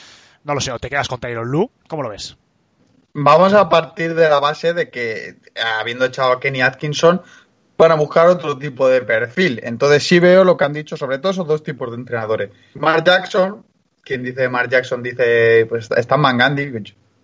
No 0.43 0.53
lo 0.53 0.61
sé, 0.61 0.71
o 0.71 0.79
te 0.79 0.89
quedas 0.89 1.07
con 1.07 1.19
Tyron 1.19 1.49
Lu, 1.49 1.69
¿cómo 1.88 2.03
lo 2.03 2.09
ves? 2.09 2.38
Vamos 3.18 3.53
a 3.53 3.70
partir 3.70 4.13
de 4.13 4.28
la 4.28 4.41
base 4.41 4.74
de 4.74 4.89
que, 4.89 5.38
habiendo 5.80 6.03
echado 6.03 6.34
a 6.34 6.39
Kenny 6.41 6.61
Atkinson, 6.61 7.22
para 7.78 7.95
buscar 7.95 8.28
otro 8.28 8.57
tipo 8.57 8.89
de 8.89 9.01
perfil. 9.03 9.61
Entonces 9.63 10.05
sí 10.05 10.20
veo 10.20 10.43
lo 10.43 10.57
que 10.57 10.66
han 10.66 10.74
dicho 10.74 10.97
sobre 10.97 11.20
todo 11.20 11.32
esos 11.32 11.47
dos 11.47 11.63
tipos 11.63 11.91
de 11.91 11.95
entrenadores. 11.95 12.49
Mark 12.74 13.05
Jackson, 13.05 13.66
quien 14.01 14.22
dice 14.22 14.49
Mark 14.49 14.70
Jackson 14.70 15.01
dice, 15.01 15.66
pues 15.70 15.89
está 15.95 16.18
Van 16.18 16.38
Gandhi, 16.38 16.74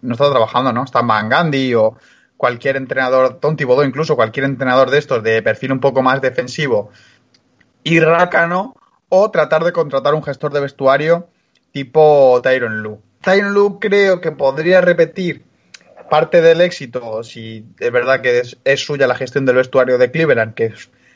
no 0.01 0.13
está 0.13 0.29
trabajando, 0.29 0.71
¿no? 0.71 0.85
Está 0.85 1.01
Van 1.01 1.27
Gandhi 1.27 1.75
o 1.75 1.97
cualquier 2.37 2.77
entrenador, 2.77 3.41
Tom 3.41 3.57
Thibodeau 3.57 3.85
incluso, 3.85 4.15
cualquier 4.15 4.45
entrenador 4.45 4.91
de 4.91 4.97
estos 4.97 5.21
de 5.21 5.41
perfil 5.41 5.73
un 5.73 5.81
poco 5.81 6.01
más 6.01 6.21
defensivo 6.21 6.89
y 7.83 7.99
rácano 7.99 8.77
o 9.09 9.29
tratar 9.29 9.65
de 9.65 9.73
contratar 9.73 10.13
un 10.13 10.23
gestor 10.23 10.53
de 10.53 10.61
vestuario 10.61 11.27
tipo 11.73 12.39
Tyron 12.41 12.81
Lu. 12.81 13.01
Tyron 13.21 13.53
Lu 13.53 13.77
creo 13.77 14.21
que 14.21 14.31
podría 14.31 14.79
repetir 14.79 15.50
parte 16.11 16.41
del 16.41 16.59
éxito, 16.59 17.23
si 17.23 17.65
es 17.79 17.89
verdad 17.89 18.19
que 18.19 18.39
es, 18.39 18.57
es, 18.65 18.83
suya 18.85 19.07
la 19.07 19.15
gestión 19.15 19.45
del 19.45 19.55
vestuario 19.55 19.97
de 19.97 20.11
Cleveland, 20.11 20.55
que 20.55 20.73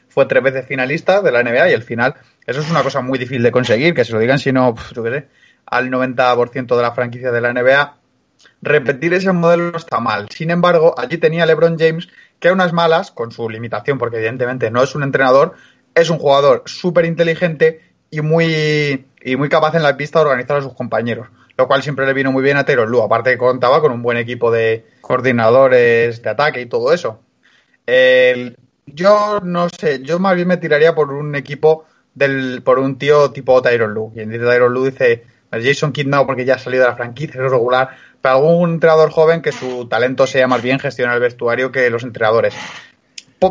fue 0.07 0.25
tres 0.25 0.41
veces 0.41 0.65
finalista 0.65 1.21
de 1.21 1.33
la 1.33 1.43
NBA 1.43 1.71
y 1.71 1.73
al 1.73 1.83
final 1.83 2.15
eso 2.47 2.61
es 2.61 2.71
una 2.71 2.81
cosa 2.81 3.01
muy 3.01 3.19
difícil 3.19 3.43
de 3.43 3.51
conseguir, 3.51 3.93
que 3.93 4.05
se 4.05 4.13
lo 4.13 4.19
digan 4.19 4.39
si 4.39 4.53
no, 4.53 4.73
yo 4.95 5.03
qué 5.03 5.09
sé, 5.09 5.27
al 5.65 5.91
90% 5.91 6.77
de 6.77 6.81
la 6.81 6.93
franquicia 6.93 7.33
de 7.33 7.41
la 7.41 7.51
NBA. 7.51 7.97
Repetir 8.61 9.13
ese 9.13 9.33
modelo 9.33 9.75
está 9.75 9.99
mal. 9.99 10.29
Sin 10.29 10.49
embargo, 10.49 10.95
allí 10.97 11.17
tenía 11.17 11.45
LeBron 11.45 11.77
James 11.77 12.07
que 12.39 12.47
a 12.47 12.53
unas 12.53 12.71
malas, 12.71 13.11
con 13.11 13.33
su 13.33 13.49
limitación, 13.49 13.97
porque 13.97 14.15
evidentemente 14.15 14.71
no 14.71 14.81
es 14.81 14.95
un 14.95 15.03
entrenador, 15.03 15.55
es 15.93 16.09
un 16.09 16.19
jugador 16.19 16.63
súper 16.67 17.03
inteligente 17.03 17.81
y 18.09 18.21
muy, 18.21 19.07
y 19.21 19.35
muy 19.35 19.49
capaz 19.49 19.75
en 19.75 19.83
la 19.83 19.97
pista 19.97 20.19
de 20.19 20.25
organizar 20.27 20.55
a 20.55 20.61
sus 20.61 20.73
compañeros, 20.73 21.27
lo 21.57 21.67
cual 21.67 21.83
siempre 21.83 22.05
le 22.05 22.13
vino 22.13 22.31
muy 22.31 22.43
bien 22.43 22.57
a 22.57 22.65
Tyron 22.65 22.89
Lu, 22.89 23.01
aparte 23.01 23.31
que 23.31 23.37
contaba 23.37 23.81
con 23.81 23.91
un 23.91 24.01
buen 24.01 24.17
equipo 24.17 24.51
de 24.51 24.85
coordinadores 25.01 26.21
de 26.21 26.29
ataque 26.29 26.61
y 26.61 26.65
todo 26.65 26.93
eso. 26.93 27.19
El, 27.85 28.57
yo 28.85 29.39
no 29.43 29.69
sé, 29.69 30.01
yo 30.01 30.19
más 30.19 30.35
bien 30.35 30.47
me 30.47 30.57
tiraría 30.57 30.95
por 30.95 31.11
un 31.11 31.35
equipo 31.35 31.85
del, 32.13 32.61
por 32.63 32.79
un 32.79 32.97
tío 32.97 33.31
tipo 33.31 33.61
Tyron 33.61 33.93
Lu. 33.93 34.11
Quien 34.13 34.29
dice 34.29 34.45
Tyron 34.45 34.73
Lu 34.73 34.85
dice 34.85 35.23
Jason 35.51 35.91
Kidd 35.91 36.07
no, 36.07 36.25
porque 36.25 36.45
ya 36.45 36.55
ha 36.55 36.59
salido 36.59 36.83
de 36.83 36.89
la 36.89 36.95
franquicia, 36.95 37.41
es 37.41 37.51
regular, 37.51 37.89
pero 38.21 38.35
algún 38.35 38.71
entrenador 38.71 39.11
joven 39.11 39.41
que 39.41 39.51
su 39.51 39.87
talento 39.87 40.27
sea 40.27 40.47
más 40.47 40.61
bien 40.61 40.79
gestionar 40.79 41.15
el 41.15 41.21
vestuario 41.21 41.71
que 41.71 41.89
los 41.89 42.03
entrenadores 42.03 42.53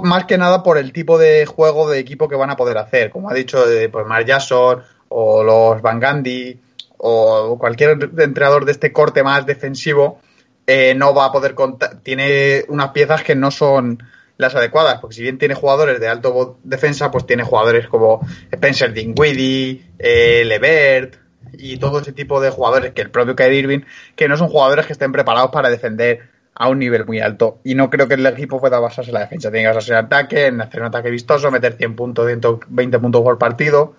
más 0.02 0.24
que 0.24 0.39
nada 0.39 0.62
por 0.62 0.78
el 0.78 0.93
tipo 0.93 1.18
de 1.18 1.47
juego 1.47 1.89
de 1.89 1.98
equipo 1.98 2.28
que 2.28 2.36
van 2.36 2.51
a 2.51 2.56
poder 2.56 2.78
hacer. 2.78 3.10
Como 3.10 3.31
ha 3.31 3.35
dicho 3.35 3.70
eh, 3.70 3.89
pues 3.89 4.06
Mar 4.06 4.24
Jason 4.26 4.82
o 5.09 5.44
los 5.44 5.81
Van 5.82 6.01
Gandhi 6.01 6.59
o 7.06 7.59
cualquier 7.59 7.98
entrenador 8.18 8.64
de 8.64 8.72
este 8.72 8.90
corte 8.90 9.22
más 9.22 9.44
defensivo 9.44 10.20
eh, 10.66 10.94
no 10.97 11.14
va 11.14 11.26
a 11.26 11.32
poder 11.32 11.55
contar. 11.55 12.01
Tiene 12.02 12.64
unas 12.68 12.93
piezas 12.93 13.22
que 13.22 13.35
no 13.35 13.51
son 13.51 14.02
las 14.39 14.55
adecuadas, 14.55 15.01
porque 15.01 15.16
si 15.16 15.22
bien 15.22 15.36
tiene 15.36 15.55
jugadores 15.55 16.01
de 16.01 16.09
alto 16.09 16.59
defensa, 16.64 17.10
pues 17.10 17.26
tiene 17.26 17.43
jugadores 17.43 17.89
como 17.89 18.26
Spencer 18.51 18.94
Dinwiddie, 18.94 19.85
eh, 19.98 20.44
Levert, 20.47 21.16
y 21.52 21.76
todo 21.76 22.01
ese 22.01 22.14
tipo 22.14 22.40
de 22.40 22.48
jugadores 22.48 22.94
que 22.94 23.02
el 23.02 23.10
propio 23.10 23.36
Kyrie 23.36 23.59
Irving, 23.59 23.81
que 24.16 24.26
no 24.26 24.39
son 24.39 24.48
jugadores 24.48 24.86
que 24.86 24.94
estén 24.94 25.12
preparados 25.12 25.51
para 25.51 25.68
defender 25.68 26.31
a 26.55 26.70
un 26.70 26.78
nivel 26.78 27.05
muy 27.05 27.20
alto. 27.20 27.60
Y 27.64 27.74
no 27.74 27.90
creo 27.90 28.09
que 28.09 28.14
el 28.14 28.24
equipo 28.24 28.59
pueda 28.59 28.78
basarse 28.78 29.10
en 29.10 29.14
la 29.14 29.20
defensa. 29.20 29.51
Tiene 29.51 29.64
que 29.64 29.68
basarse 29.74 29.93
en 29.93 29.98
ataque, 29.98 30.47
en 30.47 30.62
hacer 30.62 30.81
un 30.81 30.86
ataque 30.86 31.10
vistoso, 31.10 31.51
meter 31.51 31.74
100 31.74 31.97
puntos, 31.97 32.26
120 32.26 32.98
puntos 32.98 33.20
por 33.20 33.39
partido. 33.39 33.94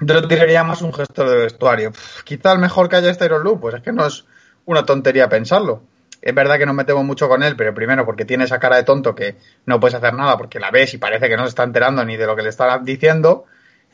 Yo 0.00 0.14
lo 0.14 0.26
tiraría 0.26 0.64
más 0.64 0.82
un 0.82 0.92
gesto 0.92 1.28
de 1.28 1.36
vestuario. 1.36 1.92
quizá 2.24 2.52
el 2.52 2.58
mejor 2.58 2.88
que 2.88 2.96
haya 2.96 3.10
este 3.10 3.26
Iron 3.26 3.44
Loop, 3.44 3.60
pues 3.60 3.74
es 3.74 3.82
que 3.82 3.92
no 3.92 4.06
es 4.06 4.24
una 4.64 4.84
tontería 4.84 5.28
pensarlo. 5.28 5.82
Es 6.22 6.34
verdad 6.34 6.58
que 6.58 6.66
no 6.66 6.74
me 6.74 6.84
temo 6.84 7.02
mucho 7.02 7.28
con 7.28 7.42
él, 7.42 7.56
pero 7.56 7.74
primero 7.74 8.04
porque 8.04 8.24
tiene 8.24 8.44
esa 8.44 8.58
cara 8.58 8.76
de 8.76 8.82
tonto 8.82 9.14
que 9.14 9.36
no 9.66 9.80
puedes 9.80 9.94
hacer 9.94 10.14
nada 10.14 10.36
porque 10.36 10.60
la 10.60 10.70
ves 10.70 10.94
y 10.94 10.98
parece 10.98 11.28
que 11.28 11.36
no 11.36 11.44
se 11.44 11.50
está 11.50 11.64
enterando 11.64 12.04
ni 12.04 12.16
de 12.16 12.26
lo 12.26 12.36
que 12.36 12.42
le 12.42 12.50
están 12.50 12.84
diciendo. 12.84 13.46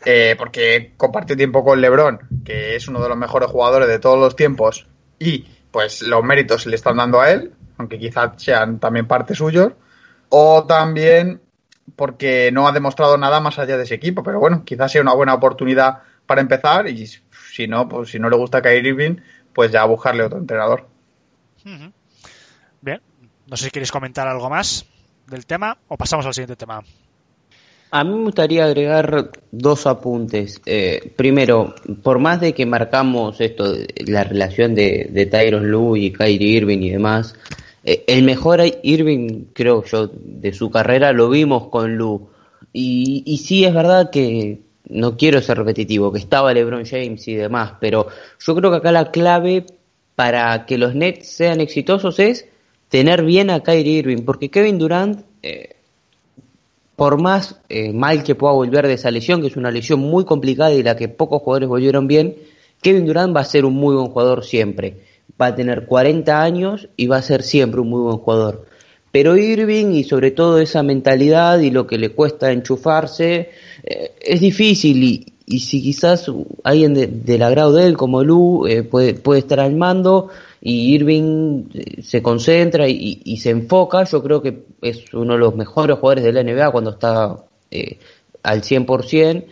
Eh, 0.05 0.35
porque 0.39 0.93
compartió 0.97 1.37
tiempo 1.37 1.65
con 1.65 1.81
LeBron, 1.81 2.21
que 2.45 2.77
es 2.77 2.87
uno 2.87 3.03
de 3.03 3.09
los 3.09 3.17
mejores 3.17 3.51
jugadores 3.51 3.89
de 3.89 3.99
todos 3.99 4.19
los 4.19 4.37
tiempos, 4.37 4.87
y 5.19 5.47
pues 5.71 6.03
los 6.03 6.23
méritos 6.23 6.67
le 6.67 6.77
están 6.77 6.99
dando 6.99 7.21
a 7.21 7.31
él, 7.31 7.53
aunque 7.79 7.99
quizás 7.99 8.33
sean 8.37 8.79
también 8.79 9.07
parte 9.07 9.35
suyos, 9.35 9.73
o 10.29 10.65
también 10.67 11.41
porque 11.95 12.51
no 12.53 12.67
ha 12.67 12.73
demostrado 12.73 13.17
nada 13.17 13.41
más 13.41 13.59
allá 13.59 13.77
de 13.77 13.85
ese 13.85 13.95
equipo, 13.95 14.23
pero 14.23 14.41
bueno, 14.41 14.65
quizás 14.65 14.93
sea 14.93 15.03
una 15.03 15.15
buena 15.15 15.35
oportunidad 15.35 15.99
para 16.27 16.41
empezar 16.41 16.89
y 16.89 17.07
si 17.07 17.69
no, 17.69 17.89
pues 17.89 18.11
si 18.11 18.19
no 18.19 18.29
le 18.29 18.37
gusta 18.37 18.61
Kyrie 18.61 18.91
Irving, 18.91 19.17
pues 19.53 19.71
ya 19.71 19.85
buscarle 19.85 20.25
otro 20.25 20.39
entrenador. 20.39 20.87
Bien, 22.81 23.01
no 23.47 23.57
sé 23.57 23.65
si 23.65 23.71
queréis 23.71 23.93
comentar 23.93 24.27
algo 24.27 24.51
más 24.51 24.87
del 25.27 25.47
tema 25.47 25.79
o 25.89 25.97
pasamos 25.97 26.27
al 26.27 26.35
siguiente 26.35 26.57
tema. 26.57 26.83
A 27.91 28.03
mí 28.05 28.11
me 28.11 28.25
gustaría 28.25 28.65
agregar 28.65 29.31
dos 29.53 29.87
apuntes. 29.87 30.61
Eh, 30.67 31.13
primero, 31.17 31.75
por 32.03 32.19
más 32.19 32.41
de 32.41 32.53
que 32.53 32.67
marcamos 32.67 33.41
esto, 33.41 33.73
la 34.07 34.25
relación 34.25 34.75
de, 34.75 35.09
de 35.11 35.27
Tyron 35.27 35.71
Lue 35.71 36.01
y 36.01 36.13
Kyrie 36.13 36.57
Irving 36.57 36.81
y 36.81 36.91
demás, 36.91 37.37
el 37.87 38.25
mejor 38.25 38.61
Irving, 38.83 39.47
creo 39.53 39.85
yo, 39.85 40.11
de 40.13 40.53
su 40.53 40.71
carrera 40.71 41.13
lo 41.13 41.31
vimos 41.31 41.69
con 41.69 41.97
Lu. 41.97 42.29
Y, 42.73 43.23
y 43.25 43.39
sí 43.39 43.65
es 43.65 43.73
verdad 43.73 44.11
que 44.11 44.61
no 44.89 45.17
quiero 45.17 45.41
ser 45.41 45.59
repetitivo, 45.59 46.13
que 46.13 46.19
estaba 46.19 46.53
LeBron 46.53 46.85
James 46.85 47.27
y 47.29 47.35
demás, 47.35 47.75
pero 47.81 48.09
yo 48.39 48.55
creo 48.55 48.71
que 48.71 48.77
acá 48.79 48.93
la 48.93 49.11
clave 49.11 49.67
para 50.15 50.67
que 50.67 50.79
los 50.79 50.95
Nets 50.95 51.29
sean 51.29 51.61
exitosos 51.61 52.19
es 52.19 52.47
tener 52.89 53.25
bien 53.25 53.51
a 53.51 53.61
Kyrie 53.61 53.99
Irving, 53.99 54.25
porque 54.25 54.51
Kevin 54.51 54.79
Durant, 54.79 55.25
eh, 55.43 55.77
por 56.97 57.21
más 57.21 57.61
eh, 57.69 57.93
mal 57.93 58.23
que 58.23 58.35
pueda 58.35 58.55
volver 58.55 58.87
de 58.87 58.95
esa 58.95 59.11
lesión, 59.11 59.41
que 59.41 59.49
es 59.49 59.57
una 59.57 59.71
lesión 59.71 60.01
muy 60.01 60.25
complicada 60.25 60.73
y 60.73 60.83
la 60.83 60.97
que 60.97 61.09
pocos 61.09 61.43
jugadores 61.43 61.69
volvieron 61.69 62.07
bien, 62.09 62.37
Kevin 62.81 63.07
Durant 63.07 63.37
va 63.37 63.41
a 63.41 63.45
ser 63.45 63.65
un 63.65 63.75
muy 63.75 63.95
buen 63.95 64.09
jugador 64.09 64.45
siempre 64.45 65.06
va 65.41 65.47
a 65.47 65.55
tener 65.55 65.87
40 65.87 66.43
años 66.43 66.89
y 66.97 67.07
va 67.07 67.19
a 67.19 67.23
ser 67.23 67.43
siempre 67.43 67.81
un 67.81 67.91
muy 67.91 68.01
buen 68.01 68.19
jugador. 68.19 68.67
Pero 69.13 69.37
Irving 69.37 69.93
y 69.93 70.05
sobre 70.05 70.31
todo 70.31 70.59
esa 70.59 70.83
mentalidad 70.83 71.61
y 71.61 71.71
lo 71.71 71.87
que 71.87 71.99
le 71.99 72.11
cuesta 72.11 72.53
enchufarse 72.53 73.51
eh, 73.83 74.13
es 74.21 74.41
difícil 74.41 75.03
y, 75.03 75.27
y, 75.47 75.61
si 75.61 75.83
quizás 75.83 76.31
alguien 76.65 77.25
del 77.25 77.43
agrado 77.43 77.73
de 77.73 77.87
él 77.87 77.97
como 77.97 78.23
Lu 78.23 78.67
eh, 78.67 78.83
puede, 78.83 79.15
puede 79.15 79.41
estar 79.41 79.61
al 79.61 79.75
mando 79.75 80.29
y 80.61 80.95
Irving 80.95 81.65
eh, 81.73 82.03
se 82.03 82.23
concentra 82.23 82.89
y, 82.89 83.37
se 83.39 83.51
enfoca, 83.51 84.05
yo 84.05 84.23
creo 84.23 84.43
que 84.43 84.65
es 84.83 85.13
uno 85.15 85.35
de 85.35 85.39
los 85.39 85.55
mejores 85.55 85.99
jugadores 85.99 86.25
de 86.25 86.33
la 86.33 86.43
NBA 86.43 86.71
cuando 86.71 86.91
está 86.91 87.37
al 88.43 88.63
100% 88.63 89.45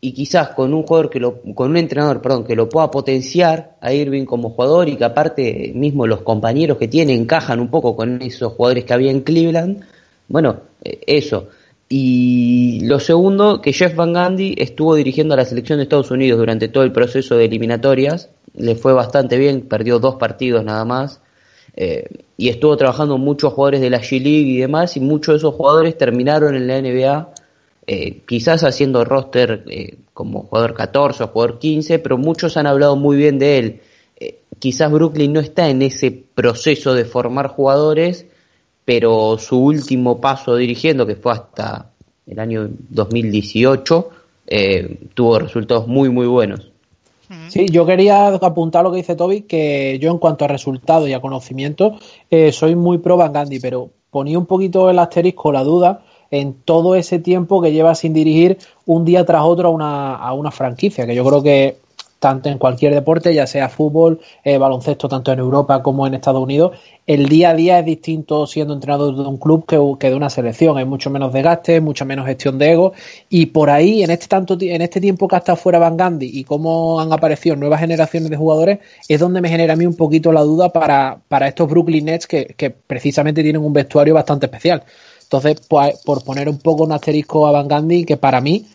y 0.00 0.12
quizás 0.12 0.50
con 0.50 0.72
un 0.74 0.84
jugador 0.84 1.10
que 1.10 1.18
lo, 1.18 1.40
con 1.54 1.70
un 1.70 1.76
entrenador, 1.76 2.22
perdón, 2.22 2.44
que 2.44 2.54
lo 2.54 2.68
pueda 2.68 2.90
potenciar 2.90 3.76
a 3.80 3.92
Irving 3.92 4.24
como 4.24 4.50
jugador 4.50 4.88
y 4.88 4.96
que 4.96 5.04
aparte 5.04 5.72
mismo 5.74 6.06
los 6.06 6.22
compañeros 6.22 6.78
que 6.78 6.86
tiene 6.86 7.14
encajan 7.14 7.58
un 7.58 7.68
poco 7.68 7.96
con 7.96 8.22
esos 8.22 8.52
jugadores 8.52 8.84
que 8.84 8.94
había 8.94 9.10
en 9.10 9.22
Cleveland, 9.22 9.84
bueno, 10.28 10.60
eh, 10.84 11.00
eso. 11.06 11.48
Y 11.88 12.80
lo 12.84 13.00
segundo, 13.00 13.60
que 13.60 13.72
Jeff 13.72 13.96
Van 13.96 14.12
Gundy 14.12 14.54
estuvo 14.58 14.94
dirigiendo 14.94 15.34
a 15.34 15.38
la 15.38 15.44
selección 15.44 15.78
de 15.78 15.84
Estados 15.84 16.10
Unidos 16.10 16.38
durante 16.38 16.68
todo 16.68 16.84
el 16.84 16.92
proceso 16.92 17.36
de 17.36 17.46
eliminatorias, 17.46 18.30
le 18.54 18.76
fue 18.76 18.92
bastante 18.92 19.38
bien, 19.38 19.62
perdió 19.62 19.98
dos 19.98 20.16
partidos 20.16 20.64
nada 20.64 20.84
más, 20.84 21.20
eh, 21.74 22.04
y 22.36 22.50
estuvo 22.50 22.76
trabajando 22.76 23.18
muchos 23.18 23.52
jugadores 23.52 23.80
de 23.80 23.90
la 23.90 24.00
G-League 24.00 24.50
y 24.50 24.58
demás, 24.58 24.96
y 24.96 25.00
muchos 25.00 25.34
de 25.34 25.38
esos 25.38 25.54
jugadores 25.54 25.96
terminaron 25.96 26.54
en 26.54 26.66
la 26.66 26.80
NBA 26.80 27.32
eh, 27.90 28.20
quizás 28.26 28.64
haciendo 28.64 29.02
roster 29.02 29.64
eh, 29.66 29.96
como 30.12 30.42
jugador 30.42 30.74
14 30.74 31.24
o 31.24 31.28
jugador 31.28 31.58
15, 31.58 31.98
pero 32.00 32.18
muchos 32.18 32.58
han 32.58 32.66
hablado 32.66 32.96
muy 32.96 33.16
bien 33.16 33.38
de 33.38 33.56
él. 33.56 33.80
Eh, 34.20 34.40
quizás 34.58 34.92
Brooklyn 34.92 35.32
no 35.32 35.40
está 35.40 35.70
en 35.70 35.80
ese 35.80 36.10
proceso 36.10 36.92
de 36.92 37.06
formar 37.06 37.46
jugadores, 37.46 38.26
pero 38.84 39.38
su 39.38 39.58
último 39.58 40.20
paso 40.20 40.54
dirigiendo, 40.56 41.06
que 41.06 41.16
fue 41.16 41.32
hasta 41.32 41.90
el 42.26 42.38
año 42.38 42.68
2018, 42.90 44.10
tuvo 45.14 45.38
resultados 45.38 45.88
muy, 45.88 46.10
muy 46.10 46.26
buenos. 46.26 46.70
Sí, 47.48 47.68
yo 47.70 47.86
quería 47.86 48.28
apuntar 48.28 48.84
lo 48.84 48.90
que 48.90 48.98
dice 48.98 49.16
Toby, 49.16 49.42
que 49.42 49.98
yo 49.98 50.10
en 50.10 50.18
cuanto 50.18 50.44
a 50.44 50.48
resultados 50.48 51.08
y 51.08 51.14
a 51.14 51.20
conocimiento, 51.20 51.98
soy 52.52 52.76
muy 52.76 52.98
pro 52.98 53.16
Van 53.16 53.32
Gandhi, 53.32 53.60
pero 53.60 53.88
ponía 54.10 54.38
un 54.38 54.46
poquito 54.46 54.90
el 54.90 54.98
asterisco, 54.98 55.52
la 55.52 55.64
duda, 55.64 56.02
en 56.30 56.54
todo 56.54 56.94
ese 56.94 57.18
tiempo 57.18 57.62
que 57.62 57.72
lleva 57.72 57.94
sin 57.94 58.12
dirigir 58.12 58.58
un 58.86 59.04
día 59.04 59.24
tras 59.24 59.42
otro 59.42 59.68
a 59.68 59.70
una, 59.70 60.16
a 60.16 60.32
una 60.32 60.50
franquicia, 60.50 61.06
que 61.06 61.14
yo 61.14 61.24
creo 61.24 61.42
que 61.42 61.76
tanto 62.18 62.48
en 62.48 62.58
cualquier 62.58 62.94
deporte, 62.94 63.32
ya 63.32 63.46
sea 63.46 63.68
fútbol, 63.68 64.20
eh, 64.42 64.58
baloncesto, 64.58 65.08
tanto 65.08 65.32
en 65.32 65.38
Europa 65.38 65.82
como 65.82 66.06
en 66.06 66.14
Estados 66.14 66.42
Unidos, 66.42 66.76
el 67.06 67.28
día 67.28 67.50
a 67.50 67.54
día 67.54 67.78
es 67.78 67.84
distinto 67.84 68.46
siendo 68.46 68.74
entrenador 68.74 69.14
de 69.14 69.22
un 69.22 69.38
club 69.38 69.64
que, 69.66 69.78
que, 69.98 70.10
de 70.10 70.16
una 70.16 70.28
selección. 70.28 70.76
Hay 70.76 70.84
mucho 70.84 71.10
menos 71.10 71.32
desgaste, 71.32 71.80
mucha 71.80 72.04
menos 72.04 72.26
gestión 72.26 72.58
de 72.58 72.72
ego. 72.72 72.92
Y 73.28 73.46
por 73.46 73.70
ahí, 73.70 74.02
en 74.02 74.10
este, 74.10 74.26
tanto, 74.26 74.58
en 74.60 74.82
este 74.82 75.00
tiempo 75.00 75.28
que 75.28 75.36
ha 75.36 75.38
estado 75.38 75.56
fuera 75.56 75.78
Van 75.78 75.96
Gandhi 75.96 76.30
y 76.32 76.44
cómo 76.44 77.00
han 77.00 77.12
aparecido 77.12 77.56
nuevas 77.56 77.80
generaciones 77.80 78.30
de 78.30 78.36
jugadores, 78.36 78.80
es 79.08 79.20
donde 79.20 79.40
me 79.40 79.48
genera 79.48 79.74
a 79.74 79.76
mí 79.76 79.86
un 79.86 79.96
poquito 79.96 80.32
la 80.32 80.42
duda 80.42 80.70
para, 80.70 81.20
para 81.28 81.48
estos 81.48 81.68
Brooklyn 81.70 82.06
Nets 82.06 82.26
que, 82.26 82.46
que 82.56 82.70
precisamente 82.70 83.42
tienen 83.42 83.62
un 83.62 83.72
vestuario 83.72 84.14
bastante 84.14 84.46
especial. 84.46 84.82
Entonces, 85.28 85.60
pues, 85.68 86.00
por 86.06 86.24
poner 86.24 86.48
un 86.48 86.58
poco 86.58 86.84
un 86.84 86.92
asterisco 86.92 87.46
a 87.46 87.52
Van 87.52 87.68
Gandhi, 87.68 88.06
que 88.06 88.16
para 88.16 88.40
mí, 88.40 88.66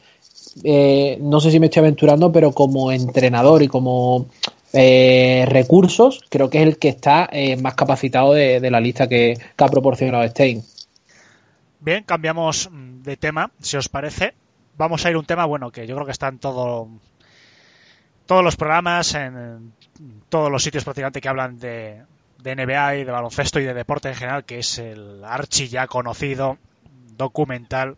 eh, 0.64 1.18
no 1.20 1.42
sé 1.42 1.50
si 1.50 1.60
me 1.60 1.66
estoy 1.66 1.80
aventurando, 1.80 2.32
pero 2.32 2.52
como 2.52 2.92
entrenador 2.92 3.64
y 3.64 3.68
como 3.68 4.28
eh, 4.72 5.46
recursos, 5.48 6.24
creo 6.30 6.52
que 6.52 6.62
es 6.62 6.68
el 6.68 6.78
que 6.78 6.90
está 6.90 7.28
eh, 7.32 7.58
más 7.58 7.74
capacitado 7.74 8.34
de, 8.34 8.70
la 8.70 8.80
lista 8.80 9.10
que, 9.10 9.36
ha 9.58 9.68
proporcionado 9.68 10.28
Stein. 10.28 10.64
Bien, 11.80 12.04
cambiamos 12.04 12.70
de 12.72 13.18
tema, 13.18 13.50
si 13.60 13.78
os 13.78 13.90
parece. 13.90 14.36
Vamos 14.78 15.04
a 15.08 15.10
ir 15.10 15.16
a 15.16 15.20
un 15.20 15.26
tema, 15.26 15.46
bueno, 15.46 15.72
que 15.72 15.88
yo 15.88 15.96
creo 15.96 16.06
que 16.06 16.12
está 16.12 16.28
en 16.28 16.38
todo, 16.38 16.88
todos 18.28 18.44
los 18.44 18.56
programas, 18.58 19.16
en 19.16 19.74
todos 20.30 20.52
los 20.52 20.62
sitios 20.62 20.84
prácticamente 20.84 21.20
que 21.20 21.30
hablan 21.30 21.58
de, 21.58 22.04
de 22.44 22.56
NBA 22.56 22.98
y 22.98 23.03
de 23.06 23.11
baloncesto 23.11 23.60
y 23.60 23.64
de 23.64 23.74
deporte 23.74 24.10
en 24.10 24.15
general, 24.15 24.44
que 24.44 24.60
es 24.60 24.78
el 24.78 25.24
archi 25.24 25.70
ya 25.70 25.88
conocido 25.88 26.57
documental 27.15 27.98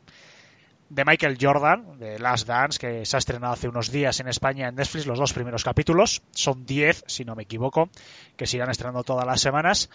de 0.89 1.03
Michael 1.03 1.37
Jordan, 1.41 1.97
de 1.97 2.19
Last 2.19 2.47
Dance, 2.47 2.77
que 2.79 3.05
se 3.05 3.17
ha 3.17 3.19
estrenado 3.19 3.53
hace 3.53 3.67
unos 3.67 3.91
días 3.91 4.19
en 4.19 4.27
España 4.27 4.67
en 4.67 4.75
Netflix, 4.75 5.07
los 5.07 5.17
dos 5.17 5.33
primeros 5.33 5.63
capítulos. 5.63 6.21
Son 6.31 6.63
10, 6.63 7.05
si 7.07 7.25
no 7.25 7.35
me 7.35 7.43
equivoco, 7.43 7.89
que 8.37 8.45
se 8.45 8.57
irán 8.57 8.69
estrenando 8.69 9.03
todas 9.03 9.25
las 9.25 9.41
semanas. 9.41 9.89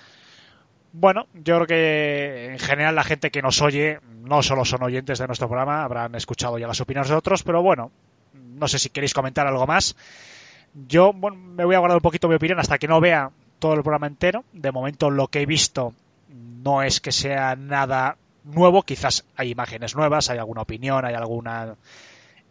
Bueno, 0.92 1.26
yo 1.32 1.54
creo 1.54 1.66
que 1.68 2.46
en 2.52 2.58
general 2.58 2.96
la 2.96 3.04
gente 3.04 3.30
que 3.30 3.42
nos 3.42 3.62
oye 3.62 4.00
no 4.22 4.42
solo 4.42 4.64
son 4.64 4.82
oyentes 4.82 5.20
de 5.20 5.28
nuestro 5.28 5.46
programa, 5.46 5.84
habrán 5.84 6.16
escuchado 6.16 6.58
ya 6.58 6.66
las 6.66 6.80
opiniones 6.80 7.08
de 7.08 7.14
otros, 7.14 7.44
pero 7.44 7.62
bueno, 7.62 7.92
no 8.34 8.66
sé 8.66 8.80
si 8.80 8.90
queréis 8.90 9.14
comentar 9.14 9.46
algo 9.46 9.68
más. 9.68 9.94
Yo 10.74 11.12
bueno, 11.12 11.36
me 11.36 11.64
voy 11.64 11.76
a 11.76 11.78
guardar 11.78 11.98
un 11.98 12.02
poquito 12.02 12.28
mi 12.28 12.34
opinión 12.34 12.58
hasta 12.58 12.78
que 12.78 12.88
no 12.88 13.00
vea 13.00 13.30
todo 13.60 13.74
el 13.74 13.82
programa 13.82 14.08
entero. 14.08 14.44
De 14.52 14.72
momento 14.72 15.10
lo 15.10 15.28
que 15.28 15.42
he 15.42 15.46
visto 15.46 15.94
no 16.28 16.82
es 16.82 17.00
que 17.00 17.12
sea 17.12 17.54
nada 17.54 18.16
nuevo, 18.44 18.82
quizás 18.82 19.24
hay 19.36 19.50
imágenes 19.50 19.94
nuevas, 19.94 20.30
hay 20.30 20.38
alguna 20.38 20.62
opinión, 20.62 21.04
hay 21.04 21.14
alguna 21.14 21.76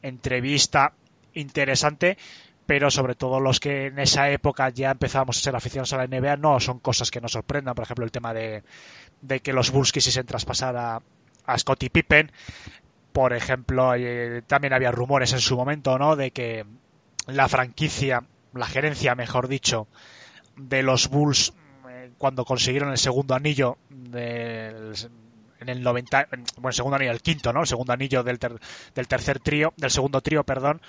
entrevista 0.01 0.93
interesante, 1.33 2.17
pero 2.65 2.91
sobre 2.91 3.15
todo 3.15 3.39
los 3.39 3.59
que 3.59 3.87
en 3.87 3.99
esa 3.99 4.29
época 4.29 4.69
ya 4.69 4.91
empezábamos 4.91 5.37
a 5.37 5.41
ser 5.41 5.55
aficionados 5.55 5.93
a 5.93 5.97
la 5.97 6.07
NBA 6.07 6.37
no 6.37 6.59
son 6.59 6.79
cosas 6.79 7.11
que 7.11 7.21
nos 7.21 7.31
sorprendan, 7.31 7.75
por 7.75 7.83
ejemplo 7.83 8.05
el 8.05 8.11
tema 8.11 8.33
de, 8.33 8.63
de 9.21 9.39
que 9.39 9.53
los 9.53 9.71
Bulls 9.71 9.91
quisiesen 9.91 10.25
traspasar 10.25 10.77
a, 10.77 11.01
Scottie 11.57 11.89
Pippen, 11.89 12.31
por 13.11 13.33
ejemplo, 13.33 13.95
eh, 13.95 14.43
también 14.45 14.71
había 14.71 14.91
rumores 14.91 15.33
en 15.33 15.39
su 15.39 15.57
momento, 15.57 15.97
¿no? 15.97 16.15
De 16.15 16.29
que 16.29 16.63
la 17.25 17.49
franquicia, 17.49 18.21
la 18.53 18.67
gerencia, 18.67 19.15
mejor 19.15 19.47
dicho, 19.47 19.87
de 20.59 20.83
los 20.83 21.09
Bulls 21.09 21.53
eh, 21.89 22.11
cuando 22.17 22.45
consiguieron 22.45 22.91
el 22.91 22.97
segundo 22.97 23.35
anillo 23.35 23.77
del, 23.89 24.93
en 25.59 25.69
el 25.69 25.81
90, 25.81 26.27
bueno, 26.57 26.71
segundo 26.73 26.95
anillo, 26.95 27.11
el 27.11 27.21
quinto, 27.21 27.53
¿no? 27.53 27.61
El 27.61 27.67
segundo 27.67 27.93
anillo 27.93 28.23
del, 28.23 28.37
del 28.37 29.07
tercer 29.07 29.39
trío, 29.39 29.73
del 29.77 29.91
segundo 29.91 30.21
trío, 30.21 30.43
perdón. 30.43 30.81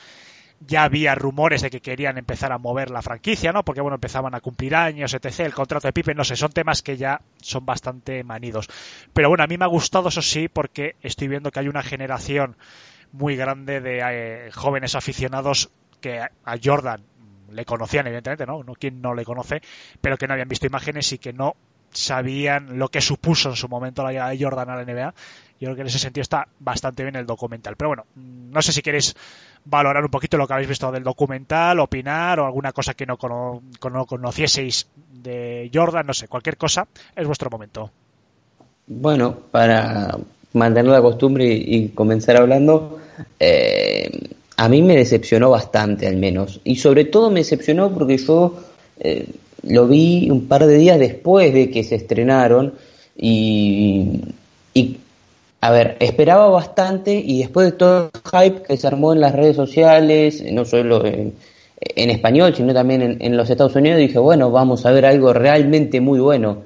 ya 0.61 0.85
había 0.85 1.15
rumores 1.15 1.63
de 1.63 1.71
que 1.71 1.81
querían 1.81 2.19
empezar 2.19 2.53
a 2.53 2.59
mover 2.59 2.91
la 2.91 3.03
franquicia, 3.03 3.53
¿no? 3.53 3.65
Porque 3.65 3.81
bueno, 3.81 3.97
empezaban 3.97 4.35
a 4.35 4.41
cumplir 4.41 4.75
años, 4.75 5.15
etc. 5.15 5.41
El 5.41 5.55
contrato 5.55 5.89
de 5.89 5.93
Pippen, 5.93 6.17
no 6.17 6.25
sé, 6.25 6.37
son 6.37 6.53
temas 6.53 6.83
que 6.83 6.97
ya 6.97 7.23
son 7.41 7.65
bastante 7.65 8.23
manidos. 8.25 8.69
Pero 9.13 9.29
bueno, 9.29 9.45
a 9.45 9.47
mí 9.47 9.57
me 9.57 9.65
ha 9.65 9.69
gustado 9.69 10.09
eso 10.11 10.23
sí, 10.23 10.49
porque 10.49 10.97
estoy 11.03 11.29
viendo 11.29 11.51
que 11.51 11.61
hay 11.61 11.69
una 11.69 11.83
generación 11.83 12.57
muy 13.13 13.37
grande 13.37 13.81
de 13.81 14.01
eh, 14.03 14.51
jóvenes 14.53 14.95
aficionados 14.95 15.71
que 16.01 16.21
a 16.21 16.57
Jordan 16.63 17.03
le 17.53 17.65
conocían, 17.65 18.07
evidentemente, 18.07 18.47
¿no? 18.47 18.63
no 18.63 18.75
quien 18.75 19.01
no 19.01 19.15
le 19.15 19.25
conoce, 19.25 19.61
pero 20.01 20.17
que 20.17 20.27
no 20.27 20.35
habían 20.35 20.49
visto 20.49 20.67
imágenes 20.67 21.13
y 21.13 21.19
que 21.19 21.33
no 21.33 21.55
sabían 21.93 22.79
lo 22.79 22.89
que 22.89 23.01
supuso 23.01 23.51
en 23.51 23.57
su 23.57 23.69
momento 23.69 24.03
la 24.03 24.13
llegada 24.13 24.31
de 24.31 24.43
Jordan 24.43 24.71
a 24.71 24.77
la 24.77 24.85
NBA. 24.85 25.15
Yo 25.61 25.67
creo 25.67 25.75
que 25.75 25.81
en 25.83 25.89
ese 25.89 25.99
sentido 25.99 26.23
está 26.23 26.49
bastante 26.59 27.03
bien 27.03 27.17
el 27.17 27.27
documental. 27.27 27.77
Pero 27.77 27.89
bueno, 27.89 28.07
no 28.15 28.63
sé 28.63 28.73
si 28.73 28.81
queréis 28.81 29.15
valorar 29.65 30.03
un 30.03 30.11
poquito 30.11 30.39
lo 30.39 30.47
que 30.47 30.55
habéis 30.55 30.69
visto 30.69 30.91
del 30.91 31.03
documental, 31.03 31.81
opinar 31.81 32.41
o 32.41 32.47
alguna 32.47 32.73
cosa 32.73 32.95
que 32.95 33.07
no, 33.07 33.19
conocieseis 33.19 34.89
de 35.13 35.71
Jordan, 35.73 36.07
no 36.07 36.15
sé, 36.15 36.29
cualquier 36.29 36.57
cosa, 36.57 36.87
es 37.15 37.27
vuestro 37.27 37.51
momento. 37.51 37.91
Bueno, 38.87 39.37
para 39.51 40.17
mantener 40.55 40.93
la 40.93 41.03
costumbre 41.03 41.45
y, 41.47 41.91
comenzar 41.91 42.39
hablando, 42.39 42.99
eh, 43.39 44.11
a 44.61 44.69
mí 44.69 44.83
me 44.83 44.95
decepcionó 44.95 45.49
bastante 45.49 46.07
al 46.07 46.17
menos. 46.19 46.61
Y 46.65 46.77
sobre 46.77 47.07
todo 47.07 47.31
me 47.31 47.41
decepcionó 47.41 47.91
porque 47.95 48.19
yo 48.19 48.57
eh, 49.01 49.25
lo 49.63 49.89
vi 49.89 50.29
un 50.29 50.49
par 50.49 50.67
de 50.67 50.77
días 50.77 50.99
después 50.99 51.55
de 51.55 51.71
que 51.71 51.83
se 51.83 51.95
estrenaron 51.95 52.75
y, 53.17 54.21
a 55.63 55.71
ver, 55.71 55.97
esperaba 56.01 56.49
bastante 56.49 57.15
y 57.15 57.39
después 57.39 57.71
de 57.71 57.73
todo 57.73 58.11
el 58.13 58.21
hype 58.31 58.63
que 58.65 58.77
se 58.77 58.87
armó 58.87 59.15
en 59.15 59.21
las 59.21 59.35
redes 59.35 59.57
sociales, 59.57 60.45
no 60.53 60.67
solo 60.67 61.07
en, 61.07 61.33
español, 61.81 62.55
sino 62.55 62.75
también 62.75 63.01
en, 63.01 63.17
en, 63.19 63.39
los 63.39 63.49
Estados 63.49 63.77
Unidos, 63.77 63.99
dije, 63.99 64.19
bueno, 64.19 64.51
vamos 64.51 64.85
a 64.85 64.93
ver 64.93 65.07
algo 65.07 65.33
realmente 65.33 66.03
muy 66.03 66.21
bueno. 66.21 66.65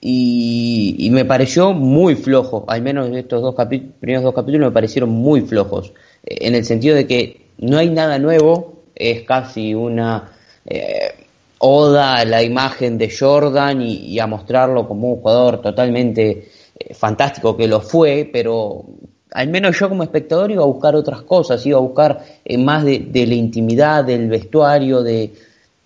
Y, 0.00 0.96
y 0.98 1.10
me 1.10 1.26
pareció 1.26 1.74
muy 1.74 2.14
flojo, 2.14 2.64
al 2.68 2.80
menos 2.80 3.10
estos 3.14 3.42
dos 3.42 3.54
primeros 4.00 4.24
dos 4.24 4.34
capítulos 4.34 4.68
me 4.68 4.74
parecieron 4.74 5.10
muy 5.10 5.42
flojos 5.42 5.92
en 6.22 6.54
el 6.54 6.64
sentido 6.64 6.96
de 6.96 7.06
que 7.06 7.46
no 7.58 7.78
hay 7.78 7.90
nada 7.90 8.18
nuevo, 8.18 8.84
es 8.94 9.22
casi 9.22 9.74
una 9.74 10.32
eh, 10.64 11.12
oda 11.58 12.16
a 12.16 12.24
la 12.24 12.42
imagen 12.42 12.98
de 12.98 13.14
Jordan 13.14 13.82
y, 13.82 14.18
a 14.18 14.26
mostrarlo 14.26 14.86
como 14.86 15.12
un 15.12 15.20
jugador 15.20 15.60
totalmente 15.60 16.48
eh, 16.78 16.94
fantástico 16.94 17.56
que 17.56 17.68
lo 17.68 17.80
fue, 17.80 18.28
pero 18.32 18.84
al 19.32 19.48
menos 19.48 19.78
yo 19.78 19.88
como 19.88 20.02
espectador 20.02 20.50
iba 20.50 20.62
a 20.62 20.66
buscar 20.66 20.96
otras 20.96 21.22
cosas, 21.22 21.64
iba 21.66 21.78
a 21.78 21.82
buscar 21.82 22.24
eh, 22.44 22.58
más 22.58 22.84
de, 22.84 23.26
la 23.26 23.34
intimidad, 23.34 24.04
del 24.04 24.28
vestuario, 24.28 25.02
de 25.02 25.32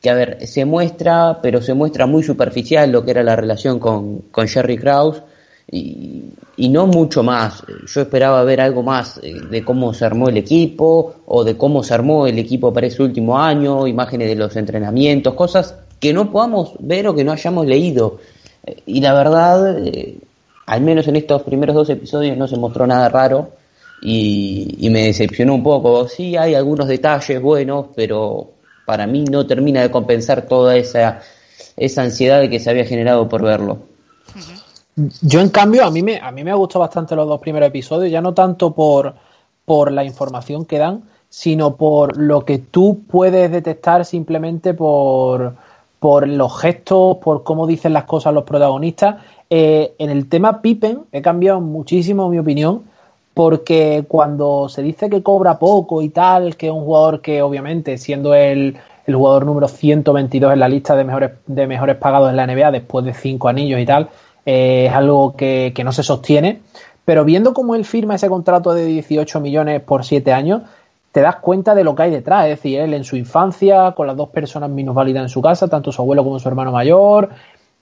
que 0.05 0.11
a 0.11 0.15
ver, 0.15 0.47
se 0.47 0.67
muestra, 0.67 1.39
pero 1.41 1.63
se 1.63 1.73
muestra 1.73 2.05
muy 2.05 2.23
superficial 2.23 2.93
lo 2.93 3.03
que 3.07 3.13
era 3.13 3.23
la 3.23 3.37
relación 3.37 3.79
con, 3.79 4.19
con 4.31 4.47
Jerry 4.47 4.77
Krause 4.77 5.23
y, 5.73 6.25
y 6.59 6.69
no 6.69 6.87
mucho 6.87 7.23
más. 7.23 7.63
Yo 7.87 8.03
esperaba 8.03 8.45
ver 8.45 8.61
algo 8.61 8.83
más 8.83 9.19
eh, 9.23 9.33
de 9.51 9.65
cómo 9.65 9.95
se 9.95 10.05
armó 10.05 10.29
el 10.29 10.37
equipo 10.37 11.15
o 11.25 11.43
de 11.43 11.57
cómo 11.57 11.83
se 11.83 11.95
armó 11.95 12.27
el 12.27 12.39
equipo 12.39 12.71
para 12.71 12.87
ese 12.87 13.03
último 13.03 13.39
año, 13.39 13.87
imágenes 13.87 14.29
de 14.29 14.35
los 14.35 14.55
entrenamientos, 14.57 15.33
cosas 15.33 15.75
que 15.99 16.13
no 16.13 16.31
podamos 16.31 16.75
ver 16.81 17.09
o 17.09 17.15
que 17.15 17.25
no 17.25 17.33
hayamos 17.33 17.65
leído. 17.65 18.19
Eh, 18.67 18.83
y 18.85 19.01
la 19.01 19.15
verdad, 19.15 19.79
eh, 19.87 20.19
al 20.67 20.83
menos 20.83 21.09
en 21.09 21.17
estos 21.17 21.45
primeros 21.45 21.75
dos 21.75 21.89
episodios 21.89 22.37
no 22.37 22.47
se 22.47 22.59
mostró 22.59 22.87
nada 22.87 23.09
raro 23.09 23.53
y, 24.03 24.87
y 24.87 24.91
me 24.91 25.05
decepcionó 25.05 25.55
un 25.55 25.63
poco. 25.63 26.07
Sí, 26.09 26.37
hay 26.37 26.53
algunos 26.55 26.89
detalles 26.89 27.41
buenos, 27.41 27.87
pero 27.97 28.54
para 28.85 29.07
mí 29.07 29.25
no 29.25 29.47
termina 29.47 29.83
de 29.83 29.91
compensar 29.91 30.43
toda 30.43 30.77
esa, 30.77 31.21
esa 31.77 32.03
ansiedad 32.03 32.49
que 32.49 32.61
se 32.61 32.71
había 32.71 32.85
generado 32.85 33.29
por 33.29 33.43
verlo. 33.43 33.79
Yo, 35.23 35.41
en 35.41 35.49
cambio, 35.49 35.85
a 35.85 35.91
mí 35.91 36.03
me, 36.03 36.19
a 36.19 36.31
mí 36.31 36.45
me 36.45 36.55
gustado 36.55 36.81
bastante 36.81 37.17
los 37.17 37.27
dos 37.27 37.41
primeros 37.41 37.69
episodios, 37.69 38.13
ya 38.13 38.21
no 38.21 38.33
tanto 38.33 38.73
por, 38.75 39.15
por 39.65 39.91
la 39.91 40.05
información 40.05 40.65
que 40.67 40.79
dan, 40.79 41.05
sino 41.29 41.77
por 41.77 42.17
lo 42.17 42.45
que 42.45 42.59
tú 42.59 43.03
puedes 43.11 43.51
detectar 43.51 44.05
simplemente 44.05 44.73
por, 44.73 45.57
por 45.99 46.29
los 46.29 46.61
gestos, 46.61 47.17
por 47.17 47.43
cómo 47.43 47.67
dicen 47.67 47.93
las 47.93 48.05
cosas 48.05 48.33
los 48.33 48.45
protagonistas. 48.45 49.17
Eh, 49.51 49.95
en 49.99 50.11
el 50.11 50.29
tema 50.29 50.63
Pippen 50.63 51.01
he 51.11 51.23
cambiado 51.23 51.61
muchísimo 51.61 52.29
mi 52.29 52.39
opinión 52.39 52.85
porque 53.35 54.05
cuando 54.07 54.69
se 54.69 54.83
dice 54.83 55.11
que 55.11 55.23
cobra 55.23 55.59
poco 55.59 56.01
y 56.01 56.09
tal, 56.09 56.57
que 56.57 56.69
es 56.69 56.73
un 56.73 56.85
jugador 56.85 57.21
que 57.21 57.43
obviamente 57.43 57.99
siendo 57.99 58.35
el, 58.35 58.79
el 59.07 59.15
jugador 59.15 59.45
número 59.45 59.69
122 59.69 60.53
en 60.53 60.61
la 60.61 60.69
lista 60.69 60.97
de 60.97 61.05
mejores, 61.05 61.33
de 61.47 61.67
mejores 61.67 61.97
pagados 61.97 62.31
en 62.31 62.37
la 62.37 62.47
NBA 62.47 62.71
después 62.71 63.05
de 63.05 63.13
cinco 63.13 63.49
anillos 63.49 63.81
y 63.81 63.87
tal, 63.87 64.09
eh, 64.47 64.87
es 64.89 64.93
algo 64.93 65.35
que, 65.37 65.73
no 65.85 65.93
se 65.93 66.03
sostiene. 66.03 66.61
Pero 67.05 67.25
viendo 67.25 67.53
cómo 67.53 67.75
él 67.75 67.85
firma 67.85 68.15
ese 68.15 68.29
contrato 68.29 68.73
de 68.73 68.87
18 68.87 69.41
millones 69.41 69.83
por 69.83 70.05
7 70.05 70.33
años, 70.33 70.63
te 71.13 71.21
das 71.21 71.37
cuenta 71.37 71.75
de 71.75 71.85
lo 71.85 71.95
que 71.95 72.05
hay 72.05 72.11
detrás. 72.11 72.45
Es 72.45 72.57
decir, 72.57 72.81
él 72.81 72.95
en 72.95 73.05
su 73.05 73.17
infancia, 73.17 73.93
con 73.93 74.07
las 74.07 74.17
dos 74.17 74.31
personas 74.31 74.71
minusválidas 74.71 75.23
en 75.23 75.29
su 75.29 75.43
casa, 75.43 75.69
tanto 75.69 75.93
su 75.93 76.01
abuelo 76.01 76.25
como 76.25 76.39
su 76.39 76.49
hermano 76.49 76.73
mayor, 76.73 77.29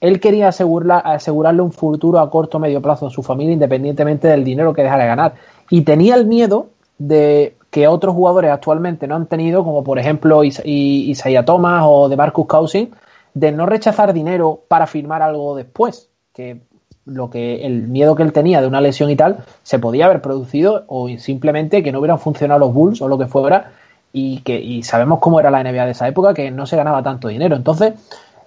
él 0.01 0.19
quería 0.19 0.49
asegurarle 0.49 1.61
un 1.61 1.71
futuro 1.71 2.19
a 2.19 2.29
corto 2.29 2.57
o 2.57 2.59
medio 2.59 2.81
plazo 2.81 3.07
a 3.07 3.09
su 3.09 3.23
familia, 3.23 3.53
independientemente 3.53 4.27
del 4.27 4.43
dinero 4.43 4.73
que 4.73 4.83
dejara 4.83 5.03
de 5.03 5.09
ganar. 5.09 5.33
Y 5.69 5.81
tenía 5.81 6.15
el 6.15 6.25
miedo 6.25 6.67
de 6.97 7.55
que 7.69 7.87
otros 7.87 8.13
jugadores 8.13 8.51
actualmente 8.51 9.07
no 9.07 9.15
han 9.15 9.27
tenido, 9.27 9.63
como 9.63 9.83
por 9.83 9.97
ejemplo 9.97 10.43
Isaiah 10.43 11.45
Thomas 11.45 11.83
o 11.87 12.09
de 12.09 12.17
Marcus 12.17 12.45
Cousins, 12.45 12.89
de 13.33 13.51
no 13.51 13.65
rechazar 13.65 14.13
dinero 14.13 14.61
para 14.67 14.87
firmar 14.87 15.21
algo 15.21 15.55
después 15.55 16.09
que 16.33 16.61
lo 17.05 17.29
que 17.29 17.65
el 17.65 17.87
miedo 17.87 18.15
que 18.15 18.23
él 18.23 18.31
tenía 18.31 18.61
de 18.61 18.67
una 18.67 18.79
lesión 18.79 19.09
y 19.09 19.15
tal 19.15 19.43
se 19.63 19.79
podía 19.79 20.05
haber 20.05 20.21
producido 20.21 20.85
o 20.87 21.09
simplemente 21.17 21.83
que 21.83 21.91
no 21.91 21.99
hubieran 21.99 22.19
funcionado 22.19 22.59
los 22.59 22.73
Bulls 22.73 23.01
o 23.01 23.07
lo 23.07 23.17
que 23.17 23.25
fuera 23.25 23.71
y 24.13 24.39
que 24.41 24.59
y 24.59 24.83
sabemos 24.83 25.19
cómo 25.19 25.39
era 25.39 25.51
la 25.51 25.63
NBA 25.63 25.85
de 25.85 25.91
esa 25.91 26.07
época 26.07 26.33
que 26.33 26.51
no 26.51 26.65
se 26.65 26.77
ganaba 26.77 27.03
tanto 27.03 27.27
dinero 27.27 27.55
entonces 27.55 27.93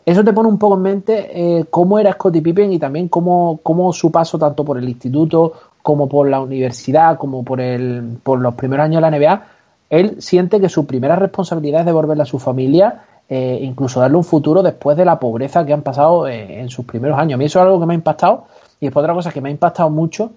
eso 0.07 0.24
te 0.24 0.33
pone 0.33 0.49
un 0.49 0.59
poco 0.59 0.77
en 0.77 0.83
mente 0.83 1.59
eh, 1.59 1.65
cómo 1.69 1.99
era 1.99 2.12
Scottie 2.12 2.41
Pippen 2.41 2.73
y 2.73 2.78
también 2.78 3.09
cómo, 3.09 3.61
cómo 3.62 3.93
su 3.93 4.11
paso 4.11 4.39
tanto 4.39 4.65
por 4.65 4.78
el 4.78 4.89
instituto 4.89 5.53
como 5.83 6.09
por 6.09 6.28
la 6.28 6.41
universidad 6.41 7.19
como 7.19 7.45
por 7.45 7.61
el 7.61 8.19
por 8.23 8.41
los 8.41 8.55
primeros 8.55 8.85
años 8.85 9.03
de 9.03 9.11
la 9.11 9.19
NBA 9.19 9.47
él 9.91 10.16
siente 10.23 10.61
que 10.61 10.69
su 10.69 10.87
primera 10.87 11.16
responsabilidad 11.16 11.81
es 11.81 11.87
devolverle 11.87 12.23
a 12.23 12.27
su 12.27 12.39
familia 12.39 13.03
eh, 13.28 13.59
incluso 13.62 13.99
darle 13.99 14.16
un 14.16 14.24
futuro 14.24 14.62
después 14.62 14.97
de 14.97 15.05
la 15.05 15.19
pobreza 15.19 15.66
que 15.66 15.73
han 15.73 15.83
pasado 15.83 16.28
eh, 16.28 16.61
en 16.61 16.70
sus 16.70 16.85
primeros 16.85 17.19
años. 17.19 17.35
A 17.35 17.39
mí 17.39 17.47
eso 17.47 17.59
es 17.59 17.65
algo 17.65 17.81
que 17.81 17.87
me 17.87 17.95
ha 17.95 17.97
impactado. 17.97 18.45
Y 18.78 18.87
después 18.87 19.03
otra 19.03 19.15
cosa 19.15 19.33
que 19.33 19.41
me 19.41 19.49
ha 19.49 19.53
impactado 19.53 19.91
mucho 19.91 20.31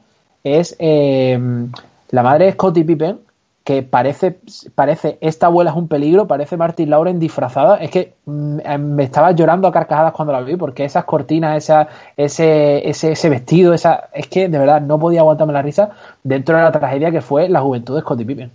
es 0.44 0.76
eh, 0.80 1.40
la 2.10 2.24
madre 2.24 2.46
de 2.46 2.52
Scottie 2.54 2.86
Pippen, 2.86 3.20
que 3.70 3.84
parece, 3.84 4.40
parece, 4.74 5.20
esta 5.22 5.46
abuela 5.46 5.70
es 5.70 5.78
un 5.78 5.88
peligro, 5.88 6.26
parece 6.26 6.58
Martin 6.58 6.90
Lauren 6.90 7.20
disfrazada. 7.20 7.78
Es 7.78 7.92
que 7.92 8.16
mm, 8.26 8.80
me 8.80 9.04
estaba 9.04 9.32
llorando 9.32 9.68
a 9.68 9.72
carcajadas 9.72 10.12
cuando 10.12 10.34
la 10.34 10.42
vi, 10.42 10.56
porque 10.56 10.86
esas 10.86 11.06
cortinas, 11.06 11.56
esa, 11.56 11.88
ese, 12.18 12.90
ese, 12.90 13.12
ese 13.12 13.30
vestido, 13.30 13.76
esa, 13.76 14.10
es 14.12 14.26
que 14.26 14.50
de 14.50 14.58
verdad 14.58 14.82
no 14.82 14.98
podía 14.98 15.20
aguantarme 15.20 15.54
la 15.54 15.62
risa 15.62 15.92
dentro 16.24 16.58
de 16.58 16.64
la 16.64 16.72
tragedia 16.72 17.12
que 17.12 17.22
fue 17.22 17.48
la 17.48 17.62
juventud 17.62 17.94
de 17.94 18.02
Scottie 18.02 18.26
Pippen. 18.26 18.52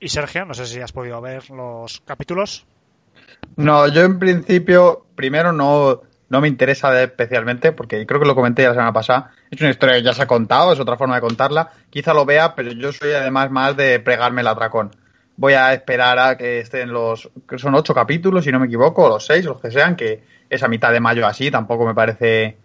Y 0.00 0.08
Sergio, 0.10 0.44
no 0.44 0.52
sé 0.52 0.66
si 0.66 0.82
has 0.82 0.92
podido 0.92 1.18
ver 1.22 1.48
los 1.48 2.02
capítulos. 2.04 2.66
No, 3.56 3.88
yo 3.88 4.02
en 4.02 4.18
principio, 4.18 5.06
primero 5.14 5.50
no, 5.54 6.02
no 6.28 6.40
me 6.40 6.48
interesa 6.48 7.02
especialmente, 7.02 7.72
porque 7.72 8.04
creo 8.06 8.20
que 8.20 8.26
lo 8.26 8.34
comenté 8.34 8.64
la 8.64 8.72
semana 8.72 8.92
pasada. 8.92 9.32
Es 9.50 9.60
una 9.60 9.70
historia 9.70 9.96
que 9.96 10.02
ya 10.02 10.12
se 10.12 10.22
ha 10.22 10.26
contado, 10.26 10.72
es 10.72 10.80
otra 10.80 10.96
forma 10.96 11.14
de 11.14 11.20
contarla. 11.20 11.70
Quizá 11.90 12.12
lo 12.14 12.24
vea, 12.24 12.54
pero 12.54 12.72
yo 12.72 12.92
soy 12.92 13.12
además 13.12 13.50
más 13.50 13.76
de 13.76 14.00
pregarme 14.00 14.40
el 14.40 14.48
atracón. 14.48 14.90
Voy 15.36 15.52
a 15.52 15.72
esperar 15.72 16.18
a 16.18 16.36
que 16.36 16.60
estén 16.60 16.92
los. 16.92 17.30
que 17.48 17.58
son 17.58 17.74
ocho 17.74 17.94
capítulos, 17.94 18.44
si 18.44 18.50
no 18.50 18.58
me 18.58 18.66
equivoco, 18.66 19.08
los 19.08 19.24
seis, 19.24 19.44
los 19.44 19.60
que 19.60 19.70
sean, 19.70 19.94
que 19.94 20.22
es 20.48 20.62
a 20.62 20.68
mitad 20.68 20.92
de 20.92 21.00
mayo 21.00 21.26
así, 21.26 21.50
tampoco 21.50 21.86
me 21.86 21.94
parece 21.94 22.56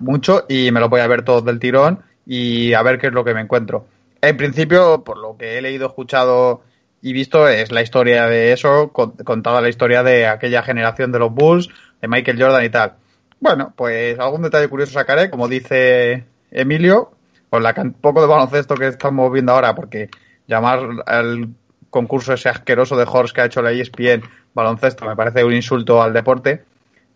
mucho, 0.00 0.44
y 0.48 0.70
me 0.72 0.80
lo 0.80 0.88
voy 0.88 1.00
a 1.00 1.06
ver 1.06 1.22
todos 1.22 1.44
del 1.44 1.58
tirón 1.58 2.02
y 2.26 2.74
a 2.74 2.82
ver 2.82 2.98
qué 2.98 3.06
es 3.06 3.12
lo 3.12 3.24
que 3.24 3.34
me 3.34 3.40
encuentro. 3.40 3.86
En 4.20 4.36
principio, 4.36 5.04
por 5.04 5.18
lo 5.18 5.36
que 5.36 5.56
he 5.56 5.62
leído, 5.62 5.86
escuchado 5.86 6.62
y 7.00 7.12
visto 7.12 7.48
es 7.48 7.70
la 7.70 7.82
historia 7.82 8.26
de 8.26 8.52
eso, 8.52 8.90
contada 8.92 9.60
la 9.60 9.68
historia 9.68 10.02
de 10.02 10.26
aquella 10.26 10.62
generación 10.62 11.12
de 11.12 11.20
los 11.20 11.32
Bulls, 11.32 11.68
de 12.00 12.08
Michael 12.08 12.42
Jordan 12.42 12.64
y 12.64 12.70
tal. 12.70 12.94
Bueno, 13.40 13.72
pues 13.76 14.18
algún 14.18 14.42
detalle 14.42 14.68
curioso 14.68 14.92
sacaré, 14.92 15.30
como 15.30 15.48
dice 15.48 16.24
Emilio, 16.50 17.12
con 17.50 17.62
la 17.62 17.74
poco 18.00 18.20
de 18.20 18.26
baloncesto 18.26 18.74
que 18.74 18.88
estamos 18.88 19.30
viendo 19.32 19.52
ahora, 19.52 19.74
porque 19.74 20.08
llamar 20.46 20.80
al 21.06 21.50
concurso 21.90 22.32
ese 22.32 22.48
asqueroso 22.48 22.96
de 22.96 23.06
Horst 23.08 23.34
que 23.34 23.40
ha 23.42 23.46
hecho 23.46 23.62
la 23.62 23.72
ESPN 23.72 24.22
baloncesto 24.56 25.04
me 25.04 25.14
parece 25.14 25.44
un 25.44 25.52
insulto 25.52 26.02
al 26.02 26.14
deporte, 26.14 26.64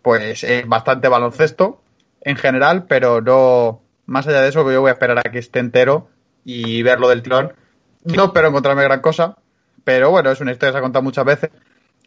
pues 0.01 0.43
es 0.43 0.65
bastante 0.67 1.07
baloncesto 1.07 1.81
en 2.21 2.37
general, 2.37 2.85
pero 2.87 3.19
no, 3.19 3.81
más 4.05 4.27
allá 4.27 4.41
de 4.41 4.49
eso, 4.49 4.69
yo 4.71 4.79
voy 4.79 4.89
a 4.89 4.93
esperar 4.93 5.17
a 5.17 5.23
que 5.23 5.39
esté 5.39 5.59
entero 5.59 6.07
y 6.45 6.83
verlo 6.83 7.09
del 7.09 7.23
tirón. 7.23 7.53
No 8.03 8.25
espero 8.25 8.47
encontrarme 8.47 8.83
gran 8.83 9.01
cosa, 9.01 9.37
pero 9.83 10.11
bueno, 10.11 10.31
es 10.31 10.39
una 10.39 10.51
historia 10.51 10.71
que 10.71 10.75
se 10.75 10.77
ha 10.77 10.81
contado 10.81 11.03
muchas 11.03 11.25
veces. 11.25 11.49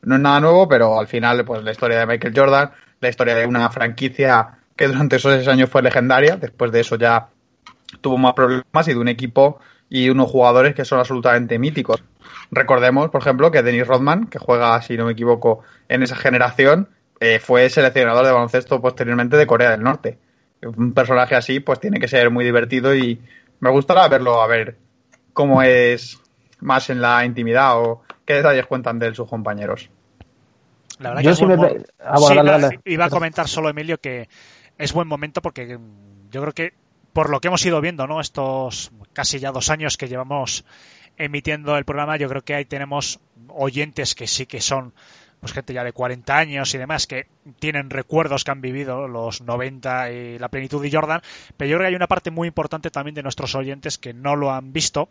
No 0.03 0.15
es 0.15 0.20
nada 0.20 0.41
nuevo, 0.41 0.69
pero 0.69 0.99
al 0.99 1.09
final, 1.09 1.45
pues 1.45 1.65
la 1.65 1.73
historia 1.73 1.99
de 1.99 2.07
Michael 2.07 2.35
Jordan, 2.36 2.70
la 3.05 3.10
historia 3.10 3.35
de 3.36 3.47
una 3.47 3.70
franquicia 3.70 4.59
que 4.76 4.89
durante 4.89 5.16
esos 5.16 5.32
seis 5.35 5.47
años 5.47 5.70
fue 5.70 5.82
legendaria, 5.82 6.36
después 6.36 6.72
de 6.72 6.81
eso 6.81 6.97
ya 6.97 7.28
tuvo 8.01 8.18
más 8.18 8.32
problemas 8.35 8.89
y 8.89 8.93
de 8.93 8.98
un 8.98 9.09
equipo 9.09 9.60
y 9.89 10.09
unos 10.09 10.31
jugadores 10.31 10.74
que 10.74 10.85
son 10.85 10.98
absolutamente 10.98 11.59
míticos. 11.59 12.02
Recordemos, 12.51 13.10
por 13.10 13.20
ejemplo, 13.20 13.51
que 13.51 13.62
Dennis 13.62 13.86
Rodman, 13.86 14.26
que 14.26 14.39
juega, 14.39 14.81
si 14.82 14.97
no 14.97 15.06
me 15.06 15.12
equivoco, 15.12 15.62
en 15.89 16.02
esa 16.02 16.16
generación, 16.16 16.89
eh, 17.20 17.39
fue 17.39 17.68
seleccionador 17.70 18.24
de 18.24 18.32
baloncesto 18.32 18.81
posteriormente 18.81 19.36
de 19.36 19.47
Corea 19.47 19.70
del 19.70 19.82
Norte. 19.82 20.18
Un 20.62 20.93
personaje 20.93 21.36
así, 21.36 21.60
pues 21.60 21.78
tiene 21.78 22.01
que 22.01 22.09
ser 22.09 22.31
muy 22.31 22.44
divertido 22.44 22.94
y 22.94 23.20
me 23.60 23.70
gustará 23.70 24.09
verlo, 24.09 24.43
a 24.43 24.47
ver 24.47 24.76
cómo 25.32 25.62
es 25.62 26.18
más 26.60 26.90
en 26.90 27.01
la 27.01 27.24
intimidad 27.24 27.78
o 27.78 28.02
qué 28.24 28.35
detalles 28.35 28.66
cuentan 28.66 28.98
de 28.98 29.09
él 29.09 29.14
sus 29.14 29.28
compañeros. 29.28 29.90
La 31.05 31.10
verdad 31.10 31.31
que 31.31 31.36
sí, 31.36 32.81
iba 32.86 33.05
a 33.05 33.10
comentar 33.10 33.47
solo 33.47 33.68
Emilio 33.68 34.01
que 34.01 34.28
es 34.78 34.93
buen 34.93 35.06
momento 35.06 35.43
porque 35.43 35.78
yo 36.31 36.40
creo 36.40 36.52
que 36.52 36.74
por 37.12 37.31
lo 37.31 37.40
que 37.40 37.48
hemos 37.48 37.64
ido 37.64 37.81
viendo, 37.81 38.06
¿no? 38.06 38.20
Estos 38.20 38.90
casi 39.12 39.39
ya 39.39 39.52
dos 39.52 39.70
años 39.70 39.97
que 39.97 40.09
llevamos 40.09 40.64
emitiendo 41.16 41.76
el 41.76 41.85
programa, 41.85 42.16
yo 42.16 42.28
creo 42.28 42.43
que 42.43 42.55
ahí 42.55 42.64
tenemos 42.64 43.20
oyentes 43.48 44.14
que 44.14 44.26
sí 44.26 44.47
que 44.47 44.60
son 44.60 44.93
pues 45.44 45.52
gente 45.52 45.74
ya 45.74 45.85
de 45.85 45.93
40 45.93 46.39
años 46.39 46.74
y 46.74 46.78
demás 46.78 47.06
que 47.06 47.26
tienen 47.59 47.90
recuerdos 47.90 48.44
que 48.44 48.51
han 48.51 48.62
vivido 48.62 49.06
los 49.09 49.43
90 49.43 50.10
y 50.10 50.39
la 50.39 50.48
plenitud 50.48 50.82
de 50.82 50.90
Jordan, 50.90 51.20
pero 51.59 51.70
yo 51.70 51.76
creo 51.76 51.85
que 51.85 51.89
hay 51.89 51.94
una 51.97 52.06
parte 52.06 52.31
muy 52.31 52.48
importante 52.48 52.90
también 52.90 53.14
de 53.14 53.22
nuestros 53.22 53.55
oyentes 53.55 53.98
que 53.98 54.14
no 54.14 54.36
lo 54.36 54.52
han 54.52 54.72
visto, 54.72 55.10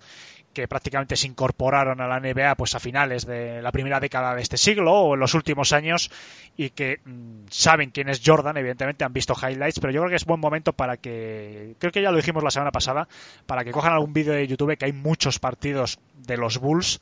que 0.53 0.67
prácticamente 0.67 1.15
se 1.15 1.27
incorporaron 1.27 1.99
a 1.99 2.07
la 2.07 2.19
NBA 2.19 2.55
pues 2.55 2.75
a 2.75 2.79
finales 2.79 3.25
de 3.25 3.61
la 3.61 3.71
primera 3.71 3.99
década 3.99 4.35
de 4.35 4.41
este 4.41 4.57
siglo 4.57 4.93
o 4.93 5.13
en 5.15 5.19
los 5.19 5.33
últimos 5.33 5.73
años 5.73 6.11
y 6.55 6.69
que 6.69 6.99
mm, 7.03 7.45
saben 7.49 7.89
quién 7.89 8.09
es 8.09 8.21
Jordan, 8.23 8.55
evidentemente 8.57 9.03
han 9.03 9.13
visto 9.13 9.35
highlights, 9.35 9.79
pero 9.79 9.91
yo 9.91 10.01
creo 10.01 10.09
que 10.09 10.15
es 10.15 10.25
buen 10.25 10.39
momento 10.39 10.73
para 10.73 10.97
que, 10.97 11.75
creo 11.79 11.91
que 11.91 12.01
ya 12.01 12.11
lo 12.11 12.17
dijimos 12.17 12.43
la 12.43 12.51
semana 12.51 12.71
pasada, 12.71 13.07
para 13.45 13.63
que 13.63 13.71
cojan 13.71 13.93
algún 13.93 14.13
vídeo 14.13 14.33
de 14.33 14.47
YouTube 14.47 14.77
que 14.77 14.85
hay 14.85 14.93
muchos 14.93 15.39
partidos 15.39 15.99
de 16.15 16.37
los 16.37 16.59
Bulls 16.59 17.01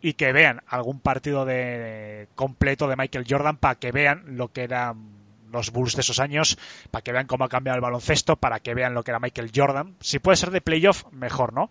y 0.00 0.14
que 0.14 0.32
vean 0.32 0.62
algún 0.68 1.00
partido 1.00 1.44
de 1.44 2.28
completo 2.34 2.86
de 2.88 2.96
Michael 2.96 3.26
Jordan 3.28 3.56
para 3.56 3.74
que 3.74 3.92
vean 3.92 4.36
lo 4.36 4.52
que 4.52 4.62
eran 4.62 5.16
los 5.50 5.70
Bulls 5.70 5.94
de 5.94 6.02
esos 6.02 6.20
años, 6.20 6.58
para 6.90 7.02
que 7.02 7.12
vean 7.12 7.26
cómo 7.26 7.44
ha 7.44 7.48
cambiado 7.48 7.76
el 7.76 7.82
baloncesto, 7.82 8.36
para 8.36 8.60
que 8.60 8.74
vean 8.74 8.94
lo 8.94 9.02
que 9.02 9.10
era 9.10 9.20
Michael 9.20 9.50
Jordan. 9.54 9.96
Si 10.00 10.18
puede 10.18 10.36
ser 10.36 10.50
de 10.50 10.60
playoff, 10.60 11.04
mejor, 11.12 11.52
¿no? 11.52 11.70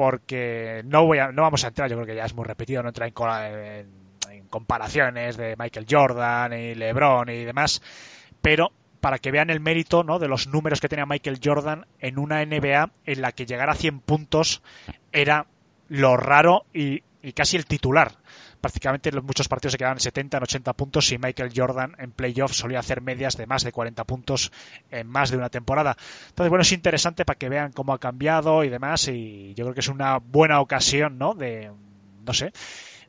Porque 0.00 0.80
no 0.86 1.04
voy 1.04 1.18
a, 1.18 1.30
no 1.30 1.42
vamos 1.42 1.62
a 1.62 1.68
entrar, 1.68 1.90
yo 1.90 1.96
creo 1.96 2.06
que 2.06 2.14
ya 2.14 2.24
es 2.24 2.34
muy 2.34 2.46
repetido, 2.46 2.82
no 2.82 2.88
entrar 2.88 3.12
en, 3.12 3.86
comparaciones 4.48 5.36
de 5.36 5.56
Michael 5.58 5.84
Jordan 5.86 6.54
y 6.54 6.74
LeBron 6.74 7.28
y 7.28 7.44
demás, 7.44 7.82
pero 8.40 8.72
para 9.02 9.18
que 9.18 9.30
vean 9.30 9.50
el 9.50 9.60
mérito 9.60 10.02
¿no? 10.02 10.18
de 10.18 10.26
los 10.26 10.46
números 10.46 10.80
que 10.80 10.88
tenía 10.88 11.04
Michael 11.04 11.38
Jordan 11.44 11.84
en 11.98 12.18
una 12.18 12.42
NBA 12.42 12.90
en 13.04 13.20
la 13.20 13.32
que 13.32 13.44
llegar 13.44 13.68
a 13.68 13.74
100 13.74 14.00
puntos 14.00 14.62
era 15.12 15.48
lo 15.88 16.16
raro 16.16 16.64
y 16.72 17.02
casi 17.34 17.58
el 17.58 17.66
titular. 17.66 18.12
Prácticamente 18.60 19.10
muchos 19.20 19.48
partidos 19.48 19.72
se 19.72 19.78
quedaban 19.78 19.96
en 19.96 20.00
70, 20.00 20.36
en 20.36 20.42
80 20.42 20.72
puntos 20.74 21.12
y 21.12 21.18
Michael 21.18 21.52
Jordan 21.54 21.96
en 21.98 22.12
playoffs 22.12 22.56
solía 22.56 22.78
hacer 22.78 23.00
medias 23.00 23.36
de 23.36 23.46
más 23.46 23.64
de 23.64 23.72
40 23.72 24.04
puntos 24.04 24.52
en 24.90 25.06
más 25.06 25.30
de 25.30 25.36
una 25.36 25.48
temporada. 25.48 25.96
Entonces, 26.28 26.50
bueno, 26.50 26.62
es 26.62 26.72
interesante 26.72 27.24
para 27.24 27.38
que 27.38 27.48
vean 27.48 27.72
cómo 27.72 27.92
ha 27.92 27.98
cambiado 27.98 28.64
y 28.64 28.68
demás 28.68 29.08
y 29.08 29.54
yo 29.54 29.64
creo 29.64 29.74
que 29.74 29.80
es 29.80 29.88
una 29.88 30.18
buena 30.18 30.60
ocasión, 30.60 31.18
¿no? 31.18 31.34
De, 31.34 31.70
no 32.26 32.32
sé, 32.34 32.52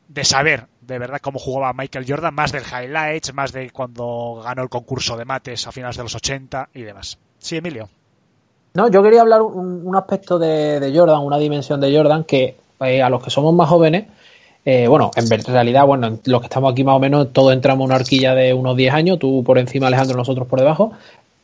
de 0.08 0.24
saber 0.24 0.66
de 0.80 0.98
verdad 0.98 1.20
cómo 1.20 1.38
jugaba 1.38 1.72
Michael 1.72 2.04
Jordan, 2.06 2.34
más 2.34 2.52
del 2.52 2.64
highlights, 2.64 3.32
más 3.34 3.52
de 3.52 3.70
cuando 3.70 4.42
ganó 4.44 4.62
el 4.62 4.68
concurso 4.68 5.16
de 5.16 5.24
mates 5.24 5.66
a 5.66 5.72
finales 5.72 5.96
de 5.96 6.02
los 6.02 6.14
80 6.14 6.70
y 6.74 6.82
demás. 6.82 7.18
Sí, 7.38 7.56
Emilio. 7.56 7.88
No, 8.74 8.88
yo 8.90 9.02
quería 9.02 9.20
hablar 9.20 9.42
un, 9.42 9.94
aspecto 9.94 10.38
de, 10.38 10.80
de, 10.80 10.98
Jordan, 10.98 11.20
una 11.20 11.36
dimensión 11.36 11.80
de 11.80 11.94
Jordan 11.94 12.24
que 12.24 12.56
eh, 12.80 13.02
a 13.02 13.10
los 13.10 13.22
que 13.22 13.30
somos 13.30 13.54
más 13.54 13.68
jóvenes, 13.68 14.06
eh, 14.64 14.86
bueno, 14.86 15.10
en 15.16 15.28
realidad, 15.44 15.86
bueno, 15.86 16.18
los 16.24 16.40
que 16.40 16.46
estamos 16.46 16.72
aquí 16.72 16.84
más 16.84 16.96
o 16.96 17.00
menos, 17.00 17.32
todos 17.32 17.52
entramos 17.52 17.84
en 17.84 17.86
una 17.86 17.96
horquilla 17.96 18.34
de 18.34 18.54
unos 18.54 18.76
10 18.76 18.94
años, 18.94 19.18
tú 19.18 19.42
por 19.44 19.58
encima, 19.58 19.88
Alejandro, 19.88 20.16
nosotros 20.16 20.46
por 20.46 20.60
debajo. 20.60 20.92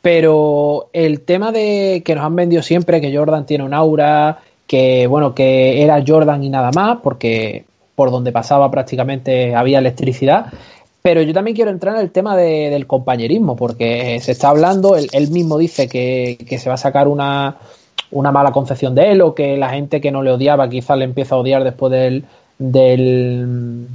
Pero 0.02 0.88
el 0.92 1.20
tema 1.22 1.50
de 1.50 2.02
que 2.04 2.14
nos 2.14 2.24
han 2.24 2.36
vendido 2.36 2.62
siempre 2.62 3.00
que 3.00 3.14
Jordan 3.14 3.46
tiene 3.46 3.64
un 3.64 3.74
aura, 3.74 4.38
que 4.68 5.08
bueno, 5.08 5.34
que 5.34 5.82
era 5.82 6.02
Jordan 6.06 6.44
y 6.44 6.48
nada 6.48 6.70
más, 6.72 6.98
porque 7.02 7.64
por 7.96 8.12
donde 8.12 8.30
pasaba 8.30 8.70
prácticamente 8.70 9.56
había 9.56 9.80
electricidad. 9.80 10.46
Pero 11.02 11.22
yo 11.22 11.32
también 11.32 11.56
quiero 11.56 11.72
entrar 11.72 11.96
en 11.96 12.02
el 12.02 12.12
tema 12.12 12.36
del 12.36 12.86
compañerismo, 12.86 13.56
porque 13.56 14.20
se 14.20 14.32
está 14.32 14.50
hablando, 14.50 14.94
él, 14.94 15.30
mismo 15.30 15.58
dice 15.58 15.88
que, 15.88 16.36
se 16.58 16.68
va 16.68 16.74
a 16.74 16.78
sacar 16.78 17.08
una, 17.08 17.56
una 18.12 18.30
mala 18.30 18.52
concepción 18.52 18.94
de 18.94 19.10
él 19.10 19.22
o 19.22 19.34
que 19.34 19.56
la 19.56 19.70
gente 19.70 20.00
que 20.00 20.12
no 20.12 20.22
le 20.22 20.30
odiaba 20.30 20.68
quizás 20.68 20.98
le 20.98 21.04
empieza 21.04 21.34
a 21.34 21.38
odiar 21.38 21.64
después 21.64 21.90
del, 21.90 22.24
del, 22.58 23.88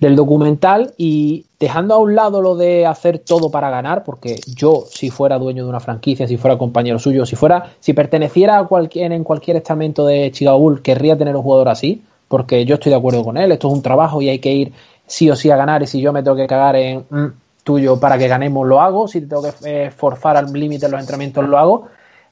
del 0.00 0.16
documental 0.16 0.94
y 0.96 1.44
dejando 1.60 1.94
a 1.94 1.98
un 1.98 2.14
lado 2.14 2.40
lo 2.40 2.56
de 2.56 2.86
hacer 2.86 3.18
todo 3.18 3.50
para 3.50 3.70
ganar, 3.70 4.02
porque 4.02 4.40
yo 4.46 4.84
si 4.88 5.10
fuera 5.10 5.38
dueño 5.38 5.64
de 5.64 5.68
una 5.68 5.80
franquicia, 5.80 6.26
si 6.26 6.38
fuera 6.38 6.58
compañero 6.58 6.98
suyo, 6.98 7.26
si 7.26 7.36
fuera, 7.36 7.72
si 7.80 7.92
perteneciera 7.92 8.58
a 8.58 8.66
cualquier, 8.66 9.12
en 9.12 9.24
cualquier 9.24 9.58
estamento 9.58 10.06
de 10.06 10.30
Chicago 10.32 10.78
querría 10.82 11.18
tener 11.18 11.36
un 11.36 11.42
jugador 11.42 11.68
así, 11.68 12.02
porque 12.28 12.64
yo 12.64 12.76
estoy 12.76 12.90
de 12.90 12.96
acuerdo 12.96 13.22
con 13.22 13.36
él, 13.36 13.52
esto 13.52 13.68
es 13.68 13.74
un 13.74 13.82
trabajo 13.82 14.22
y 14.22 14.30
hay 14.30 14.38
que 14.38 14.52
ir 14.52 14.72
sí 15.06 15.28
o 15.28 15.36
sí 15.36 15.50
a 15.50 15.56
ganar 15.56 15.82
y 15.82 15.86
si 15.86 16.00
yo 16.00 16.12
me 16.12 16.22
tengo 16.22 16.36
que 16.36 16.46
cagar 16.46 16.76
en 16.76 17.04
mm, 17.10 17.26
tuyo 17.62 18.00
para 18.00 18.16
que 18.16 18.26
ganemos 18.26 18.66
lo 18.66 18.80
hago, 18.80 19.06
si 19.06 19.20
tengo 19.20 19.42
que 19.42 19.52
eh, 19.64 19.90
forzar 19.90 20.36
al 20.36 20.50
límite 20.52 20.88
los 20.88 21.00
entrenamientos 21.00 21.46
lo 21.46 21.58
hago, 21.58 21.88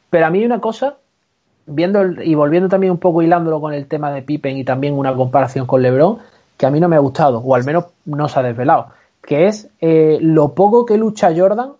pero 0.09 0.27
a 0.27 0.31
mí 0.31 0.39
hay 0.39 0.47
una 0.47 0.61
cosa, 0.61 0.97
viendo 1.69 2.23
y 2.23 2.35
volviendo 2.35 2.69
también 2.69 2.93
un 2.93 2.99
poco 2.99 3.23
hilándolo 3.23 3.61
con 3.61 3.75
el 3.75 3.87
tema 3.87 4.11
de 4.13 4.23
Pippen 4.23 4.57
y 4.57 4.65
también 4.65 4.95
una 4.95 5.15
comparación 5.15 5.67
con 5.67 5.83
LeBron, 5.83 6.19
que 6.57 6.67
a 6.67 6.71
mí 6.71 6.81
no 6.81 6.89
me 6.89 6.97
ha 6.97 7.01
gustado, 7.01 7.39
o 7.39 7.55
al 7.55 7.65
menos 7.65 7.87
no 8.05 8.29
se 8.29 8.41
ha 8.41 8.43
desvelado, 8.43 8.89
que 9.23 9.47
es 9.47 9.69
eh, 9.81 10.19
lo 10.21 10.55
poco 10.55 10.85
que 10.85 10.99
lucha 10.99 11.33
Jordan 11.37 11.73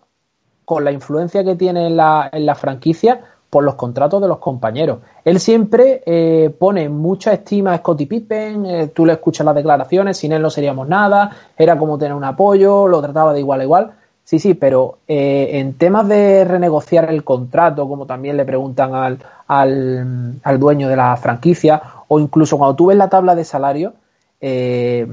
con 0.65 0.85
la 0.85 0.91
influencia 0.91 1.43
que 1.43 1.55
tiene 1.55 1.87
en 1.87 1.97
la, 1.97 2.29
en 2.31 2.45
la 2.45 2.55
franquicia 2.55 3.21
por 3.49 3.63
los 3.63 3.75
contratos 3.75 4.21
de 4.21 4.27
los 4.27 4.37
compañeros. 4.37 4.99
Él 5.25 5.39
siempre 5.39 6.03
eh, 6.05 6.53
pone 6.57 6.87
mucha 6.89 7.33
estima 7.33 7.73
a 7.73 7.77
Scottie 7.79 8.07
Pippen, 8.07 8.65
eh, 8.65 8.87
tú 8.87 9.05
le 9.05 9.13
escuchas 9.13 9.45
las 9.45 9.55
declaraciones, 9.55 10.17
sin 10.17 10.31
él 10.31 10.41
no 10.41 10.49
seríamos 10.49 10.87
nada, 10.87 11.31
era 11.57 11.77
como 11.77 11.97
tener 11.97 12.13
un 12.13 12.23
apoyo, 12.23 12.87
lo 12.87 13.01
trataba 13.01 13.33
de 13.33 13.39
igual 13.39 13.61
a 13.61 13.63
igual. 13.63 13.91
Sí, 14.29 14.37
sí, 14.37 14.53
pero 14.53 14.99
eh, 15.07 15.49
en 15.53 15.73
temas 15.73 16.07
de 16.07 16.45
renegociar 16.45 17.09
el 17.09 17.23
contrato, 17.23 17.89
como 17.89 18.05
también 18.05 18.37
le 18.37 18.45
preguntan 18.45 18.93
al, 18.93 19.17
al, 19.47 20.59
dueño 20.59 20.87
de 20.87 20.95
la 20.95 21.17
franquicia, 21.17 21.81
o 22.07 22.19
incluso 22.19 22.59
cuando 22.59 22.75
tú 22.75 22.85
ves 22.85 22.97
la 22.97 23.09
tabla 23.09 23.33
de 23.33 23.43
salario, 23.43 23.93
eh, 24.39 25.07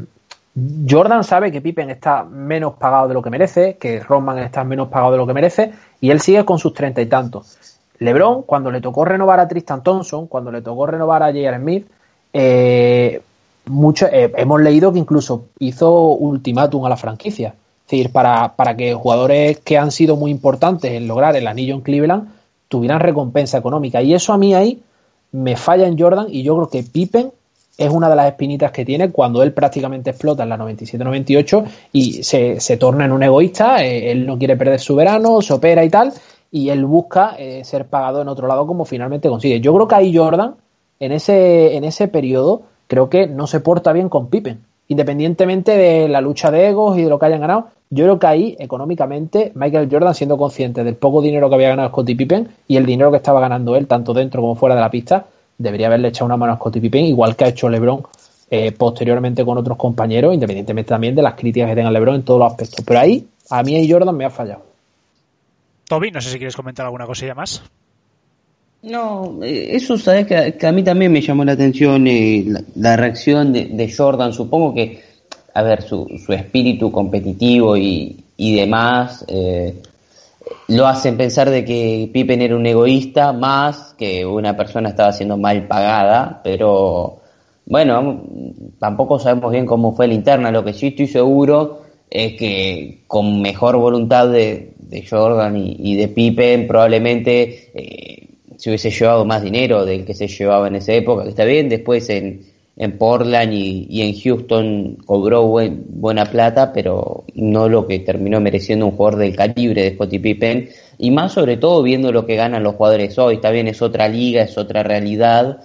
Jordan 0.87 1.25
sabe 1.25 1.51
que 1.51 1.63
Pippen 1.63 1.89
está 1.89 2.25
menos 2.25 2.75
pagado 2.75 3.09
de 3.09 3.15
lo 3.15 3.23
que 3.23 3.31
merece, 3.31 3.79
que 3.79 4.01
Rodman 4.01 4.37
está 4.41 4.65
menos 4.65 4.89
pagado 4.89 5.13
de 5.13 5.17
lo 5.17 5.27
que 5.27 5.33
merece, 5.33 5.73
y 5.99 6.11
él 6.11 6.21
sigue 6.21 6.45
con 6.45 6.59
sus 6.59 6.75
treinta 6.75 7.01
y 7.01 7.07
tantos. 7.07 7.57
LeBron, 7.99 8.43
cuando 8.43 8.71
le 8.71 8.83
tocó 8.83 9.07
renovar 9.07 9.41
a 9.41 9.49
Tristan 9.49 9.83
Thompson, 9.83 10.27
cuando 10.27 10.53
le 10.53 10.61
tocó 10.61 10.89
renovar 10.89 11.23
a 11.23 11.29
J.R. 11.29 11.57
Smith, 11.57 11.89
eh, 12.35 13.23
mucho, 13.65 14.09
hemos 14.13 14.61
leído 14.61 14.93
que 14.93 14.99
incluso 14.99 15.47
hizo 15.59 15.91
ultimátum 16.11 16.85
a 16.85 16.91
la 16.91 16.99
franquicia. 16.99 17.55
Es 17.87 17.91
decir, 17.93 18.11
para, 18.11 18.57
para 18.57 18.77
que 18.77 18.95
jugadores 18.95 19.61
que 19.61 19.79
han 19.79 19.93
sido 19.93 20.17
muy 20.17 20.33
importantes 20.33 20.91
en 20.91 21.07
lograr 21.07 21.37
el 21.37 21.47
anillo 21.47 21.77
en 21.77 21.83
Cleveland 21.83 22.29
tuvieran 22.67 22.99
recompensa 22.99 23.59
económica. 23.59 24.03
Y 24.03 24.13
eso 24.13 24.33
a 24.33 24.39
mí 24.39 24.55
ahí 24.55 24.83
me 25.31 25.55
falla 25.55 25.87
en 25.87 25.97
Jordan 25.97 26.27
y 26.29 26.43
yo 26.43 26.57
creo 26.57 26.69
que 26.69 26.83
Pippen 26.83 27.31
es 27.79 27.89
una 27.89 28.09
de 28.09 28.17
las 28.17 28.27
espinitas 28.27 28.73
que 28.73 28.85
tiene 28.85 29.13
cuando 29.13 29.41
él 29.41 29.53
prácticamente 29.53 30.11
explota 30.11 30.43
en 30.43 30.49
la 30.49 30.59
97-98 30.59 31.65
y 31.93 32.25
se, 32.25 32.59
se, 32.59 32.77
torna 32.77 33.05
en 33.05 33.13
un 33.13 33.23
egoísta, 33.23 33.85
eh, 33.85 34.11
él 34.11 34.27
no 34.27 34.37
quiere 34.37 34.57
perder 34.57 34.81
su 34.81 34.97
verano, 34.97 35.41
se 35.41 35.53
opera 35.53 35.85
y 35.85 35.89
tal, 35.89 36.13
y 36.51 36.71
él 36.71 36.85
busca 36.87 37.37
eh, 37.39 37.63
ser 37.65 37.87
pagado 37.87 38.21
en 38.21 38.27
otro 38.27 38.49
lado 38.49 38.67
como 38.67 38.85
finalmente 38.85 39.29
consigue. 39.29 39.61
Yo 39.61 39.73
creo 39.73 39.87
que 39.87 39.95
ahí 39.95 40.17
Jordan, 40.17 40.57
en 40.99 41.13
ese, 41.13 41.77
en 41.77 41.85
ese 41.85 42.09
periodo, 42.09 42.63
creo 42.89 43.09
que 43.09 43.29
no 43.29 43.47
se 43.47 43.61
porta 43.61 43.93
bien 43.93 44.09
con 44.09 44.29
Pippen 44.29 44.65
independientemente 44.89 45.77
de 45.77 46.09
la 46.09 46.21
lucha 46.21 46.51
de 46.51 46.69
egos 46.69 46.99
y 46.99 47.03
de 47.03 47.09
lo 47.09 47.19
que 47.19 47.27
hayan 47.27 47.41
ganado, 47.41 47.69
yo 47.91 48.05
creo 48.05 48.19
que 48.19 48.27
ahí, 48.27 48.57
económicamente, 48.59 49.53
Michael 49.55 49.89
Jordan, 49.91 50.15
siendo 50.15 50.37
consciente 50.37 50.83
del 50.83 50.97
poco 50.97 51.23
dinero 51.23 51.49
que 51.49 51.55
había 51.55 51.69
ganado 51.69 51.89
Scottie 51.91 52.17
Pippen 52.17 52.49
y 52.67 52.77
el 52.77 52.87
dinero 52.87 53.11
que 53.11 53.19
estaba 53.19 53.41
ganando 53.41 53.77
él, 53.77 53.87
tanto 53.87 54.13
dentro 54.13 54.41
como 54.41 54.57
fuera 54.57 54.75
de 54.75 54.81
la 54.81 54.91
pista, 54.91 55.27
debería 55.59 55.87
haberle 55.87 56.09
echado 56.09 56.27
una 56.27 56.37
mano 56.37 56.53
a 56.53 56.57
Scottie 56.57 56.81
Pippen, 56.81 57.05
igual 57.05 57.37
que 57.37 57.45
ha 57.45 57.49
hecho 57.49 57.69
LeBron 57.69 58.03
eh, 58.51 58.73
posteriormente 58.73 59.45
con 59.45 59.59
otros 59.59 59.77
compañeros, 59.77 60.35
independientemente 60.35 60.89
también 60.89 61.15
de 61.15 61.23
las 61.23 61.35
críticas 61.35 61.69
que 61.69 61.77
tenga 61.77 61.91
LeBron 61.91 62.17
en 62.17 62.23
todos 62.23 62.41
los 62.41 62.51
aspectos. 62.51 62.85
Pero 62.85 63.01
ahí, 63.01 63.27
a 63.51 63.63
mí 63.63 63.77
y 63.79 63.91
Jordan 63.91 64.17
me 64.17 64.25
ha 64.25 64.31
fallado. 64.31 64.63
Toby, 65.89 66.11
no 66.11 66.21
sé 66.21 66.31
si 66.31 66.39
quieres 66.39 66.57
comentar 66.57 66.85
alguna 66.85 67.07
cosilla 67.07 67.35
más. 67.35 67.63
No, 68.87 69.41
eh, 69.43 69.71
eso 69.73 69.99
sabes 69.99 70.27
que, 70.27 70.65
a 70.65 70.73
mí 70.73 70.85
también 70.85 71.11
me 71.11 71.21
llamó 71.21 71.45
la 71.45 71.53
atención 71.53 72.07
eh, 72.07 72.47
la, 72.77 72.97
reacción 72.97 73.53
de, 73.53 73.93
Jordan. 73.95 74.33
Supongo 74.33 74.75
que, 74.75 75.03
a 75.55 75.63
ver, 75.63 75.83
su, 75.83 76.07
su 76.25 76.33
espíritu 76.33 76.93
competitivo 76.93 77.77
y, 77.77 78.25
y 78.37 78.55
demás 78.55 79.25
eh, 79.27 79.83
lo 80.69 80.87
hacen 80.87 81.17
pensar 81.17 81.51
de 81.51 81.65
que 81.65 82.09
Pippen 82.13 82.41
era 82.41 82.55
un 82.55 82.65
egoísta 82.65 83.33
más 83.33 83.95
que 83.99 84.25
una 84.25 84.57
persona 84.57 84.91
estaba 84.91 85.13
siendo 85.13 85.37
mal 85.37 85.67
pagada, 85.67 86.41
pero 86.45 87.19
bueno, 87.65 88.23
tampoco 88.79 89.19
sabemos 89.19 89.51
bien 89.51 89.67
cómo 89.67 89.97
fue 89.97 90.07
la 90.07 90.15
interna. 90.15 90.53
Lo 90.53 90.65
que 90.65 90.73
sí 90.73 90.89
estoy 90.89 91.09
seguro 91.09 91.83
es 92.09 92.35
que 92.35 93.03
con 93.09 93.43
mejor 93.43 93.79
voluntad 93.79 94.29
de, 94.29 94.75
de 94.79 95.05
Jordan 95.05 95.57
y, 95.57 95.77
y, 95.77 95.97
de 95.97 96.07
Pippen 96.07 96.69
probablemente 96.69 97.71
eh, 97.75 98.16
se 98.57 98.71
hubiese 98.71 98.91
llevado 98.91 99.25
más 99.25 99.43
dinero 99.43 99.85
del 99.85 100.05
que 100.05 100.15
se 100.15 100.29
llevaba 100.29 100.69
en 100.69 100.77
esa 100.77 100.93
época, 100.93 101.25
que 101.25 101.31
está 101.31 101.45
bien, 101.45 101.69
después 101.69 102.09
en, 102.11 102.47
en 102.77 102.99
Portland 102.99 103.53
y, 103.53 104.03
en 104.03 104.19
Houston 104.19 104.99
cobró 105.07 105.47
buen, 105.47 105.85
buena 105.89 106.27
plata, 106.27 106.73
pero 106.73 107.25
no 107.35 107.69
lo 107.69 107.87
que 107.87 108.01
terminó 108.01 108.41
mereciendo 108.41 108.87
un 108.87 108.93
jugador 108.93 109.21
del 109.21 109.37
calibre 109.37 109.83
de 109.83 109.95
Scottie 109.95 110.21
Pippen, 110.21 110.69
y 110.99 111.11
más 111.11 111.33
sobre 111.33 111.57
todo 111.57 111.83
viendo 111.83 112.13
lo 112.13 112.27
que 112.27 112.37
ganan 112.37 112.63
los 112.63 112.75
jugadores 112.75 113.19
hoy, 113.19 113.37
está 113.37 113.51
bien, 113.51 113.69
es 113.69 113.81
otra 113.81 114.09
liga, 114.09 114.43
es 114.43 114.59
otra 114.59 114.83
realidad, 114.83 115.61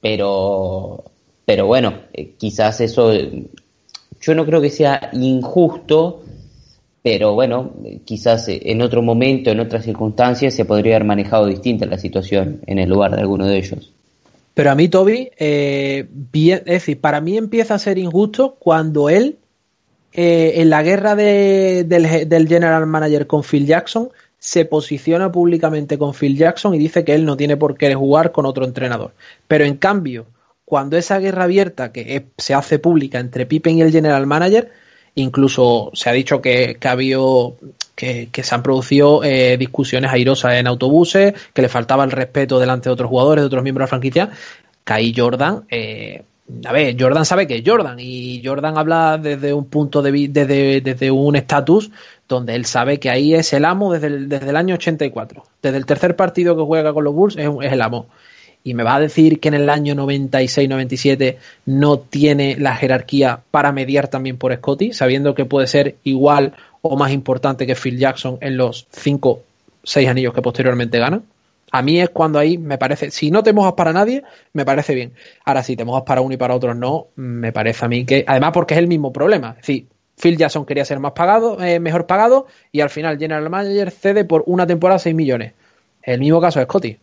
pero, 0.00 1.04
pero 1.44 1.66
bueno, 1.66 1.94
eh, 2.12 2.32
quizás 2.38 2.80
eso, 2.80 3.12
yo 3.12 4.34
no 4.34 4.46
creo 4.46 4.60
que 4.60 4.70
sea 4.70 5.10
injusto, 5.12 6.22
pero 7.04 7.34
bueno, 7.34 7.74
quizás 8.06 8.46
en 8.48 8.80
otro 8.80 9.02
momento, 9.02 9.50
en 9.50 9.60
otras 9.60 9.84
circunstancias, 9.84 10.54
se 10.54 10.64
podría 10.64 10.96
haber 10.96 11.06
manejado 11.06 11.44
distinta 11.44 11.84
la 11.84 11.98
situación 11.98 12.62
en 12.66 12.78
el 12.78 12.88
lugar 12.88 13.14
de 13.14 13.20
alguno 13.20 13.46
de 13.46 13.58
ellos. 13.58 13.92
Pero 14.54 14.70
a 14.70 14.74
mí, 14.74 14.88
Toby, 14.88 15.30
eh, 15.36 16.08
bien, 16.10 16.60
es 16.60 16.64
decir, 16.64 17.02
para 17.02 17.20
mí 17.20 17.36
empieza 17.36 17.74
a 17.74 17.78
ser 17.78 17.98
injusto 17.98 18.56
cuando 18.58 19.10
él, 19.10 19.36
eh, 20.14 20.54
en 20.56 20.70
la 20.70 20.82
guerra 20.82 21.14
de, 21.14 21.84
del, 21.84 22.48
general 22.48 22.86
manager 22.86 23.26
con 23.26 23.42
Phil 23.42 23.66
Jackson, 23.66 24.08
se 24.38 24.64
posiciona 24.64 25.30
públicamente 25.30 25.98
con 25.98 26.14
Phil 26.14 26.38
Jackson 26.38 26.74
y 26.74 26.78
dice 26.78 27.04
que 27.04 27.14
él 27.14 27.26
no 27.26 27.36
tiene 27.36 27.58
por 27.58 27.76
qué 27.76 27.94
jugar 27.94 28.32
con 28.32 28.46
otro 28.46 28.64
entrenador. 28.64 29.12
Pero 29.46 29.66
en 29.66 29.76
cambio, 29.76 30.24
cuando 30.64 30.96
esa 30.96 31.18
guerra 31.18 31.44
abierta 31.44 31.92
que 31.92 32.28
se 32.38 32.54
hace 32.54 32.78
pública 32.78 33.18
entre 33.18 33.44
Pippen 33.44 33.76
y 33.76 33.82
el 33.82 33.92
general 33.92 34.26
manager, 34.26 34.70
incluso 35.14 35.90
se 35.94 36.10
ha 36.10 36.12
dicho 36.12 36.40
que, 36.40 36.78
ha 36.82 36.90
habido 36.90 37.56
que, 37.94 38.28
que, 38.32 38.42
se 38.42 38.54
han 38.54 38.62
producido 38.62 39.22
eh, 39.24 39.56
discusiones 39.56 40.10
airosas 40.10 40.54
en 40.54 40.66
autobuses, 40.66 41.34
que 41.52 41.62
le 41.62 41.68
faltaba 41.68 42.04
el 42.04 42.10
respeto 42.10 42.58
delante 42.58 42.88
de 42.88 42.92
otros 42.92 43.08
jugadores, 43.08 43.42
de 43.42 43.46
otros 43.46 43.62
miembros 43.62 43.82
de 43.82 43.86
la 43.86 43.88
franquicia, 43.88 44.30
que 44.84 44.92
ahí 44.92 45.14
Jordan, 45.16 45.64
eh, 45.70 46.22
a 46.66 46.72
ver, 46.72 46.96
Jordan 46.98 47.24
sabe 47.24 47.46
que 47.46 47.56
es 47.56 47.62
Jordan 47.64 47.96
y 47.98 48.42
Jordan 48.44 48.76
habla 48.76 49.18
desde 49.18 49.54
un 49.54 49.66
punto 49.66 50.02
de 50.02 50.10
vista, 50.10 50.40
desde, 50.40 50.80
desde 50.80 51.10
un 51.10 51.36
estatus 51.36 51.90
donde 52.28 52.54
él 52.54 52.64
sabe 52.66 52.98
que 52.98 53.10
ahí 53.10 53.34
es 53.34 53.52
el 53.52 53.64
amo 53.64 53.92
desde 53.92 54.08
el, 54.08 54.28
desde 54.28 54.50
el 54.50 54.56
año 54.56 54.74
84. 54.74 55.44
Desde 55.62 55.76
el 55.76 55.86
tercer 55.86 56.16
partido 56.16 56.56
que 56.56 56.62
juega 56.62 56.92
con 56.92 57.04
los 57.04 57.14
Bulls 57.14 57.36
es, 57.36 57.48
es 57.62 57.72
el 57.72 57.80
amo 57.80 58.08
y 58.66 58.72
me 58.72 58.82
va 58.82 58.96
a 58.96 59.00
decir 59.00 59.38
que 59.38 59.48
en 59.48 59.54
el 59.54 59.68
año 59.68 59.94
96-97 59.94 61.36
no 61.66 61.98
tiene 61.98 62.56
la 62.58 62.74
jerarquía 62.74 63.40
para 63.50 63.72
mediar 63.72 64.08
también 64.08 64.38
por 64.38 64.54
Scotty, 64.54 64.94
sabiendo 64.94 65.34
que 65.34 65.44
puede 65.44 65.66
ser 65.66 65.96
igual 66.02 66.54
o 66.80 66.96
más 66.96 67.12
importante 67.12 67.66
que 67.66 67.76
Phil 67.76 67.98
Jackson 67.98 68.38
en 68.40 68.56
los 68.56 68.86
5, 68.90 69.42
6 69.82 70.08
anillos 70.08 70.32
que 70.32 70.40
posteriormente 70.40 70.98
ganan. 70.98 71.24
A 71.72 71.82
mí 71.82 72.00
es 72.00 72.08
cuando 72.08 72.38
ahí 72.38 72.56
me 72.56 72.78
parece, 72.78 73.10
si 73.10 73.30
no 73.30 73.42
te 73.42 73.52
mojas 73.52 73.74
para 73.74 73.92
nadie, 73.92 74.22
me 74.54 74.64
parece 74.64 74.94
bien. 74.94 75.12
Ahora, 75.44 75.62
si 75.62 75.76
te 75.76 75.84
mojas 75.84 76.04
para 76.04 76.22
uno 76.22 76.32
y 76.32 76.38
para 76.38 76.54
otros 76.54 76.74
no, 76.74 77.08
me 77.16 77.52
parece 77.52 77.84
a 77.84 77.88
mí 77.88 78.06
que, 78.06 78.24
además 78.26 78.52
porque 78.54 78.74
es 78.74 78.78
el 78.78 78.86
mismo 78.86 79.12
problema. 79.12 79.50
Es 79.50 79.66
decir, 79.66 79.86
Phil 80.18 80.38
Jackson 80.38 80.64
quería 80.64 80.86
ser 80.86 81.00
más 81.00 81.12
pagado, 81.12 81.60
eh, 81.62 81.80
mejor 81.80 82.06
pagado, 82.06 82.46
y 82.72 82.80
al 82.80 82.90
final 82.90 83.18
General 83.18 83.50
Manager 83.50 83.90
cede 83.90 84.24
por 84.24 84.44
una 84.46 84.66
temporada 84.66 84.98
6 84.98 85.14
millones. 85.14 85.52
El 86.02 86.20
mismo 86.20 86.40
caso 86.40 86.60
de 86.60 86.64
Scotty. 86.64 86.98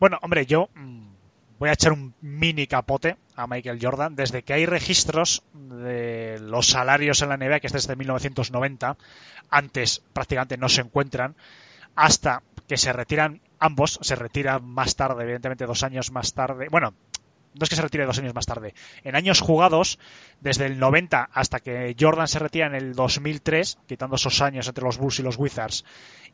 Bueno, 0.00 0.18
hombre, 0.22 0.46
yo 0.46 0.70
mmm, 0.74 1.10
voy 1.58 1.68
a 1.68 1.74
echar 1.74 1.92
un 1.92 2.14
mini 2.22 2.66
capote 2.66 3.18
a 3.36 3.46
Michael 3.46 3.78
Jordan. 3.80 4.16
Desde 4.16 4.42
que 4.42 4.54
hay 4.54 4.64
registros 4.64 5.42
de 5.52 6.38
los 6.40 6.68
salarios 6.68 7.20
en 7.20 7.28
la 7.28 7.36
NBA, 7.36 7.60
que 7.60 7.66
es 7.66 7.72
desde 7.74 7.96
1990, 7.96 8.96
antes 9.50 10.02
prácticamente 10.14 10.56
no 10.56 10.70
se 10.70 10.80
encuentran, 10.80 11.36
hasta 11.96 12.42
que 12.66 12.78
se 12.78 12.94
retiran 12.94 13.42
ambos, 13.58 13.98
se 14.00 14.16
retiran 14.16 14.64
más 14.64 14.96
tarde, 14.96 15.22
evidentemente 15.24 15.66
dos 15.66 15.82
años 15.82 16.10
más 16.12 16.32
tarde. 16.32 16.68
Bueno, 16.70 16.94
no 17.54 17.64
es 17.64 17.68
que 17.68 17.76
se 17.76 17.82
retire 17.82 18.06
dos 18.06 18.18
años 18.18 18.34
más 18.34 18.46
tarde. 18.46 18.74
En 19.02 19.16
años 19.16 19.40
jugados, 19.40 19.98
desde 20.40 20.66
el 20.66 20.78
90 20.78 21.30
hasta 21.32 21.60
que 21.60 21.96
Jordan 21.98 22.28
se 22.28 22.38
retira 22.38 22.66
en 22.66 22.74
el 22.74 22.94
2003, 22.94 23.78
quitando 23.86 24.16
esos 24.16 24.40
años 24.40 24.68
entre 24.68 24.84
los 24.84 24.98
Bulls 24.98 25.18
y 25.18 25.22
los 25.22 25.36
Wizards, 25.36 25.84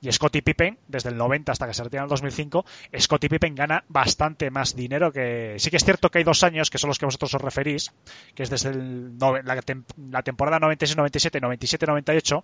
y 0.00 0.12
Scottie 0.12 0.42
Pippen, 0.42 0.78
desde 0.88 1.10
el 1.10 1.16
90 1.16 1.52
hasta 1.52 1.66
que 1.66 1.74
se 1.74 1.82
retira 1.82 2.02
en 2.02 2.04
el 2.04 2.10
2005, 2.10 2.64
Scottie 2.98 3.28
Pippen 3.28 3.54
gana 3.54 3.84
bastante 3.88 4.50
más 4.50 4.76
dinero 4.76 5.12
que... 5.12 5.56
Sí 5.58 5.70
que 5.70 5.76
es 5.76 5.84
cierto 5.84 6.10
que 6.10 6.18
hay 6.18 6.24
dos 6.24 6.42
años, 6.42 6.70
que 6.70 6.78
son 6.78 6.88
los 6.88 6.98
que 6.98 7.06
vosotros 7.06 7.34
os 7.34 7.40
referís, 7.40 7.92
que 8.34 8.42
es 8.42 8.50
desde 8.50 8.70
el, 8.70 9.18
la, 9.18 9.62
la 10.10 10.22
temporada 10.22 10.58
96-97, 10.60 11.40
97-98, 11.40 12.42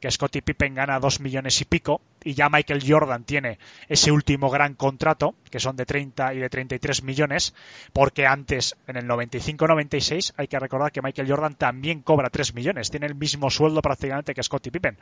que 0.00 0.10
Scottie 0.10 0.42
Pippen 0.42 0.74
gana 0.74 1.00
dos 1.00 1.20
millones 1.20 1.60
y 1.60 1.64
pico, 1.64 2.00
y 2.22 2.34
ya 2.34 2.48
Michael 2.48 2.82
Jordan 2.86 3.24
tiene 3.24 3.58
ese 3.88 4.10
último 4.10 4.50
gran 4.50 4.74
contrato, 4.74 5.34
que 5.50 5.60
son 5.60 5.76
de 5.76 5.86
30 5.86 6.34
y 6.34 6.38
de 6.38 6.48
33 6.48 7.02
millones, 7.02 7.54
porque 7.92 8.26
antes, 8.26 8.76
en 8.86 8.96
el 8.96 9.06
95-96, 9.06 10.34
hay 10.36 10.48
que 10.48 10.58
recordar 10.58 10.92
que 10.92 11.02
Michael 11.02 11.28
Jordan 11.28 11.54
también 11.54 12.02
cobra 12.02 12.30
3 12.30 12.54
millones, 12.54 12.90
tiene 12.90 13.06
el 13.06 13.14
mismo 13.14 13.50
sueldo 13.50 13.82
prácticamente 13.82 14.34
que 14.34 14.42
Scottie 14.42 14.72
Pippen, 14.72 14.98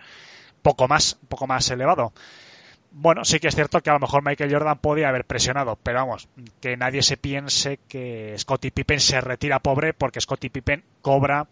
poco 0.63 0.89
más, 0.89 1.19
poco 1.29 1.47
más 1.47 1.69
elevado. 1.71 1.92
Bueno, 2.95 3.25
sí 3.25 3.41
que 3.41 3.49
es 3.49 3.55
cierto 3.55 3.81
que 3.81 3.89
a 3.89 3.95
lo 3.95 4.01
mejor 4.01 4.23
Michael 4.23 4.53
Jordan 4.53 4.79
podía 4.79 5.09
haber 5.09 5.25
presionado, 5.25 5.79
pero 5.83 6.01
vamos, 6.01 6.29
que 6.61 6.77
nadie 6.77 7.03
se 7.03 7.17
piense 7.17 7.79
que 7.89 8.35
Scottie 8.37 8.71
Pippen 8.71 9.01
se 9.01 9.21
retira 9.23 9.61
pobre 9.61 9.95
porque 9.95 10.21
Scottie 10.21 10.51
Pippen 10.51 10.85
cobra 11.01 11.49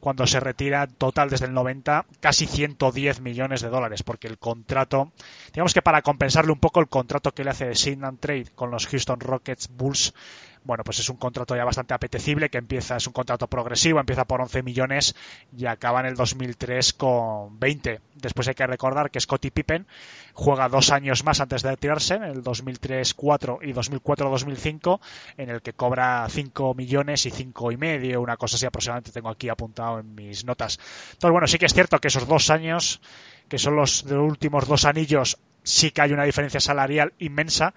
cuando 0.00 0.26
se 0.28 0.38
retira 0.38 0.86
total 0.86 1.30
desde 1.30 1.46
el 1.46 1.54
90 1.54 2.06
casi 2.20 2.46
110 2.46 3.20
millones 3.20 3.60
de 3.62 3.68
dólares 3.68 4.04
porque 4.04 4.28
el 4.28 4.38
contrato 4.38 5.10
digamos 5.52 5.74
que 5.74 5.82
para 5.82 6.02
compensarle 6.02 6.52
un 6.52 6.60
poco 6.60 6.78
el 6.78 6.88
contrato 6.88 7.32
que 7.32 7.42
le 7.42 7.50
hace 7.50 7.66
de 7.66 7.74
Sign 7.74 8.04
and 8.04 8.20
Trade 8.20 8.46
con 8.54 8.70
los 8.70 8.86
Houston 8.86 9.18
Rockets 9.18 9.68
Bulls 9.68 10.14
bueno, 10.64 10.84
pues 10.84 10.98
es 10.98 11.08
un 11.08 11.16
contrato 11.16 11.56
ya 11.56 11.64
bastante 11.64 11.94
apetecible 11.94 12.50
que 12.50 12.58
empieza, 12.58 12.96
es 12.96 13.06
un 13.06 13.12
contrato 13.12 13.46
progresivo, 13.46 14.00
empieza 14.00 14.24
por 14.24 14.40
11 14.40 14.62
millones 14.62 15.14
y 15.56 15.66
acaba 15.66 16.00
en 16.00 16.06
el 16.06 16.14
2003 16.14 16.92
con 16.92 17.58
20. 17.58 18.00
Después 18.14 18.48
hay 18.48 18.54
que 18.54 18.66
recordar 18.66 19.10
que 19.10 19.20
Scottie 19.20 19.50
Pippen 19.50 19.86
juega 20.34 20.68
dos 20.68 20.90
años 20.90 21.24
más 21.24 21.40
antes 21.40 21.62
de 21.62 21.70
retirarse, 21.70 22.14
en 22.14 22.24
el 22.24 22.42
2003-4 22.42 23.58
y 23.62 23.72
2004-2005, 23.72 25.00
en 25.36 25.50
el 25.50 25.62
que 25.62 25.72
cobra 25.72 26.26
5 26.28 26.74
millones 26.74 27.26
y 27.26 27.30
5 27.30 27.72
y 27.72 27.76
medio, 27.76 28.20
una 28.20 28.36
cosa 28.36 28.56
así 28.56 28.66
aproximadamente 28.66 29.12
tengo 29.12 29.30
aquí 29.30 29.48
apuntado 29.48 30.00
en 30.00 30.14
mis 30.14 30.44
notas. 30.44 30.78
Entonces, 31.12 31.32
bueno, 31.32 31.46
sí 31.46 31.58
que 31.58 31.66
es 31.66 31.74
cierto 31.74 31.98
que 31.98 32.08
esos 32.08 32.26
dos 32.26 32.50
años, 32.50 33.00
que 33.48 33.58
son 33.58 33.76
los, 33.76 34.04
los 34.04 34.30
últimos 34.30 34.66
dos 34.68 34.84
anillos, 34.84 35.38
sí 35.68 35.90
que 35.90 36.02
hay 36.02 36.12
una 36.12 36.24
diferencia 36.24 36.60
salarial 36.60 37.12
inmensa 37.18 37.74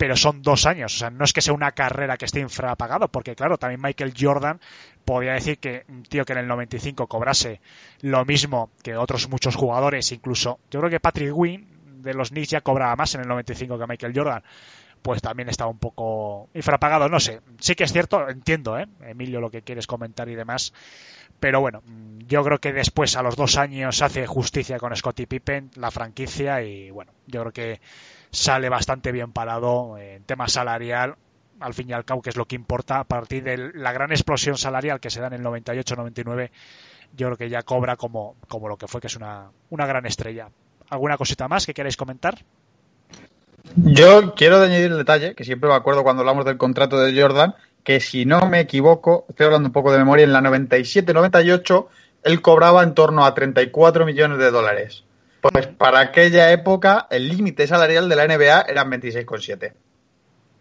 pero 0.00 0.16
son 0.16 0.40
dos 0.40 0.64
años. 0.64 0.94
O 0.94 0.98
sea, 0.98 1.10
no 1.10 1.26
es 1.26 1.34
que 1.34 1.42
sea 1.42 1.52
una 1.52 1.72
carrera 1.72 2.16
que 2.16 2.24
esté 2.24 2.40
infrapagado, 2.40 3.08
porque 3.08 3.36
claro, 3.36 3.58
también 3.58 3.82
Michael 3.82 4.14
Jordan 4.18 4.58
podría 5.04 5.34
decir 5.34 5.58
que 5.58 5.84
un 5.90 6.04
tío 6.04 6.24
que 6.24 6.32
en 6.32 6.38
el 6.38 6.48
95 6.48 7.06
cobrase 7.06 7.60
lo 8.00 8.24
mismo 8.24 8.70
que 8.82 8.96
otros 8.96 9.28
muchos 9.28 9.56
jugadores, 9.56 10.10
incluso 10.10 10.58
yo 10.70 10.80
creo 10.80 10.90
que 10.90 11.00
Patrick 11.00 11.36
Wynn 11.36 12.02
de 12.02 12.14
los 12.14 12.30
Knicks 12.30 12.48
ya 12.48 12.62
cobraba 12.62 12.96
más 12.96 13.14
en 13.14 13.20
el 13.20 13.28
95 13.28 13.78
que 13.78 13.86
Michael 13.86 14.14
Jordan, 14.16 14.42
pues 15.02 15.20
también 15.20 15.50
estaba 15.50 15.70
un 15.70 15.78
poco 15.78 16.48
infrapagado, 16.54 17.10
no 17.10 17.20
sé. 17.20 17.40
Sí 17.58 17.74
que 17.74 17.84
es 17.84 17.92
cierto, 17.92 18.26
entiendo, 18.30 18.78
¿eh? 18.78 18.86
Emilio, 19.02 19.38
lo 19.38 19.50
que 19.50 19.60
quieres 19.60 19.86
comentar 19.86 20.30
y 20.30 20.34
demás. 20.34 20.72
Pero 21.40 21.60
bueno, 21.60 21.82
yo 22.28 22.44
creo 22.44 22.58
que 22.58 22.72
después, 22.72 23.16
a 23.16 23.22
los 23.22 23.34
dos 23.34 23.56
años, 23.56 24.02
hace 24.02 24.26
justicia 24.26 24.78
con 24.78 24.94
Scottie 24.94 25.26
Pippen, 25.26 25.70
la 25.76 25.90
franquicia, 25.90 26.62
y 26.62 26.90
bueno, 26.90 27.12
yo 27.26 27.40
creo 27.40 27.52
que 27.52 27.80
sale 28.30 28.68
bastante 28.68 29.10
bien 29.10 29.32
parado 29.32 29.98
en 29.98 30.22
tema 30.24 30.46
salarial, 30.46 31.16
al 31.58 31.74
fin 31.74 31.90
y 31.90 31.92
al 31.92 32.04
cabo, 32.04 32.22
que 32.22 32.30
es 32.30 32.36
lo 32.36 32.46
que 32.46 32.56
importa 32.56 33.00
a 33.00 33.04
partir 33.04 33.42
de 33.42 33.72
la 33.74 33.92
gran 33.92 34.12
explosión 34.12 34.56
salarial 34.56 35.00
que 35.00 35.10
se 35.10 35.20
da 35.20 35.26
en 35.26 35.34
el 35.34 35.42
98-99, 35.42 36.50
yo 37.16 37.26
creo 37.26 37.36
que 37.36 37.48
ya 37.48 37.62
cobra 37.62 37.96
como, 37.96 38.36
como 38.48 38.68
lo 38.68 38.76
que 38.76 38.86
fue, 38.86 39.00
que 39.00 39.08
es 39.08 39.16
una, 39.16 39.50
una 39.70 39.86
gran 39.86 40.06
estrella. 40.06 40.48
¿Alguna 40.88 41.16
cosita 41.16 41.48
más 41.48 41.66
que 41.66 41.74
queráis 41.74 41.96
comentar? 41.96 42.38
Yo 43.76 44.34
quiero 44.34 44.60
añadir 44.60 44.92
el 44.92 44.98
detalle, 44.98 45.34
que 45.34 45.44
siempre 45.44 45.68
me 45.68 45.76
acuerdo 45.76 46.02
cuando 46.02 46.20
hablamos 46.20 46.44
del 46.44 46.56
contrato 46.56 46.98
de 46.98 47.20
Jordan, 47.20 47.54
que 47.84 48.00
si 48.00 48.24
no 48.26 48.46
me 48.46 48.60
equivoco, 48.60 49.24
estoy 49.28 49.46
hablando 49.46 49.68
un 49.68 49.72
poco 49.72 49.92
de 49.92 49.98
memoria, 49.98 50.24
en 50.24 50.32
la 50.32 50.40
97-98 50.40 51.86
él 52.22 52.42
cobraba 52.42 52.82
en 52.82 52.94
torno 52.94 53.24
a 53.24 53.34
34 53.34 54.04
millones 54.04 54.38
de 54.38 54.50
dólares. 54.50 55.04
Pues 55.40 55.66
para 55.68 56.00
aquella 56.00 56.52
época 56.52 57.06
el 57.10 57.28
límite 57.28 57.66
salarial 57.66 58.08
de 58.08 58.16
la 58.16 58.26
NBA 58.26 58.62
eran 58.68 58.90
26,7. 58.90 59.72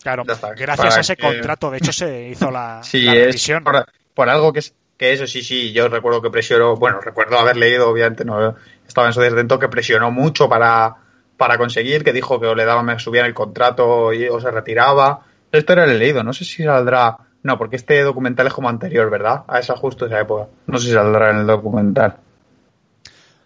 Claro, 0.01 0.23
está. 0.25 0.53
gracias 0.53 0.97
a 0.97 0.99
ese 1.01 1.17
que- 1.17 1.23
contrato, 1.23 1.69
de 1.69 1.77
hecho, 1.79 1.91
se 1.91 2.29
hizo 2.29 2.49
la, 2.49 2.79
Sí, 2.83 3.01
la 3.03 3.13
es 3.15 3.25
revisión. 3.25 3.63
por, 3.63 3.85
por 4.13 4.29
algo 4.29 4.53
que 4.53 4.59
es 4.59 4.73
que 4.97 5.13
eso 5.13 5.27
sí, 5.27 5.41
sí, 5.43 5.71
yo 5.71 5.87
recuerdo 5.87 6.21
que 6.21 6.29
presionó, 6.29 6.75
bueno, 6.75 6.99
recuerdo 6.99 7.37
haber 7.39 7.55
leído, 7.55 7.89
obviamente 7.89 8.25
no 8.25 8.55
estaba 8.85 9.07
en 9.07 9.13
su 9.13 9.21
dentro, 9.21 9.57
que 9.57 9.69
presionó 9.69 10.11
mucho 10.11 10.49
para, 10.49 10.93
para 11.37 11.57
conseguir, 11.57 12.03
que 12.03 12.11
dijo 12.11 12.37
que 12.39 12.47
o 12.47 12.53
le 12.55 12.65
daban, 12.65 12.99
subían 12.99 13.25
el 13.25 13.33
contrato 13.33 14.11
y, 14.11 14.27
o 14.27 14.41
se 14.41 14.51
retiraba. 14.51 15.25
Esto 15.51 15.73
era 15.73 15.85
lo 15.85 15.93
he 15.93 15.97
leído, 15.97 16.23
no 16.23 16.33
sé 16.33 16.45
si 16.45 16.63
saldrá, 16.63 17.17
no, 17.43 17.57
porque 17.57 17.77
este 17.77 18.01
documental 18.01 18.47
es 18.47 18.53
como 18.53 18.69
anterior, 18.69 19.09
¿verdad? 19.09 19.43
A 19.47 19.59
esa 19.59 19.75
justo 19.75 20.05
esa 20.05 20.19
época. 20.19 20.47
No 20.67 20.77
sé 20.77 20.87
si 20.87 20.93
saldrá 20.93 21.31
en 21.31 21.37
el 21.37 21.47
documental. 21.47 22.17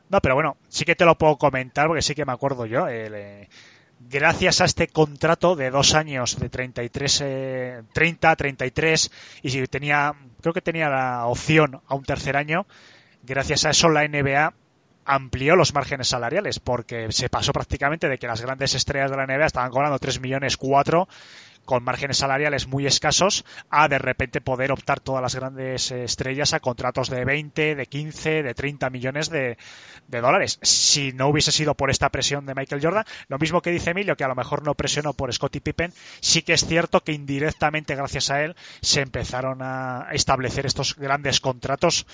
No, 0.10 0.20
pero 0.20 0.36
bueno, 0.36 0.58
sí 0.68 0.86
que 0.86 0.96
te 0.96 1.06
lo 1.06 1.18
puedo 1.18 1.38
comentar 1.38 1.88
porque 1.88 2.02
sí 2.02 2.14
que 2.14 2.26
me 2.26 2.34
acuerdo 2.34 2.66
yo. 2.66 2.88
el, 2.88 3.14
eh, 3.16 3.50
gracias 4.10 4.62
a 4.62 4.66
este 4.66 4.88
contrato 4.88 5.56
de 5.56 5.70
dos 5.70 5.96
años 5.96 6.38
de 6.40 6.50
33, 6.50 7.22
eh, 7.24 7.84
30, 7.94 8.36
33 8.36 9.12
y 9.42 9.50
si 9.50 9.66
tenía, 9.68 10.14
creo 10.42 10.54
que 10.54 10.62
tenía 10.62 10.90
la 10.90 11.26
opción 11.26 11.82
a 11.88 11.96
un 11.96 12.04
tercer 12.04 12.36
año, 12.36 12.66
gracias 13.24 13.66
a 13.66 13.70
eso 13.70 13.90
la 13.90 14.08
NBA 14.08 14.54
amplió 15.06 15.56
los 15.56 15.74
márgenes 15.74 16.08
salariales 16.08 16.60
porque 16.60 17.12
se 17.12 17.30
pasó 17.30 17.54
prácticamente 17.54 18.08
de 18.10 18.18
que 18.18 18.28
las 18.28 18.42
grandes 18.42 18.76
estrellas 18.76 19.12
de 19.12 19.18
la 19.18 19.26
NBA 19.26 19.46
estaban 19.46 19.72
cobrando 19.72 20.00
3 20.00 20.20
millones 20.20 20.58
4 20.58 21.08
con 21.66 21.84
márgenes 21.84 22.18
salariales 22.18 22.68
muy 22.68 22.86
escasos 22.86 23.46
a 23.70 23.88
de 23.88 23.98
repente 23.98 24.42
poder 24.42 24.72
optar 24.72 25.00
todas 25.00 25.22
las 25.22 25.36
grandes 25.36 25.92
eh, 25.92 26.04
estrellas 26.04 26.54
a 26.54 26.60
contratos 26.60 27.10
de 27.10 27.24
20, 27.24 27.76
de 27.76 27.86
15, 27.86 28.44
de 28.44 28.54
30 28.54 28.90
millones 28.90 29.30
de, 29.30 29.58
de 30.08 30.22
dólares. 30.22 30.60
Si 30.62 31.14
no 31.14 31.28
hubiese 31.28 31.52
sido 31.52 31.76
por 31.76 31.90
esta 31.90 32.10
presión 32.10 32.46
de 32.46 32.56
Michael 32.56 32.82
Jordan, 32.84 33.06
lo 33.28 33.40
mismo 33.40 33.62
que 33.62 33.72
dice 33.72 33.92
Emilio, 33.92 34.16
que 34.16 34.24
a 34.24 34.28
lo 34.28 34.36
mejor 34.36 34.64
no 34.64 34.76
presionó 34.76 35.14
por 35.14 35.34
Scottie 35.34 35.62
Pippen, 35.62 35.94
sí 36.20 36.42
que 36.42 36.54
es 36.54 36.66
cierto 36.66 37.02
que 37.02 37.14
indirectamente 37.14 37.96
gracias 37.96 38.30
a 38.30 38.44
él 38.44 38.56
se 38.82 39.02
empezaron 39.02 39.62
a 39.62 40.08
establecer 40.12 40.66
estos 40.66 40.96
grandes 40.96 41.40
contratos 41.40 42.06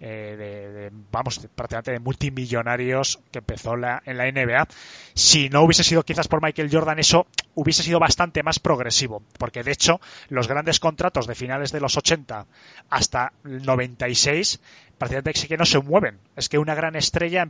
eh, 0.00 0.36
de, 0.38 0.90
vamos, 1.10 1.40
prácticamente 1.54 1.92
de 1.92 1.98
multimillonarios 2.00 3.20
que 3.30 3.38
empezó 3.40 3.76
la- 3.76 4.02
en 4.06 4.16
la 4.18 4.26
NBA. 4.30 4.66
Si 5.14 5.48
no 5.48 5.62
hubiese 5.62 5.84
sido 5.84 6.02
quizás 6.04 6.28
por 6.28 6.42
Michael 6.42 6.70
Jordan, 6.72 6.98
eso 6.98 7.26
hubiese 7.54 7.82
sido 7.82 7.98
bastante 7.98 8.42
más 8.42 8.58
progresivo, 8.60 9.22
porque 9.38 9.62
de 9.64 9.72
hecho 9.72 10.00
los 10.28 10.46
grandes 10.48 10.78
contratos 10.80 11.26
de 11.26 11.34
finales 11.34 11.72
de 11.72 11.80
los 11.80 11.96
80 11.96 12.46
hasta 12.90 13.32
el 13.44 13.64
96 13.64 14.60
prácticamente 14.98 15.46
que 15.46 15.56
no 15.56 15.64
se 15.64 15.78
mueven. 15.78 16.18
Es 16.34 16.48
que 16.48 16.58
una 16.58 16.74
gran 16.74 16.96
estrella 16.96 17.48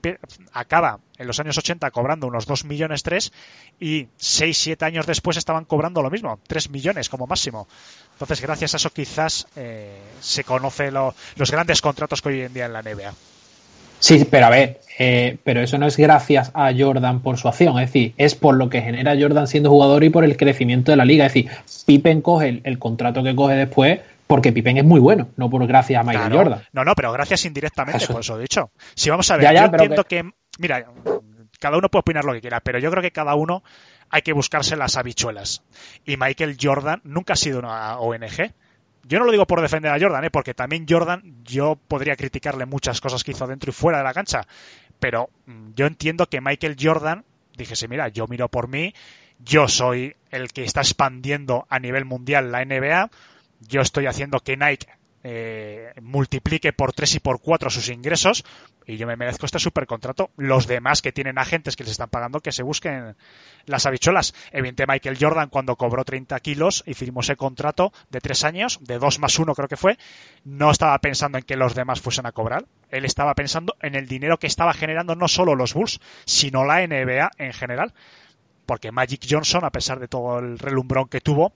acaba 0.53 1.01
en 1.17 1.27
los 1.27 1.41
años 1.41 1.57
80 1.57 1.91
cobrando 1.91 2.27
unos 2.27 2.45
2 2.45 2.67
millones 2.67 3.03
3 3.03 3.33
y 3.81 4.09
6, 4.19 4.57
7 4.59 4.85
años 4.85 5.07
después 5.07 5.39
estaban 5.39 5.65
cobrando 5.65 6.03
lo 6.03 6.11
mismo, 6.11 6.39
3 6.47 6.69
millones 6.69 7.09
como 7.09 7.27
máximo. 7.27 7.67
Entonces, 8.19 8.41
gracias 8.43 8.75
a 8.75 8.79
eso 8.79 8.91
quizás 8.91 9.47
eh, 9.55 9.97
se 10.21 10.43
conoce 10.43 10.91
lo- 10.91 11.15
los 11.37 11.51
grandes 11.53 11.81
contratos 11.81 12.21
que 12.21 12.29
hoy 12.31 12.41
en 12.43 12.53
día 12.53 12.67
en 12.67 12.73
la 12.73 12.83
NBA. 12.83 13.13
Sí, 14.01 14.25
pero 14.31 14.47
a 14.47 14.51
ver, 14.51 14.81
eh, 14.99 15.39
pero 15.45 15.61
eso 15.61 15.79
no 15.79 15.87
es 15.87 15.97
gracias 15.97 16.51
a 16.55 16.73
Jordan 16.77 17.21
por 17.21 17.37
su 17.39 17.49
acción, 17.49 17.79
es 17.81 17.89
decir, 17.89 18.15
es 18.17 18.35
por 18.35 18.57
lo 18.57 18.69
que 18.69 18.81
genera 18.83 19.17
Jordan 19.19 19.47
siendo 19.49 19.71
jugador 19.71 20.05
y 20.05 20.11
por 20.11 20.25
el 20.25 20.37
crecimiento 20.37 20.91
de 20.93 20.97
la 20.97 21.05
liga. 21.05 21.27
Es 21.27 21.35
decir, 21.35 21.51
Pippen 21.87 22.21
coge 22.23 22.49
el, 22.49 22.61
el 22.65 22.79
contrato 22.79 23.23
que 23.23 23.35
coge 23.35 23.55
después 23.55 24.01
porque 24.27 24.53
Pippen 24.53 24.77
es 24.79 24.85
muy 24.85 25.01
bueno, 25.01 25.29
no 25.37 25.49
por 25.49 25.67
gracias 25.67 26.01
a 26.01 26.05
Michael 26.05 26.31
Claro. 26.31 26.37
Jordan. 26.51 26.63
No, 26.73 26.85
no, 26.85 26.95
pero 26.95 27.13
gracias 27.13 27.45
indirectamente, 27.47 28.05
Eso. 28.05 28.13
por 28.13 28.21
eso 28.21 28.37
he 28.39 28.43
dicho. 28.43 28.71
Si 28.95 29.11
vamos 29.11 29.31
a 29.31 29.37
ver, 29.37 29.45
Ya, 29.45 29.53
ya, 29.53 29.61
yo 29.61 29.67
entiendo 29.73 30.05
que... 30.05 30.31
Mira, 30.59 30.85
cada 31.59 31.77
uno 31.79 31.89
puede 31.89 32.01
opinar 32.01 32.25
lo 32.25 32.33
que 32.35 32.41
quiera, 32.41 32.61
pero 32.61 32.79
yo 32.79 32.91
creo 32.91 33.03
que 33.03 33.11
cada 33.11 33.35
uno 33.35 33.63
hay 34.11 34.23
que 34.23 34.33
buscarse 34.33 34.77
las 34.77 34.97
habichuelas. 34.97 35.63
Y 36.05 36.17
Michael 36.17 36.57
Jordan 36.61 37.01
nunca 37.05 37.35
ha 37.35 37.37
sido 37.37 37.59
una 37.59 37.99
ONG. 37.99 38.53
Yo 39.05 39.19
no 39.19 39.25
lo 39.25 39.33
digo 39.33 39.47
por 39.47 39.61
defender 39.63 39.91
a 39.91 39.99
Jordan, 39.99 40.25
¿eh? 40.25 40.31
porque 40.31 40.55
también 40.55 40.87
Jordan, 40.89 41.43
yo 41.43 41.77
podría 41.77 42.17
criticarle 42.17 42.67
muchas 42.67 43.01
cosas 43.01 43.25
que 43.25 43.31
hizo 43.31 43.47
dentro 43.47 43.71
y 43.71 43.73
fuera 43.73 43.99
de 43.99 44.05
la 44.05 44.13
cancha, 44.13 44.47
pero 45.01 45.31
mm, 45.47 45.71
yo 45.75 45.87
entiendo 45.87 46.27
que 46.27 46.43
Michael 46.43 46.77
Jordan, 46.79 47.25
dijese, 47.57 47.89
mira, 47.89 48.09
yo 48.09 48.27
miro 48.27 48.49
por 48.49 48.69
mí, 48.69 48.93
yo 49.39 49.67
soy 49.69 50.17
el 50.31 50.53
que 50.53 50.65
está 50.65 50.81
expandiendo 50.81 51.67
a 51.71 51.79
nivel 51.79 52.05
mundial 52.05 52.53
la 52.53 52.65
NBA, 52.65 53.11
yo 53.61 53.81
estoy 53.81 54.07
haciendo 54.07 54.41
que 54.41 54.57
Nike 54.57 54.89
eh, 55.25 55.93
multiplique 56.01 56.73
por 56.73 56.93
3 56.93 57.17
y 57.17 57.21
por 57.21 57.41
4 57.41 57.71
sus 57.71 57.89
ingresos 57.89 58.45
y 58.89 58.97
yo 58.97 59.07
me 59.07 59.17
merezco 59.17 59.45
este 59.45 59.59
supercontrato. 59.59 60.31
Los 60.39 60.67
demás 60.67 61.03
que 61.03 61.13
tienen 61.13 61.39
agentes 61.39 61.77
que 61.77 61.85
les 61.85 61.93
están 61.93 62.09
pagando 62.09 62.41
que 62.41 62.53
se 62.53 62.63
busquen 62.63 63.17
las 63.67 63.85
habichuelas. 63.85 64.35
Evidentemente 64.51 64.87
Michael 64.87 65.19
Jordan 65.21 65.51
cuando 65.51 65.77
cobró 65.77 66.05
30 66.05 66.41
kilos 66.41 66.83
y 66.87 66.95
firmó 66.95 67.21
ese 67.21 67.37
contrato 67.37 67.93
de 68.09 68.21
3 68.21 68.45
años, 68.45 68.79
de 68.81 68.99
2 68.99 69.19
más 69.19 69.39
1 69.39 69.55
creo 69.55 69.69
que 69.69 69.77
fue, 69.77 69.99
no 70.45 70.71
estaba 70.71 70.99
pensando 71.01 71.37
en 71.37 71.45
que 71.45 71.57
los 71.57 71.75
demás 71.75 72.01
fuesen 72.01 72.25
a 72.25 72.33
cobrar. 72.33 72.65
Él 72.89 73.05
estaba 73.05 73.35
pensando 73.35 73.77
en 73.83 73.95
el 73.95 74.09
dinero 74.09 74.39
que 74.39 74.47
estaba 74.47 74.73
generando 74.73 75.15
no 75.15 75.29
solo 75.29 75.55
los 75.55 75.75
Bulls, 75.75 76.01
sino 76.25 76.65
la 76.65 76.87
NBA 76.87 77.31
en 77.37 77.53
general. 77.53 77.93
Porque 78.65 78.91
Magic 78.91 79.27
Johnson, 79.29 79.65
a 79.65 79.71
pesar 79.71 80.01
de 80.01 80.09
todo 80.09 80.39
el 80.39 80.59
relumbrón 80.59 81.09
que 81.09 81.21
tuvo, 81.21 81.53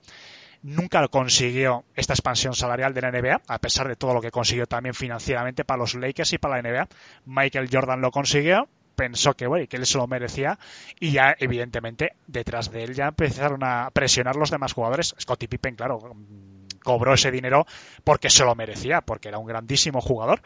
nunca 0.63 1.07
consiguió 1.09 1.83
esta 1.93 2.13
expansión 2.13 2.55
salarial 2.55 2.93
de 2.93 3.01
la 3.01 3.11
NBA, 3.11 3.41
a 3.47 3.59
pesar 3.59 3.87
de 3.87 3.95
todo 3.95 4.13
lo 4.13 4.21
que 4.21 4.31
consiguió 4.31 4.65
también 4.65 4.95
financieramente 4.95 5.65
para 5.65 5.79
los 5.79 5.93
Lakers 5.93 6.33
y 6.33 6.37
para 6.37 6.61
la 6.61 6.69
NBA. 6.69 6.87
Michael 7.25 7.69
Jordan 7.71 8.01
lo 8.01 8.11
consiguió, 8.11 8.67
pensó 8.95 9.35
que, 9.35 9.45
bueno, 9.45 9.67
que 9.67 9.77
él 9.77 9.85
se 9.85 9.97
lo 9.97 10.07
merecía 10.07 10.57
y 10.99 11.11
ya 11.11 11.35
evidentemente 11.37 12.13
detrás 12.27 12.71
de 12.71 12.83
él 12.83 12.93
ya 12.93 13.07
empezaron 13.07 13.63
a 13.63 13.89
presionar 13.91 14.35
los 14.37 14.49
demás 14.49 14.73
jugadores. 14.73 15.13
Scottie 15.19 15.49
Pippen, 15.49 15.75
claro, 15.75 15.99
mm, 15.99 16.79
cobró 16.83 17.13
ese 17.13 17.29
dinero 17.29 17.65
porque 18.03 18.29
se 18.29 18.45
lo 18.45 18.55
merecía, 18.55 19.01
porque 19.01 19.27
era 19.27 19.37
un 19.37 19.45
grandísimo 19.45 20.01
jugador. 20.01 20.41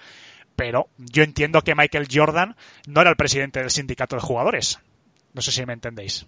Pero 0.55 0.89
yo 0.97 1.21
entiendo 1.21 1.61
que 1.61 1.75
Michael 1.75 2.07
Jordan 2.11 2.55
no 2.87 3.01
era 3.01 3.11
el 3.11 3.15
presidente 3.15 3.59
del 3.59 3.69
sindicato 3.69 4.15
de 4.15 4.23
jugadores. 4.23 4.79
No 5.33 5.41
sé 5.43 5.51
si 5.51 5.63
me 5.67 5.73
entendéis. 5.73 6.25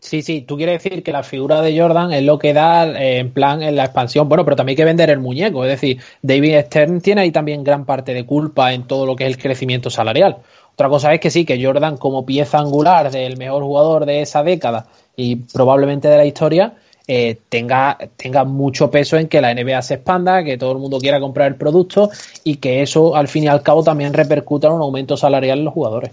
Sí, 0.00 0.22
sí, 0.22 0.40
tú 0.40 0.56
quieres 0.56 0.82
decir 0.82 1.02
que 1.02 1.12
la 1.12 1.22
figura 1.22 1.60
de 1.60 1.78
Jordan 1.78 2.12
es 2.12 2.22
lo 2.22 2.38
que 2.38 2.54
da 2.54 2.86
eh, 2.86 3.18
en 3.18 3.32
plan 3.32 3.62
en 3.62 3.76
la 3.76 3.84
expansión. 3.84 4.28
Bueno, 4.30 4.44
pero 4.44 4.56
también 4.56 4.72
hay 4.72 4.76
que 4.76 4.84
vender 4.86 5.10
el 5.10 5.20
muñeco. 5.20 5.64
Es 5.64 5.70
decir, 5.70 6.00
David 6.22 6.62
Stern 6.66 7.00
tiene 7.02 7.20
ahí 7.20 7.30
también 7.30 7.62
gran 7.62 7.84
parte 7.84 8.14
de 8.14 8.24
culpa 8.24 8.72
en 8.72 8.86
todo 8.86 9.04
lo 9.04 9.14
que 9.14 9.24
es 9.24 9.30
el 9.30 9.38
crecimiento 9.38 9.90
salarial. 9.90 10.38
Otra 10.72 10.88
cosa 10.88 11.12
es 11.12 11.20
que 11.20 11.30
sí, 11.30 11.44
que 11.44 11.62
Jordan 11.62 11.98
como 11.98 12.24
pieza 12.24 12.58
angular 12.58 13.10
del 13.10 13.36
mejor 13.36 13.62
jugador 13.62 14.06
de 14.06 14.22
esa 14.22 14.42
década 14.42 14.86
y 15.14 15.36
probablemente 15.36 16.08
de 16.08 16.16
la 16.16 16.24
historia, 16.24 16.74
eh, 17.06 17.38
tenga, 17.50 17.98
tenga 18.16 18.44
mucho 18.44 18.90
peso 18.90 19.18
en 19.18 19.28
que 19.28 19.42
la 19.42 19.52
NBA 19.52 19.82
se 19.82 19.94
expanda, 19.94 20.42
que 20.42 20.56
todo 20.56 20.72
el 20.72 20.78
mundo 20.78 20.98
quiera 20.98 21.20
comprar 21.20 21.48
el 21.48 21.56
producto 21.56 22.08
y 22.44 22.56
que 22.56 22.80
eso 22.80 23.16
al 23.16 23.28
fin 23.28 23.44
y 23.44 23.48
al 23.48 23.62
cabo 23.62 23.84
también 23.84 24.14
repercuta 24.14 24.68
en 24.68 24.74
un 24.74 24.80
aumento 24.80 25.18
salarial 25.18 25.58
en 25.58 25.64
los 25.66 25.74
jugadores. 25.74 26.12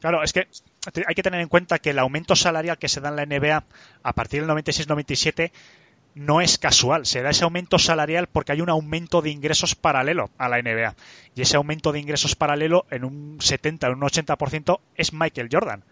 Claro, 0.00 0.22
es 0.22 0.32
que 0.32 0.46
hay 1.06 1.14
que 1.14 1.22
tener 1.22 1.40
en 1.40 1.48
cuenta 1.48 1.78
que 1.78 1.90
el 1.90 1.98
aumento 1.98 2.36
salarial 2.36 2.78
que 2.78 2.88
se 2.88 3.00
da 3.00 3.08
en 3.10 3.16
la 3.16 3.26
NBA 3.26 3.64
a 4.02 4.12
partir 4.12 4.44
del 4.44 4.50
96-97 4.50 5.50
no 6.16 6.40
es 6.40 6.56
casual. 6.58 7.04
Se 7.04 7.22
da 7.22 7.30
ese 7.30 7.44
aumento 7.44 7.78
salarial 7.78 8.26
porque 8.26 8.52
hay 8.52 8.62
un 8.62 8.70
aumento 8.70 9.20
de 9.20 9.30
ingresos 9.30 9.74
paralelo 9.74 10.30
a 10.38 10.48
la 10.48 10.60
NBA. 10.60 10.96
Y 11.34 11.42
ese 11.42 11.56
aumento 11.56 11.92
de 11.92 12.00
ingresos 12.00 12.34
paralelo 12.34 12.86
en 12.90 13.04
un 13.04 13.36
70, 13.38 13.86
en 13.86 13.94
un 13.94 14.00
80% 14.00 14.80
es 14.96 15.12
Michael 15.12 15.48
Jordan. 15.52 15.84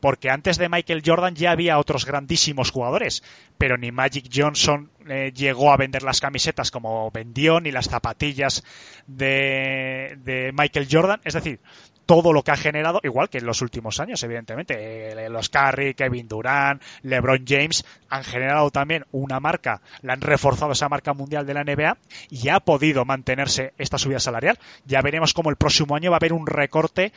Porque 0.00 0.30
antes 0.30 0.58
de 0.58 0.68
Michael 0.68 1.02
Jordan 1.04 1.34
ya 1.34 1.50
había 1.50 1.78
otros 1.78 2.06
grandísimos 2.06 2.70
jugadores, 2.70 3.22
pero 3.58 3.76
ni 3.76 3.92
Magic 3.92 4.30
Johnson 4.32 4.90
eh, 5.06 5.32
llegó 5.34 5.72
a 5.72 5.76
vender 5.76 6.02
las 6.02 6.20
camisetas 6.20 6.70
como 6.70 7.10
vendió, 7.10 7.60
ni 7.60 7.70
las 7.70 7.86
zapatillas 7.86 8.64
de, 9.06 10.18
de 10.24 10.52
Michael 10.56 10.88
Jordan. 10.90 11.20
Es 11.24 11.34
decir, 11.34 11.60
todo 12.10 12.32
lo 12.32 12.42
que 12.42 12.50
ha 12.50 12.56
generado, 12.56 12.98
igual 13.04 13.28
que 13.28 13.38
en 13.38 13.46
los 13.46 13.62
últimos 13.62 14.00
años, 14.00 14.20
evidentemente. 14.24 15.12
Eh, 15.12 15.30
los 15.30 15.48
Curry, 15.48 15.94
Kevin 15.94 16.26
Durant, 16.26 16.82
LeBron 17.02 17.44
James 17.46 17.84
han 18.08 18.24
generado 18.24 18.72
también 18.72 19.04
una 19.12 19.38
marca, 19.38 19.80
la 20.02 20.14
han 20.14 20.20
reforzado 20.20 20.72
esa 20.72 20.88
marca 20.88 21.14
mundial 21.14 21.46
de 21.46 21.54
la 21.54 21.62
NBA 21.62 21.98
y 22.28 22.48
ha 22.48 22.58
podido 22.58 23.04
mantenerse 23.04 23.74
esta 23.78 23.96
subida 23.96 24.18
salarial. 24.18 24.58
Ya 24.86 25.02
veremos 25.02 25.34
cómo 25.34 25.50
el 25.50 25.56
próximo 25.56 25.94
año 25.94 26.10
va 26.10 26.16
a 26.16 26.18
haber 26.18 26.32
un 26.32 26.48
recorte 26.48 27.12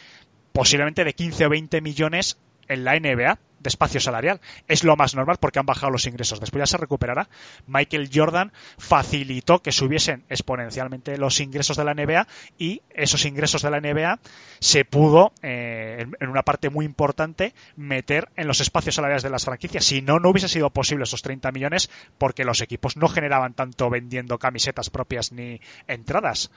posiblemente 0.52 1.04
de 1.04 1.14
15 1.14 1.48
o 1.48 1.50
20 1.50 1.82
millones 1.82 2.38
en 2.68 2.84
la 2.84 2.94
NBA 2.94 3.40
de 3.64 3.70
espacio 3.70 4.00
salarial. 4.00 4.42
Es 4.68 4.84
lo 4.84 4.96
más 4.96 5.16
normal 5.16 5.38
porque 5.40 5.60
han 5.60 5.66
bajado 5.66 5.92
los 5.92 6.06
ingresos. 6.06 6.40
Después 6.40 6.62
ya 6.62 6.68
se 6.68 6.78
recuperará. 6.78 7.30
Michael 7.66 8.10
Jordan 8.14 8.52
facilitó 8.78 9.62
que 9.62 9.72
subiesen 9.72 10.24
exponencialmente 10.30 11.18
los 11.18 11.40
ingresos 11.40 11.78
de 11.78 11.86
la 11.86 11.94
NBA 11.94 12.28
y 12.58 12.82
esos 12.92 13.26
ingresos 13.26 13.62
de 13.62 13.72
la 13.72 13.80
NBA 13.80 14.20
se 14.60 14.86
pudo, 14.86 15.34
eh, 15.42 16.06
en 16.20 16.30
una 16.30 16.44
parte 16.44 16.70
muy 16.70 16.86
importante, 16.86 17.54
meter 17.76 18.30
en 18.36 18.48
los 18.48 18.60
espacios 18.60 18.96
salariales 18.96 19.24
de 19.24 19.30
las 19.30 19.46
franquicias. 19.46 19.86
Si 19.86 20.02
no, 20.02 20.20
no 20.20 20.30
hubiese 20.30 20.50
sido 20.50 20.70
posible 20.70 21.04
esos 21.04 21.22
30 21.22 21.52
millones 21.52 21.90
porque 22.18 22.46
los 22.46 22.62
equipos 22.62 22.98
no 22.98 23.08
generaban 23.08 23.54
tanto 23.54 23.90
vendiendo 23.90 24.38
camisetas 24.38 24.90
propias 24.90 25.32
ni 25.32 25.62
entradas. 25.88 26.52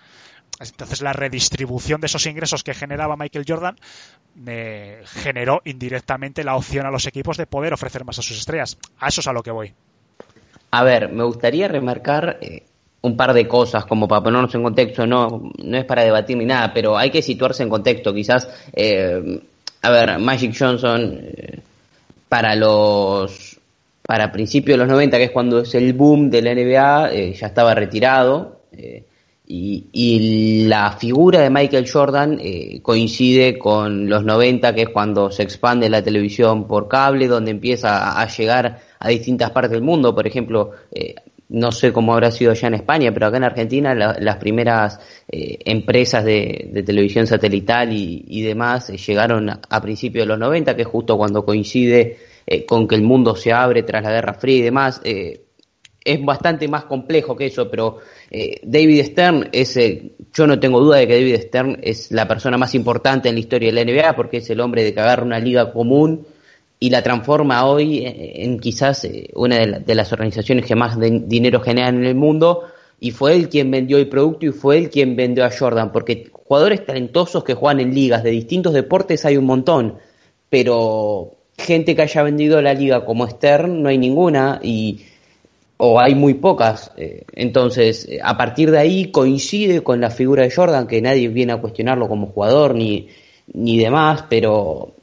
Entonces 0.61 1.03
la 1.03 1.13
redistribución 1.13 2.01
de 2.01 2.07
esos 2.07 2.27
ingresos 2.27 2.65
que 2.65 2.75
generaba 2.75 3.17
Michael 3.17 3.45
Jordan 3.47 3.77
eh, 4.47 5.03
generó 5.05 5.61
indirectamente 5.65 6.45
la 6.45 6.57
opción 6.57 6.87
a 6.87 6.91
los 6.91 7.07
equipos 7.07 7.37
de 7.37 7.47
poder 7.47 7.75
ofrecer 7.75 8.05
más 8.05 8.19
a 8.19 8.23
sus 8.23 8.39
estrellas. 8.39 8.79
A 8.99 9.09
eso 9.09 9.21
es 9.21 9.27
a 9.27 9.33
lo 9.33 9.43
que 9.43 9.51
voy. 9.51 9.75
A 10.71 10.83
ver, 10.83 11.13
me 11.13 11.25
gustaría 11.25 11.69
remarcar 11.69 12.39
eh, 12.41 12.65
un 13.03 13.17
par 13.17 13.33
de 13.35 13.47
cosas, 13.47 13.85
como 13.85 14.09
para 14.09 14.23
ponernos 14.23 14.55
en 14.55 14.63
contexto, 14.63 15.07
no, 15.07 15.53
no 15.63 15.77
es 15.77 15.85
para 15.85 16.03
debatir 16.03 16.37
ni 16.37 16.45
nada, 16.45 16.73
pero 16.75 16.97
hay 16.97 17.11
que 17.11 17.23
situarse 17.23 17.63
en 17.63 17.69
contexto. 17.69 18.13
Quizás, 18.13 18.49
eh, 18.73 19.41
a 19.83 19.91
ver, 19.91 20.19
Magic 20.19 20.57
Johnson, 20.59 21.21
eh, 21.23 21.61
para 22.29 22.55
los 22.57 23.59
para 24.03 24.31
principios 24.31 24.75
de 24.75 24.85
los 24.85 24.89
90, 24.89 25.17
que 25.19 25.25
es 25.25 25.31
cuando 25.33 25.61
es 25.61 25.75
el 25.75 25.93
boom 25.93 26.31
de 26.31 26.43
la 26.43 26.55
NBA, 26.55 27.33
ya 27.33 27.47
estaba 27.49 27.75
retirado. 27.75 28.61
Eh, 28.71 29.05
y, 29.49 29.87
y, 29.93 30.67
la 30.67 30.93
figura 30.93 31.41
de 31.41 31.51
Michael 31.51 31.89
Jordan 31.89 32.39
eh, 32.41 32.81
coincide 32.83 33.59
con 33.59 34.09
los 34.09 34.25
90, 34.25 34.75
que 34.75 34.83
es 34.83 34.89
cuando 34.89 35.31
se 35.31 35.45
expande 35.45 35.89
la 35.89 36.03
televisión 36.03 36.67
por 36.67 36.89
cable, 36.89 37.29
donde 37.29 37.53
empieza 37.53 38.21
a, 38.21 38.27
llegar 38.27 38.81
a 38.99 39.09
distintas 39.09 39.53
partes 39.53 39.71
del 39.71 39.83
mundo. 39.83 40.15
Por 40.17 40.27
ejemplo, 40.27 40.73
eh, 40.91 41.15
no 41.49 41.71
sé 41.71 41.93
cómo 41.93 42.13
habrá 42.13 42.33
sido 42.33 42.55
ya 42.55 42.67
en 42.67 42.75
España, 42.75 43.13
pero 43.15 43.27
acá 43.27 43.37
en 43.37 43.45
Argentina 43.45 43.95
la, 43.95 44.17
las 44.19 44.37
primeras 44.39 44.99
eh, 45.29 45.59
empresas 45.65 46.25
de, 46.25 46.83
televisión 46.85 47.29
satelital 47.29 47.93
y, 47.93 48.43
demás 48.43 48.91
eh, 48.91 48.97
llegaron 48.97 49.49
a, 49.51 49.81
principios 49.81 50.25
de 50.25 50.29
los 50.29 50.41
90, 50.41 50.75
que 50.75 50.83
es 50.83 50.89
justo 50.89 51.17
cuando 51.17 51.45
coincide 51.45 52.19
con 52.67 52.87
que 52.87 52.95
el 52.95 53.03
mundo 53.03 53.35
se 53.35 53.53
abre 53.53 53.83
tras 53.83 54.03
la 54.05 54.11
Guerra 54.11 54.35
Fría 54.35 54.57
y 54.59 54.63
demás. 54.63 55.01
Es 56.07 56.25
bastante 56.25 56.69
más 56.69 56.85
complejo 56.85 57.37
que 57.37 57.47
eso, 57.47 57.69
pero 57.69 57.99
eh, 58.31 58.61
David 58.63 59.05
Stern 59.05 59.49
es, 59.51 59.77
eh, 59.77 60.13
yo 60.33 60.47
no 60.47 60.59
tengo 60.61 60.81
duda 60.81 60.99
de 60.99 61.09
que 61.09 61.15
David 61.15 61.41
Stern 61.41 61.79
es 61.83 62.13
la 62.13 62.29
persona 62.29 62.57
más 62.57 62.75
importante 62.77 63.29
en 63.29 63.35
la 63.35 63.41
historia 63.41 63.73
de 63.73 63.85
la 63.85 63.93
NBA 63.93 64.15
porque 64.15 64.37
es 64.39 64.49
el 64.49 64.61
hombre 64.61 64.85
de 64.85 64.95
que 64.95 65.01
agarra 65.01 65.25
una 65.25 65.41
liga 65.41 65.73
común 65.73 66.25
y 66.79 66.91
la 66.91 67.03
transforma 67.03 67.67
hoy 67.67 68.03
en 68.05 68.61
quizás 68.61 69.05
eh, 69.05 69.31
una 69.35 69.57
de, 69.57 69.67
la, 69.67 69.79
de, 69.81 69.95
las 69.95 70.13
organizaciones 70.13 70.65
que 70.65 70.77
más 70.77 70.97
dinero 71.01 71.61
generan 71.61 71.97
en 71.97 72.05
el 72.05 72.15
mundo 72.15 72.63
y 73.01 73.11
fue 73.11 73.35
él 73.35 73.49
quien 73.49 73.71
vendió 73.71 73.99
el 73.99 74.09
producto 74.09 74.47
y 74.47 74.51
fue 74.51 74.79
él 74.79 74.91
quien 74.91 75.17
vendió 75.17 75.45
a 75.45 75.51
Jordan 75.51 75.91
porque 75.91 76.31
jugadores 76.33 76.87
talentosos 76.87 77.43
que 77.43 77.55
juegan 77.55 77.81
en 77.81 77.93
ligas 77.93 78.23
de 78.23 78.31
distintos 78.31 78.73
deportes 78.73 79.25
hay 79.25 79.37
un 79.37 79.47
montón, 79.47 79.97
pero 80.49 81.33
gente 81.59 81.97
que 81.97 82.03
haya 82.03 82.23
vendido 82.23 82.63
la 82.63 82.75
liga 82.75 83.05
como 83.05 83.27
Stern 83.27 83.83
no 83.83 83.89
hay 83.89 83.99
ninguna 83.99 84.61
y 84.63 85.01
o 85.79 86.01
hay 86.01 86.15
muy 86.15 86.35
pocas. 86.35 86.91
Eh, 86.97 87.25
entonces, 87.33 88.09
a 88.23 88.37
partir 88.37 88.71
de 88.71 88.79
ahí 88.79 89.11
coincide 89.11 89.83
con 89.83 90.01
la 90.01 90.11
figura 90.11 90.43
de 90.43 90.51
Jordan, 90.51 90.87
que 90.87 91.03
nadie 91.03 91.29
viene 91.29 91.53
a 91.53 91.61
cuestionarlo 91.61 92.09
como 92.09 92.29
jugador 92.29 92.75
ni, 92.75 93.09
ni 93.53 93.79
demás, 93.79 94.25
pero 94.29 94.95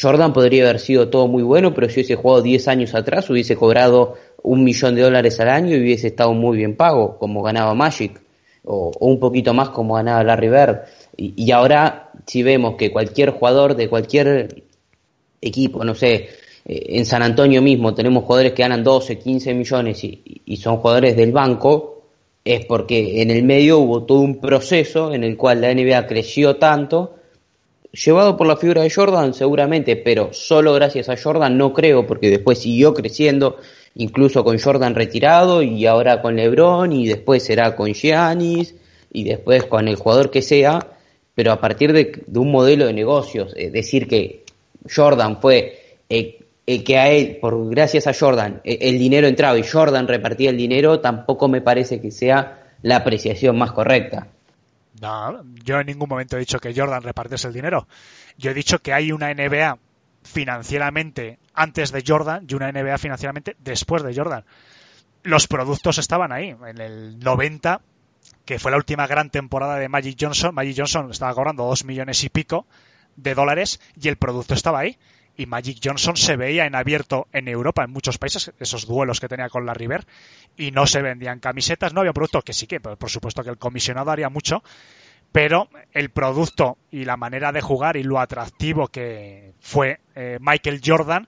Jordan 0.00 0.32
podría 0.32 0.64
haber 0.64 0.80
sido 0.80 1.08
todo 1.08 1.28
muy 1.28 1.42
bueno, 1.42 1.74
pero 1.74 1.88
si 1.88 1.94
hubiese 1.94 2.16
jugado 2.16 2.42
10 2.42 2.68
años 2.68 2.94
atrás 2.94 3.28
hubiese 3.30 3.56
cobrado 3.56 4.14
un 4.42 4.64
millón 4.64 4.94
de 4.94 5.02
dólares 5.02 5.38
al 5.40 5.48
año 5.48 5.76
y 5.76 5.80
hubiese 5.80 6.08
estado 6.08 6.32
muy 6.32 6.56
bien 6.56 6.76
pago, 6.76 7.18
como 7.18 7.42
ganaba 7.42 7.74
Magic, 7.74 8.20
o, 8.64 8.92
un 9.00 9.20
poquito 9.20 9.54
más 9.54 9.70
como 9.70 9.94
ganaba 9.94 10.24
Larry 10.24 10.48
Bird. 10.48 10.80
Y, 11.16 11.34
y 11.44 11.50
ahora, 11.52 12.10
si 12.26 12.42
vemos 12.42 12.76
que 12.76 12.90
cualquier 12.90 13.30
jugador 13.30 13.76
de 13.76 13.88
cualquier 13.88 14.62
equipo, 15.40 15.84
no 15.84 15.94
sé, 15.94 16.14
eh, 16.14 16.28
en 16.64 17.04
San 17.06 17.22
Antonio 17.22 17.60
mismo 17.60 17.94
tenemos 17.94 18.24
jugadores 18.24 18.52
que 18.52 18.62
ganan 18.62 18.84
12, 18.84 19.18
15 19.18 19.54
millones 19.54 20.04
y, 20.04 20.56
son 20.56 20.76
jugadores 20.76 21.16
del 21.16 21.32
banco, 21.32 22.02
es 22.44 22.64
porque 22.66 23.22
en 23.22 23.30
el 23.30 23.42
medio 23.42 23.78
hubo 23.78 24.04
todo 24.04 24.20
un 24.20 24.40
proceso 24.40 25.12
en 25.12 25.24
el 25.24 25.36
cual 25.36 25.60
la 25.60 25.74
NBA 25.74 26.06
creció 26.06 26.56
tanto, 26.56 27.16
llevado 27.90 28.36
por 28.36 28.46
la 28.46 28.56
figura 28.56 28.82
de 28.82 28.90
Jordan 28.90 29.34
seguramente, 29.34 29.96
pero 29.96 30.32
solo 30.32 30.72
gracias 30.74 31.08
a 31.08 31.16
Jordan 31.16 31.56
no 31.56 31.72
creo, 31.72 32.06
porque 32.06 32.30
después 32.30 32.60
siguió 32.60 32.94
creciendo, 32.94 33.56
incluso 33.96 34.44
con 34.44 34.58
Jordan 34.58 34.94
retirado 34.94 35.62
y 35.62 35.86
ahora 35.86 36.22
con 36.22 36.36
LeBron 36.36 36.92
y 36.92 37.08
después 37.08 37.42
será 37.42 37.74
con 37.74 37.92
Giannis 37.92 38.74
y 39.12 39.24
después 39.24 39.64
con 39.64 39.88
el 39.88 39.96
jugador 39.96 40.30
que 40.30 40.42
sea, 40.42 40.86
pero 41.34 41.50
a 41.50 41.60
partir 41.60 41.92
de, 41.92 42.22
de 42.24 42.38
un 42.38 42.52
modelo 42.52 42.86
de 42.86 42.92
negocios, 42.92 43.52
es 43.56 43.72
decir 43.72 44.06
que 44.06 44.44
Jordan 44.88 45.40
fue 45.40 45.98
eh, 46.08 46.41
el 46.66 46.84
que 46.84 46.98
a 46.98 47.08
él, 47.08 47.38
por 47.40 47.68
gracias 47.70 48.06
a 48.06 48.14
Jordan, 48.14 48.60
el 48.64 48.98
dinero 48.98 49.26
entraba 49.26 49.58
y 49.58 49.64
Jordan 49.64 50.06
repartía 50.06 50.50
el 50.50 50.56
dinero, 50.56 51.00
tampoco 51.00 51.48
me 51.48 51.60
parece 51.60 52.00
que 52.00 52.10
sea 52.10 52.74
la 52.82 52.96
apreciación 52.96 53.58
más 53.58 53.72
correcta. 53.72 54.28
No, 55.00 55.42
yo 55.64 55.80
en 55.80 55.86
ningún 55.86 56.08
momento 56.08 56.36
he 56.36 56.40
dicho 56.40 56.60
que 56.60 56.74
Jordan 56.74 57.02
repartiese 57.02 57.48
el 57.48 57.54
dinero. 57.54 57.88
Yo 58.38 58.52
he 58.52 58.54
dicho 58.54 58.78
que 58.80 58.92
hay 58.92 59.10
una 59.10 59.34
NBA 59.34 59.78
financieramente 60.22 61.38
antes 61.54 61.90
de 61.90 62.04
Jordan 62.06 62.46
y 62.48 62.54
una 62.54 62.70
NBA 62.70 62.98
financieramente 62.98 63.56
después 63.58 64.04
de 64.04 64.14
Jordan. 64.14 64.44
Los 65.24 65.48
productos 65.48 65.98
estaban 65.98 66.30
ahí. 66.30 66.54
En 66.66 66.80
el 66.80 67.18
90, 67.18 67.80
que 68.44 68.60
fue 68.60 68.70
la 68.70 68.76
última 68.76 69.08
gran 69.08 69.30
temporada 69.30 69.76
de 69.76 69.88
Magic 69.88 70.16
Johnson, 70.20 70.54
Magic 70.54 70.76
Johnson 70.78 71.10
estaba 71.10 71.34
cobrando 71.34 71.64
dos 71.64 71.84
millones 71.84 72.22
y 72.22 72.28
pico 72.28 72.66
de 73.16 73.34
dólares 73.34 73.80
y 74.00 74.08
el 74.08 74.16
producto 74.16 74.54
estaba 74.54 74.80
ahí 74.80 74.96
y 75.36 75.46
Magic 75.46 75.78
Johnson 75.82 76.16
se 76.16 76.36
veía 76.36 76.66
en 76.66 76.74
abierto 76.74 77.26
en 77.32 77.48
Europa, 77.48 77.84
en 77.84 77.90
muchos 77.90 78.18
países, 78.18 78.52
esos 78.58 78.86
duelos 78.86 79.20
que 79.20 79.28
tenía 79.28 79.48
con 79.48 79.66
la 79.66 79.74
River, 79.74 80.04
y 80.56 80.70
no 80.70 80.86
se 80.86 81.02
vendían 81.02 81.40
camisetas, 81.40 81.92
no 81.92 82.00
había 82.00 82.12
producto 82.12 82.42
que 82.42 82.52
sí 82.52 82.66
que, 82.66 82.80
por 82.80 83.10
supuesto 83.10 83.42
que 83.42 83.50
el 83.50 83.58
comisionado 83.58 84.10
haría 84.10 84.28
mucho, 84.28 84.62
pero 85.32 85.68
el 85.92 86.10
producto 86.10 86.76
y 86.90 87.04
la 87.06 87.16
manera 87.16 87.52
de 87.52 87.62
jugar 87.62 87.96
y 87.96 88.02
lo 88.02 88.20
atractivo 88.20 88.88
que 88.88 89.54
fue 89.60 90.00
eh, 90.14 90.38
Michael 90.40 90.82
Jordan, 90.84 91.26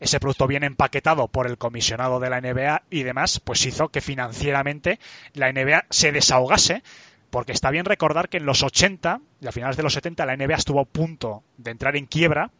ese 0.00 0.18
producto 0.18 0.48
bien 0.48 0.64
empaquetado 0.64 1.28
por 1.28 1.46
el 1.46 1.56
comisionado 1.56 2.18
de 2.18 2.30
la 2.30 2.40
NBA 2.40 2.82
y 2.90 3.04
demás, 3.04 3.40
pues 3.40 3.64
hizo 3.64 3.88
que 3.88 4.00
financieramente 4.00 4.98
la 5.32 5.52
NBA 5.52 5.84
se 5.88 6.10
desahogase, 6.10 6.82
porque 7.30 7.52
está 7.52 7.70
bien 7.70 7.84
recordar 7.84 8.28
que 8.28 8.36
en 8.36 8.46
los 8.46 8.62
80 8.62 9.20
y 9.40 9.46
a 9.46 9.52
finales 9.52 9.76
de 9.76 9.82
los 9.84 9.94
70 9.94 10.26
la 10.26 10.36
NBA 10.36 10.56
estuvo 10.56 10.80
a 10.80 10.84
punto 10.84 11.44
de 11.56 11.70
entrar 11.70 11.96
en 11.96 12.06
quiebra, 12.06 12.50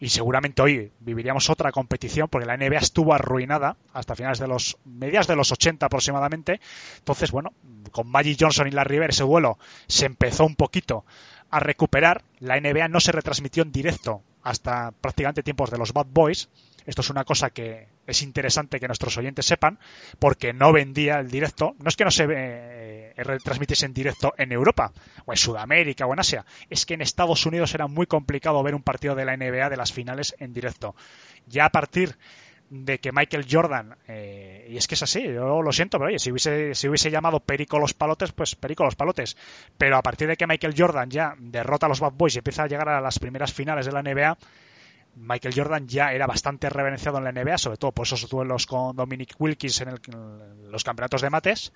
y 0.00 0.10
seguramente 0.10 0.62
hoy 0.62 0.92
viviríamos 1.00 1.50
otra 1.50 1.72
competición 1.72 2.28
porque 2.28 2.46
la 2.46 2.56
NBA 2.56 2.78
estuvo 2.78 3.14
arruinada 3.14 3.76
hasta 3.92 4.14
finales 4.14 4.38
de 4.38 4.46
los 4.46 4.78
medias 4.84 5.26
de 5.26 5.36
los 5.36 5.50
80 5.50 5.86
aproximadamente. 5.86 6.60
Entonces, 6.98 7.32
bueno, 7.32 7.52
con 7.90 8.08
Magic 8.08 8.38
Johnson 8.40 8.68
y 8.68 8.70
la 8.70 8.84
River 8.84 9.10
ese 9.10 9.24
vuelo 9.24 9.58
se 9.88 10.06
empezó 10.06 10.44
un 10.44 10.54
poquito 10.54 11.04
a 11.50 11.60
recuperar. 11.60 12.22
La 12.38 12.60
NBA 12.60 12.88
no 12.88 13.00
se 13.00 13.12
retransmitió 13.12 13.62
en 13.62 13.72
directo 13.72 14.22
hasta 14.42 14.92
prácticamente 14.92 15.42
tiempos 15.42 15.70
de 15.70 15.78
los 15.78 15.92
Bad 15.92 16.06
Boys. 16.10 16.48
Esto 16.88 17.02
es 17.02 17.10
una 17.10 17.24
cosa 17.24 17.50
que 17.50 17.86
es 18.06 18.22
interesante 18.22 18.80
que 18.80 18.86
nuestros 18.86 19.14
oyentes 19.18 19.44
sepan, 19.44 19.78
porque 20.18 20.54
no 20.54 20.72
vendía 20.72 21.20
el 21.20 21.30
directo. 21.30 21.76
No 21.80 21.90
es 21.90 21.96
que 21.96 22.04
no 22.04 22.10
se 22.10 22.26
eh, 22.30 23.12
retransmitiese 23.14 23.84
en 23.84 23.92
directo 23.92 24.32
en 24.38 24.52
Europa, 24.52 24.94
o 25.26 25.32
en 25.32 25.36
Sudamérica, 25.36 26.06
o 26.06 26.14
en 26.14 26.20
Asia. 26.20 26.46
Es 26.70 26.86
que 26.86 26.94
en 26.94 27.02
Estados 27.02 27.44
Unidos 27.44 27.74
era 27.74 27.88
muy 27.88 28.06
complicado 28.06 28.62
ver 28.62 28.74
un 28.74 28.82
partido 28.82 29.14
de 29.14 29.26
la 29.26 29.36
NBA 29.36 29.68
de 29.68 29.76
las 29.76 29.92
finales 29.92 30.34
en 30.38 30.54
directo. 30.54 30.96
Ya 31.46 31.66
a 31.66 31.70
partir 31.70 32.16
de 32.70 32.98
que 33.00 33.12
Michael 33.12 33.46
Jordan, 33.50 33.94
eh, 34.08 34.66
y 34.70 34.78
es 34.78 34.86
que 34.88 34.94
es 34.94 35.02
así, 35.02 35.22
yo 35.24 35.60
lo 35.60 35.72
siento, 35.72 35.98
pero 35.98 36.08
oye, 36.08 36.18
si 36.18 36.30
hubiese, 36.30 36.74
si 36.74 36.88
hubiese 36.88 37.10
llamado 37.10 37.40
Perico 37.40 37.78
los 37.78 37.92
palotes, 37.92 38.32
pues 38.32 38.54
Perico 38.54 38.84
los 38.84 38.96
palotes. 38.96 39.36
Pero 39.76 39.98
a 39.98 40.02
partir 40.02 40.26
de 40.26 40.38
que 40.38 40.46
Michael 40.46 40.74
Jordan 40.74 41.10
ya 41.10 41.34
derrota 41.38 41.84
a 41.84 41.90
los 41.90 42.00
Bad 42.00 42.14
Boys 42.14 42.34
y 42.34 42.38
empieza 42.38 42.62
a 42.62 42.66
llegar 42.66 42.88
a 42.88 43.02
las 43.02 43.18
primeras 43.18 43.52
finales 43.52 43.84
de 43.84 43.92
la 43.92 44.02
NBA, 44.02 44.38
Michael 45.20 45.54
Jordan 45.54 45.86
ya 45.88 46.12
era 46.12 46.26
bastante 46.26 46.70
reverenciado 46.70 47.18
en 47.18 47.24
la 47.24 47.32
NBA, 47.32 47.58
sobre 47.58 47.76
todo 47.76 47.92
por 47.92 48.06
esos 48.06 48.28
duelos 48.28 48.66
con 48.66 48.94
Dominic 48.96 49.34
Wilkins 49.38 49.80
en, 49.80 49.88
el, 49.88 50.00
los 50.70 50.84
campeonatos 50.84 51.22
de 51.22 51.30
mates, 51.30 51.72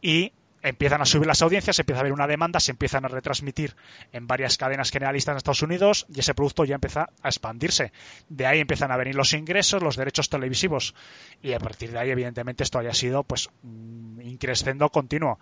y 0.00 0.32
empiezan 0.64 1.02
a 1.02 1.04
subir 1.04 1.26
las 1.26 1.42
audiencias, 1.42 1.78
empieza 1.78 1.98
a 1.98 2.00
haber 2.00 2.12
una 2.12 2.26
demanda, 2.26 2.58
se 2.58 2.72
empiezan 2.72 3.04
a 3.04 3.08
retransmitir 3.08 3.76
en 4.12 4.26
varias 4.26 4.56
cadenas 4.56 4.90
generalistas 4.90 5.32
en 5.32 5.36
Estados 5.36 5.62
Unidos 5.62 6.06
y 6.08 6.20
ese 6.20 6.34
producto 6.34 6.64
ya 6.64 6.76
empieza 6.76 7.10
a 7.22 7.28
expandirse. 7.28 7.92
De 8.30 8.46
ahí 8.46 8.60
empiezan 8.60 8.90
a 8.90 8.96
venir 8.96 9.14
los 9.14 9.34
ingresos, 9.34 9.82
los 9.82 9.96
derechos 9.96 10.30
televisivos 10.30 10.94
y 11.42 11.52
a 11.52 11.58
partir 11.58 11.92
de 11.92 11.98
ahí 11.98 12.10
evidentemente 12.10 12.64
esto 12.64 12.78
haya 12.78 12.94
sido 12.94 13.24
pues 13.24 13.50
un 13.62 14.20
increscendo 14.24 14.88
continuo. 14.88 15.38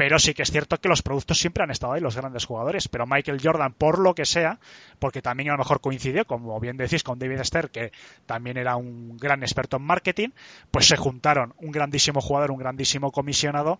Pero 0.00 0.18
sí 0.18 0.32
que 0.32 0.44
es 0.44 0.50
cierto 0.50 0.78
que 0.80 0.88
los 0.88 1.02
productos 1.02 1.38
siempre 1.38 1.62
han 1.62 1.70
estado 1.70 1.92
ahí, 1.92 2.00
los 2.00 2.16
grandes 2.16 2.46
jugadores. 2.46 2.88
Pero 2.88 3.06
Michael 3.06 3.38
Jordan, 3.44 3.74
por 3.74 3.98
lo 3.98 4.14
que 4.14 4.24
sea, 4.24 4.58
porque 4.98 5.20
también 5.20 5.50
a 5.50 5.52
lo 5.52 5.58
mejor 5.58 5.82
coincidió, 5.82 6.24
como 6.24 6.58
bien 6.58 6.78
decís, 6.78 7.02
con 7.02 7.18
David 7.18 7.42
Stern, 7.42 7.68
que 7.68 7.92
también 8.24 8.56
era 8.56 8.76
un 8.76 9.18
gran 9.18 9.42
experto 9.42 9.76
en 9.76 9.82
marketing, 9.82 10.30
pues 10.70 10.86
se 10.86 10.96
juntaron 10.96 11.52
un 11.58 11.70
grandísimo 11.70 12.22
jugador, 12.22 12.50
un 12.50 12.56
grandísimo 12.56 13.12
comisionado 13.12 13.78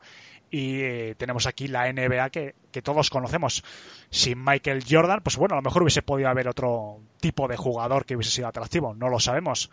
y 0.51 0.83
eh, 0.83 1.15
tenemos 1.17 1.47
aquí 1.47 1.69
la 1.69 1.91
NBA 1.91 2.29
que, 2.29 2.55
que, 2.71 2.83
todos 2.83 3.09
conocemos. 3.09 3.65
Sin 4.11 4.45
Michael 4.45 4.85
Jordan, 4.87 5.23
pues 5.23 5.39
bueno, 5.39 5.55
a 5.55 5.57
lo 5.57 5.63
mejor 5.63 5.85
hubiese 5.85 6.03
podido 6.03 6.29
haber 6.29 6.49
otro 6.49 6.99
tipo 7.21 7.49
de 7.49 7.57
jugador 7.57 8.05
que 8.05 8.15
hubiese 8.15 8.33
sido 8.33 8.49
atractivo, 8.49 8.93
no 8.93 9.09
lo 9.09 9.21
sabemos. 9.21 9.71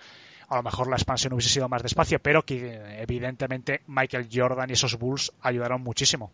A 0.50 0.58
lo 0.58 0.64
mejor 0.64 0.90
la 0.90 0.96
expansión 0.96 1.34
hubiese 1.34 1.50
sido 1.50 1.68
más 1.68 1.84
despacio, 1.84 2.20
pero 2.20 2.44
que 2.44 3.02
evidentemente 3.02 3.82
Michael 3.88 4.30
Jordan 4.32 4.70
y 4.70 4.74
esos 4.74 4.98
Bulls 4.98 5.34
ayudaron 5.42 5.82
muchísimo. 5.82 6.32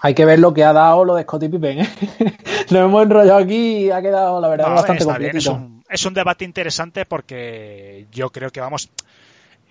Hay 0.00 0.14
que 0.14 0.26
ver 0.26 0.38
lo 0.38 0.52
que 0.52 0.62
ha 0.62 0.74
dado 0.74 1.04
lo 1.04 1.14
de 1.14 1.22
Scottie 1.22 1.48
Pippen. 1.48 1.80
¿eh? 1.80 1.88
Nos 2.70 2.80
hemos 2.80 3.02
enrollado 3.02 3.38
aquí 3.38 3.86
y 3.86 3.90
ha 3.90 4.02
quedado, 4.02 4.40
la 4.40 4.48
verdad, 4.48 4.68
no, 4.68 4.74
bastante 4.74 5.18
bien. 5.18 5.36
Es 5.36 5.46
un, 5.46 5.82
es 5.88 6.04
un 6.04 6.12
debate 6.12 6.44
interesante 6.44 7.06
porque 7.06 8.06
yo 8.12 8.30
creo 8.30 8.50
que 8.50 8.60
vamos 8.60 8.90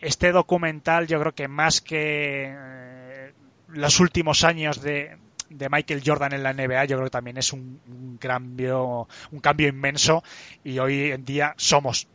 este 0.01 0.31
documental 0.31 1.07
yo 1.07 1.19
creo 1.19 1.33
que 1.33 1.47
más 1.47 1.81
que 1.81 2.53
eh, 2.55 3.33
los 3.69 3.99
últimos 3.99 4.43
años 4.43 4.81
de, 4.81 5.17
de 5.49 5.69
Michael 5.69 6.03
Jordan 6.05 6.33
en 6.33 6.43
la 6.43 6.53
NBA 6.53 6.85
yo 6.85 6.97
creo 6.97 7.05
que 7.05 7.11
también 7.11 7.37
es 7.37 7.53
un, 7.53 7.79
un, 7.87 8.17
cambio 8.17 9.07
un 9.31 9.39
cambio 9.39 9.67
inmenso 9.67 10.23
y 10.63 10.79
hoy 10.79 11.11
en 11.11 11.25
día 11.25 11.53
somos 11.57 12.07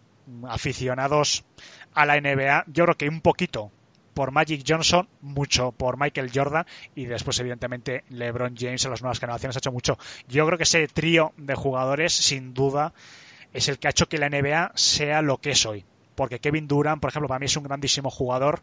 aficionados 0.48 1.44
a 1.94 2.06
la 2.06 2.20
NBA 2.20 2.64
yo 2.68 2.84
creo 2.84 2.96
que 2.96 3.08
un 3.08 3.20
poquito 3.20 3.70
por 4.14 4.32
Magic 4.32 4.64
Johnson, 4.66 5.08
mucho 5.20 5.72
por 5.72 5.98
Michael 5.98 6.30
Jordan 6.34 6.66
y 6.94 7.06
después 7.06 7.38
evidentemente 7.40 8.04
LeBron 8.10 8.54
James 8.56 8.84
en 8.84 8.90
las 8.90 9.02
nuevas 9.02 9.20
generaciones 9.20 9.56
ha 9.56 9.60
hecho 9.60 9.72
mucho. 9.72 9.98
Yo 10.28 10.46
creo 10.46 10.58
que 10.58 10.64
ese 10.64 10.86
trío 10.88 11.32
de 11.36 11.54
jugadores 11.54 12.12
sin 12.12 12.52
duda 12.52 12.92
es 13.52 13.68
el 13.68 13.78
que 13.78 13.88
ha 13.88 13.90
hecho 13.90 14.08
que 14.08 14.18
la 14.18 14.28
NBA 14.28 14.72
sea 14.74 15.22
lo 15.22 15.38
que 15.38 15.50
es 15.50 15.64
hoy. 15.64 15.84
Porque 16.14 16.38
Kevin 16.38 16.68
Durant, 16.68 17.00
por 17.00 17.10
ejemplo, 17.10 17.28
para 17.28 17.38
mí 17.38 17.46
es 17.46 17.56
un 17.56 17.64
grandísimo 17.64 18.10
jugador 18.10 18.62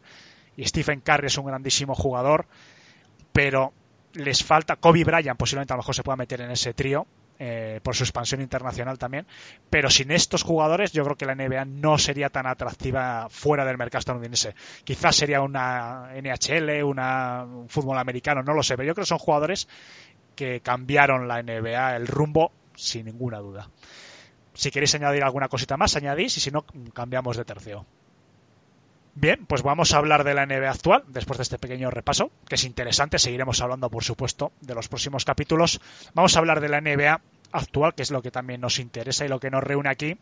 y 0.56 0.66
Stephen 0.66 1.02
Curry 1.02 1.28
es 1.28 1.38
un 1.38 1.46
grandísimo 1.46 1.96
jugador, 1.96 2.46
pero 3.32 3.74
les 4.14 4.44
falta 4.44 4.76
Kobe 4.76 5.04
Bryant, 5.04 5.38
posiblemente 5.38 5.74
a 5.74 5.78
lo 5.78 5.82
mejor 5.82 5.96
se 5.96 6.04
pueda 6.04 6.16
meter 6.16 6.42
en 6.42 6.52
ese 6.52 6.74
trío, 6.74 7.08
eh, 7.40 7.80
por 7.84 7.96
su 7.96 8.04
expansión 8.04 8.42
internacional 8.42 8.98
también. 8.98 9.28
Pero 9.70 9.90
sin 9.90 10.12
estos 10.12 10.44
jugadores, 10.44 10.92
yo 10.92 11.04
creo 11.04 11.16
que 11.16 11.26
la 11.26 11.36
NBA 11.36 11.66
no 11.66 11.98
sería 11.98 12.30
tan 12.30 12.48
atractiva 12.48 13.28
fuera 13.30 13.66
del 13.66 13.78
mercado 13.78 14.00
estadounidense. 14.00 14.56
Quizás 14.84 15.16
sería 15.16 15.42
una 15.42 16.10
NHL, 16.16 16.84
una, 16.84 17.44
un 17.44 17.70
fútbol 17.70 17.98
americano, 17.98 18.44
no 18.44 18.54
lo 18.54 18.64
sé, 18.64 18.76
pero 18.76 18.88
yo 18.88 18.94
creo 18.94 19.04
que 19.04 19.10
son 19.10 19.20
jugadores 19.20 19.68
que 20.36 20.62
cambiaron 20.62 21.28
la 21.28 21.42
NBA, 21.42 21.96
el 21.96 22.08
rumbo, 22.08 22.52
sin 22.76 23.06
ninguna 23.06 23.40
duda. 23.40 23.70
Si 24.54 24.72
queréis 24.72 24.96
añadir 24.96 25.24
alguna 25.24 25.50
cosita 25.50 25.78
más, 25.78 25.96
añadís 25.96 26.38
y 26.38 26.40
si 26.40 26.52
no, 26.52 26.66
cambiamos 26.94 27.38
de 27.38 27.46
tercio. 27.46 27.86
Bien, 29.20 29.48
pues 29.48 29.64
vamos 29.64 29.94
a 29.94 29.98
hablar 29.98 30.24
de 30.24 30.36
la 30.36 30.46
NBA 30.46 30.70
actual 30.70 31.04
después 31.08 31.40
de 31.40 31.42
este 31.42 31.58
pequeño 31.58 31.90
repaso, 31.90 32.30
que 32.48 32.54
es 32.54 32.64
interesante. 32.66 33.18
Seguiremos 33.18 33.60
hablando, 33.62 33.90
por 33.90 34.04
supuesto, 34.04 34.52
de 34.62 34.76
los 34.76 34.90
próximos 34.90 35.26
capítulos. 35.26 35.82
Vamos 36.14 36.36
a 36.36 36.40
hablar 36.40 36.62
de 36.62 36.70
la 36.70 36.82
NBA 36.82 37.20
actual, 37.52 37.96
que 37.96 38.04
es 38.04 38.12
lo 38.12 38.22
que 38.22 38.30
también 38.30 38.62
nos 38.62 38.78
interesa 38.78 39.26
y 39.26 39.28
lo 39.28 39.40
que 39.40 39.50
nos 39.50 39.64
reúne 39.64 39.90
aquí. 39.90 40.20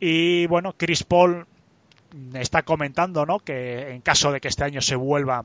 Y 0.00 0.46
bueno, 0.46 0.72
Chris 0.74 1.04
Paul 1.04 1.46
está 2.32 2.62
comentando, 2.62 3.26
¿no? 3.26 3.40
Que 3.40 3.90
en 3.90 4.00
caso 4.00 4.32
de 4.32 4.40
que 4.40 4.48
este 4.48 4.64
año 4.64 4.80
se 4.80 4.96
vuelva 4.96 5.44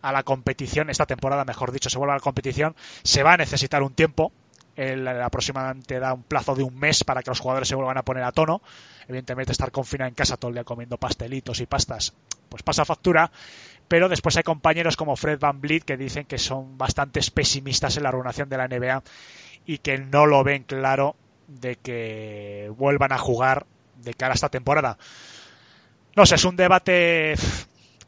a 0.00 0.12
la 0.12 0.22
competición, 0.22 0.90
esta 0.90 1.06
temporada, 1.06 1.44
mejor 1.44 1.72
dicho, 1.72 1.90
se 1.90 1.98
vuelva 1.98 2.14
a 2.14 2.18
la 2.18 2.22
competición, 2.22 2.76
se 3.02 3.24
va 3.24 3.32
a 3.32 3.38
necesitar 3.38 3.82
un 3.82 3.92
tiempo 3.92 4.30
él 4.78 5.08
aproximadamente 5.08 5.98
da 5.98 6.14
un 6.14 6.22
plazo 6.22 6.54
de 6.54 6.62
un 6.62 6.78
mes 6.78 7.02
para 7.02 7.22
que 7.22 7.30
los 7.30 7.40
jugadores 7.40 7.68
se 7.68 7.74
vuelvan 7.74 7.98
a 7.98 8.04
poner 8.04 8.22
a 8.22 8.30
tono. 8.30 8.62
Evidentemente 9.08 9.50
estar 9.50 9.72
confinado 9.72 10.08
en 10.08 10.14
casa 10.14 10.36
todo 10.36 10.50
el 10.50 10.54
día 10.54 10.62
comiendo 10.62 10.96
pastelitos 10.98 11.58
y 11.60 11.66
pastas, 11.66 12.14
pues 12.48 12.62
pasa 12.62 12.84
factura. 12.84 13.32
Pero 13.88 14.08
después 14.08 14.36
hay 14.36 14.44
compañeros 14.44 14.96
como 14.96 15.16
Fred 15.16 15.40
Van 15.40 15.60
Vliet 15.60 15.82
que 15.82 15.96
dicen 15.96 16.26
que 16.26 16.38
son 16.38 16.78
bastante 16.78 17.20
pesimistas 17.34 17.96
en 17.96 18.04
la 18.04 18.12
renovación 18.12 18.48
de 18.48 18.56
la 18.56 18.68
NBA 18.68 19.02
y 19.66 19.78
que 19.78 19.98
no 19.98 20.26
lo 20.26 20.44
ven 20.44 20.62
claro 20.62 21.16
de 21.48 21.74
que 21.74 22.70
vuelvan 22.76 23.10
a 23.10 23.18
jugar 23.18 23.66
de 23.96 24.14
cara 24.14 24.32
a 24.32 24.36
esta 24.36 24.48
temporada. 24.48 24.96
No 26.14 26.24
sé, 26.24 26.36
es 26.36 26.44
un 26.44 26.54
debate 26.54 27.34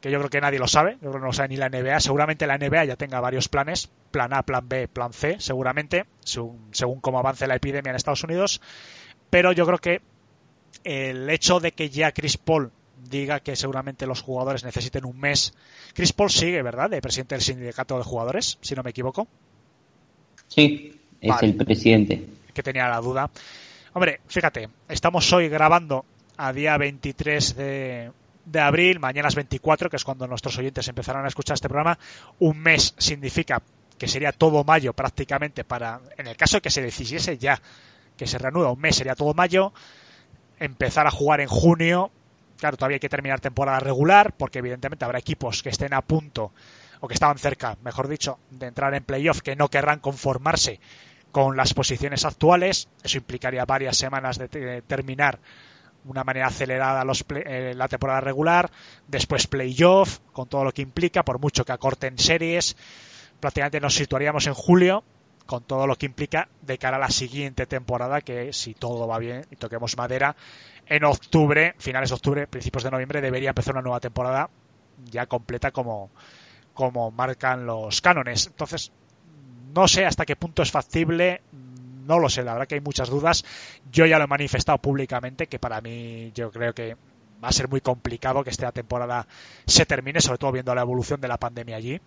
que 0.01 0.09
yo 0.09 0.17
creo 0.17 0.29
que 0.29 0.41
nadie 0.41 0.59
lo 0.59 0.67
sabe, 0.67 0.93
yo 0.93 0.99
creo 0.99 1.13
que 1.13 1.19
no 1.19 1.25
lo 1.27 1.33
sabe 1.33 1.49
ni 1.49 1.57
la 1.57 1.69
NBA. 1.69 1.99
Seguramente 1.99 2.47
la 2.47 2.57
NBA 2.57 2.85
ya 2.85 2.95
tenga 2.95 3.19
varios 3.19 3.47
planes, 3.47 3.89
plan 4.09 4.33
A, 4.33 4.41
plan 4.43 4.67
B, 4.67 4.87
plan 4.87 5.13
C, 5.13 5.37
seguramente, 5.39 6.05
según, 6.25 6.69
según 6.71 6.99
cómo 6.99 7.19
avance 7.19 7.47
la 7.47 7.55
epidemia 7.55 7.91
en 7.91 7.95
Estados 7.95 8.23
Unidos. 8.23 8.61
Pero 9.29 9.51
yo 9.51 9.65
creo 9.65 9.77
que 9.77 10.01
el 10.83 11.29
hecho 11.29 11.59
de 11.59 11.71
que 11.73 11.91
ya 11.91 12.11
Chris 12.11 12.37
Paul 12.37 12.71
diga 13.09 13.39
que 13.41 13.55
seguramente 13.55 14.07
los 14.07 14.21
jugadores 14.21 14.63
necesiten 14.63 15.05
un 15.05 15.19
mes. 15.19 15.53
Chris 15.93 16.13
Paul 16.13 16.31
sigue, 16.31 16.63
¿verdad? 16.63 16.89
De 16.89 16.99
presidente 16.99 17.35
del 17.35 17.43
sindicato 17.43 17.97
de 17.97 18.03
jugadores, 18.03 18.57
si 18.61 18.73
no 18.73 18.81
me 18.81 18.89
equivoco. 18.89 19.27
Sí, 20.47 20.99
es 21.21 21.29
vale. 21.29 21.47
el 21.47 21.55
presidente. 21.55 22.25
Que 22.53 22.63
tenía 22.63 22.87
la 22.87 22.99
duda. 22.99 23.29
Hombre, 23.93 24.21
fíjate, 24.27 24.69
estamos 24.89 25.31
hoy 25.31 25.47
grabando 25.47 26.05
a 26.37 26.53
día 26.53 26.77
23 26.77 27.55
de, 27.55 28.11
de 28.45 28.59
abril, 28.59 28.99
mañana 28.99 29.27
es 29.27 29.35
24, 29.35 29.89
que 29.89 29.95
es 29.95 30.03
cuando 30.03 30.27
nuestros 30.27 30.57
oyentes 30.57 30.87
empezarán 30.87 31.25
a 31.25 31.27
escuchar 31.27 31.55
este 31.55 31.69
programa. 31.69 31.97
Un 32.39 32.57
mes 32.59 32.93
significa 32.97 33.61
que 33.97 34.07
sería 34.07 34.31
todo 34.31 34.63
mayo 34.63 34.93
prácticamente 34.93 35.63
para, 35.63 36.01
en 36.17 36.27
el 36.27 36.35
caso 36.35 36.57
de 36.57 36.61
que 36.61 36.71
se 36.71 36.81
decidiese 36.81 37.37
ya 37.37 37.61
que 38.17 38.27
se 38.27 38.37
reanuda 38.37 38.71
un 38.71 38.79
mes, 38.79 38.95
sería 38.95 39.15
todo 39.15 39.33
mayo. 39.33 39.73
Empezar 40.59 41.07
a 41.07 41.11
jugar 41.11 41.41
en 41.41 41.47
junio, 41.47 42.11
claro, 42.57 42.77
todavía 42.77 42.95
hay 42.95 42.99
que 42.99 43.09
terminar 43.09 43.39
temporada 43.39 43.79
regular, 43.79 44.33
porque 44.33 44.59
evidentemente 44.59 45.05
habrá 45.05 45.19
equipos 45.19 45.63
que 45.63 45.69
estén 45.69 45.93
a 45.93 46.01
punto, 46.01 46.51
o 46.99 47.07
que 47.07 47.15
estaban 47.15 47.37
cerca, 47.39 47.77
mejor 47.83 48.07
dicho, 48.07 48.39
de 48.51 48.67
entrar 48.67 48.93
en 48.93 49.03
playoff, 49.03 49.41
que 49.41 49.55
no 49.55 49.69
querrán 49.69 49.99
conformarse 49.99 50.79
con 51.31 51.57
las 51.57 51.73
posiciones 51.73 52.25
actuales. 52.25 52.87
Eso 53.03 53.17
implicaría 53.17 53.65
varias 53.65 53.97
semanas 53.97 54.37
de, 54.37 54.47
de 54.47 54.81
terminar 54.83 55.39
una 56.05 56.23
manera 56.23 56.47
acelerada 56.47 57.03
los 57.03 57.23
eh, 57.29 57.73
la 57.75 57.87
temporada 57.87 58.21
regular, 58.21 58.71
después 59.07 59.47
playoff, 59.47 60.19
con 60.31 60.47
todo 60.47 60.63
lo 60.63 60.71
que 60.71 60.81
implica, 60.81 61.23
por 61.23 61.39
mucho 61.39 61.65
que 61.65 61.71
acorten 61.71 62.17
series, 62.17 62.75
prácticamente 63.39 63.79
nos 63.79 63.95
situaríamos 63.95 64.47
en 64.47 64.53
julio, 64.53 65.03
con 65.45 65.63
todo 65.63 65.85
lo 65.85 65.95
que 65.95 66.05
implica 66.05 66.47
de 66.61 66.77
cara 66.77 66.97
a 66.97 66.99
la 66.99 67.09
siguiente 67.09 67.65
temporada, 67.65 68.21
que 68.21 68.53
si 68.53 68.73
todo 68.73 69.07
va 69.07 69.19
bien 69.19 69.45
y 69.51 69.57
toquemos 69.57 69.97
madera, 69.97 70.35
en 70.85 71.03
octubre, 71.03 71.75
finales 71.77 72.09
de 72.09 72.15
octubre, 72.15 72.47
principios 72.47 72.83
de 72.83 72.91
noviembre, 72.91 73.21
debería 73.21 73.49
empezar 73.49 73.73
una 73.73 73.81
nueva 73.81 73.99
temporada 73.99 74.49
ya 75.09 75.25
completa 75.25 75.71
como, 75.71 76.09
como 76.73 77.11
marcan 77.11 77.65
los 77.65 78.01
cánones. 78.01 78.47
Entonces, 78.47 78.91
no 79.73 79.87
sé 79.87 80.05
hasta 80.05 80.25
qué 80.25 80.35
punto 80.35 80.61
es 80.61 80.71
factible, 80.71 81.41
no 82.05 82.19
lo 82.19 82.29
sé, 82.29 82.43
la 82.43 82.53
verdad 82.53 82.67
que 82.67 82.75
hay 82.75 82.81
muchas 82.81 83.09
dudas. 83.09 83.43
Yo 83.91 84.05
ya 84.05 84.17
lo 84.17 84.25
he 84.25 84.27
manifestado 84.27 84.77
públicamente 84.79 85.47
que 85.47 85.59
para 85.59 85.81
mí 85.81 86.31
yo 86.33 86.51
creo 86.51 86.73
que 86.73 86.95
va 87.43 87.49
a 87.49 87.51
ser 87.51 87.67
muy 87.67 87.81
complicado 87.81 88.43
que 88.43 88.49
esta 88.49 88.71
temporada 88.71 89.27
se 89.65 89.85
termine, 89.85 90.21
sobre 90.21 90.37
todo 90.37 90.51
viendo 90.51 90.73
la 90.75 90.81
evolución 90.81 91.19
de 91.21 91.27
la 91.27 91.37
pandemia 91.37 91.77
allí. 91.77 91.99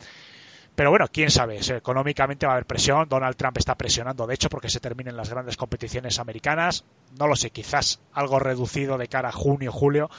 Pero 0.75 0.91
bueno, 0.91 1.07
quién 1.13 1.31
sabe, 1.31 1.61
económicamente 1.61 2.47
va 2.47 2.53
a 2.53 2.57
haber 2.57 2.67
presión, 2.67 3.09
Donald 3.09 3.37
Trump 3.37 3.57
está 3.59 3.77
presionando, 3.77 4.27
de 4.27 4.35
hecho, 4.35 4.49
porque 4.49 4.69
se 4.69 4.81
terminen 4.81 5.17
las 5.17 5.31
grandes 5.31 5.57
competiciones 5.57 6.19
americanas. 6.19 6.85
No 7.17 7.29
lo 7.29 7.37
sé, 7.37 7.51
quizás 7.51 8.01
algo 8.13 8.41
reducido 8.41 8.99
de 8.99 9.07
cara 9.07 9.29
a 9.29 9.33
junio, 9.33 9.71
julio 9.71 10.11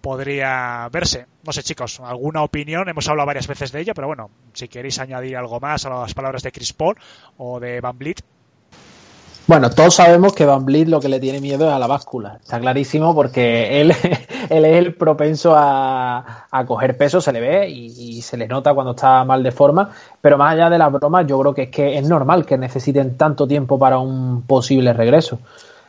podría 0.00 0.88
verse. 0.90 1.26
No 1.44 1.52
sé, 1.52 1.62
chicos, 1.62 2.00
alguna 2.00 2.42
opinión, 2.42 2.88
hemos 2.88 3.08
hablado 3.08 3.26
varias 3.26 3.46
veces 3.46 3.72
de 3.72 3.80
ello, 3.80 3.94
pero 3.94 4.06
bueno, 4.06 4.30
si 4.52 4.68
queréis 4.68 4.98
añadir 4.98 5.36
algo 5.36 5.60
más 5.60 5.84
a 5.86 5.90
las 5.90 6.14
palabras 6.14 6.42
de 6.42 6.52
Chris 6.52 6.72
Paul 6.72 6.96
o 7.36 7.60
de 7.60 7.80
Van 7.80 7.98
Vliet. 7.98 8.22
Bueno, 9.48 9.70
todos 9.70 9.94
sabemos 9.94 10.34
que 10.34 10.44
Van 10.44 10.66
Vliet 10.66 10.88
lo 10.88 11.00
que 11.00 11.08
le 11.08 11.20
tiene 11.20 11.40
miedo 11.40 11.66
es 11.68 11.72
a 11.72 11.78
la 11.78 11.86
báscula. 11.86 12.38
Está 12.42 12.60
clarísimo 12.60 13.14
porque 13.14 13.80
él, 13.80 13.92
es 14.50 14.50
el 14.50 14.94
propenso 14.94 15.54
a, 15.56 16.44
coger 16.66 16.98
peso, 16.98 17.22
se 17.22 17.32
le 17.32 17.40
ve 17.40 17.70
y, 17.70 17.86
y, 17.86 18.20
se 18.20 18.36
le 18.36 18.46
nota 18.46 18.74
cuando 18.74 18.90
está 18.90 19.24
mal 19.24 19.42
de 19.42 19.50
forma. 19.50 19.88
Pero 20.20 20.36
más 20.36 20.52
allá 20.52 20.68
de 20.68 20.76
las 20.76 20.92
bromas, 20.92 21.26
yo 21.26 21.40
creo 21.40 21.54
que 21.54 21.62
es 21.62 21.70
que 21.70 21.96
es 21.96 22.06
normal 22.06 22.44
que 22.44 22.58
necesiten 22.58 23.16
tanto 23.16 23.48
tiempo 23.48 23.78
para 23.78 23.98
un 23.98 24.42
posible 24.42 24.92
regreso. 24.92 25.38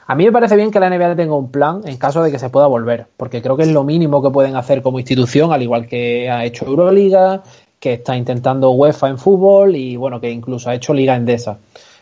A 0.07 0.15
mí 0.15 0.23
me 0.23 0.31
parece 0.31 0.55
bien 0.55 0.71
que 0.71 0.79
la 0.79 0.89
NBA 0.89 1.17
tenga 1.17 1.35
un 1.35 1.51
plan 1.51 1.81
en 1.83 1.97
caso 1.97 2.23
de 2.23 2.31
que 2.31 2.39
se 2.39 2.49
pueda 2.49 2.67
volver, 2.67 3.07
porque 3.17 3.41
creo 3.41 3.57
que 3.57 3.63
es 3.63 3.73
lo 3.73 3.83
mínimo 3.83 4.23
que 4.23 4.29
pueden 4.29 4.55
hacer 4.55 4.81
como 4.81 4.99
institución, 4.99 5.51
al 5.51 5.61
igual 5.61 5.85
que 5.85 6.31
ha 6.31 6.45
hecho 6.45 6.65
Euroliga, 6.65 7.43
que 7.81 7.95
está 7.95 8.15
intentando 8.15 8.71
UEFA 8.71 9.09
en 9.09 9.17
fútbol 9.17 9.75
y 9.75 9.97
bueno, 9.97 10.21
que 10.21 10.31
incluso 10.31 10.69
ha 10.69 10.75
hecho 10.75 10.93
Liga 10.93 11.17
Endesa. 11.17 11.57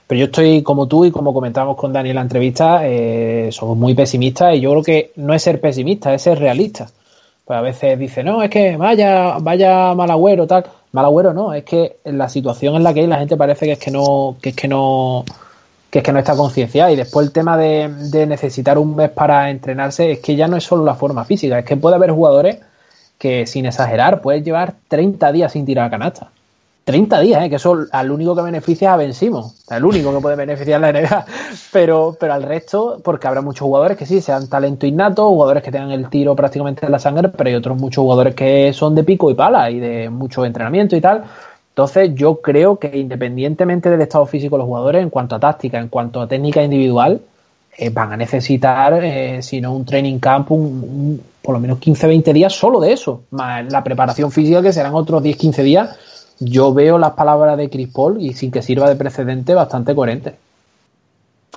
Pero 0.07 0.19
yo 0.19 0.25
estoy 0.25 0.63
como 0.63 0.87
tú 0.87 1.05
y 1.05 1.11
como 1.11 1.33
comentábamos 1.33 1.75
con 1.75 1.91
Dani 1.91 2.09
en 2.09 2.15
la 2.15 2.21
entrevista, 2.21 2.79
eh, 2.83 3.49
somos 3.51 3.77
muy 3.77 3.93
pesimistas 3.93 4.55
y 4.55 4.61
yo 4.61 4.71
creo 4.71 4.83
que 4.83 5.11
no 5.17 5.33
es 5.33 5.43
ser 5.43 5.59
pesimista, 5.59 6.13
es 6.13 6.21
ser 6.21 6.39
realista. 6.39 6.87
Pues 7.43 7.59
a 7.59 7.61
veces 7.61 7.99
dice, 7.99 8.23
no, 8.23 8.41
es 8.41 8.49
que 8.49 8.77
vaya, 8.77 9.37
vaya 9.39 9.93
mal 9.95 10.09
agüero, 10.09 10.47
tal. 10.47 10.65
Mal 10.93 11.05
agüero 11.05 11.33
no, 11.33 11.53
es 11.53 11.63
que 11.65 11.97
la 12.05 12.29
situación 12.29 12.75
en 12.75 12.83
la 12.83 12.93
que 12.93 13.01
hay 13.01 13.07
la 13.07 13.19
gente 13.19 13.35
parece 13.37 13.65
que 13.65 13.73
es 13.73 13.79
que 13.79 13.91
no, 13.91 14.37
que 14.41 14.49
es 14.49 14.55
que 14.55 14.67
no, 14.69 15.25
que 15.89 15.99
es 15.99 16.03
que 16.03 16.13
no 16.13 16.19
está 16.19 16.35
concienciada. 16.35 16.91
Y 16.91 16.95
después 16.95 17.27
el 17.27 17.33
tema 17.33 17.57
de, 17.57 17.89
de 18.11 18.25
necesitar 18.27 18.77
un 18.77 18.95
mes 18.95 19.09
para 19.09 19.49
entrenarse 19.49 20.11
es 20.11 20.19
que 20.19 20.35
ya 20.37 20.47
no 20.47 20.57
es 20.57 20.63
solo 20.63 20.85
la 20.85 20.95
forma 20.95 21.25
física, 21.25 21.59
es 21.59 21.65
que 21.65 21.77
puede 21.77 21.95
haber 21.97 22.11
jugadores 22.11 22.59
que 23.17 23.45
sin 23.47 23.65
exagerar 23.65 24.21
pueden 24.21 24.43
llevar 24.43 24.75
30 24.87 25.31
días 25.31 25.51
sin 25.51 25.65
tirar 25.65 25.87
a 25.87 25.89
canasta. 25.89 26.31
30 26.87 27.19
días, 27.19 27.43
¿eh? 27.43 27.49
que 27.49 27.57
eso 27.57 27.85
al 27.91 28.11
único 28.11 28.33
que 28.33 28.41
beneficia 28.41 28.87
es 28.89 28.93
a 28.93 28.97
Ben 28.97 29.13
Simmons, 29.13 29.65
el 29.69 29.83
único 29.83 30.13
que 30.15 30.21
puede 30.21 30.37
beneficiar 30.37 30.79
la 30.79 30.91
NBA, 30.93 31.25
pero, 31.73 32.15
pero 32.17 32.33
al 32.33 32.43
resto, 32.43 33.01
porque 33.03 33.27
habrá 33.27 33.41
muchos 33.41 33.65
jugadores 33.65 33.97
que 33.97 34.05
sí, 34.05 34.21
sean 34.21 34.47
talento 34.47 34.87
innato, 34.87 35.27
jugadores 35.27 35.63
que 35.63 35.71
tengan 35.71 35.91
el 35.91 36.09
tiro 36.09 36.33
prácticamente 36.33 36.85
en 36.85 36.93
la 36.93 36.99
sangre, 36.99 37.27
pero 37.27 37.49
hay 37.49 37.55
otros 37.55 37.77
muchos 37.77 38.01
jugadores 38.01 38.35
que 38.35 38.71
son 38.71 38.95
de 38.95 39.03
pico 39.03 39.29
y 39.29 39.33
pala 39.33 39.69
y 39.69 39.79
de 39.81 40.09
mucho 40.09 40.45
entrenamiento 40.45 40.95
y 40.95 41.01
tal. 41.01 41.25
Entonces 41.69 42.15
yo 42.15 42.41
creo 42.41 42.79
que 42.79 42.97
independientemente 42.97 43.89
del 43.89 44.01
estado 44.01 44.25
físico 44.25 44.55
de 44.55 44.59
los 44.59 44.67
jugadores, 44.67 45.03
en 45.03 45.09
cuanto 45.09 45.35
a 45.35 45.39
táctica, 45.41 45.77
en 45.79 45.89
cuanto 45.89 46.21
a 46.21 46.27
técnica 46.27 46.63
individual, 46.63 47.19
eh, 47.77 47.89
van 47.91 48.13
a 48.13 48.17
necesitar, 48.17 49.03
eh, 49.03 49.41
si 49.43 49.61
no 49.61 49.73
un 49.75 49.85
training 49.85 50.19
camp, 50.19 50.51
un, 50.51 50.61
un- 50.61 51.21
por 51.41 51.53
lo 51.53 51.59
menos 51.59 51.79
15-20 51.79 52.33
días 52.33 52.53
solo 52.53 52.79
de 52.79 52.93
eso, 52.93 53.21
más 53.31 53.71
la 53.71 53.83
preparación 53.83 54.31
física 54.31 54.61
que 54.61 54.73
serán 54.73 54.95
otros 54.95 55.21
10-15 55.21 55.63
días. 55.63 55.95
Yo 56.39 56.73
veo 56.73 56.97
las 56.97 57.11
palabras 57.11 57.57
de 57.57 57.69
Chris 57.69 57.89
Paul 57.89 58.21
y 58.21 58.33
sin 58.33 58.51
que 58.51 58.61
sirva 58.61 58.89
de 58.89 58.95
precedente 58.95 59.53
bastante 59.53 59.95
coherente. 59.95 60.35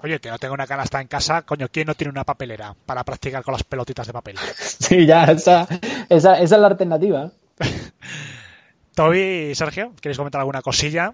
Oye, 0.03 0.19
que 0.19 0.31
no 0.31 0.39
tengo 0.39 0.55
una 0.55 0.67
canasta 0.67 1.01
en 1.01 1.09
casa, 1.09 1.43
coño, 1.43 1.69
¿quién 1.71 1.87
no 1.87 1.95
tiene 1.95 2.11
una 2.11 2.25
papelera 2.25 2.75
para 2.87 3.05
practicar 3.05 3.43
con 3.43 3.53
las 3.53 3.65
pelotitas 3.65 4.07
de 4.07 4.13
papel? 4.13 4.37
Sí, 4.57 5.07
ya, 5.07 5.25
esa, 5.25 5.69
esa, 6.09 6.41
esa 6.41 6.55
es 6.57 6.61
la 6.61 6.67
alternativa. 6.67 7.31
Toby 8.95 9.51
y 9.51 9.55
Sergio, 9.55 9.93
¿queréis 10.01 10.17
comentar 10.17 10.41
alguna 10.41 10.63
cosilla? 10.63 11.13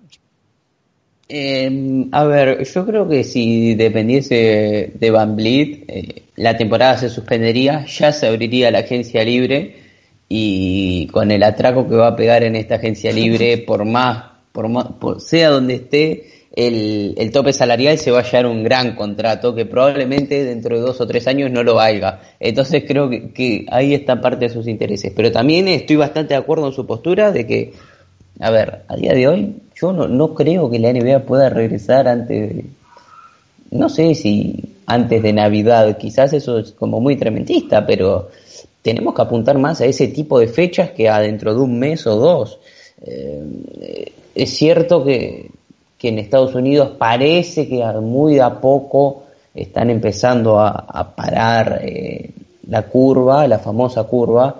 Eh, 1.29 2.07
a 2.13 2.25
ver, 2.25 2.65
yo 2.65 2.87
creo 2.87 3.09
que 3.09 3.25
si 3.25 3.75
dependiese 3.75 4.93
de 4.95 5.11
Van 5.11 5.35
Vliet, 5.35 5.85
eh, 5.89 6.23
la 6.37 6.57
temporada 6.57 6.97
se 6.99 7.11
suspendería, 7.11 7.85
ya 7.87 8.13
se 8.13 8.29
abriría 8.29 8.71
la 8.71 8.79
agencia 8.81 9.25
libre 9.25 9.86
y 10.29 11.07
con 11.09 11.31
el 11.31 11.43
atraco 11.43 11.89
que 11.89 11.95
va 11.97 12.09
a 12.09 12.17
pegar 12.17 12.43
en 12.43 12.57
esta 12.57 12.77
agencia 12.77 13.13
libre, 13.13 13.59
por 13.67 13.85
más, 13.85 14.25
por 14.53 14.69
más, 14.69 14.87
por- 15.01 15.21
sea 15.21 15.51
donde 15.51 15.75
esté, 15.75 16.27
el, 16.55 17.15
el 17.19 17.31
tope 17.33 17.53
salarial 17.53 17.99
se 17.99 18.11
va 18.11 18.21
a 18.21 18.23
hallar 18.23 18.47
un 18.47 18.65
gran 18.65 18.97
contrato 18.97 19.55
que 19.55 19.67
probablemente 19.67 20.43
dentro 20.45 20.77
de 20.77 20.83
dos 20.83 21.01
o 21.01 21.07
tres 21.07 21.27
años 21.27 21.51
no 21.51 21.63
lo 21.63 21.75
valga. 21.75 22.21
Entonces 22.41 22.85
creo 22.87 23.11
que, 23.11 23.31
que 23.31 23.67
ahí 23.71 23.93
está 23.93 24.21
parte 24.21 24.47
de 24.49 24.55
sus 24.55 24.67
intereses. 24.67 25.13
Pero 25.15 25.31
también 25.31 25.69
estoy 25.69 25.97
bastante 25.97 26.33
de 26.35 26.41
acuerdo 26.41 26.67
en 26.69 26.73
su 26.73 26.87
postura 26.87 27.31
de 27.31 27.47
que 27.47 27.73
a 28.41 28.51
ver, 28.51 28.83
a 28.89 28.97
día 28.97 29.15
de 29.15 29.29
hoy 29.29 29.57
yo 29.75 29.93
no, 29.93 30.09
no 30.09 30.35
creo 30.35 30.71
que 30.71 30.79
la 30.79 30.93
NBA 30.93 31.21
pueda 31.21 31.49
regresar 31.49 32.09
antes 32.09 32.55
de, 32.55 32.65
no 33.71 33.89
sé 33.89 34.15
si 34.15 34.77
antes 34.87 35.23
de 35.23 35.33
Navidad, 35.33 35.97
quizás 35.99 36.33
eso 36.33 36.59
es 36.59 36.73
como 36.73 37.01
muy 37.01 37.17
tremendista, 37.17 37.85
pero 37.87 38.29
tenemos 38.87 39.15
que 39.15 39.23
apuntar 39.23 39.59
más 39.59 39.81
a 39.81 39.85
ese 39.85 40.07
tipo 40.07 40.39
de 40.39 40.47
fechas 40.47 40.93
que 40.93 41.09
a 41.09 41.19
dentro 41.19 41.53
de 41.53 41.61
un 41.61 41.77
mes 41.77 42.07
o 42.07 42.15
dos. 42.15 42.61
Eh, 43.03 44.13
es 44.33 44.51
cierto 44.51 45.03
que, 45.03 45.51
que 45.99 46.11
en 46.11 46.21
Estados 46.21 46.55
Unidos 46.55 46.93
parece 46.97 47.69
que 47.69 47.83
muy 48.01 48.39
a 48.39 48.61
poco 48.61 49.25
están 49.53 49.91
empezando 49.91 50.61
a, 50.61 51.17
parar 51.17 51.81
eh, 51.83 52.31
la 52.69 52.83
curva, 52.83 53.49
la 53.49 53.59
famosa 53.59 54.05
curva, 54.05 54.55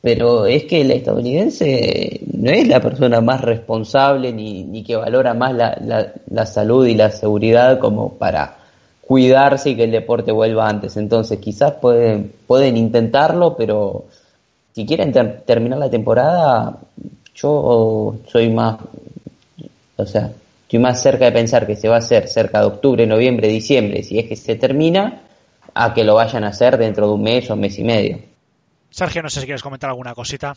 pero 0.00 0.46
es 0.46 0.64
que 0.64 0.80
el 0.80 0.90
estadounidense 0.90 2.20
no 2.32 2.50
es 2.50 2.66
la 2.66 2.80
persona 2.80 3.20
más 3.20 3.42
responsable 3.42 4.32
ni, 4.32 4.82
que 4.82 4.96
valora 4.96 5.34
más 5.34 5.54
la, 5.54 6.14
la 6.28 6.46
salud 6.46 6.84
y 6.84 6.94
la 6.94 7.12
seguridad 7.12 7.78
como 7.78 8.14
para 8.14 8.57
cuidarse 9.08 9.70
y 9.70 9.74
que 9.76 9.84
el 9.84 9.90
deporte 9.90 10.32
vuelva 10.32 10.68
antes. 10.68 10.98
Entonces 10.98 11.38
quizás 11.38 11.72
pueden, 11.80 12.30
pueden 12.46 12.76
intentarlo, 12.76 13.56
pero 13.56 14.04
si 14.74 14.84
quieren 14.84 15.12
ter- 15.12 15.40
terminar 15.46 15.78
la 15.78 15.88
temporada, 15.88 16.76
yo 17.34 18.16
soy 18.30 18.50
más, 18.50 18.76
o 19.96 20.04
sea, 20.04 20.30
estoy 20.64 20.78
más 20.78 21.00
cerca 21.00 21.24
de 21.24 21.32
pensar 21.32 21.66
que 21.66 21.74
se 21.74 21.88
va 21.88 21.94
a 21.94 22.00
hacer 22.00 22.28
cerca 22.28 22.60
de 22.60 22.66
octubre, 22.66 23.06
noviembre, 23.06 23.48
diciembre, 23.48 24.02
si 24.02 24.18
es 24.18 24.28
que 24.28 24.36
se 24.36 24.56
termina, 24.56 25.22
a 25.72 25.94
que 25.94 26.04
lo 26.04 26.14
vayan 26.16 26.44
a 26.44 26.48
hacer 26.48 26.76
dentro 26.76 27.06
de 27.06 27.14
un 27.14 27.22
mes 27.22 27.48
o 27.48 27.54
un 27.54 27.60
mes 27.60 27.78
y 27.78 27.84
medio. 27.84 28.18
Sergio, 28.90 29.22
no 29.22 29.30
sé 29.30 29.40
si 29.40 29.46
quieres 29.46 29.62
comentar 29.62 29.88
alguna 29.88 30.14
cosita. 30.14 30.54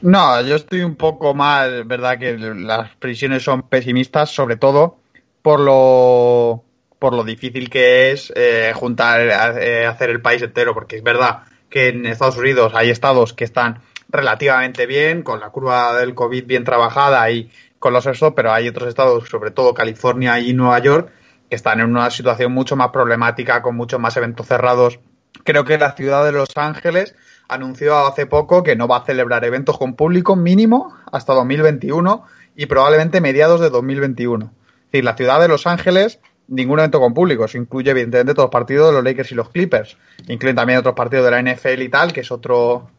No, 0.00 0.40
yo 0.40 0.56
estoy 0.56 0.80
un 0.80 0.94
poco 0.96 1.34
más, 1.34 1.68
verdad 1.86 2.18
que 2.18 2.38
las 2.38 2.94
previsiones 2.96 3.42
son 3.42 3.64
pesimistas, 3.64 4.30
sobre 4.30 4.56
todo 4.56 4.96
por 5.42 5.60
lo 5.60 6.62
por 6.98 7.14
lo 7.14 7.24
difícil 7.24 7.70
que 7.70 8.12
es 8.12 8.32
eh, 8.36 8.72
juntar, 8.74 9.20
eh, 9.58 9.86
hacer 9.86 10.10
el 10.10 10.20
país 10.20 10.42
entero, 10.42 10.74
porque 10.74 10.96
es 10.96 11.02
verdad 11.02 11.42
que 11.68 11.88
en 11.88 12.06
Estados 12.06 12.36
Unidos 12.36 12.72
hay 12.74 12.90
estados 12.90 13.32
que 13.32 13.44
están 13.44 13.80
relativamente 14.08 14.86
bien, 14.86 15.22
con 15.22 15.40
la 15.40 15.50
curva 15.50 15.96
del 15.98 16.14
COVID 16.14 16.46
bien 16.46 16.64
trabajada 16.64 17.30
y 17.30 17.50
con 17.78 17.92
los 17.92 18.06
ESO, 18.06 18.34
pero 18.34 18.52
hay 18.52 18.68
otros 18.68 18.88
estados, 18.88 19.28
sobre 19.28 19.50
todo 19.50 19.74
California 19.74 20.38
y 20.40 20.52
Nueva 20.54 20.78
York, 20.78 21.12
que 21.48 21.56
están 21.56 21.80
en 21.80 21.90
una 21.90 22.10
situación 22.10 22.52
mucho 22.52 22.76
más 22.76 22.90
problemática, 22.90 23.62
con 23.62 23.76
muchos 23.76 24.00
más 24.00 24.16
eventos 24.16 24.46
cerrados. 24.46 25.00
Creo 25.44 25.64
que 25.64 25.78
la 25.78 25.92
ciudad 25.92 26.24
de 26.24 26.32
Los 26.32 26.56
Ángeles 26.56 27.14
anunció 27.48 28.06
hace 28.06 28.26
poco 28.26 28.62
que 28.62 28.76
no 28.76 28.88
va 28.88 28.98
a 28.98 29.04
celebrar 29.04 29.44
eventos 29.44 29.78
con 29.78 29.94
público 29.94 30.34
mínimo 30.34 30.94
hasta 31.12 31.34
2021 31.34 32.24
y 32.56 32.66
probablemente 32.66 33.20
mediados 33.20 33.60
de 33.60 33.70
2021. 33.70 34.46
Es 34.46 34.92
decir, 34.92 35.04
la 35.04 35.16
ciudad 35.16 35.40
de 35.40 35.48
Los 35.48 35.66
Ángeles, 35.66 36.20
ningún 36.48 36.78
evento 36.78 37.00
con 37.00 37.14
público. 37.14 37.44
Eso 37.44 37.58
incluye, 37.58 37.90
evidentemente, 37.90 38.34
todos 38.34 38.46
los 38.46 38.52
partidos 38.52 38.88
de 38.88 38.94
los 38.94 39.04
Lakers 39.04 39.32
y 39.32 39.34
los 39.34 39.50
Clippers. 39.50 39.96
Incluyen 40.28 40.56
también 40.56 40.78
otros 40.78 40.94
partidos 40.94 41.24
de 41.24 41.30
la 41.30 41.42
NFL 41.42 41.82
y 41.82 41.88
tal, 41.88 42.12
que 42.12 42.20
es 42.20 42.30
otro, 42.30 42.90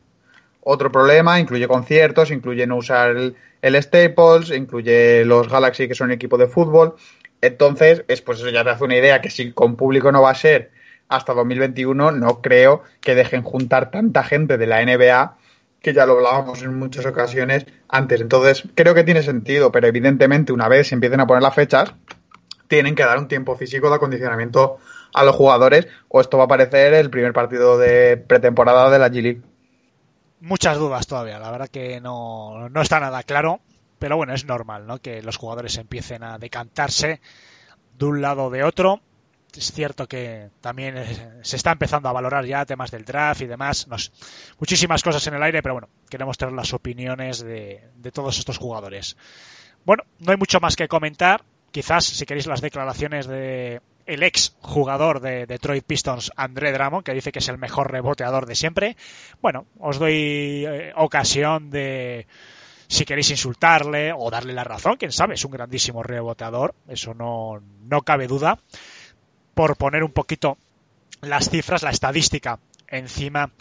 otro 0.61 0.91
problema. 0.91 1.39
Incluye 1.39 1.67
conciertos, 1.67 2.31
incluye 2.31 2.67
no 2.67 2.77
usar 2.77 3.11
el, 3.11 3.35
el 3.61 3.81
Staples, 3.81 4.51
incluye 4.51 5.25
los 5.25 5.47
Galaxy, 5.49 5.87
que 5.87 5.95
son 5.95 6.11
equipo 6.11 6.37
de 6.37 6.47
fútbol. 6.47 6.95
Entonces, 7.41 8.03
es, 8.07 8.21
pues 8.21 8.39
eso 8.39 8.49
ya 8.49 8.63
te 8.63 8.71
hace 8.71 8.83
una 8.83 8.97
idea 8.97 9.21
que 9.21 9.29
si 9.29 9.51
con 9.51 9.75
público 9.75 10.11
no 10.11 10.21
va 10.21 10.31
a 10.31 10.35
ser 10.35 10.71
hasta 11.07 11.33
2021, 11.33 12.11
no 12.11 12.41
creo 12.41 12.83
que 12.99 13.15
dejen 13.15 13.43
juntar 13.43 13.91
tanta 13.91 14.23
gente 14.23 14.57
de 14.57 14.67
la 14.67 14.83
NBA, 14.83 15.37
que 15.81 15.93
ya 15.93 16.05
lo 16.05 16.13
hablábamos 16.13 16.63
en 16.63 16.77
muchas 16.77 17.05
ocasiones 17.05 17.65
antes. 17.87 18.19
Entonces, 18.21 18.63
creo 18.75 18.93
que 18.93 19.03
tiene 19.03 19.23
sentido, 19.23 19.71
pero 19.71 19.87
evidentemente 19.87 20.51
una 20.51 20.67
vez 20.67 20.87
se 20.87 20.95
empiecen 20.95 21.19
a 21.19 21.27
poner 21.27 21.43
las 21.43 21.55
fechas, 21.55 21.93
tienen 22.67 22.95
que 22.95 23.03
dar 23.03 23.17
un 23.17 23.27
tiempo 23.27 23.55
físico 23.55 23.89
de 23.89 23.95
acondicionamiento 23.95 24.77
a 25.13 25.23
los 25.23 25.35
jugadores, 25.35 25.87
o 26.09 26.21
esto 26.21 26.37
va 26.37 26.45
a 26.45 26.49
parecer 26.49 26.93
el 26.93 27.09
primer 27.09 27.33
partido 27.33 27.77
de 27.77 28.17
pretemporada 28.17 28.89
de 28.89 28.99
la 28.99 29.09
G-League. 29.09 29.41
Muchas 30.39 30.77
dudas 30.77 31.07
todavía, 31.07 31.39
la 31.39 31.49
verdad 31.49 31.69
que 31.69 31.99
no, 31.99 32.69
no 32.69 32.81
está 32.81 32.99
nada 32.99 33.23
claro, 33.23 33.59
pero 33.97 34.17
bueno, 34.17 34.33
es 34.33 34.45
normal, 34.45 34.85
¿no? 34.85 34.99
Que 34.99 35.23
los 35.23 35.37
jugadores 35.37 35.77
empiecen 35.77 36.23
a 36.23 36.37
decantarse 36.37 37.21
de 37.97 38.05
un 38.05 38.21
lado 38.21 38.45
o 38.45 38.49
de 38.51 38.63
otro. 38.63 39.01
Es 39.55 39.71
cierto 39.71 40.07
que 40.07 40.49
también 40.61 41.03
se 41.41 41.55
está 41.55 41.71
empezando 41.71 42.09
a 42.09 42.11
valorar 42.11 42.45
ya 42.45 42.65
temas 42.65 42.91
del 42.91 43.05
draft 43.05 43.41
y 43.41 43.47
demás. 43.47 43.87
Muchísimas 44.59 45.01
cosas 45.01 45.25
en 45.25 45.33
el 45.33 45.41
aire, 45.41 45.63
pero 45.63 45.73
bueno, 45.73 45.89
queremos 46.09 46.37
tener 46.37 46.53
las 46.53 46.73
opiniones 46.73 47.39
de 47.43 48.11
todos 48.13 48.37
estos 48.37 48.59
jugadores. 48.59 49.17
Bueno, 49.83 50.03
no 50.19 50.31
hay 50.31 50.37
mucho 50.37 50.59
más 50.59 50.75
que 50.75 50.87
comentar. 50.87 51.41
Quizás, 51.71 52.05
si 52.05 52.25
queréis, 52.25 52.47
las 52.47 52.61
declaraciones 52.61 53.27
de 53.27 53.81
el 54.05 54.23
ex 54.23 54.55
jugador 54.61 55.19
de 55.19 55.45
Detroit 55.45 55.83
Pistons, 55.83 56.31
André 56.35 56.71
Drummond, 56.71 57.03
que 57.03 57.13
dice 57.13 57.31
que 57.31 57.39
es 57.39 57.49
el 57.49 57.57
mejor 57.57 57.91
reboteador 57.91 58.45
de 58.45 58.55
siempre. 58.55 58.95
Bueno, 59.41 59.65
os 59.79 59.99
doy 59.99 60.65
eh, 60.65 60.93
ocasión 60.95 61.69
de, 61.69 62.25
si 62.87 63.05
queréis 63.05 63.29
insultarle 63.29 64.13
o 64.13 64.31
darle 64.31 64.53
la 64.53 64.63
razón, 64.63 64.95
quién 64.95 65.11
sabe, 65.11 65.35
es 65.35 65.43
un 65.43 65.51
grandísimo 65.51 66.03
reboteador, 66.03 66.73
eso 66.87 67.13
no, 67.13 67.61
no 67.83 68.01
cabe 68.01 68.27
duda. 68.27 68.57
Por 69.53 69.75
poner 69.75 70.03
un 70.03 70.11
poquito 70.11 70.57
las 71.21 71.49
cifras, 71.49 71.83
la 71.83 71.89
estadística 71.89 72.59
encima, 72.87 73.51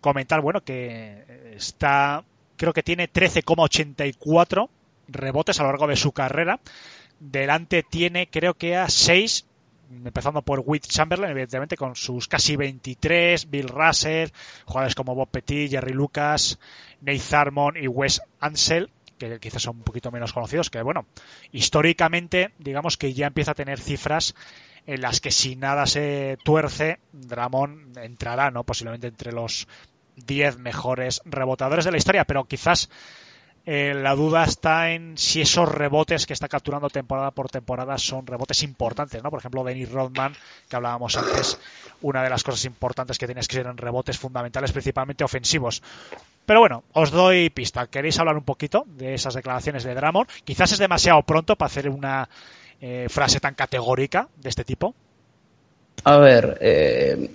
comentar, 0.00 0.40
bueno, 0.40 0.62
que 0.62 1.54
está, 1.54 2.24
creo 2.56 2.72
que 2.72 2.82
tiene 2.82 3.10
13,84 3.10 4.68
rebotes 5.08 5.60
a 5.60 5.62
lo 5.62 5.68
largo 5.68 5.86
de 5.86 5.96
su 5.96 6.12
carrera. 6.12 6.58
Delante 7.20 7.82
tiene, 7.82 8.28
creo 8.28 8.54
que 8.54 8.76
a 8.76 8.88
6, 8.88 9.46
empezando 10.04 10.42
por 10.42 10.62
Witt 10.64 10.86
Chamberlain, 10.86 11.30
evidentemente, 11.30 11.76
con 11.76 11.94
sus 11.96 12.28
casi 12.28 12.56
23, 12.56 13.50
Bill 13.50 13.68
Russell, 13.68 14.30
jugadores 14.66 14.94
como 14.94 15.14
Bob 15.14 15.30
Petit, 15.30 15.70
Jerry 15.70 15.92
Lucas, 15.92 16.58
Nate 17.00 17.36
Harmon 17.36 17.76
y 17.76 17.86
Wes 17.88 18.22
Ansel, 18.40 18.90
que 19.18 19.38
quizás 19.38 19.62
son 19.62 19.76
un 19.76 19.82
poquito 19.84 20.10
menos 20.10 20.32
conocidos, 20.32 20.70
que 20.70 20.82
bueno, 20.82 21.06
históricamente, 21.52 22.52
digamos 22.58 22.96
que 22.96 23.14
ya 23.14 23.26
empieza 23.26 23.52
a 23.52 23.54
tener 23.54 23.78
cifras 23.78 24.34
en 24.86 25.00
las 25.00 25.20
que 25.20 25.30
si 25.30 25.56
nada 25.56 25.86
se 25.86 26.36
tuerce, 26.44 26.98
Dramón 27.12 27.92
entrará, 27.96 28.50
¿no? 28.50 28.64
Posiblemente 28.64 29.06
entre 29.06 29.32
los 29.32 29.66
10 30.16 30.58
mejores 30.58 31.22
rebotadores 31.24 31.84
de 31.84 31.92
la 31.92 31.96
historia, 31.96 32.24
pero 32.24 32.44
quizás 32.44 32.90
eh, 33.66 33.94
la 33.94 34.14
duda 34.14 34.44
está 34.44 34.90
en 34.90 35.16
si 35.16 35.40
esos 35.40 35.68
rebotes 35.68 36.26
que 36.26 36.34
está 36.34 36.48
capturando 36.48 36.90
temporada 36.90 37.30
por 37.30 37.48
temporada 37.48 37.96
son 37.96 38.26
rebotes 38.26 38.62
importantes, 38.62 39.22
¿no? 39.22 39.30
Por 39.30 39.38
ejemplo, 39.38 39.64
Dennis 39.64 39.90
Rodman, 39.90 40.34
que 40.68 40.76
hablábamos 40.76 41.16
antes, 41.16 41.58
una 42.02 42.22
de 42.22 42.28
las 42.28 42.42
cosas 42.42 42.64
importantes 42.66 43.16
que 43.16 43.26
tienes 43.26 43.48
que 43.48 43.56
ser 43.56 43.66
en 43.66 43.78
rebotes 43.78 44.18
fundamentales, 44.18 44.72
principalmente 44.72 45.24
ofensivos. 45.24 45.82
Pero 46.44 46.60
bueno, 46.60 46.84
os 46.92 47.10
doy 47.10 47.48
pista. 47.48 47.86
¿Queréis 47.86 48.18
hablar 48.18 48.36
un 48.36 48.44
poquito 48.44 48.84
de 48.86 49.14
esas 49.14 49.32
declaraciones 49.32 49.82
de 49.84 49.94
Dramon? 49.94 50.26
Quizás 50.44 50.72
es 50.72 50.78
demasiado 50.78 51.22
pronto 51.22 51.56
para 51.56 51.68
hacer 51.68 51.88
una 51.88 52.28
eh, 52.82 53.06
frase 53.08 53.40
tan 53.40 53.54
categórica 53.54 54.28
de 54.36 54.50
este 54.50 54.64
tipo. 54.64 54.94
A 56.04 56.18
ver, 56.18 56.58
eh, 56.60 57.30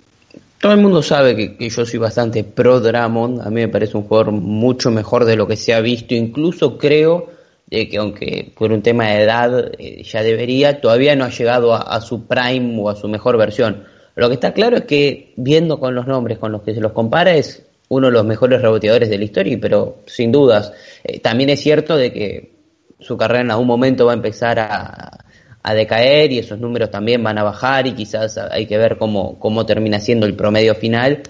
todo 0.60 0.74
el 0.74 0.80
mundo 0.80 1.02
sabe 1.02 1.36
que, 1.36 1.58
que 1.58 1.70
yo 1.70 1.86
soy 1.86 2.00
bastante 2.00 2.44
pro 2.44 2.80
Dramond. 2.80 3.42
A 3.42 3.50
mí 3.50 3.62
me 3.62 3.68
parece 3.70 3.98
un 3.98 4.04
jugador 4.04 4.32
mucho 4.32 4.92
mejor 4.92 5.26
de 5.26 5.36
lo 5.36 5.48
que 5.48 5.56
se 5.56 5.74
ha 5.74 5.82
visto. 5.82 6.14
Incluso 6.14 6.78
creo 6.78 7.30
eh, 7.70 7.88
que, 7.88 7.98
aunque 7.98 8.52
por 8.58 8.72
un 8.72 8.82
tema 8.82 9.08
de 9.08 9.24
edad 9.24 9.72
eh, 9.78 10.04
ya 10.04 10.24
debería, 10.24 10.82
todavía 10.82 11.16
no 11.16 11.26
ha 11.26 11.30
llegado 11.30 11.74
a, 11.74 11.82
a, 11.82 12.02
su 12.02 12.26
prime 12.26 12.76
o 12.82 12.90
a 12.90 12.96
su 12.96 13.08
mejor 13.08 13.38
versión. 13.38 13.86
Lo 14.16 14.28
que 14.28 14.34
está 14.34 14.54
claro 14.54 14.78
es 14.78 14.84
que, 14.84 15.34
viendo 15.38 15.80
con 15.80 15.96
los 15.96 16.08
nombres 16.08 16.40
con 16.40 16.52
los 16.52 16.62
que 16.64 16.74
se 16.74 16.82
los 16.82 16.92
compara, 16.92 17.36
es 17.36 17.66
uno 17.88 18.08
de 18.08 18.14
los 18.14 18.26
mejores 18.26 18.62
reboteadores 18.62 19.10
de 19.10 19.18
la 19.18 19.24
historia, 19.24 19.58
pero 19.62 20.00
sin 20.08 20.32
dudas. 20.32 20.74
Eh, 21.04 21.20
también 21.20 21.50
es 21.50 21.62
cierto 21.62 21.96
de 21.96 22.12
que 22.12 22.52
su 23.00 23.16
carrera 23.18 23.42
en 23.42 23.52
algún 23.52 23.68
momento 23.68 24.06
va 24.06 24.12
a 24.12 24.16
empezar 24.16 24.60
a, 24.60 25.26
a, 25.64 25.74
decaer 25.74 26.32
y 26.32 26.40
esos 26.40 26.60
números 26.60 26.92
también 26.92 27.24
van 27.24 27.38
a 27.38 27.44
bajar 27.44 27.88
y 27.88 27.94
quizás 27.94 28.38
hay 28.38 28.66
que 28.66 28.78
ver 28.78 28.98
cómo, 28.98 29.40
cómo 29.40 29.66
termina 29.66 30.00
siendo 30.00 30.26
el 30.26 30.36
promedio 30.36 30.76
final. 30.76 31.24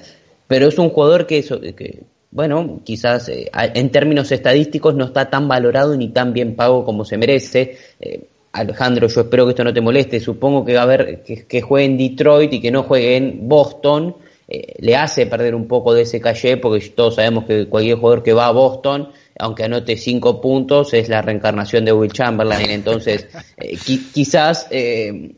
Pero 0.47 0.67
es 0.67 0.77
un 0.77 0.89
jugador 0.89 1.27
que, 1.27 1.43
que 1.75 2.03
bueno, 2.31 2.81
quizás 2.83 3.29
eh, 3.29 3.49
en 3.53 3.89
términos 3.91 4.31
estadísticos 4.31 4.95
no 4.95 5.05
está 5.05 5.29
tan 5.29 5.47
valorado 5.47 5.95
ni 5.95 6.09
tan 6.09 6.33
bien 6.33 6.55
pago 6.55 6.85
como 6.85 7.05
se 7.05 7.17
merece. 7.17 7.77
Eh, 7.99 8.27
Alejandro, 8.51 9.07
yo 9.07 9.21
espero 9.21 9.45
que 9.45 9.51
esto 9.51 9.63
no 9.63 9.73
te 9.73 9.81
moleste. 9.81 10.19
Supongo 10.19 10.65
que 10.65 10.73
va 10.73 10.81
a 10.81 10.83
haber 10.83 11.23
que, 11.23 11.45
que 11.45 11.61
juegue 11.61 11.85
en 11.85 11.97
Detroit 11.97 12.53
y 12.53 12.61
que 12.61 12.71
no 12.71 12.83
juegue 12.83 13.17
en 13.17 13.47
Boston. 13.47 14.15
Eh, 14.51 14.77
le 14.79 14.95
hace 14.95 15.27
perder 15.27 15.53
un 15.53 15.67
poco 15.67 15.93
de 15.93 16.01
ese 16.01 16.19
calle, 16.19 16.57
porque 16.57 16.89
todos 16.89 17.15
sabemos 17.15 17.45
que 17.45 17.67
cualquier 17.67 17.99
jugador 17.99 18.23
que 18.23 18.33
va 18.33 18.47
a 18.47 18.51
Boston, 18.51 19.09
aunque 19.37 19.65
anote 19.65 19.95
cinco 19.95 20.41
puntos, 20.41 20.91
es 20.95 21.07
la 21.07 21.21
reencarnación 21.21 21.85
de 21.85 21.93
Will 21.93 22.11
Chamberlain. 22.11 22.71
Entonces, 22.71 23.27
eh, 23.57 23.77
quizás 24.11 24.65
eh, 24.71 25.35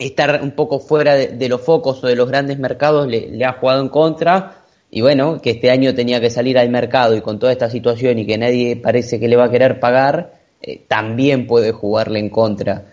estar 0.00 0.40
un 0.42 0.50
poco 0.50 0.80
fuera 0.80 1.14
de, 1.14 1.48
los 1.48 1.60
focos 1.60 2.02
o 2.02 2.08
de 2.08 2.16
los 2.16 2.28
grandes 2.28 2.58
mercados 2.58 3.06
le, 3.06 3.44
ha 3.44 3.52
jugado 3.52 3.82
en 3.82 3.88
contra. 3.88 4.64
Y 4.90 5.00
bueno, 5.00 5.40
que 5.40 5.50
este 5.50 5.70
año 5.70 5.94
tenía 5.94 6.20
que 6.20 6.30
salir 6.30 6.58
al 6.58 6.70
mercado 6.70 7.14
y 7.14 7.20
con 7.20 7.38
toda 7.38 7.52
esta 7.52 7.70
situación 7.70 8.18
y 8.18 8.26
que 8.26 8.36
nadie 8.36 8.74
parece 8.74 9.20
que 9.20 9.28
le 9.28 9.36
va 9.36 9.44
a 9.44 9.50
querer 9.52 9.78
pagar, 9.78 10.40
también 10.88 11.46
puede 11.46 11.70
jugarle 11.70 12.18
en 12.18 12.30
contra. 12.30 12.86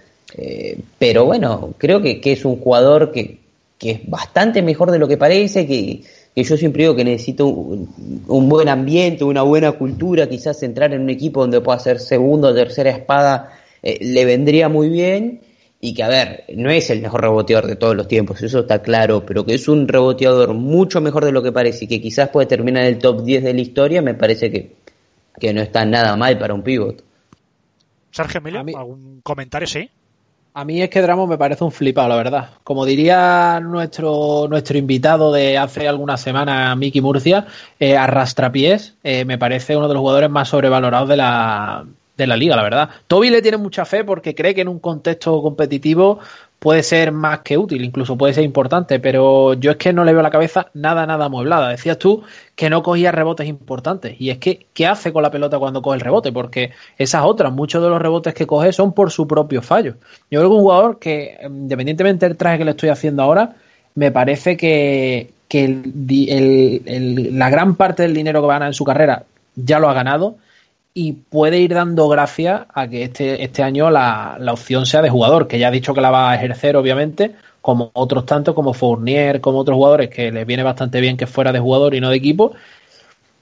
pero 1.00 1.26
bueno, 1.26 1.74
creo 1.80 2.00
que 2.00 2.22
es 2.24 2.46
un 2.46 2.60
jugador 2.60 3.12
que, 3.12 3.40
que 3.78 3.92
es 3.92 4.10
bastante 4.10 4.62
mejor 4.62 4.92
de 4.92 5.00
lo 5.00 5.08
que 5.08 5.18
parece, 5.18 5.68
que, 5.68 6.02
yo 6.36 6.58
siempre 6.58 6.84
digo 6.84 6.96
que 6.96 7.04
necesito 7.04 7.48
un, 7.48 8.50
buen 8.50 8.70
ambiente, 8.70 9.24
una 9.24 9.42
buena 9.42 9.72
cultura, 9.74 10.28
quizás 10.28 10.62
entrar 10.64 10.94
en 10.94 11.02
un 11.02 11.10
equipo 11.10 11.42
donde 11.42 11.62
pueda 11.62 11.80
ser 11.80 12.00
segundo 12.00 12.50
o 12.50 12.54
tercera 12.54 12.92
espada 12.92 13.60
eh, 13.82 13.98
le 14.02 14.26
vendría 14.26 14.70
muy 14.70 14.90
bien 14.90 15.42
y 15.80 15.94
que, 15.94 16.04
a 16.04 16.08
ver, 16.08 16.44
no 16.56 16.72
es 16.72 16.90
el 16.90 17.02
mejor 17.02 17.22
reboteador 17.22 17.68
de 17.68 17.76
todos 17.76 17.96
los 17.96 18.08
tiempos, 18.08 18.42
eso 18.42 18.62
está 18.62 18.82
claro, 18.82 19.26
pero 19.26 19.46
que 19.46 19.54
es 19.54 19.68
un 19.68 19.88
reboteador 19.88 20.54
mucho 20.54 21.02
mejor 21.02 21.26
de 21.26 21.32
lo 21.32 21.44
que 21.44 21.52
parece 21.52 21.86
y 21.86 21.88
que 21.88 22.02
quizás 22.02 22.30
puede 22.30 22.48
terminar 22.48 22.84
en 22.84 22.90
el 22.90 23.00
top 23.00 23.24
10 23.24 23.44
de 23.44 23.54
la 23.54 23.62
historia, 23.62 24.02
me 24.02 24.16
parece 24.16 24.52
que, 24.52 24.76
que 25.40 25.54
no 25.54 25.62
está 25.62 25.86
nada 25.86 26.16
mal 26.18 26.38
para 26.40 26.54
un 26.54 26.64
pivot. 26.64 27.04
Sergio 28.12 28.40
Emilio, 28.40 28.60
¿algún 28.78 29.22
comentario? 29.22 29.68
Sí. 29.68 29.90
A 30.58 30.66
mí 30.66 30.82
es 30.82 30.90
que 30.90 31.04
Dramo 31.04 31.28
me 31.28 31.38
parece 31.38 31.64
un 31.64 31.72
flipado, 31.72 32.10
la 32.10 32.16
verdad. 32.16 32.50
Como 32.64 32.84
diría 32.84 33.60
nuestro, 33.60 34.48
nuestro 34.50 34.80
invitado 34.80 35.32
de 35.32 35.56
hace 35.56 35.88
algunas 35.88 36.20
semanas, 36.20 36.76
Miki 36.76 37.00
Murcia, 37.00 37.46
eh, 37.80 37.96
arrastrapiés, 37.96 38.96
eh, 39.04 39.24
me 39.24 39.38
parece 39.38 39.78
uno 39.78 39.88
de 39.88 39.94
los 39.94 40.02
jugadores 40.02 40.32
más 40.32 40.50
sobrevalorados 40.50 41.10
de 41.10 41.16
la, 41.16 41.86
de 42.18 42.26
la 42.26 42.36
liga, 42.36 42.56
la 42.56 42.64
verdad. 42.64 42.90
Toby 43.06 43.30
le 43.30 43.44
tiene 43.44 43.58
mucha 43.58 43.86
fe 43.86 44.04
porque 44.04 44.34
cree 44.34 44.56
que 44.56 44.62
en 44.62 44.68
un 44.68 44.80
contexto 44.80 45.44
competitivo 45.44 46.18
puede 46.60 46.82
ser 46.84 47.12
más 47.12 47.40
que 47.40 47.58
útil, 47.58 47.84
incluso 47.84 48.18
puede 48.18 48.34
ser 48.34 48.44
importante, 48.44 49.00
pero 49.00 49.54
yo 49.54 49.72
es 49.72 49.78
que 49.78 49.94
no 49.94 50.04
le 50.04 50.14
veo 50.14 50.22
la 50.22 50.32
cabeza 50.32 50.68
nada, 50.74 51.06
nada 51.06 51.26
amueblada. 51.26 51.70
Decías 51.70 52.00
tú 52.00 52.24
que 52.56 52.70
no 52.70 52.82
cogía 52.82 53.12
rebotes 53.12 53.48
importantes, 53.48 54.20
y 54.20 54.32
es 54.32 54.40
que, 54.40 54.66
¿qué 54.74 54.88
hace 54.88 55.14
con 55.14 55.22
la 55.24 55.32
pelota 55.32 55.60
cuando 55.60 55.82
coge 55.82 55.96
el 55.96 56.02
rebote? 56.02 56.32
Porque 56.32 56.72
esas 56.98 57.24
otras, 57.26 57.54
muchos 57.54 57.84
de 57.84 57.90
los 57.90 58.02
rebotes 58.02 58.34
que 58.34 58.48
coge 58.48 58.74
son 58.74 58.94
por 58.94 59.12
su 59.12 59.28
propio 59.28 59.62
fallo. 59.62 59.96
Yo 60.32 60.40
creo 60.40 60.50
que 60.50 60.56
un 60.56 60.62
jugador 60.62 61.00
que, 61.00 61.38
independientemente 61.46 62.28
del 62.28 62.38
traje 62.38 62.58
que 62.58 62.66
le 62.66 62.72
estoy 62.72 62.90
haciendo 62.90 63.22
ahora, 63.22 63.56
me 63.96 64.12
parece 64.12 64.58
que, 64.58 65.32
la 67.30 67.50
gran 67.50 67.76
parte 67.76 68.04
del 68.04 68.14
dinero 68.14 68.42
que 68.42 68.48
va 68.48 68.56
a 68.56 68.58
ganar 68.58 68.70
en 68.70 68.74
su 68.74 68.84
carrera 68.84 69.24
ya 69.56 69.80
lo 69.80 69.90
ha 69.90 69.94
ganado 69.94 70.36
y 70.98 71.14
puede 71.14 71.60
ir 71.60 71.76
dando 71.76 72.10
gracias 72.10 72.62
a 72.74 72.88
que 72.88 73.04
este, 73.04 73.44
este 73.44 73.62
año 73.62 73.92
la, 73.92 74.36
la, 74.40 74.52
opción 74.52 74.88
sea 74.88 75.04
de 75.04 75.12
jugador, 75.12 75.48
que 75.48 75.60
ya 75.60 75.68
ha 75.68 75.72
dicho 75.72 75.94
que 75.94 76.02
la 76.02 76.10
va 76.10 76.32
a 76.32 76.36
ejercer, 76.36 76.76
obviamente, 76.76 77.36
como 77.62 77.92
otros 77.94 78.26
tantos, 78.26 78.56
como 78.56 78.74
Fournier, 78.74 79.40
como 79.40 79.60
otros 79.60 79.76
jugadores, 79.76 80.10
que 80.10 80.32
les 80.32 80.48
viene 80.48 80.64
bastante 80.64 81.00
bien 81.00 81.16
que 81.16 81.28
fuera 81.28 81.52
de 81.52 81.60
jugador 81.60 81.94
y 81.94 82.02
no 82.02 82.10
de 82.10 82.18
equipo. 82.18 82.54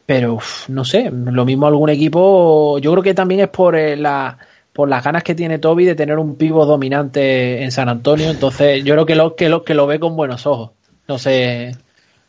Pero 0.05 0.37
no 0.67 0.83
sé, 0.83 1.09
lo 1.09 1.45
mismo 1.45 1.65
algún 1.65 1.89
equipo, 1.89 2.77
yo 2.79 2.91
creo 2.91 3.03
que 3.03 3.13
también 3.13 3.39
es 3.39 3.47
por 3.47 3.77
eh, 3.77 3.95
la 3.95 4.37
por 4.73 4.89
las 4.89 5.01
ganas 5.01 5.23
que 5.23 5.33
tiene 5.33 5.57
Toby 5.57 5.85
de 5.85 5.95
tener 5.95 6.19
un 6.19 6.35
pivo 6.35 6.65
dominante 6.65 7.63
en 7.63 7.71
San 7.71 7.87
Antonio, 7.87 8.29
entonces 8.29 8.83
yo 8.83 8.95
creo 8.95 9.05
que 9.05 9.15
lo 9.15 9.35
que 9.37 9.47
lo 9.47 9.63
que 9.63 9.75
lo 9.75 9.87
ve 9.87 10.01
con 10.01 10.17
buenos 10.17 10.45
ojos. 10.45 10.71
No 11.07 11.17
sé. 11.17 11.71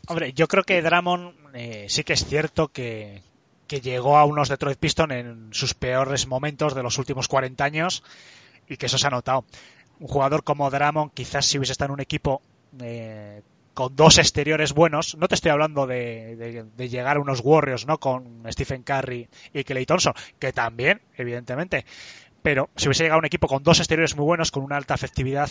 Hombre, 0.07 0.33
yo 0.35 0.47
creo 0.47 0.63
que 0.63 0.83
Dramon 0.83 1.35
eh, 1.53 1.87
sí 1.89 2.05
que 2.05 2.13
es 2.13 2.25
cierto 2.25 2.69
que, 2.69 3.23
que 3.67 3.81
llegó 3.81 4.17
a 4.17 4.25
unos 4.25 4.49
Detroit 4.49 4.79
Pistons 4.79 5.13
en 5.13 5.49
sus 5.53 5.75
peores 5.75 6.27
momentos 6.27 6.75
de 6.75 6.83
los 6.83 6.99
últimos 6.99 7.29
40 7.29 7.65
años 7.65 8.03
y 8.69 8.77
que 8.77 8.87
eso 8.87 8.99
se 8.99 9.07
ha 9.07 9.11
notado. 9.11 9.45
Un 9.99 10.09
jugador 10.09 10.45
como 10.45 10.71
Dramon, 10.71 11.11
quizás 11.11 11.47
si 11.47 11.59
hubiese 11.59 11.73
estado 11.73 11.89
en 11.89 11.95
un 11.95 12.01
equipo 12.01 12.43
eh, 12.81 13.43
con 13.75 13.95
dos 13.95 14.19
exteriores 14.19 14.73
buenos, 14.73 15.17
no 15.17 15.29
te 15.29 15.35
estoy 15.35 15.51
hablando 15.51 15.87
de, 15.87 16.65
llegar 16.79 17.17
a 17.17 17.21
unos 17.21 17.41
Warriors, 17.45 17.87
¿no? 17.87 17.99
Con 17.99 18.43
Stephen 18.51 18.83
Curry 18.83 19.29
y 19.53 19.65
Clay 19.65 19.85
Thompson, 19.85 20.15
que 20.39 20.53
también, 20.53 21.03
evidentemente, 21.15 21.85
pero 22.43 22.71
si 22.77 22.89
hubiese 22.89 23.05
llegado 23.05 23.17
a 23.17 23.21
un 23.21 23.27
equipo 23.27 23.49
con 23.49 23.63
dos 23.63 23.79
exteriores 23.81 24.17
muy 24.17 24.25
buenos, 24.25 24.51
con 24.51 24.63
una 24.63 24.77
alta 24.77 24.95
efectividad, 24.95 25.51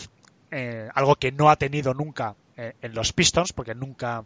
eh, 0.50 0.90
algo 0.94 1.16
que 1.16 1.32
no 1.32 1.50
ha 1.50 1.56
tenido 1.56 1.94
nunca 1.94 2.36
eh, 2.58 2.74
en 2.82 2.94
los 2.96 3.14
Pistons, 3.14 3.54
porque 3.54 3.76
nunca 3.76 4.24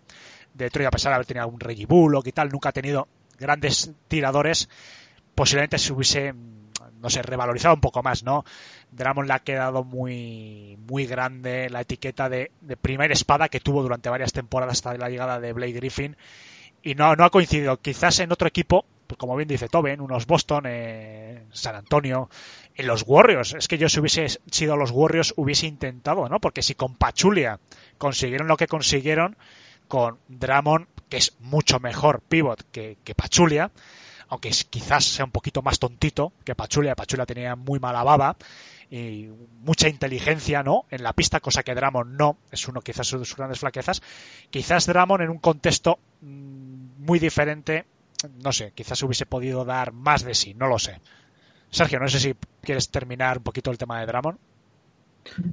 Detroit, 0.53 0.88
a 0.88 0.91
pesar 0.91 1.11
de 1.11 1.16
haber 1.16 1.26
tenido 1.26 1.48
un 1.48 1.60
Reggie 1.60 1.86
Bullock 1.86 2.28
y 2.28 2.32
tal, 2.32 2.49
nunca 2.49 2.70
ha 2.70 2.74
tenido 2.74 3.07
grandes 3.40 3.91
tiradores, 4.07 4.70
posiblemente 5.36 5.78
se 5.78 5.94
hubiese, 5.94 6.34
no 7.02 7.10
sé, 7.10 7.22
revalorizado 7.22 7.76
un 7.76 7.82
poco 7.82 8.03
más, 8.03 8.24
¿no? 8.24 8.45
Dramon 8.91 9.28
le 9.28 9.34
ha 9.34 9.40
quedado 9.40 9.84
muy, 9.84 10.78
muy 10.88 11.06
grande 11.06 11.70
la 11.70 11.82
etiqueta 11.82 12.30
de, 12.30 12.52
de 12.61 12.78
primera 12.78 13.14
espada 13.14 13.49
que 13.49 13.60
tuvo 13.60 13.84
durante 13.84 14.10
varias 14.10 14.34
temporadas 14.34 14.78
hasta 14.78 14.98
la 14.98 15.10
llegada 15.10 15.40
de 15.40 15.53
Blake 15.53 15.74
Griffin 15.74 16.18
y 16.82 16.95
no, 16.95 17.16
no 17.16 17.24
ha 17.24 17.30
coincidido. 17.30 17.78
Quizás 17.78 18.20
en 18.20 18.32
otro 18.32 18.48
equipo, 18.48 18.86
pues 19.07 19.18
como 19.18 19.36
bien 19.36 19.48
dice 19.48 19.68
Toben, 19.68 20.02
unos 20.02 20.26
Boston, 20.26 20.64
eh, 20.68 21.44
San 21.52 21.76
Antonio, 21.76 22.30
en 22.76 22.88
los 22.88 23.03
Warriors. 23.06 23.53
Es 23.53 23.68
que 23.68 23.78
yo 23.78 23.90
si 23.90 23.99
hubiese 23.99 24.28
sido 24.52 24.78
los 24.78 24.91
Warriors 24.91 25.34
hubiese 25.36 25.68
intentado, 25.68 26.28
¿no? 26.30 26.40
Porque 26.40 26.61
si 26.61 26.76
con 26.76 26.95
Pachulia 26.95 27.60
consiguieron 27.98 28.48
lo 28.48 28.57
que 28.57 28.68
consiguieron, 28.68 29.36
con 29.88 30.20
Dramon 30.28 30.88
que 31.10 31.18
es 31.18 31.34
mucho 31.40 31.80
mejor 31.80 32.22
pivot 32.22 32.64
que, 32.72 33.15
Pachulia, 33.15 33.72
aunque 34.30 34.52
quizás 34.69 35.06
sea 35.06 35.26
un 35.26 35.31
poquito 35.31 35.61
más 35.61 35.80
tontito 35.80 36.31
que 36.45 36.56
Pachulia. 36.56 36.95
Pachulia 36.95 37.26
tenía 37.26 37.56
muy 37.56 37.80
mala 37.80 38.03
baba 38.03 38.38
y 38.91 39.30
mucha 39.61 39.90
inteligencia, 39.90 40.64
¿no? 40.64 40.86
En 40.90 41.03
la 41.03 41.14
pista, 41.14 41.40
cosa 41.40 41.64
que 41.64 41.76
Dramon 41.76 42.15
no, 42.15 42.38
es 42.52 42.68
uno 42.68 42.81
quizás 42.81 43.10
de 43.11 43.18
sus 43.18 43.36
grandes 43.36 43.60
flaquezas. 43.60 44.02
Quizás 44.52 44.86
Dramon 44.86 45.22
en 45.22 45.30
un 45.30 45.40
contexto 45.40 45.99
mm, 46.22 47.03
muy 47.06 47.19
diferente, 47.19 47.86
no 48.44 48.52
sé, 48.52 48.72
quizás 48.73 49.02
hubiese 49.03 49.26
podido 49.26 49.65
dar 49.65 49.91
más 49.91 50.23
de 50.23 50.36
sí, 50.36 50.53
no 50.53 50.68
lo 50.68 50.80
sé. 50.80 51.02
Sergio, 51.72 51.99
no 51.99 52.07
sé 52.07 52.19
si 52.19 52.36
quieres 52.61 52.90
terminar 52.90 53.38
un 53.38 53.44
poquito 53.44 53.72
el 53.72 53.77
tema 53.77 53.99
de 53.99 54.06
Dramon. 54.06 54.40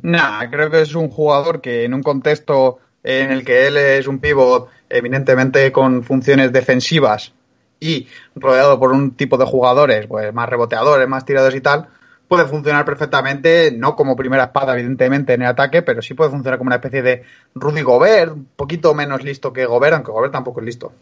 Nah, 0.03 0.49
creo 0.49 0.71
que 0.71 0.81
es 0.81 0.95
un 0.95 1.09
jugador 1.11 1.61
que 1.61 1.85
en 1.85 1.95
un 1.95 2.03
contexto 2.03 2.79
en 3.07 3.31
el 3.31 3.45
que 3.45 3.69
él 3.69 3.77
es 3.77 4.09
un 4.09 4.19
pivot 4.19 4.69
eminentemente 4.91 5.71
con 5.71 6.03
funciones 6.03 6.53
defensivas 6.53 7.33
y 7.79 8.09
rodeado 8.35 8.79
por 8.81 8.93
un 8.93 9.13
tipo 9.13 9.39
de 9.39 9.45
jugadores, 9.45 10.07
pues 10.07 10.35
más 10.35 10.49
reboteadores, 10.49 11.09
más 11.09 11.25
tirados 11.25 11.55
y 11.55 11.61
tal, 11.61 11.89
puede 12.27 12.47
funcionar 12.47 12.85
perfectamente, 12.85 13.71
no 13.71 13.95
como 13.95 14.17
primera 14.17 14.45
espada, 14.45 14.75
evidentemente, 14.75 15.35
en 15.35 15.43
el 15.43 15.49
ataque, 15.49 15.83
pero 15.83 16.03
sí 16.03 16.15
puede 16.15 16.31
funcionar 16.31 16.59
como 16.59 16.69
una 16.69 16.77
especie 16.77 17.03
de 17.03 17.23
Rudy 17.55 17.83
Gobert, 17.83 18.33
un 18.33 18.49
poquito 18.57 18.93
menos 18.93 19.23
listo 19.23 19.53
que 19.53 19.67
Gobert, 19.67 19.95
aunque 19.95 20.11
Gobert 20.11 20.33
tampoco 20.33 20.61
es 20.61 20.67
listo. 20.67 20.93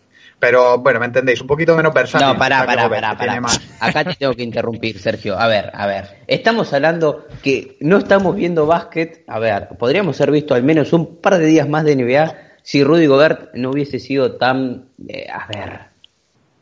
Pero 0.44 0.76
bueno, 0.76 1.00
me 1.00 1.06
entendéis, 1.06 1.40
un 1.40 1.46
poquito 1.46 1.74
menos 1.74 1.94
versátil. 1.94 2.28
No, 2.28 2.36
pará, 2.36 2.66
pará, 2.66 2.86
pará, 2.86 3.16
pará. 3.16 3.40
Acá 3.80 4.04
te 4.04 4.14
tengo 4.14 4.34
que 4.34 4.42
interrumpir, 4.42 4.98
Sergio. 4.98 5.38
A 5.38 5.48
ver, 5.48 5.70
a 5.72 5.86
ver. 5.86 6.18
Estamos 6.26 6.70
hablando 6.74 7.26
que 7.42 7.78
no 7.80 7.96
estamos 7.96 8.36
viendo 8.36 8.66
básquet. 8.66 9.24
A 9.26 9.38
ver, 9.38 9.68
podríamos 9.78 10.20
haber 10.20 10.32
visto 10.32 10.54
al 10.54 10.62
menos 10.62 10.92
un 10.92 11.16
par 11.16 11.38
de 11.38 11.46
días 11.46 11.66
más 11.66 11.84
de 11.84 11.96
NBA 11.96 12.34
si 12.62 12.84
Rudy 12.84 13.06
Gobert 13.06 13.54
no 13.54 13.70
hubiese 13.70 13.98
sido 13.98 14.32
tan, 14.32 14.90
eh, 15.08 15.26
a 15.32 15.46
ver, 15.46 15.80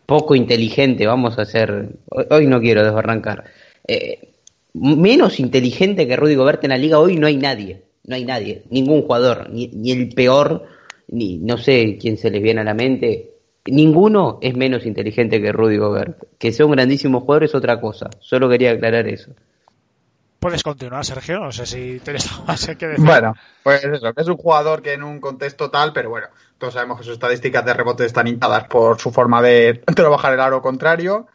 poco 0.07 0.37
inteligente, 0.37 1.05
vamos 1.09 1.41
a 1.41 1.43
hacer, 1.43 1.89
hoy, 2.09 2.47
no 2.47 2.61
quiero 2.61 2.85
desbarrancar, 2.85 3.45
eh, 3.89 4.29
menos 4.75 5.41
inteligente 5.41 6.07
que 6.07 6.17
Rudy 6.17 6.37
Gobert 6.37 6.63
en 6.63 6.71
la 6.71 6.79
liga 6.79 7.01
hoy 7.01 7.17
no 7.17 7.27
hay 7.27 7.37
nadie, 7.37 7.83
no 8.05 8.15
hay 8.15 8.25
nadie, 8.25 8.63
ningún 8.71 9.03
jugador, 9.03 9.51
ni, 9.51 9.67
ni 9.69 9.91
el 9.91 10.09
peor, 10.11 10.67
ni 11.09 11.39
no 11.39 11.59
sé 11.59 11.99
quién 12.01 12.17
se 12.17 12.31
les 12.31 12.43
viene 12.43 12.61
a 12.61 12.65
la 12.65 12.75
mente, 12.75 13.32
ninguno 13.67 14.39
es 14.43 14.57
menos 14.57 14.87
inteligente 14.87 15.41
que 15.41 15.53
Rudy 15.53 15.77
Gobert. 15.77 16.25
Que 16.39 16.53
sea 16.53 16.67
un 16.67 16.73
grandísimo 16.73 17.21
jugador 17.21 17.45
es 17.45 17.55
otra 17.55 17.81
cosa. 17.81 18.11
Solo 18.21 18.49
quería 18.49 18.73
aclarar 18.73 19.07
eso. 19.09 19.33
Puedes 20.43 20.65
continuar, 20.65 21.05
Sergio. 21.05 21.39
No 21.39 21.53
sé 21.53 21.67
si 21.67 22.01
tienes 22.01 22.31
algo 22.33 22.45
más 22.47 22.67
que 22.67 22.87
decir. 22.87 23.05
Bueno, 23.05 23.35
pues 23.63 23.85
eso, 23.85 24.13
que 24.13 24.23
es 24.23 24.29
un 24.29 24.37
jugador 24.37 24.83
que 24.83 24.95
en 24.95 25.05
un 25.05 25.21
contexto 25.21 25.71
tal, 25.71 25.93
pero 25.93 26.11
bueno, 26.11 26.27
todos 26.59 26.75
sabemos 26.75 26.99
que 26.99 27.05
sus 27.05 27.13
estadísticas 27.13 27.65
de 27.65 27.75
rebote 27.75 28.05
están 28.05 28.27
hinchadas 28.27 28.65
por 28.65 28.99
su 29.01 29.13
forma 29.13 29.41
de 29.41 29.83
trabajar 29.95 30.33
el 30.33 30.41
aro 30.41 30.61
contrario 30.61 31.29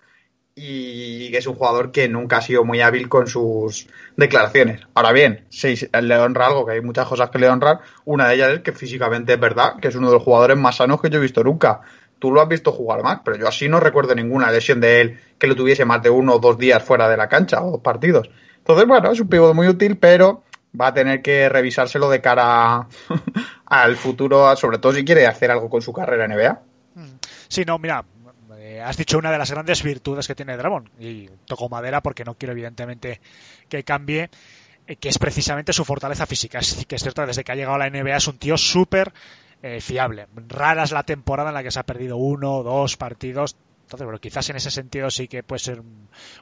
y 0.59 1.29
que 1.29 1.37
es 1.37 1.45
un 1.45 1.53
jugador 1.53 1.91
que 1.91 2.09
nunca 2.09 2.37
ha 2.37 2.41
sido 2.41 2.65
muy 2.65 2.81
hábil 2.81 3.07
con 3.07 3.27
sus 3.27 3.87
declaraciones. 4.15 4.81
Ahora 4.95 5.11
bien, 5.11 5.45
si 5.49 5.75
le 6.01 6.17
honra 6.17 6.47
algo, 6.47 6.65
que 6.65 6.73
hay 6.73 6.81
muchas 6.81 7.07
cosas 7.07 7.29
que 7.29 7.37
le 7.37 7.47
honran, 7.47 7.79
una 8.05 8.27
de 8.27 8.35
ellas 8.35 8.53
es 8.55 8.59
que 8.61 8.71
físicamente 8.71 9.33
es 9.33 9.39
verdad 9.39 9.75
que 9.79 9.89
es 9.89 9.95
uno 9.95 10.07
de 10.07 10.15
los 10.15 10.23
jugadores 10.23 10.57
más 10.57 10.77
sanos 10.77 10.99
que 10.99 11.11
yo 11.11 11.19
he 11.19 11.21
visto 11.21 11.43
nunca. 11.43 11.81
Tú 12.19 12.31
lo 12.31 12.41
has 12.41 12.48
visto 12.48 12.72
jugar 12.72 13.03
más, 13.03 13.19
pero 13.23 13.38
yo 13.38 13.48
así 13.48 13.69
no 13.69 13.80
recuerdo 13.80 14.15
ninguna 14.15 14.52
lesión 14.52 14.81
de 14.81 15.02
él 15.02 15.19
que 15.38 15.48
lo 15.48 15.56
tuviese 15.56 15.85
más 15.85 16.02
de 16.02 16.10
uno 16.10 16.35
o 16.35 16.39
dos 16.39 16.57
días 16.57 16.84
fuera 16.84 17.07
de 17.07 17.18
la 17.18 17.30
cancha 17.30 17.64
o 17.64 17.72
dos 17.72 17.81
partidos. 17.81 18.30
Entonces, 18.57 18.88
bueno, 18.88 19.11
es 19.11 19.19
un 19.19 19.30
pivote 19.30 19.53
muy 19.53 19.68
útil, 19.68 19.98
pero 19.98 20.44
va 20.80 20.88
a 20.88 20.94
tener 20.94 21.22
que 21.22 21.48
revisárselo 21.49 22.10
de 22.10 22.22
cara 22.22 22.88
al 23.65 23.95
futuro, 23.95 24.56
sobre 24.56 24.77
todo 24.80 24.94
si 24.94 25.06
quiere 25.06 25.27
hacer 25.27 25.52
algo 25.52 25.69
con 25.69 25.81
su 25.81 25.94
carrera 25.94 26.27
NBA. 26.27 26.61
Sí, 27.48 27.64
no, 27.65 27.77
mira, 27.77 28.03
eh, 28.57 28.81
has 28.81 28.98
dicho 28.98 29.18
una 29.18 29.31
de 29.31 29.38
las 29.38 29.52
grandes 29.52 29.81
virtudes 29.84 30.27
que 30.27 30.35
tiene 30.35 30.57
Dramon 30.57 30.89
y 30.99 31.30
toco 31.45 31.69
madera 31.69 32.02
porque 32.02 32.26
no 32.26 32.35
quiero 32.35 32.52
evidentemente 32.52 33.22
que 33.69 33.84
cambie 33.84 34.30
eh, 34.88 34.95
que 34.95 35.10
es 35.10 35.18
precisamente 35.18 35.73
su 35.73 35.85
fortaleza 35.85 36.26
física. 36.26 36.60
Es 36.60 36.85
que 36.85 36.95
es 36.95 37.02
cierto, 37.02 37.26
desde 37.26 37.44
que 37.44 37.52
ha 37.52 37.56
llegado 37.56 37.76
a 37.76 37.77
la 37.77 37.89
NBA 37.89 38.18
es 38.18 38.27
un 38.27 38.38
tío 38.38 38.57
súper 38.57 39.14
eh, 39.61 39.81
fiable. 39.81 40.27
Rara 40.47 40.84
es 40.84 40.91
la 40.91 41.03
temporada 41.03 41.49
en 41.49 41.55
la 41.55 41.63
que 41.63 41.71
se 41.71 41.79
ha 41.79 41.84
perdido 41.84 42.17
uno 42.17 42.57
o 42.57 42.63
dos 42.63 42.97
partidos. 42.97 43.55
Entonces, 43.84 44.05
bueno, 44.05 44.19
quizás 44.19 44.49
en 44.49 44.57
ese 44.57 44.69
sentido 44.69 45.09
sí 45.09 45.27
que 45.27 45.43
puede 45.43 45.59
ser 45.59 45.81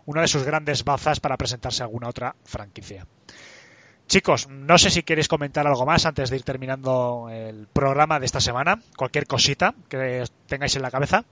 una 0.06 0.22
de 0.22 0.28
sus 0.28 0.44
grandes 0.44 0.84
bazas 0.84 1.20
para 1.20 1.38
presentarse 1.38 1.84
a 1.84 1.86
alguna 1.86 2.10
otra 2.10 2.36
franquicia. 2.44 3.06
Chicos, 4.08 4.48
no 4.50 4.78
sé 4.78 4.90
si 4.92 5.04
queréis 5.04 5.28
comentar 5.28 5.66
algo 5.66 5.86
más 5.86 6.06
antes 6.06 6.30
de 6.30 6.36
ir 6.36 6.44
terminando 6.44 7.28
el 7.32 7.68
programa 7.72 8.20
de 8.20 8.26
esta 8.26 8.40
semana. 8.40 8.80
Cualquier 8.98 9.26
cosita 9.26 9.74
que 9.90 10.24
tengáis 10.48 10.76
en 10.76 10.82
la 10.84 10.92
cabeza. 10.92 11.24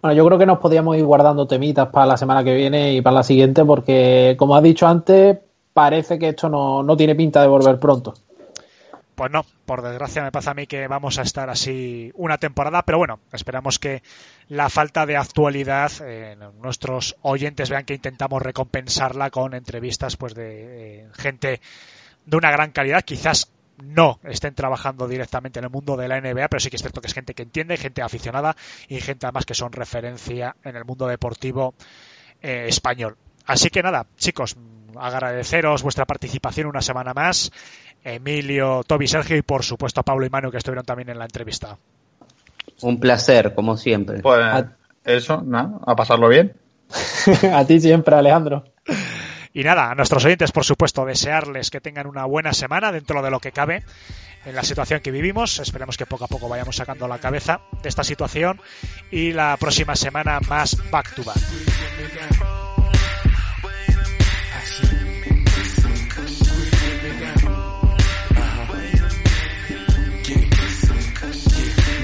Bueno, 0.00 0.16
yo 0.16 0.24
creo 0.26 0.38
que 0.38 0.46
nos 0.46 0.58
podíamos 0.58 0.96
ir 0.96 1.04
guardando 1.04 1.46
temitas 1.46 1.88
para 1.88 2.06
la 2.06 2.16
semana 2.16 2.44
que 2.44 2.54
viene 2.54 2.94
y 2.94 3.02
para 3.02 3.16
la 3.16 3.22
siguiente, 3.22 3.64
porque, 3.64 4.36
como 4.38 4.56
has 4.56 4.62
dicho 4.62 4.86
antes, 4.86 5.38
parece 5.72 6.18
que 6.18 6.28
esto 6.28 6.48
no, 6.48 6.82
no 6.82 6.96
tiene 6.96 7.14
pinta 7.14 7.42
de 7.42 7.48
volver 7.48 7.78
pronto. 7.78 8.14
Pues 9.18 9.32
no, 9.32 9.44
por 9.66 9.82
desgracia 9.82 10.22
me 10.22 10.30
pasa 10.30 10.52
a 10.52 10.54
mí 10.54 10.68
que 10.68 10.86
vamos 10.86 11.18
a 11.18 11.22
estar 11.22 11.50
así 11.50 12.12
una 12.14 12.38
temporada, 12.38 12.84
pero 12.84 12.98
bueno, 12.98 13.18
esperamos 13.32 13.80
que 13.80 14.04
la 14.46 14.70
falta 14.70 15.06
de 15.06 15.16
actualidad 15.16 15.90
eh, 16.04 16.36
nuestros 16.62 17.16
oyentes 17.22 17.68
vean 17.68 17.84
que 17.84 17.94
intentamos 17.94 18.40
recompensarla 18.40 19.30
con 19.30 19.54
entrevistas 19.54 20.16
pues 20.16 20.36
de 20.36 21.00
eh, 21.00 21.08
gente 21.14 21.60
de 22.26 22.36
una 22.36 22.52
gran 22.52 22.70
calidad, 22.70 23.02
quizás 23.02 23.50
no 23.82 24.20
estén 24.22 24.54
trabajando 24.54 25.08
directamente 25.08 25.58
en 25.58 25.64
el 25.64 25.72
mundo 25.72 25.96
de 25.96 26.06
la 26.06 26.20
NBA, 26.20 26.46
pero 26.46 26.60
sí 26.60 26.70
que 26.70 26.76
es 26.76 26.82
cierto 26.82 27.00
que 27.00 27.08
es 27.08 27.14
gente 27.14 27.34
que 27.34 27.42
entiende, 27.42 27.76
gente 27.76 28.02
aficionada 28.02 28.54
y 28.86 29.00
gente 29.00 29.26
además 29.26 29.46
que 29.46 29.54
son 29.54 29.72
referencia 29.72 30.54
en 30.62 30.76
el 30.76 30.84
mundo 30.84 31.08
deportivo 31.08 31.74
eh, 32.40 32.66
español. 32.68 33.16
Así 33.46 33.68
que 33.68 33.82
nada, 33.82 34.06
chicos, 34.16 34.56
agradeceros 34.96 35.82
vuestra 35.82 36.04
participación 36.04 36.66
una 36.66 36.80
semana 36.80 37.14
más. 37.14 37.50
Emilio, 38.04 38.82
Toby, 38.86 39.08
Sergio 39.08 39.36
y 39.36 39.42
por 39.42 39.64
supuesto 39.64 40.00
a 40.00 40.04
Pablo 40.04 40.24
y 40.26 40.30
Manu 40.30 40.50
que 40.50 40.58
estuvieron 40.58 40.84
también 40.84 41.10
en 41.10 41.18
la 41.18 41.24
entrevista. 41.24 41.76
Un 42.82 43.00
placer, 43.00 43.54
como 43.54 43.76
siempre. 43.76 44.20
Pues 44.20 44.64
eso, 45.04 45.42
¿no? 45.42 45.80
A 45.86 45.96
pasarlo 45.96 46.28
bien. 46.28 46.54
a 47.52 47.64
ti 47.64 47.80
siempre, 47.80 48.14
Alejandro. 48.14 48.64
Y 49.52 49.64
nada, 49.64 49.90
a 49.90 49.94
nuestros 49.94 50.24
oyentes, 50.24 50.52
por 50.52 50.64
supuesto, 50.64 51.04
desearles 51.04 51.70
que 51.70 51.80
tengan 51.80 52.06
una 52.06 52.24
buena 52.24 52.52
semana 52.52 52.92
dentro 52.92 53.22
de 53.22 53.30
lo 53.30 53.40
que 53.40 53.50
cabe 53.50 53.82
en 54.44 54.54
la 54.54 54.62
situación 54.62 55.00
que 55.00 55.10
vivimos. 55.10 55.58
Esperemos 55.58 55.96
que 55.96 56.06
poco 56.06 56.24
a 56.24 56.28
poco 56.28 56.48
vayamos 56.48 56.76
sacando 56.76 57.08
la 57.08 57.18
cabeza 57.18 57.60
de 57.82 57.88
esta 57.88 58.04
situación 58.04 58.60
y 59.10 59.32
la 59.32 59.56
próxima 59.58 59.96
semana 59.96 60.38
más 60.48 60.76
back 60.90 61.14
to 61.14 61.24
back. 61.24 61.38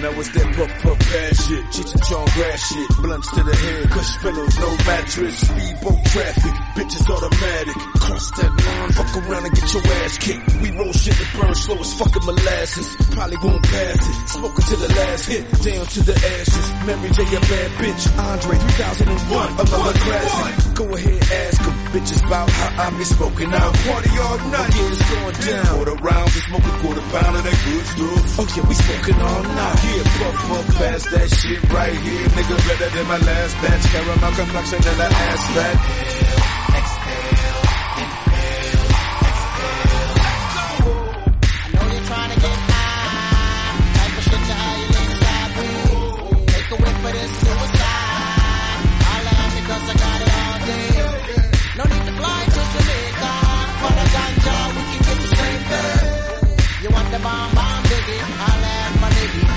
Now 0.04 0.20
it's 0.20 0.28
that 0.36 0.48
puff 0.52 0.72
puff 0.84 0.98
bad 1.00 1.32
shit, 1.32 1.64
Cheech 1.72 1.96
and 1.96 2.28
grass 2.36 2.60
shit, 2.68 2.88
blunts 3.00 3.28
to 3.32 3.40
the 3.40 3.56
head, 3.56 3.88
cush 3.88 4.12
pillows, 4.20 4.58
no 4.60 4.68
mattress, 4.84 5.36
speedboat 5.48 6.04
traffic, 6.12 6.54
bitches 6.76 7.08
automatic, 7.08 7.76
cross 8.04 8.30
that 8.36 8.52
line, 8.52 8.90
fuck 8.92 9.16
around 9.16 9.46
and 9.48 9.54
get 9.56 9.72
your 9.72 9.80
ass 10.04 10.18
kicked. 10.18 10.44
We 10.60 10.68
roll 10.76 10.92
shit 10.92 11.16
that 11.16 11.30
burn 11.40 11.54
slow 11.54 11.78
as 11.80 11.94
fucking 11.94 12.24
molasses, 12.28 12.88
probably 13.16 13.38
won't 13.40 13.64
pass 13.64 14.04
it, 14.04 14.28
smoking 14.28 14.64
to 14.68 14.76
the 14.76 14.88
last 14.92 15.24
hit, 15.24 15.44
down 15.64 15.86
to 15.88 16.00
the 16.04 16.16
ashes, 16.36 16.66
Mary 16.84 17.08
J 17.08 17.20
a 17.24 17.40
bad 17.40 17.70
bitch, 17.80 18.04
Andre 18.20 18.56
3001, 18.60 19.52
another 19.56 19.98
classic. 20.04 20.74
Go 20.74 20.84
ahead, 20.84 21.22
ask 21.32 21.64
them, 21.64 21.83
bitches 21.94 22.26
about 22.26 22.50
how 22.50 22.90
I 22.90 22.98
be 22.98 23.04
smoking 23.04 23.54
out. 23.54 23.72
Party 23.86 24.10
all 24.18 24.38
night, 24.50 24.74
yeah, 24.74 24.90
it's 24.90 25.10
going 25.10 25.36
down. 25.46 25.66
Quarter 25.78 25.96
round, 26.02 26.28
we 26.34 26.40
smoke 26.42 26.66
a 26.66 26.74
quarter 26.82 27.04
pound 27.14 27.36
of 27.38 27.42
that 27.46 27.58
good 27.64 27.86
stuff. 27.86 28.38
Oh 28.38 28.48
yeah, 28.50 28.66
we 28.66 28.74
smoking 28.74 29.20
all 29.22 29.42
night. 29.44 29.78
Yeah, 29.86 30.02
puff 30.18 30.36
puff 30.50 30.66
past 30.74 31.10
that 31.12 31.28
shit 31.30 31.62
right 31.70 31.94
here, 31.94 32.26
nigga. 32.34 32.56
Better 32.66 32.90
than 32.90 33.06
my 33.06 33.18
last 33.18 33.54
batch. 33.62 33.84
Caramel 33.94 34.32
complexion 34.34 34.80
and 34.82 34.98
the 34.98 35.06
ass 35.06 35.42
fat. 35.54 36.34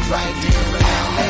Right 0.10 0.36
here 0.36 0.68
in 0.68 0.84
LA. 0.88 1.28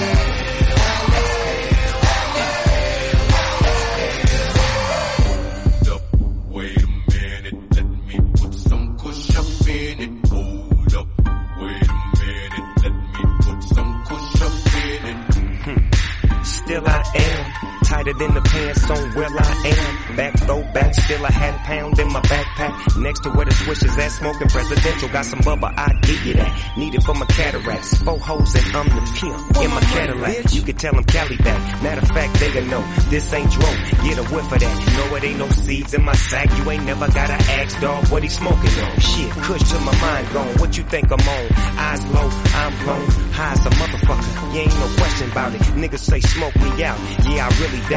Hold 5.26 5.88
up, 5.90 6.04
wait 6.52 6.78
a 6.78 6.88
minute, 6.88 7.58
let 7.76 7.88
me 8.06 8.18
put 8.40 8.54
some 8.54 8.86
kush 8.98 9.36
up 9.36 9.68
in 9.68 10.00
it. 10.00 10.12
Hold 10.28 10.94
up, 10.94 11.08
wait 11.60 11.88
a 11.88 11.96
minute, 12.20 12.68
let 12.84 12.94
me 12.94 13.24
put 13.42 13.60
some 13.64 13.92
kush 14.06 14.42
up 14.42 14.56
in 14.76 15.02
it. 15.08 15.20
Still 16.46 16.86
I 16.88 16.90
am 17.16 17.27
tighter 18.08 18.20
than 18.20 18.34
the 18.34 18.42
pants 18.42 18.90
on 18.90 19.14
where 19.14 19.30
I 19.30 20.08
am. 20.10 20.16
Back 20.16 20.40
throw 20.40 20.64
back, 20.74 20.94
still 20.96 21.26
a 21.26 21.32
half 21.32 21.58
pound 21.66 22.00
in 22.00 22.12
my 22.12 22.22
backpack. 22.22 23.02
Next 23.02 23.22
to 23.24 23.30
where 23.30 23.46
the 23.46 23.54
swish 23.54 23.84
is 23.84 23.98
at, 23.98 24.12
smoking 24.12 24.48
presidential. 24.48 25.10
Got 25.10 25.26
some 25.26 25.40
bubba, 25.40 25.74
I 25.78 25.94
get 26.02 26.26
you 26.26 26.34
that. 26.36 26.78
Need 26.78 26.96
it 26.96 27.04
for 27.04 27.14
my 27.14 27.26
cataracts. 27.26 27.98
Four 27.98 28.20
hoes 28.20 28.56
and 28.56 28.76
I'm 28.76 28.88
the 28.88 29.02
pimp 29.20 29.64
in 29.64 29.72
my 29.72 29.82
Cadillac. 29.82 30.54
You 30.54 30.62
can 30.62 30.76
tell 30.76 30.94
them 30.94 31.04
Cali 31.04 31.38
back. 31.38 31.84
Matter 31.84 32.02
of 32.02 32.08
fact, 32.10 32.40
they 32.40 32.52
gonna 32.54 32.68
know 32.68 32.84
this 33.10 33.34
ain't 33.34 33.52
dro. 33.52 33.70
Get 34.04 34.18
a 34.18 34.24
whiff 34.24 34.52
of 34.52 34.60
that. 34.60 34.76
Know 34.98 35.16
it 35.16 35.24
ain't 35.24 35.40
no 35.40 35.50
seeds 35.50 35.94
in 35.94 36.04
my 36.04 36.16
sack. 36.16 36.50
You 36.58 36.72
ain't 36.72 36.86
never 36.86 37.08
gotta 37.08 37.34
ask 37.34 37.80
dog 37.80 38.08
what 38.08 38.24
he 38.24 38.30
smoking 38.30 38.84
on. 38.84 39.00
Shit, 39.00 39.32
kush 39.32 39.64
to 39.72 39.80
my 39.80 39.96
mind 40.02 40.28
gone. 40.34 40.54
What 40.60 40.78
you 40.78 40.84
think 40.84 41.12
I'm 41.12 41.20
on? 41.20 41.46
Eyes 41.78 42.06
low, 42.08 42.30
I'm 42.56 42.74
blown. 42.84 43.08
High 43.38 43.54
as 43.54 43.66
a 43.66 43.70
motherfucker. 43.70 44.54
You 44.54 44.60
ain't 44.62 44.80
no 44.80 44.88
question 44.98 45.32
about 45.32 45.54
it. 45.54 45.62
Niggas 45.78 46.00
say 46.00 46.20
smoke 46.22 46.56
me 46.56 46.84
out. 46.84 46.98
Yeah, 47.28 47.48
I 47.48 47.62
really 47.62 47.82
doubt 47.90 47.97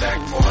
back 0.00 0.20
for 0.28 0.47